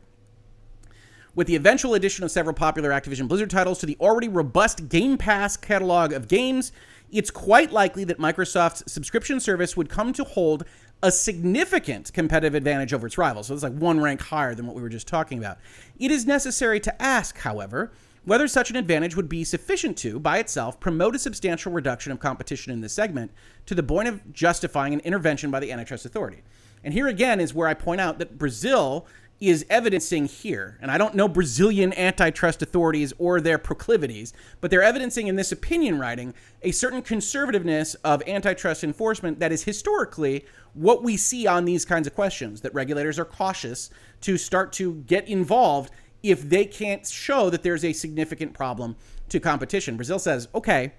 With 1.35 1.47
the 1.47 1.57
eventual 1.57 1.95
addition 1.95 2.25
of 2.25 2.31
several 2.31 2.55
popular 2.55 2.91
Activision 2.91 3.29
Blizzard 3.29 3.51
titles 3.51 3.79
to 3.81 3.87
the 3.87 3.97
already 4.01 4.29
robust 4.29 4.89
Game 4.89 5.19
Pass 5.19 5.57
catalog 5.57 6.13
of 6.13 6.27
games, 6.27 6.73
it's 7.13 7.31
quite 7.31 7.71
likely 7.71 8.05
that 8.05 8.19
Microsoft's 8.19 8.91
subscription 8.91 9.39
service 9.41 9.77
would 9.77 9.89
come 9.89 10.13
to 10.15 10.25
hold 10.25 10.65
a 11.03 11.13
significant 11.13 12.13
competitive 12.13 12.55
advantage 12.55 12.93
over 12.93 13.07
its 13.07 13.17
rivals. 13.17 13.47
So 13.47 13.55
it's 13.55 13.63
like 13.63 13.75
one 13.75 14.01
rank 14.01 14.21
higher 14.21 14.55
than 14.55 14.67
what 14.67 14.75
we 14.75 14.83
were 14.83 14.89
just 14.89 15.07
talking 15.07 15.39
about. 15.39 15.59
It 15.99 16.11
is 16.11 16.27
necessary 16.27 16.81
to 16.81 17.03
ask, 17.03 17.39
however, 17.39 17.93
whether 18.25 18.49
such 18.49 18.71
an 18.71 18.77
advantage 18.77 19.17
would 19.17 19.29
be 19.29 19.45
sufficient 19.45 19.97
to, 19.99 20.19
by 20.19 20.39
itself, 20.39 20.81
promote 20.81 21.15
a 21.15 21.19
substantial 21.19 21.73
reduction 21.73 22.13
of 22.13 22.21
competition 22.21 22.73
in 22.73 22.81
this 22.81 22.93
segment 22.93 23.31
to 23.67 23.75
the 23.75 23.83
point 23.83 24.09
of 24.09 24.33
justifying 24.33 24.93
an 24.93 25.01
intervention 25.01 25.51
by 25.51 25.61
the 25.61 25.73
antitrust 25.73 26.05
authority. 26.05 26.43
And 26.85 26.95
here 26.95 27.09
again 27.09 27.41
is 27.41 27.55
where 27.55 27.69
I 27.69 27.75
point 27.75 28.01
out 28.01 28.19
that 28.19 28.39
Brazil 28.39 29.07
is 29.41 29.65
evidencing 29.71 30.27
here, 30.27 30.77
and 30.81 30.91
I 30.91 30.99
don't 30.99 31.15
know 31.15 31.29
Brazilian 31.29 31.93
antitrust 31.93 32.61
authorities 32.61 33.13
or 33.19 33.41
their 33.41 33.59
proclivities, 33.59 34.33
but 34.61 34.71
they're 34.71 34.83
evidencing 34.83 35.29
in 35.29 35.37
this 35.37 35.53
opinion 35.53 35.99
writing 35.99 36.35
a 36.63 36.73
certain 36.73 37.03
conservativeness 37.03 37.95
of 38.03 38.21
antitrust 38.27 38.83
enforcement 38.83 39.39
that 39.39 39.53
is 39.53 39.63
historically 39.63 40.45
what 40.75 41.05
we 41.05 41.17
see 41.17 41.47
on 41.47 41.65
these 41.65 41.85
kinds 41.85 42.09
of 42.09 42.15
questions 42.15 42.63
that 42.63 42.75
regulators 42.75 43.19
are 43.19 43.25
cautious 43.25 43.91
to 44.23 44.37
start 44.37 44.73
to 44.73 44.95
get 45.07 45.29
involved 45.29 45.93
if 46.23 46.49
they 46.49 46.65
can't 46.65 47.07
show 47.07 47.51
that 47.51 47.63
there's 47.63 47.85
a 47.85 47.93
significant 47.93 48.53
problem 48.55 48.97
to 49.29 49.41
competition. 49.41 49.97
Brazil 49.97 50.19
says, 50.19 50.49
okay, 50.55 50.93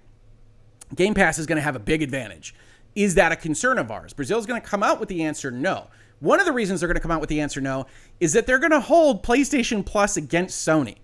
Game 0.96 1.14
Pass 1.14 1.38
is 1.38 1.46
going 1.46 1.58
to 1.58 1.62
have 1.62 1.76
a 1.76 1.80
big 1.80 2.02
advantage. 2.02 2.56
Is 2.96 3.16
that 3.16 3.32
a 3.32 3.36
concern 3.36 3.78
of 3.78 3.92
ours? 3.92 4.14
Brazil's 4.14 4.46
going 4.46 4.62
to 4.62 4.68
come 4.68 4.84
out 4.84 5.00
with 5.00 5.10
the 5.10 5.24
answer 5.24 5.52
no. 5.52 5.88
One 6.20 6.40
of 6.40 6.46
the 6.46 6.52
reasons 6.52 6.80
they're 6.80 6.88
going 6.88 6.96
to 6.96 7.02
come 7.02 7.12
out 7.12 7.22
with 7.22 7.30
the 7.30 7.40
answer 7.40 7.62
no 7.62 7.86
is 8.20 8.34
that 8.34 8.46
they're 8.46 8.60
going 8.60 8.72
to 8.72 8.80
hold 8.80 9.24
PlayStation 9.24 9.86
Plus 9.86 10.18
against 10.18 10.68
Sony. 10.68 10.98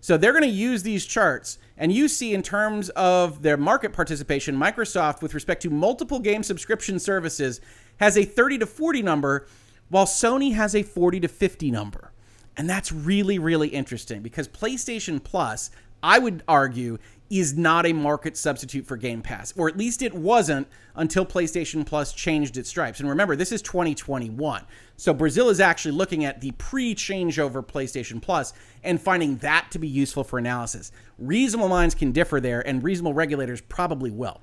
So 0.00 0.16
they're 0.16 0.32
going 0.32 0.42
to 0.42 0.48
use 0.48 0.82
these 0.82 1.04
charts. 1.04 1.58
And 1.76 1.92
you 1.92 2.08
see, 2.08 2.34
in 2.34 2.42
terms 2.42 2.88
of 2.90 3.42
their 3.42 3.56
market 3.56 3.92
participation, 3.92 4.56
Microsoft, 4.56 5.22
with 5.22 5.34
respect 5.34 5.62
to 5.62 5.70
multiple 5.70 6.18
game 6.18 6.42
subscription 6.42 6.98
services, 6.98 7.60
has 7.98 8.16
a 8.16 8.24
30 8.24 8.58
to 8.58 8.66
40 8.66 9.02
number, 9.02 9.46
while 9.90 10.06
Sony 10.06 10.54
has 10.54 10.74
a 10.74 10.82
40 10.82 11.20
to 11.20 11.28
50 11.28 11.70
number. 11.70 12.11
And 12.56 12.68
that's 12.68 12.92
really, 12.92 13.38
really 13.38 13.68
interesting 13.68 14.22
because 14.22 14.48
PlayStation 14.48 15.22
Plus, 15.22 15.70
I 16.02 16.18
would 16.18 16.42
argue, 16.46 16.98
is 17.30 17.56
not 17.56 17.86
a 17.86 17.92
market 17.94 18.36
substitute 18.36 18.86
for 18.86 18.98
Game 18.98 19.22
Pass, 19.22 19.54
or 19.56 19.66
at 19.66 19.78
least 19.78 20.02
it 20.02 20.12
wasn't 20.12 20.68
until 20.96 21.24
PlayStation 21.24 21.86
Plus 21.86 22.12
changed 22.12 22.58
its 22.58 22.68
stripes. 22.68 23.00
And 23.00 23.08
remember, 23.08 23.36
this 23.36 23.52
is 23.52 23.62
2021. 23.62 24.64
So 24.98 25.14
Brazil 25.14 25.48
is 25.48 25.58
actually 25.58 25.92
looking 25.92 26.26
at 26.26 26.42
the 26.42 26.50
pre 26.52 26.94
changeover 26.94 27.66
PlayStation 27.66 28.20
Plus 28.20 28.52
and 28.84 29.00
finding 29.00 29.38
that 29.38 29.68
to 29.70 29.78
be 29.78 29.88
useful 29.88 30.24
for 30.24 30.38
analysis. 30.38 30.92
Reasonable 31.18 31.70
minds 31.70 31.94
can 31.94 32.12
differ 32.12 32.38
there, 32.38 32.60
and 32.66 32.84
reasonable 32.84 33.14
regulators 33.14 33.62
probably 33.62 34.10
will. 34.10 34.42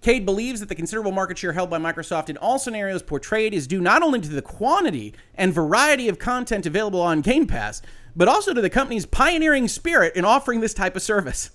Cade 0.00 0.24
believes 0.24 0.60
that 0.60 0.68
the 0.68 0.74
considerable 0.74 1.10
market 1.10 1.38
share 1.38 1.52
held 1.52 1.70
by 1.70 1.78
Microsoft 1.78 2.28
in 2.28 2.36
all 2.36 2.58
scenarios 2.58 3.02
portrayed 3.02 3.52
is 3.52 3.66
due 3.66 3.80
not 3.80 4.02
only 4.02 4.20
to 4.20 4.28
the 4.28 4.42
quantity 4.42 5.14
and 5.34 5.52
variety 5.52 6.08
of 6.08 6.18
content 6.18 6.66
available 6.66 7.00
on 7.00 7.20
Game 7.20 7.46
Pass, 7.46 7.82
but 8.14 8.28
also 8.28 8.54
to 8.54 8.60
the 8.60 8.70
company's 8.70 9.06
pioneering 9.06 9.66
spirit 9.66 10.14
in 10.14 10.24
offering 10.24 10.60
this 10.60 10.74
type 10.74 10.94
of 10.94 11.02
service. 11.02 11.50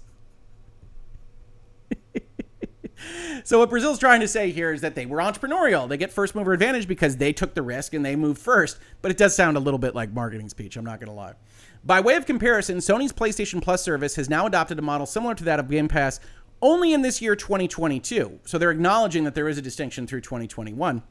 so 3.46 3.60
what 3.60 3.70
Brazil's 3.70 4.00
trying 4.00 4.20
to 4.20 4.28
say 4.28 4.52
here 4.52 4.74
is 4.74 4.82
that 4.82 4.96
they 4.96 5.06
were 5.06 5.20
entrepreneurial. 5.20 5.88
They 5.88 5.98
get 5.98 6.12
first 6.12 6.36
mover 6.36 6.52
advantage 6.52 6.88
because 6.88 7.18
they 7.18 7.32
took 7.32 7.54
the 7.54 7.62
risk 7.62 7.94
and 7.94 8.06
they 8.06 8.16
moved 8.16 8.42
first. 8.42 8.78
But 9.02 9.12
it 9.12 9.18
does 9.18 9.36
sound 9.36 9.56
a 9.56 9.62
little 9.62 9.78
bit 9.78 9.96
like 9.96 10.12
marketing 10.12 10.50
speech. 10.50 10.76
I'm 10.76 10.86
not 10.86 11.00
going 11.00 11.10
to 11.10 11.16
lie. 11.16 11.34
By 11.86 12.00
way 12.00 12.16
of 12.16 12.26
comparison, 12.26 12.78
Sony's 12.78 13.12
PlayStation 13.12 13.62
Plus 13.62 13.84
service 13.84 14.16
has 14.16 14.30
now 14.30 14.46
adopted 14.46 14.80
a 14.80 14.82
model 14.82 15.06
similar 15.06 15.36
to 15.36 15.44
that 15.44 15.60
of 15.60 15.70
Game 15.70 15.90
Pass, 15.90 16.20
only 16.64 16.94
in 16.94 17.02
this 17.02 17.22
year 17.22 17.36
2022. 17.36 18.40
So 18.46 18.58
they're 18.58 18.72
acknowledging 18.72 19.26
that 19.26 19.36
there 19.36 19.50
is 19.50 19.58
a 19.58 19.62
distinction 19.62 20.08
through 20.08 20.22
2021. 20.22 21.04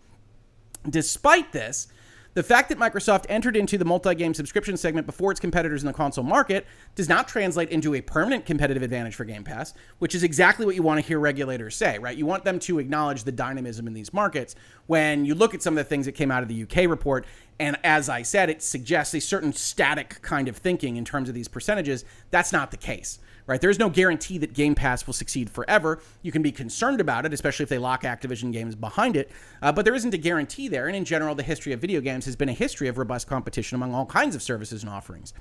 Despite 0.88 1.52
this, 1.52 1.86
the 2.34 2.42
fact 2.42 2.70
that 2.70 2.78
Microsoft 2.78 3.26
entered 3.28 3.58
into 3.58 3.76
the 3.76 3.84
multi 3.84 4.14
game 4.14 4.32
subscription 4.32 4.78
segment 4.78 5.06
before 5.06 5.30
its 5.30 5.38
competitors 5.38 5.82
in 5.82 5.86
the 5.86 5.92
console 5.92 6.24
market 6.24 6.66
does 6.94 7.06
not 7.06 7.28
translate 7.28 7.68
into 7.68 7.94
a 7.94 8.00
permanent 8.00 8.46
competitive 8.46 8.82
advantage 8.82 9.14
for 9.14 9.26
Game 9.26 9.44
Pass, 9.44 9.74
which 9.98 10.14
is 10.14 10.22
exactly 10.22 10.64
what 10.64 10.74
you 10.74 10.82
want 10.82 10.98
to 10.98 11.06
hear 11.06 11.20
regulators 11.20 11.76
say, 11.76 11.98
right? 11.98 12.16
You 12.16 12.24
want 12.24 12.44
them 12.44 12.58
to 12.60 12.78
acknowledge 12.78 13.24
the 13.24 13.32
dynamism 13.32 13.86
in 13.86 13.92
these 13.92 14.14
markets. 14.14 14.54
When 14.86 15.26
you 15.26 15.34
look 15.34 15.52
at 15.52 15.60
some 15.60 15.76
of 15.76 15.84
the 15.84 15.88
things 15.88 16.06
that 16.06 16.12
came 16.12 16.30
out 16.30 16.42
of 16.42 16.48
the 16.48 16.62
UK 16.62 16.88
report, 16.88 17.26
and 17.60 17.76
as 17.84 18.08
I 18.08 18.22
said, 18.22 18.48
it 18.48 18.62
suggests 18.62 19.14
a 19.14 19.20
certain 19.20 19.52
static 19.52 20.22
kind 20.22 20.48
of 20.48 20.56
thinking 20.56 20.96
in 20.96 21.04
terms 21.04 21.28
of 21.28 21.34
these 21.34 21.48
percentages. 21.48 22.06
That's 22.30 22.52
not 22.52 22.70
the 22.70 22.78
case 22.78 23.18
right? 23.46 23.60
There's 23.60 23.78
no 23.78 23.90
guarantee 23.90 24.38
that 24.38 24.52
Game 24.52 24.74
Pass 24.74 25.06
will 25.06 25.14
succeed 25.14 25.50
forever. 25.50 26.00
You 26.22 26.32
can 26.32 26.42
be 26.42 26.52
concerned 26.52 27.00
about 27.00 27.26
it, 27.26 27.32
especially 27.32 27.64
if 27.64 27.68
they 27.68 27.78
lock 27.78 28.02
Activision 28.02 28.52
games 28.52 28.74
behind 28.74 29.16
it, 29.16 29.30
uh, 29.60 29.72
but 29.72 29.84
there 29.84 29.94
isn't 29.94 30.14
a 30.14 30.18
guarantee 30.18 30.68
there. 30.68 30.86
And 30.86 30.96
in 30.96 31.04
general, 31.04 31.34
the 31.34 31.42
history 31.42 31.72
of 31.72 31.80
video 31.80 32.00
games 32.00 32.24
has 32.26 32.36
been 32.36 32.48
a 32.48 32.54
history 32.54 32.88
of 32.88 32.98
robust 32.98 33.26
competition 33.26 33.76
among 33.76 33.94
all 33.94 34.06
kinds 34.06 34.34
of 34.34 34.42
services 34.42 34.82
and 34.82 34.90
offerings. 34.90 35.32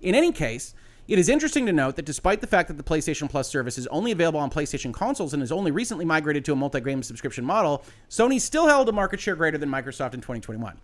In 0.00 0.14
any 0.14 0.32
case, 0.32 0.74
it 1.08 1.18
is 1.18 1.28
interesting 1.28 1.66
to 1.66 1.72
note 1.72 1.96
that 1.96 2.04
despite 2.04 2.40
the 2.40 2.46
fact 2.46 2.68
that 2.68 2.76
the 2.76 2.84
PlayStation 2.84 3.28
Plus 3.28 3.48
service 3.48 3.78
is 3.78 3.86
only 3.88 4.12
available 4.12 4.38
on 4.38 4.48
PlayStation 4.48 4.94
consoles 4.94 5.32
and 5.32 5.42
has 5.42 5.50
only 5.50 5.72
recently 5.72 6.04
migrated 6.04 6.44
to 6.44 6.52
a 6.52 6.56
multi 6.56 6.80
game 6.80 7.02
subscription 7.02 7.44
model, 7.44 7.84
Sony 8.08 8.40
still 8.40 8.68
held 8.68 8.88
a 8.88 8.92
market 8.92 9.18
share 9.18 9.34
greater 9.34 9.58
than 9.58 9.68
Microsoft 9.68 10.14
in 10.14 10.20
2021. 10.20 10.78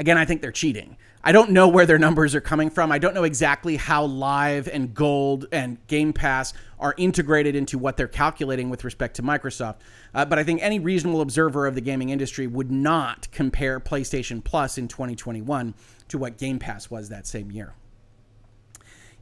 Again, 0.00 0.18
I 0.18 0.24
think 0.24 0.42
they're 0.42 0.50
cheating. 0.50 0.96
I 1.26 1.32
don't 1.32 1.52
know 1.52 1.68
where 1.68 1.86
their 1.86 1.98
numbers 1.98 2.34
are 2.34 2.42
coming 2.42 2.68
from. 2.68 2.92
I 2.92 2.98
don't 2.98 3.14
know 3.14 3.24
exactly 3.24 3.76
how 3.76 4.04
Live 4.04 4.68
and 4.68 4.92
Gold 4.92 5.46
and 5.50 5.78
Game 5.86 6.12
Pass 6.12 6.52
are 6.78 6.94
integrated 6.98 7.56
into 7.56 7.78
what 7.78 7.96
they're 7.96 8.06
calculating 8.06 8.68
with 8.68 8.84
respect 8.84 9.16
to 9.16 9.22
Microsoft. 9.22 9.76
Uh, 10.14 10.26
but 10.26 10.38
I 10.38 10.44
think 10.44 10.62
any 10.62 10.78
reasonable 10.78 11.22
observer 11.22 11.66
of 11.66 11.74
the 11.74 11.80
gaming 11.80 12.10
industry 12.10 12.46
would 12.46 12.70
not 12.70 13.26
compare 13.32 13.80
PlayStation 13.80 14.44
Plus 14.44 14.76
in 14.76 14.86
2021 14.86 15.72
to 16.08 16.18
what 16.18 16.36
Game 16.36 16.58
Pass 16.58 16.90
was 16.90 17.08
that 17.08 17.26
same 17.26 17.50
year. 17.50 17.72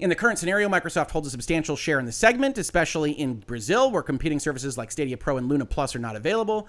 In 0.01 0.09
the 0.09 0.17
current 0.17 0.41
scenario, 0.41 0.69
Microsoft 0.69 1.13
holds 1.13 1.29
a 1.29 1.31
substantial 1.31 1.77
share 1.77 2.01
in 2.01 2.07
the 2.07 2.11
segment, 2.11 2.59
especially 2.59 3.13
in 3.13 3.35
Brazil, 3.35 3.93
where 3.93 4.03
competing 4.03 4.41
services 4.41 4.77
like 4.77 4.91
Stadia 4.91 5.17
Pro 5.17 5.37
and 5.37 5.49
Luna 5.49 5.67
Plus 5.67 5.95
are 5.95 6.01
not 6.01 6.17
available. 6.17 6.67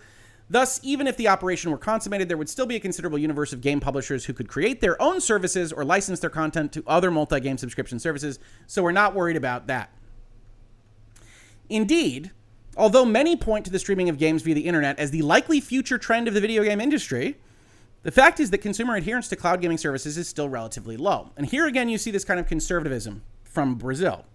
Thus, 0.50 0.80
even 0.84 1.08
if 1.08 1.18
the 1.18 1.28
operation 1.28 1.72
were 1.72 1.78
consummated, 1.78 2.30
there 2.30 2.38
would 2.38 2.50
still 2.50 2.66
be 2.66 2.76
a 2.76 2.80
considerable 2.80 3.18
universe 3.18 3.54
of 3.54 3.62
game 3.62 3.80
publishers 3.80 4.26
who 4.26 4.34
could 4.34 4.48
create 4.48 4.82
their 4.82 5.02
own 5.02 5.22
services 5.22 5.72
or 5.72 5.86
license 5.86 6.20
their 6.20 6.30
content 6.30 6.72
to 6.74 6.84
other 6.86 7.10
multi 7.10 7.40
game 7.40 7.58
subscription 7.58 8.00
services, 8.00 8.40
so 8.68 8.84
we're 8.84 8.92
not 8.92 9.16
worried 9.16 9.38
about 9.38 9.68
that. 9.68 9.92
Indeed, 11.70 12.32
although 12.76 13.06
many 13.06 13.36
point 13.36 13.66
to 13.66 13.72
the 13.72 13.80
streaming 13.80 14.10
of 14.10 14.18
games 14.18 14.42
via 14.42 14.54
the 14.54 14.68
internet 14.68 15.00
as 15.00 15.12
the 15.12 15.22
likely 15.22 15.62
future 15.62 15.98
trend 15.98 16.28
of 16.28 16.34
the 16.34 16.42
video 16.42 16.64
game 16.64 16.82
industry, 16.82 17.38
the 18.04 18.12
fact 18.12 18.40
is 18.40 18.52
that 18.52 18.58
consumer 18.58 18.96
adherence 18.96 19.30
to 19.30 19.38
cloud 19.38 19.62
gaming 19.62 19.78
services 19.78 20.18
is 20.18 20.28
still 20.28 20.50
relatively 20.50 20.98
low. 20.98 21.32
And 21.38 21.46
here 21.46 21.68
again, 21.68 21.88
you 21.88 21.98
see 21.98 22.12
this 22.12 22.26
kind 22.26 22.40
of 22.40 22.48
conservatism 22.48 23.24
from 23.44 23.76
Brazil. 23.76 24.26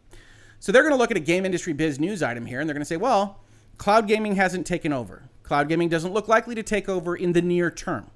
So 0.59 0.73
they're 0.73 0.83
going 0.83 0.95
to 0.95 0.99
look 0.99 1.11
at 1.11 1.17
a 1.17 1.21
game 1.21 1.45
industry 1.45 1.75
biz 1.75 2.01
news 2.01 2.23
item 2.23 2.47
here 2.47 2.61
and 2.61 2.69
they're 2.69 2.75
going 2.75 2.81
to 2.81 2.89
say, 2.89 2.97
well, 2.97 3.41
cloud 3.79 4.07
gaming 4.07 4.37
hasn't 4.37 4.67
taken 4.67 4.93
over. 4.93 5.31
Cloud 5.43 5.69
gaming 5.69 5.89
doesn't 5.89 6.13
look 6.13 6.29
likely 6.29 6.55
to 6.55 6.63
take 6.63 6.89
over 6.89 7.17
in 7.17 7.33
the 7.33 7.41
near 7.41 7.71
term. 7.71 8.11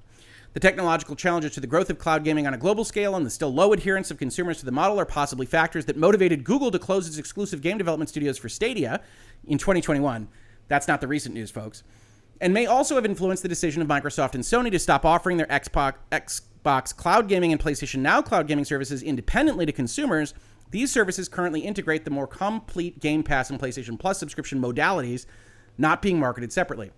The 0.52 0.60
technological 0.60 1.16
challenges 1.16 1.52
to 1.52 1.60
the 1.60 1.66
growth 1.66 1.88
of 1.88 1.98
cloud 1.98 2.24
gaming 2.24 2.46
on 2.46 2.52
a 2.52 2.58
global 2.58 2.84
scale 2.84 3.16
and 3.16 3.24
the 3.24 3.30
still 3.30 3.54
low 3.54 3.72
adherence 3.72 4.10
of 4.10 4.18
consumers 4.18 4.58
to 4.58 4.66
the 4.66 4.72
model 4.72 5.00
are 5.00 5.06
possibly 5.06 5.46
factors 5.46 5.86
that 5.86 5.96
motivated 5.96 6.44
Google 6.44 6.70
to 6.70 6.78
close 6.78 7.08
its 7.08 7.16
exclusive 7.16 7.62
game 7.62 7.78
development 7.78 8.10
studios 8.10 8.36
for 8.36 8.50
Stadia 8.50 9.00
in 9.46 9.56
2021. 9.56 10.28
That's 10.68 10.86
not 10.86 11.00
the 11.00 11.08
recent 11.08 11.34
news, 11.34 11.50
folks. 11.50 11.82
And 12.38 12.52
may 12.52 12.66
also 12.66 12.96
have 12.96 13.06
influenced 13.06 13.42
the 13.42 13.48
decision 13.48 13.80
of 13.80 13.88
Microsoft 13.88 14.34
and 14.34 14.44
Sony 14.44 14.70
to 14.72 14.78
stop 14.78 15.06
offering 15.06 15.38
their 15.38 15.46
Xbox, 15.46 16.96
cloud 16.96 17.28
gaming 17.28 17.52
and 17.52 17.60
PlayStation 17.60 18.00
Now 18.00 18.20
cloud 18.20 18.46
gaming 18.46 18.66
services 18.66 19.02
independently 19.02 19.64
to 19.64 19.72
consumers. 19.72 20.34
These 20.70 20.92
services 20.92 21.28
currently 21.28 21.60
integrate 21.60 22.04
the 22.04 22.10
more 22.10 22.26
complete 22.26 23.00
Game 23.00 23.22
Pass 23.22 23.48
and 23.48 23.60
PlayStation 23.60 23.98
Plus 23.98 24.18
subscription 24.18 24.60
modalities, 24.60 25.24
not 25.78 26.02
being 26.02 26.18
marketed 26.18 26.52
separately. 26.52 26.92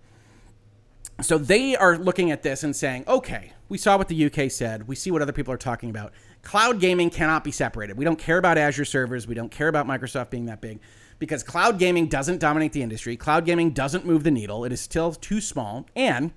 So 1.21 1.37
they 1.37 1.75
are 1.75 1.97
looking 1.97 2.31
at 2.31 2.43
this 2.43 2.63
and 2.63 2.75
saying, 2.75 3.05
okay, 3.07 3.53
we 3.69 3.77
saw 3.77 3.97
what 3.97 4.09
the 4.09 4.25
UK 4.25 4.51
said. 4.51 4.87
We 4.87 4.95
see 4.95 5.11
what 5.11 5.21
other 5.21 5.31
people 5.31 5.53
are 5.53 5.57
talking 5.57 5.89
about. 5.89 6.11
Cloud 6.41 6.79
gaming 6.79 7.09
cannot 7.09 7.43
be 7.43 7.51
separated. 7.51 7.97
We 7.97 8.05
don't 8.05 8.19
care 8.19 8.37
about 8.37 8.57
Azure 8.57 8.85
servers. 8.85 9.25
We 9.25 9.33
don't 9.33 9.51
care 9.51 9.69
about 9.69 9.87
Microsoft 9.87 10.29
being 10.29 10.45
that 10.47 10.61
big 10.61 10.79
because 11.17 11.41
cloud 11.41 11.79
gaming 11.79 12.07
doesn't 12.07 12.39
dominate 12.39 12.73
the 12.73 12.81
industry. 12.81 13.15
Cloud 13.15 13.45
gaming 13.45 13.71
doesn't 13.71 14.05
move 14.05 14.23
the 14.23 14.31
needle. 14.31 14.65
It 14.65 14.71
is 14.71 14.81
still 14.81 15.13
too 15.13 15.39
small. 15.39 15.87
And 15.95 16.31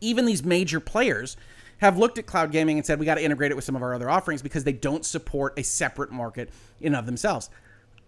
even 0.00 0.24
these 0.24 0.44
major 0.44 0.80
players 0.80 1.36
have 1.78 1.98
looked 1.98 2.18
at 2.18 2.26
cloud 2.26 2.52
gaming 2.52 2.78
and 2.78 2.86
said, 2.86 3.00
we 3.00 3.06
got 3.06 3.16
to 3.16 3.24
integrate 3.24 3.50
it 3.50 3.54
with 3.54 3.64
some 3.64 3.74
of 3.74 3.82
our 3.82 3.94
other 3.94 4.08
offerings 4.08 4.42
because 4.42 4.64
they 4.64 4.72
don't 4.72 5.04
support 5.04 5.58
a 5.58 5.64
separate 5.64 6.12
market 6.12 6.50
in 6.80 6.94
of 6.94 7.06
themselves. 7.06 7.50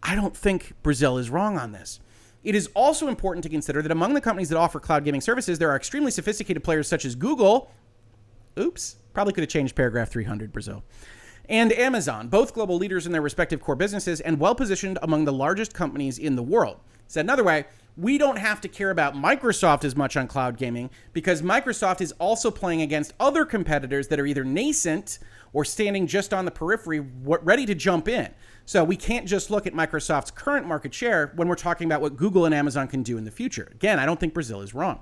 I 0.02 0.14
don't 0.14 0.36
think 0.36 0.72
Brazil 0.82 1.18
is 1.18 1.30
wrong 1.30 1.58
on 1.58 1.72
this. 1.72 2.00
It 2.42 2.54
is 2.54 2.68
also 2.74 3.08
important 3.08 3.44
to 3.44 3.48
consider 3.48 3.82
that 3.82 3.92
among 3.92 4.14
the 4.14 4.20
companies 4.20 4.48
that 4.48 4.58
offer 4.58 4.80
cloud 4.80 5.04
gaming 5.04 5.20
services, 5.20 5.58
there 5.58 5.70
are 5.70 5.76
extremely 5.76 6.10
sophisticated 6.10 6.64
players 6.64 6.88
such 6.88 7.04
as 7.04 7.14
Google. 7.14 7.70
Oops, 8.58 8.96
probably 9.14 9.32
could 9.32 9.42
have 9.42 9.50
changed 9.50 9.76
paragraph 9.76 10.10
300, 10.10 10.52
Brazil. 10.52 10.82
And 11.48 11.72
Amazon, 11.72 12.28
both 12.28 12.54
global 12.54 12.76
leaders 12.76 13.06
in 13.06 13.12
their 13.12 13.22
respective 13.22 13.60
core 13.60 13.76
businesses 13.76 14.20
and 14.20 14.40
well 14.40 14.54
positioned 14.54 14.98
among 15.02 15.24
the 15.24 15.32
largest 15.32 15.74
companies 15.74 16.18
in 16.18 16.36
the 16.36 16.42
world. 16.42 16.78
Said 17.06 17.24
another 17.26 17.44
way, 17.44 17.66
we 17.96 18.16
don't 18.16 18.38
have 18.38 18.60
to 18.62 18.68
care 18.68 18.90
about 18.90 19.14
Microsoft 19.14 19.84
as 19.84 19.94
much 19.94 20.16
on 20.16 20.26
cloud 20.26 20.56
gaming 20.56 20.88
because 21.12 21.42
Microsoft 21.42 22.00
is 22.00 22.12
also 22.12 22.50
playing 22.50 22.80
against 22.80 23.12
other 23.20 23.44
competitors 23.44 24.08
that 24.08 24.18
are 24.18 24.26
either 24.26 24.44
nascent 24.44 25.18
or 25.52 25.64
standing 25.64 26.06
just 26.06 26.32
on 26.32 26.44
the 26.46 26.50
periphery, 26.50 27.00
ready 27.00 27.66
to 27.66 27.74
jump 27.74 28.08
in. 28.08 28.32
So 28.64 28.84
we 28.84 28.96
can't 28.96 29.26
just 29.26 29.50
look 29.50 29.66
at 29.66 29.74
Microsoft's 29.74 30.30
current 30.30 30.66
market 30.66 30.94
share 30.94 31.32
when 31.36 31.48
we're 31.48 31.54
talking 31.54 31.86
about 31.86 32.00
what 32.00 32.16
Google 32.16 32.44
and 32.44 32.54
Amazon 32.54 32.88
can 32.88 33.02
do 33.02 33.18
in 33.18 33.24
the 33.24 33.30
future. 33.30 33.68
Again, 33.72 33.98
I 33.98 34.06
don't 34.06 34.20
think 34.20 34.34
Brazil 34.34 34.60
is 34.60 34.74
wrong. 34.74 35.00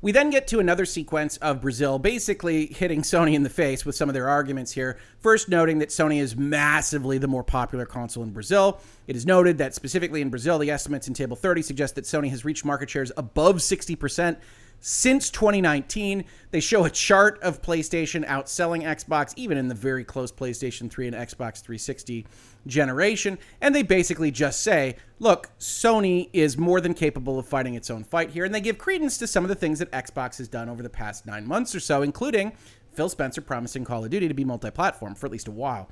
We 0.00 0.12
then 0.12 0.30
get 0.30 0.46
to 0.48 0.60
another 0.60 0.84
sequence 0.84 1.38
of 1.38 1.60
Brazil 1.60 1.98
basically 1.98 2.66
hitting 2.66 3.02
Sony 3.02 3.34
in 3.34 3.42
the 3.42 3.50
face 3.50 3.84
with 3.84 3.96
some 3.96 4.08
of 4.08 4.14
their 4.14 4.28
arguments 4.28 4.70
here. 4.70 4.96
First, 5.18 5.48
noting 5.48 5.80
that 5.80 5.88
Sony 5.88 6.20
is 6.20 6.36
massively 6.36 7.18
the 7.18 7.26
more 7.26 7.42
popular 7.42 7.84
console 7.84 8.22
in 8.22 8.30
Brazil. 8.30 8.80
It 9.08 9.16
is 9.16 9.26
noted 9.26 9.58
that 9.58 9.74
specifically 9.74 10.20
in 10.20 10.30
Brazil, 10.30 10.60
the 10.60 10.70
estimates 10.70 11.08
in 11.08 11.14
Table 11.14 11.34
30 11.34 11.62
suggest 11.62 11.96
that 11.96 12.04
Sony 12.04 12.30
has 12.30 12.44
reached 12.44 12.64
market 12.64 12.88
shares 12.88 13.10
above 13.16 13.56
60% 13.56 14.36
since 14.80 15.30
2019. 15.30 16.24
They 16.50 16.60
show 16.60 16.84
a 16.84 16.90
chart 16.90 17.38
of 17.42 17.62
PlayStation 17.62 18.26
outselling 18.26 18.82
Xbox, 18.82 19.32
even 19.36 19.58
in 19.58 19.68
the 19.68 19.74
very 19.74 20.04
close 20.04 20.32
PlayStation 20.32 20.90
3 20.90 21.08
and 21.08 21.16
Xbox 21.16 21.60
360 21.60 22.26
generation. 22.66 23.38
And 23.60 23.74
they 23.74 23.82
basically 23.82 24.30
just 24.30 24.62
say, 24.62 24.96
look, 25.18 25.50
Sony 25.58 26.28
is 26.32 26.56
more 26.56 26.80
than 26.80 26.94
capable 26.94 27.38
of 27.38 27.46
fighting 27.46 27.74
its 27.74 27.90
own 27.90 28.04
fight 28.04 28.30
here. 28.30 28.44
And 28.44 28.54
they 28.54 28.60
give 28.60 28.78
credence 28.78 29.18
to 29.18 29.26
some 29.26 29.44
of 29.44 29.48
the 29.48 29.54
things 29.54 29.78
that 29.78 29.90
Xbox 29.92 30.38
has 30.38 30.48
done 30.48 30.68
over 30.68 30.82
the 30.82 30.90
past 30.90 31.26
nine 31.26 31.46
months 31.46 31.74
or 31.74 31.80
so, 31.80 32.02
including 32.02 32.52
Phil 32.92 33.08
Spencer 33.08 33.40
promising 33.40 33.84
Call 33.84 34.04
of 34.04 34.10
Duty 34.10 34.28
to 34.28 34.34
be 34.34 34.44
multi 34.44 34.70
platform 34.70 35.14
for 35.14 35.26
at 35.26 35.32
least 35.32 35.48
a 35.48 35.52
while. 35.52 35.88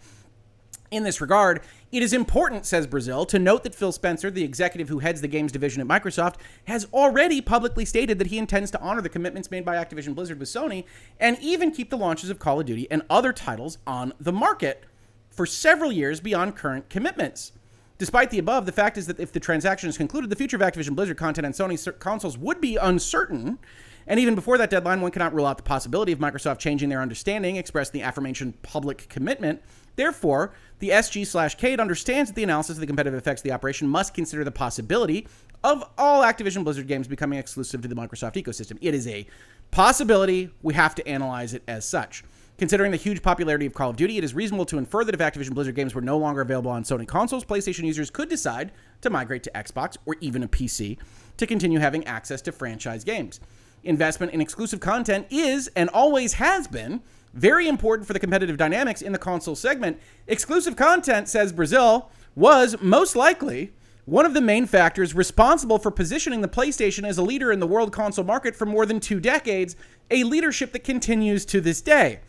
In 0.91 1.03
this 1.03 1.21
regard, 1.21 1.63
it 1.91 2.03
is 2.03 2.13
important, 2.13 2.65
says 2.65 2.87
Brazil, 2.87 3.27
to 3.27 3.39
note 3.39 3.65
that 3.65 3.75
Phil 3.75 3.91
Spencer, 3.91 4.31
the 4.31 4.45
executive 4.45 4.89
who 4.89 5.01
heads 5.01 5.21
the 5.21 5.29
games 5.29 5.51
division 5.51 5.81
at 5.81 5.89
Microsoft, 5.89 6.37
has 6.67 6.87
already 6.93 7.41
publicly 7.41 7.85
stated 7.85 8.19
that 8.19 8.29
he 8.29 8.39
intends 8.39 8.71
to 8.71 8.81
honor 8.81 9.03
the 9.03 9.09
commitments 9.09 9.51
made 9.51 9.65
by 9.65 9.77
Activision 9.77 10.15
Blizzard 10.15 10.39
with 10.39 10.49
Sony 10.49 10.85
and 11.19 11.39
even 11.41 11.73
keep 11.73 11.91
the 11.91 11.97
launches 11.97 12.31
of 12.31 12.39
Call 12.39 12.61
of 12.61 12.67
Duty 12.67 12.87
and 12.91 13.03
other 13.11 13.33
titles 13.33 13.79
on 13.87 14.13
the 14.21 14.33
market 14.33 14.85
for 15.29 15.45
several 15.45 15.91
years 15.91 16.21
beyond 16.21 16.57
current 16.57 16.89
commitments. 16.89 17.53
Despite 17.99 18.31
the 18.31 18.39
above, 18.39 18.67
the 18.67 18.73
fact 18.73 18.99
is 18.99 19.07
that 19.07 19.19
if 19.19 19.33
the 19.33 19.41
transaction 19.41 19.89
is 19.89 19.97
concluded, 19.97 20.31
the 20.31 20.37
future 20.37 20.57
of 20.57 20.63
Activision 20.63 20.95
Blizzard 20.95 21.17
content 21.17 21.47
on 21.47 21.53
Sony 21.53 21.99
consoles 21.99 22.39
would 22.39 22.61
be 22.61 22.77
uncertain. 22.77 23.59
And 24.07 24.21
even 24.21 24.35
before 24.35 24.59
that 24.59 24.71
deadline, 24.71 25.01
one 25.01 25.11
cannot 25.11 25.35
rule 25.35 25.47
out 25.47 25.57
the 25.57 25.63
possibility 25.63 26.13
of 26.13 26.19
Microsoft 26.19 26.59
changing 26.59 26.91
their 26.91 27.01
understanding 27.01 27.57
expressed 27.57 27.95
in 27.95 28.01
the 28.01 28.09
aforementioned 28.09 28.61
public 28.63 29.09
commitment 29.09 29.63
Therefore, 29.97 30.53
the 30.79 30.91
SG 30.91 31.27
slash 31.27 31.55
Cade 31.57 31.81
understands 31.81 32.31
that 32.31 32.37
the 32.37 32.43
analysis 32.43 32.77
of 32.77 32.81
the 32.81 32.87
competitive 32.87 33.19
effects 33.19 33.41
of 33.41 33.45
the 33.45 33.53
operation 33.53 33.89
must 33.89 34.15
consider 34.15 34.45
the 34.45 34.51
possibility 34.51 35.27
of 35.65 35.83
all 35.99 36.23
Activision 36.23 36.65
Blizzard 36.65 36.87
games 36.87 37.09
becoming 37.09 37.39
exclusive 37.39 37.83
to 37.83 37.89
the 37.89 37.95
Microsoft 37.95 38.35
ecosystem. 38.35 38.79
It 38.81 38.95
is 38.95 39.09
a 39.09 39.27
possibility. 39.71 40.51
We 40.63 40.75
have 40.75 40.95
to 40.97 41.09
analyze 41.09 41.55
it 41.55 41.63
as 41.67 41.85
such. 41.85 42.23
Considering 42.59 42.91
the 42.91 42.97
huge 42.97 43.23
popularity 43.23 43.67
of 43.67 43.75
Call 43.75 43.91
of 43.91 43.97
Duty, 43.97 44.17
it 44.17 44.25
is 44.25 44.33
reasonable 44.33 44.65
to 44.67 44.79
infer 44.79 45.05
that 45.05 45.15
if 45.15 45.21
Activision 45.21 45.53
Blizzard 45.53 45.75
games 45.75 45.95
were 45.95 46.01
no 46.01 46.17
longer 46.17 46.41
available 46.41 46.71
on 46.71 46.85
Sony 46.85 47.07
consoles, 47.07 47.45
PlayStation 47.45 47.85
users 47.85 48.11
could 48.11 48.31
decide 48.31 48.73
to 49.03 49.11
migrate 49.11 49.43
to 49.43 49.51
Xbox 49.55 49.97
or 50.07 50.17
even 50.21 50.43
a 50.43 50.49
PC 50.49 50.97
to 51.37 51.47
continue 51.47 51.79
having 51.79 52.07
access 52.07 52.41
to 52.43 52.53
franchise 52.53 53.05
games. 53.05 53.41
Investment 53.85 54.33
in 54.33 54.41
exclusive 54.41 54.81
content 54.81 55.27
is 55.31 55.69
and 55.77 55.91
always 55.91 56.35
has 56.35 56.67
been 56.67 57.03
very 57.37 57.69
important 57.69 58.07
for 58.07 58.13
the 58.13 58.19
competitive 58.19 58.57
dynamics 58.57 59.03
in 59.03 59.13
the 59.13 59.19
console 59.19 59.55
segment. 59.55 60.01
Exclusive 60.27 60.75
content, 60.75 61.29
says 61.29 61.53
Brazil, 61.53 62.11
was 62.35 62.77
most 62.81 63.15
likely 63.15 63.73
one 64.07 64.25
of 64.25 64.35
the 64.35 64.41
main 64.41 64.67
factors 64.67 65.15
responsible 65.15 65.79
for 65.79 65.91
positioning 65.91 66.41
the 66.41 66.49
PlayStation 66.49 67.07
as 67.07 67.19
a 67.19 67.23
leader 67.23 67.53
in 67.53 67.61
the 67.61 67.67
world 67.67 67.93
console 67.93 68.25
market 68.25 68.55
for 68.55 68.65
more 68.65 68.87
than 68.87 69.01
two 69.01 69.21
decades, 69.21 69.77
a 70.11 70.23
leadership 70.23 70.73
that 70.73 70.85
continues 70.85 71.45
to 71.45 71.61
this 71.61 71.83
day. 71.83 72.21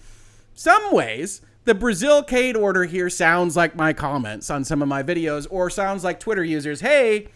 Some 0.53 0.91
ways, 0.91 1.41
the 1.65 1.75
Brazil 1.75 2.23
Cade 2.23 2.55
order 2.55 2.85
here 2.85 3.09
sounds 3.09 3.55
like 3.55 3.75
my 3.75 3.93
comments 3.93 4.49
on 4.49 4.63
some 4.63 4.81
of 4.81 4.87
my 4.87 5.03
videos, 5.03 5.45
or 5.49 5.69
sounds 5.69 6.03
like 6.03 6.19
Twitter 6.19 6.43
users, 6.43 6.81
hey, 6.81 7.27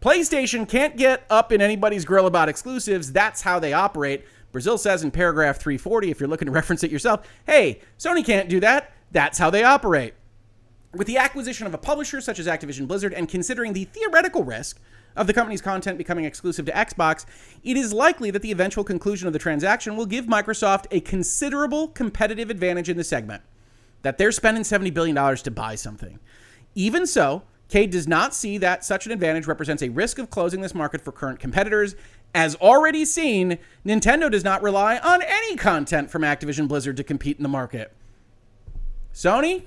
PlayStation 0.00 0.66
can't 0.66 0.96
get 0.96 1.26
up 1.28 1.52
in 1.52 1.60
anybody's 1.60 2.06
grill 2.06 2.26
about 2.26 2.48
exclusives. 2.48 3.12
That's 3.12 3.42
how 3.42 3.58
they 3.58 3.74
operate. 3.74 4.24
Brazil 4.52 4.78
says 4.78 5.02
in 5.02 5.10
paragraph 5.10 5.58
340, 5.58 6.10
if 6.10 6.20
you're 6.20 6.28
looking 6.28 6.46
to 6.46 6.52
reference 6.60 6.82
it 6.82 6.90
yourself, 6.90 7.28
hey, 7.46 7.80
Sony 7.98 8.24
can't 8.24 8.48
do 8.48 8.60
that. 8.60 8.92
That's 9.10 9.38
how 9.38 9.50
they 9.50 9.64
operate. 9.64 10.14
With 10.94 11.06
the 11.06 11.18
acquisition 11.18 11.66
of 11.66 11.74
a 11.74 11.78
publisher 11.78 12.20
such 12.20 12.38
as 12.38 12.46
Activision 12.46 12.88
Blizzard 12.88 13.14
and 13.14 13.28
considering 13.28 13.72
the 13.72 13.84
theoretical 13.84 14.42
risk 14.42 14.80
of 15.16 15.26
the 15.26 15.32
company's 15.32 15.60
content 15.60 15.98
becoming 15.98 16.24
exclusive 16.24 16.66
to 16.66 16.72
Xbox, 16.72 17.26
it 17.62 17.76
is 17.76 17.92
likely 17.92 18.30
that 18.30 18.42
the 18.42 18.50
eventual 18.50 18.84
conclusion 18.84 19.26
of 19.26 19.32
the 19.32 19.38
transaction 19.38 19.96
will 19.96 20.06
give 20.06 20.26
Microsoft 20.26 20.86
a 20.90 21.00
considerable 21.00 21.88
competitive 21.88 22.50
advantage 22.50 22.88
in 22.88 22.96
the 22.96 23.04
segment. 23.04 23.42
That 24.02 24.18
they're 24.18 24.32
spending 24.32 24.64
$70 24.64 24.92
billion 24.94 25.36
to 25.36 25.50
buy 25.50 25.74
something. 25.74 26.18
Even 26.74 27.06
so, 27.06 27.42
Cade 27.68 27.90
does 27.90 28.08
not 28.08 28.34
see 28.34 28.58
that 28.58 28.84
such 28.84 29.06
an 29.06 29.12
advantage 29.12 29.46
represents 29.46 29.82
a 29.82 29.90
risk 29.90 30.18
of 30.18 30.28
closing 30.28 30.60
this 30.60 30.74
market 30.74 31.00
for 31.00 31.12
current 31.12 31.38
competitors 31.38 31.94
as 32.34 32.54
already 32.56 33.04
seen, 33.04 33.58
Nintendo 33.84 34.30
does 34.30 34.44
not 34.44 34.62
rely 34.62 34.98
on 34.98 35.22
any 35.22 35.56
content 35.56 36.10
from 36.10 36.22
Activision 36.22 36.68
Blizzard 36.68 36.96
to 36.96 37.04
compete 37.04 37.36
in 37.36 37.42
the 37.42 37.48
market. 37.48 37.92
Sony, 39.12 39.64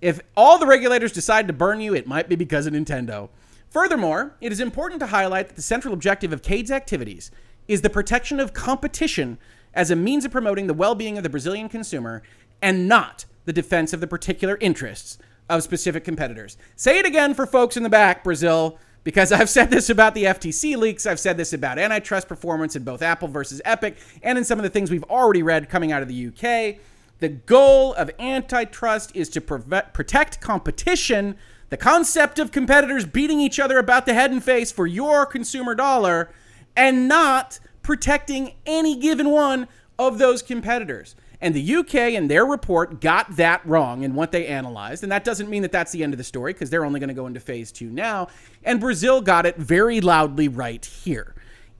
if 0.00 0.20
all 0.36 0.58
the 0.58 0.66
regulators 0.66 1.12
decide 1.12 1.46
to 1.46 1.52
burn 1.52 1.80
you, 1.80 1.94
it 1.94 2.06
might 2.06 2.28
be 2.28 2.36
because 2.36 2.66
of 2.66 2.72
Nintendo. 2.72 3.28
Furthermore, 3.70 4.36
it 4.40 4.52
is 4.52 4.60
important 4.60 5.00
to 5.00 5.06
highlight 5.06 5.48
that 5.48 5.56
the 5.56 5.62
central 5.62 5.92
objective 5.92 6.32
of 6.32 6.42
Cade's 6.42 6.70
activities 6.70 7.30
is 7.66 7.82
the 7.82 7.90
protection 7.90 8.38
of 8.38 8.52
competition 8.52 9.38
as 9.74 9.90
a 9.90 9.96
means 9.96 10.24
of 10.24 10.30
promoting 10.30 10.66
the 10.66 10.74
well 10.74 10.94
being 10.94 11.16
of 11.16 11.22
the 11.22 11.28
Brazilian 11.28 11.68
consumer 11.68 12.22
and 12.62 12.88
not 12.88 13.24
the 13.44 13.52
defense 13.52 13.92
of 13.92 14.00
the 14.00 14.06
particular 14.06 14.56
interests 14.60 15.18
of 15.48 15.62
specific 15.62 16.04
competitors. 16.04 16.56
Say 16.74 16.98
it 16.98 17.06
again 17.06 17.34
for 17.34 17.46
folks 17.46 17.76
in 17.76 17.82
the 17.82 17.88
back, 17.88 18.24
Brazil 18.24 18.78
because 19.06 19.30
I've 19.30 19.48
said 19.48 19.70
this 19.70 19.88
about 19.88 20.16
the 20.16 20.24
FTC 20.24 20.76
leaks, 20.76 21.06
I've 21.06 21.20
said 21.20 21.36
this 21.36 21.52
about 21.52 21.78
antitrust 21.78 22.26
performance 22.26 22.74
in 22.74 22.82
both 22.82 23.02
Apple 23.02 23.28
versus 23.28 23.62
Epic, 23.64 23.98
and 24.20 24.36
in 24.36 24.42
some 24.42 24.58
of 24.58 24.64
the 24.64 24.68
things 24.68 24.90
we've 24.90 25.04
already 25.04 25.44
read 25.44 25.68
coming 25.68 25.92
out 25.92 26.02
of 26.02 26.08
the 26.08 26.26
UK. 26.26 26.80
The 27.20 27.28
goal 27.28 27.94
of 27.94 28.10
antitrust 28.18 29.14
is 29.14 29.28
to 29.28 29.40
protect 29.40 30.40
competition, 30.40 31.36
the 31.70 31.76
concept 31.76 32.40
of 32.40 32.50
competitors 32.50 33.04
beating 33.04 33.38
each 33.38 33.60
other 33.60 33.78
about 33.78 34.06
the 34.06 34.14
head 34.14 34.32
and 34.32 34.42
face 34.42 34.72
for 34.72 34.88
your 34.88 35.24
consumer 35.24 35.76
dollar, 35.76 36.28
and 36.76 37.06
not 37.06 37.60
protecting 37.84 38.54
any 38.66 38.96
given 38.96 39.30
one 39.30 39.68
of 40.00 40.18
those 40.18 40.42
competitors. 40.42 41.14
And 41.40 41.54
the 41.54 41.76
UK 41.76 41.94
in 42.14 42.28
their 42.28 42.46
report 42.46 43.00
got 43.00 43.36
that 43.36 43.66
wrong 43.66 44.02
in 44.02 44.14
what 44.14 44.32
they 44.32 44.46
analyzed. 44.46 45.02
And 45.02 45.12
that 45.12 45.24
doesn't 45.24 45.50
mean 45.50 45.62
that 45.62 45.72
that's 45.72 45.92
the 45.92 46.02
end 46.02 46.14
of 46.14 46.18
the 46.18 46.24
story 46.24 46.52
because 46.52 46.70
they're 46.70 46.84
only 46.84 47.00
going 47.00 47.08
to 47.08 47.14
go 47.14 47.26
into 47.26 47.40
phase 47.40 47.70
two 47.70 47.90
now. 47.90 48.28
And 48.64 48.80
Brazil 48.80 49.20
got 49.20 49.46
it 49.46 49.56
very 49.56 50.00
loudly 50.00 50.48
right 50.48 50.84
here. 50.84 51.34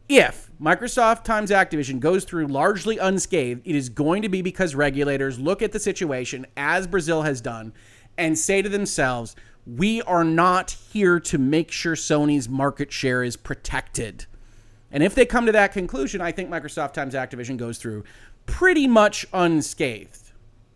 If 0.08 0.50
Microsoft 0.60 1.24
times 1.24 1.50
Activision 1.50 1.98
goes 1.98 2.24
through 2.24 2.46
largely 2.46 2.98
unscathed, 2.98 3.62
it 3.64 3.74
is 3.74 3.88
going 3.88 4.22
to 4.22 4.28
be 4.28 4.40
because 4.40 4.74
regulators 4.74 5.38
look 5.40 5.62
at 5.62 5.72
the 5.72 5.80
situation, 5.80 6.46
as 6.56 6.86
Brazil 6.86 7.22
has 7.22 7.40
done, 7.40 7.72
and 8.16 8.38
say 8.38 8.62
to 8.62 8.68
themselves, 8.68 9.34
we 9.66 10.00
are 10.02 10.22
not 10.22 10.70
here 10.92 11.18
to 11.18 11.38
make 11.38 11.72
sure 11.72 11.96
Sony's 11.96 12.48
market 12.48 12.92
share 12.92 13.24
is 13.24 13.36
protected. 13.36 14.26
And 14.92 15.02
if 15.02 15.16
they 15.16 15.26
come 15.26 15.44
to 15.46 15.52
that 15.52 15.72
conclusion, 15.72 16.20
I 16.20 16.30
think 16.30 16.48
Microsoft 16.48 16.92
times 16.92 17.14
Activision 17.14 17.56
goes 17.56 17.78
through 17.78 18.04
pretty 18.46 18.86
much 18.86 19.26
unscathed. 19.32 20.32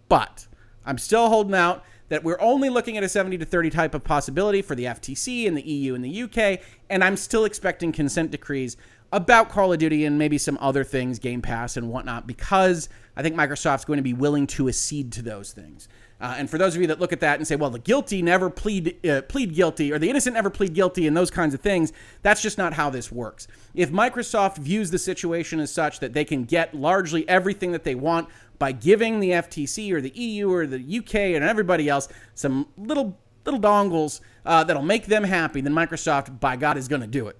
But 0.09 0.47
I'm 0.85 0.99
still 0.99 1.29
holding 1.29 1.55
out 1.55 1.85
that 2.09 2.25
we're 2.25 2.41
only 2.41 2.69
looking 2.69 2.97
at 2.97 3.05
a 3.05 3.09
70 3.09 3.39
to 3.39 3.45
30 3.45 3.71
type 3.71 3.95
of 3.95 4.05
possibility 4.05 4.61
for 4.63 4.75
the 4.75 4.85
FTC 4.85 5.47
and 5.47 5.57
the 5.57 5.63
EU 5.63 5.95
and 5.95 6.05
the 6.05 6.23
UK, 6.23 6.61
and 6.91 7.03
I'm 7.03 7.17
still 7.17 7.45
expecting 7.45 7.93
consent 7.93 8.33
decrees 8.33 8.77
about 9.13 9.49
Call 9.49 9.73
of 9.73 9.79
Duty 9.79 10.05
and 10.05 10.19
maybe 10.19 10.39
some 10.39 10.59
other 10.61 10.85
things, 10.85 11.19
Game 11.19 11.43
Pass 11.43 11.77
and 11.77 11.89
whatnot, 11.89 12.27
because 12.27 12.89
I 13.17 13.23
think 13.23 13.37
Microsoft's 13.37 13.85
going 13.85 13.99
to 13.99 14.03
be 14.03 14.13
willing 14.13 14.47
to 14.49 14.69
accede 14.69 15.13
to 15.13 15.23
those 15.23 15.53
things. 15.53 15.89
Uh, 16.21 16.35
and 16.37 16.51
for 16.51 16.59
those 16.59 16.75
of 16.75 16.81
you 16.81 16.87
that 16.87 17.01
look 17.01 17.13
at 17.13 17.21
that 17.21 17.39
and 17.39 17.49
say, 17.49 17.57
well, 17.57 17.71
the 17.71 17.79
guilty 17.79 18.21
never 18.21 18.51
plead 18.51 19.07
uh, 19.09 19.23
plead 19.23 19.55
guilty, 19.55 19.93
or 19.93 19.99
the 19.99 20.11
innocent 20.11 20.35
never 20.35 20.51
plead 20.51 20.75
guilty, 20.75 21.07
and 21.07 21.17
those 21.17 21.31
kinds 21.31 21.55
of 21.55 21.61
things, 21.61 21.93
that's 22.23 22.43
just 22.43 22.59
not 22.59 22.75
how 22.75 22.91
this 22.91 23.11
works. 23.11 23.49
If 23.75 23.91
Microsoft 23.91 24.59
views 24.59 24.91
the 24.91 24.99
situation 24.99 25.61
as 25.61 25.73
such 25.73 26.01
that 26.01 26.13
they 26.13 26.25
can 26.25 26.45
get 26.45 26.75
largely 26.75 27.27
everything 27.29 27.73
that 27.73 27.85
they 27.85 27.95
want 27.95 28.29
by 28.59 28.73
giving 28.73 29.21
the 29.21 29.31
FTC 29.31 29.91
or 29.93 30.01
the 30.03 30.11
EU 30.11 30.53
or 30.53 30.67
the 30.67 30.99
UK 30.99 31.15
and 31.15 31.43
everybody 31.43 31.89
else 31.89 32.09
some 32.35 32.69
little 32.77 33.19
little 33.47 33.61
dongles 33.61 34.21
uh, 34.45 34.63
that'll 34.63 34.83
make 34.83 35.07
them 35.07 35.25
happy, 35.25 35.63
then 35.63 35.73
Microsoft, 35.73 36.39
by 36.39 36.57
God, 36.57 36.77
is 36.77 36.89
going 36.89 37.01
to 37.01 37.07
do 37.07 37.29
it. 37.29 37.39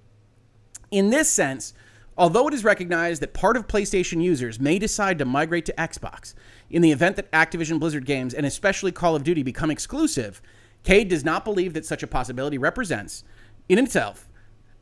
In 0.89 1.11
this 1.11 1.29
sense, 1.29 1.73
Although 2.17 2.49
it 2.49 2.53
is 2.53 2.63
recognized 2.63 3.21
that 3.21 3.33
part 3.33 3.55
of 3.55 3.67
PlayStation 3.67 4.21
users 4.21 4.59
may 4.59 4.77
decide 4.77 5.17
to 5.19 5.25
migrate 5.25 5.65
to 5.65 5.73
Xbox 5.73 6.33
in 6.71 6.81
the 6.81 6.91
event 6.91 7.17
that 7.17 7.31
Activision 7.31 7.79
Blizzard 7.79 8.05
games, 8.05 8.33
and 8.33 8.45
especially 8.45 8.91
Call 8.91 9.15
of 9.15 9.23
Duty, 9.23 9.43
become 9.43 9.69
exclusive, 9.69 10.41
Cade 10.83 11.09
does 11.09 11.23
not 11.23 11.43
believe 11.45 11.73
that 11.73 11.85
such 11.85 12.01
a 12.01 12.07
possibility 12.07 12.57
represents, 12.57 13.23
in 13.69 13.77
itself, 13.77 14.27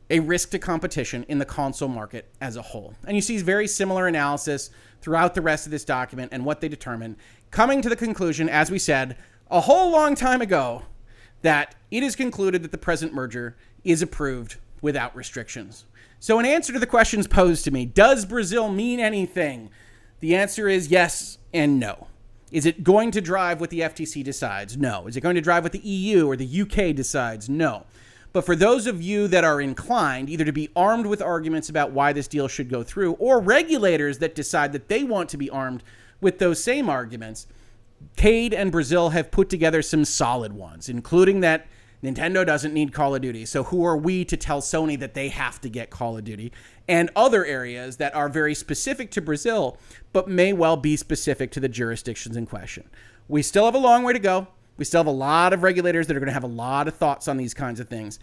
a 0.08 0.20
risk 0.20 0.50
to 0.50 0.58
competition 0.58 1.24
in 1.28 1.38
the 1.38 1.44
console 1.44 1.88
market 1.88 2.32
as 2.40 2.56
a 2.56 2.62
whole. 2.62 2.94
And 3.06 3.16
you 3.16 3.20
see 3.20 3.38
very 3.38 3.66
similar 3.66 4.06
analysis 4.06 4.70
throughout 5.02 5.34
the 5.34 5.42
rest 5.42 5.66
of 5.66 5.72
this 5.72 5.84
document 5.84 6.32
and 6.32 6.44
what 6.44 6.60
they 6.60 6.68
determine, 6.68 7.16
coming 7.50 7.82
to 7.82 7.88
the 7.88 7.96
conclusion, 7.96 8.48
as 8.48 8.70
we 8.70 8.78
said 8.78 9.16
a 9.50 9.60
whole 9.60 9.90
long 9.90 10.14
time 10.14 10.40
ago, 10.40 10.82
that 11.42 11.74
it 11.90 12.02
is 12.02 12.16
concluded 12.16 12.62
that 12.62 12.70
the 12.70 12.78
present 12.78 13.12
merger 13.12 13.56
is 13.82 14.00
approved 14.00 14.56
without 14.80 15.14
restrictions. 15.16 15.84
So, 16.18 16.38
in 16.38 16.46
answer 16.46 16.72
to 16.72 16.78
the 16.78 16.86
questions 16.86 17.26
posed 17.26 17.64
to 17.64 17.70
me, 17.70 17.86
does 17.86 18.26
Brazil 18.26 18.70
mean 18.70 19.00
anything? 19.00 19.70
The 20.20 20.36
answer 20.36 20.68
is 20.68 20.88
yes 20.88 21.38
and 21.52 21.80
no. 21.80 22.06
Is 22.50 22.66
it 22.66 22.82
going 22.82 23.10
to 23.12 23.20
drive 23.20 23.60
what 23.60 23.70
the 23.70 23.80
FTC 23.80 24.24
decides? 24.24 24.76
No. 24.76 25.06
Is 25.06 25.16
it 25.16 25.20
going 25.20 25.36
to 25.36 25.40
drive 25.40 25.62
what 25.62 25.72
the 25.72 25.78
EU 25.78 26.26
or 26.26 26.36
the 26.36 26.62
UK 26.62 26.94
decides? 26.94 27.48
No. 27.48 27.86
But 28.32 28.46
for 28.46 28.54
those 28.54 28.86
of 28.86 29.02
you 29.02 29.28
that 29.28 29.44
are 29.44 29.60
inclined 29.60 30.30
either 30.30 30.44
to 30.44 30.52
be 30.52 30.70
armed 30.76 31.06
with 31.06 31.20
arguments 31.20 31.68
about 31.68 31.90
why 31.90 32.12
this 32.12 32.28
deal 32.28 32.48
should 32.48 32.68
go 32.68 32.82
through, 32.82 33.12
or 33.14 33.40
regulators 33.40 34.18
that 34.18 34.34
decide 34.34 34.72
that 34.72 34.88
they 34.88 35.02
want 35.02 35.28
to 35.30 35.36
be 35.36 35.50
armed 35.50 35.82
with 36.20 36.38
those 36.38 36.62
same 36.62 36.88
arguments, 36.88 37.46
Cade 38.16 38.54
and 38.54 38.70
Brazil 38.70 39.10
have 39.10 39.30
put 39.30 39.48
together 39.48 39.82
some 39.82 40.04
solid 40.04 40.52
ones, 40.52 40.88
including 40.88 41.40
that 41.40 41.66
Nintendo 42.02 42.46
doesn't 42.46 42.72
need 42.72 42.92
Call 42.92 43.14
of 43.14 43.20
Duty. 43.20 43.44
So 43.44 43.64
who 43.64 43.84
are 43.84 43.96
we 43.96 44.24
to 44.24 44.36
tell 44.36 44.60
Sony 44.60 44.98
that 44.98 45.14
they 45.14 45.28
have 45.28 45.60
to 45.60 45.68
get 45.68 45.90
Call 45.90 46.16
of 46.16 46.24
Duty? 46.24 46.52
And 46.88 47.10
other 47.14 47.44
areas 47.44 47.98
that 47.98 48.14
are 48.14 48.28
very 48.28 48.54
specific 48.54 49.10
to 49.12 49.20
Brazil, 49.20 49.76
but 50.12 50.28
may 50.28 50.52
well 50.52 50.76
be 50.76 50.96
specific 50.96 51.50
to 51.52 51.60
the 51.60 51.68
jurisdictions 51.68 52.36
in 52.36 52.46
question. 52.46 52.88
We 53.28 53.42
still 53.42 53.66
have 53.66 53.74
a 53.74 53.78
long 53.78 54.02
way 54.02 54.12
to 54.12 54.18
go. 54.18 54.48
We 54.76 54.84
still 54.84 55.00
have 55.00 55.06
a 55.06 55.10
lot 55.10 55.52
of 55.52 55.62
regulators 55.62 56.06
that 56.06 56.16
are 56.16 56.20
going 56.20 56.28
to 56.28 56.32
have 56.32 56.42
a 56.42 56.48
lot 56.48 56.88
of 56.88 56.96
thoughts 56.96 57.28
on 57.28 57.36
these 57.36 57.52
kinds 57.52 57.80
of 57.80 57.88
things. 57.88 58.18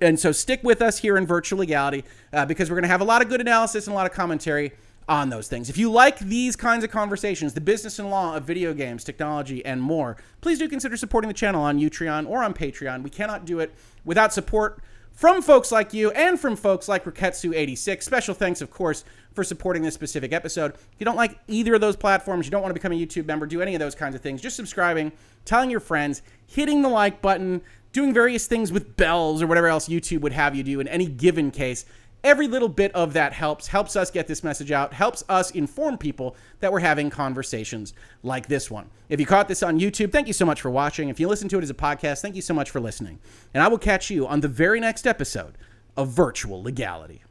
And 0.00 0.18
so 0.18 0.32
stick 0.32 0.60
with 0.64 0.82
us 0.82 0.98
here 0.98 1.16
in 1.16 1.26
Virtual 1.26 1.58
Legality 1.58 2.04
uh, 2.32 2.46
because 2.46 2.70
we're 2.70 2.76
going 2.76 2.84
to 2.84 2.88
have 2.88 3.00
a 3.00 3.04
lot 3.04 3.22
of 3.22 3.28
good 3.28 3.40
analysis 3.40 3.86
and 3.86 3.92
a 3.92 3.96
lot 3.96 4.06
of 4.06 4.12
commentary 4.12 4.72
on 5.08 5.28
those 5.28 5.48
things. 5.48 5.68
If 5.68 5.76
you 5.76 5.90
like 5.90 6.18
these 6.18 6.56
kinds 6.56 6.84
of 6.84 6.90
conversations, 6.90 7.54
the 7.54 7.60
business 7.60 7.98
and 7.98 8.10
law 8.10 8.36
of 8.36 8.44
video 8.44 8.72
games, 8.72 9.04
technology, 9.04 9.64
and 9.64 9.80
more, 9.82 10.16
please 10.40 10.58
do 10.58 10.68
consider 10.68 10.96
supporting 10.96 11.28
the 11.28 11.34
channel 11.34 11.62
on 11.62 11.78
Utreon 11.78 12.28
or 12.28 12.42
on 12.42 12.54
Patreon. 12.54 13.02
We 13.02 13.10
cannot 13.10 13.44
do 13.44 13.60
it 13.60 13.74
without 14.04 14.32
support 14.32 14.82
from 15.12 15.42
folks 15.42 15.70
like 15.70 15.94
you 15.94 16.10
and 16.10 16.38
from 16.38 16.56
folks 16.56 16.88
like 16.88 17.04
Roketsu86. 17.04 18.02
Special 18.02 18.34
thanks, 18.34 18.60
of 18.60 18.70
course, 18.70 19.04
for 19.32 19.44
supporting 19.44 19.82
this 19.82 19.94
specific 19.94 20.32
episode. 20.32 20.74
If 20.74 20.96
you 20.98 21.04
don't 21.04 21.16
like 21.16 21.38
either 21.48 21.74
of 21.74 21.80
those 21.80 21.96
platforms, 21.96 22.46
you 22.46 22.50
don't 22.50 22.62
want 22.62 22.70
to 22.70 22.80
become 22.80 22.92
a 22.92 22.96
YouTube 22.96 23.26
member, 23.26 23.46
do 23.46 23.62
any 23.62 23.74
of 23.74 23.80
those 23.80 23.94
kinds 23.94 24.14
of 24.14 24.20
things, 24.20 24.40
just 24.40 24.56
subscribing, 24.56 25.12
telling 25.44 25.70
your 25.70 25.80
friends, 25.80 26.22
hitting 26.46 26.82
the 26.82 26.88
like 26.88 27.22
button, 27.22 27.62
doing 27.92 28.12
various 28.12 28.46
things 28.46 28.72
with 28.72 28.96
bells 28.96 29.40
or 29.40 29.46
whatever 29.46 29.68
else 29.68 29.88
YouTube 29.88 30.20
would 30.20 30.32
have 30.32 30.54
you 30.56 30.64
do 30.64 30.80
in 30.80 30.88
any 30.88 31.06
given 31.06 31.50
case 31.50 31.84
every 32.24 32.48
little 32.48 32.68
bit 32.68 32.90
of 32.92 33.12
that 33.12 33.32
helps 33.32 33.68
helps 33.68 33.94
us 33.94 34.10
get 34.10 34.26
this 34.26 34.42
message 34.42 34.72
out 34.72 34.92
helps 34.92 35.22
us 35.28 35.50
inform 35.52 35.98
people 35.98 36.34
that 36.60 36.72
we're 36.72 36.80
having 36.80 37.10
conversations 37.10 37.92
like 38.22 38.48
this 38.48 38.70
one. 38.70 38.90
If 39.08 39.20
you 39.20 39.26
caught 39.26 39.46
this 39.46 39.62
on 39.62 39.78
youtube 39.78 40.10
thank 40.10 40.26
you 40.26 40.32
so 40.32 40.46
much 40.46 40.60
for 40.60 40.70
watching. 40.70 41.10
If 41.10 41.20
you 41.20 41.28
listen 41.28 41.48
to 41.50 41.58
it 41.58 41.62
as 41.62 41.70
a 41.70 41.74
podcast 41.74 42.22
thank 42.22 42.34
you 42.34 42.42
so 42.42 42.54
much 42.54 42.70
for 42.70 42.80
listening. 42.80 43.20
And 43.52 43.62
i 43.62 43.68
will 43.68 43.78
catch 43.78 44.10
you 44.10 44.26
on 44.26 44.40
the 44.40 44.48
very 44.48 44.80
next 44.80 45.06
episode 45.06 45.56
of 45.96 46.08
virtual 46.08 46.62
legality. 46.62 47.22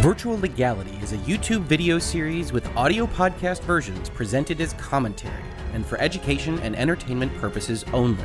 Virtual 0.00 0.38
Legality 0.38 0.96
is 1.02 1.12
a 1.12 1.16
YouTube 1.18 1.62
video 1.62 1.98
series 1.98 2.52
with 2.52 2.64
audio 2.76 3.04
podcast 3.04 3.62
versions 3.62 4.08
presented 4.08 4.60
as 4.60 4.72
commentary 4.74 5.42
and 5.72 5.84
for 5.84 5.98
education 5.98 6.56
and 6.60 6.76
entertainment 6.76 7.36
purposes 7.38 7.84
only. 7.92 8.24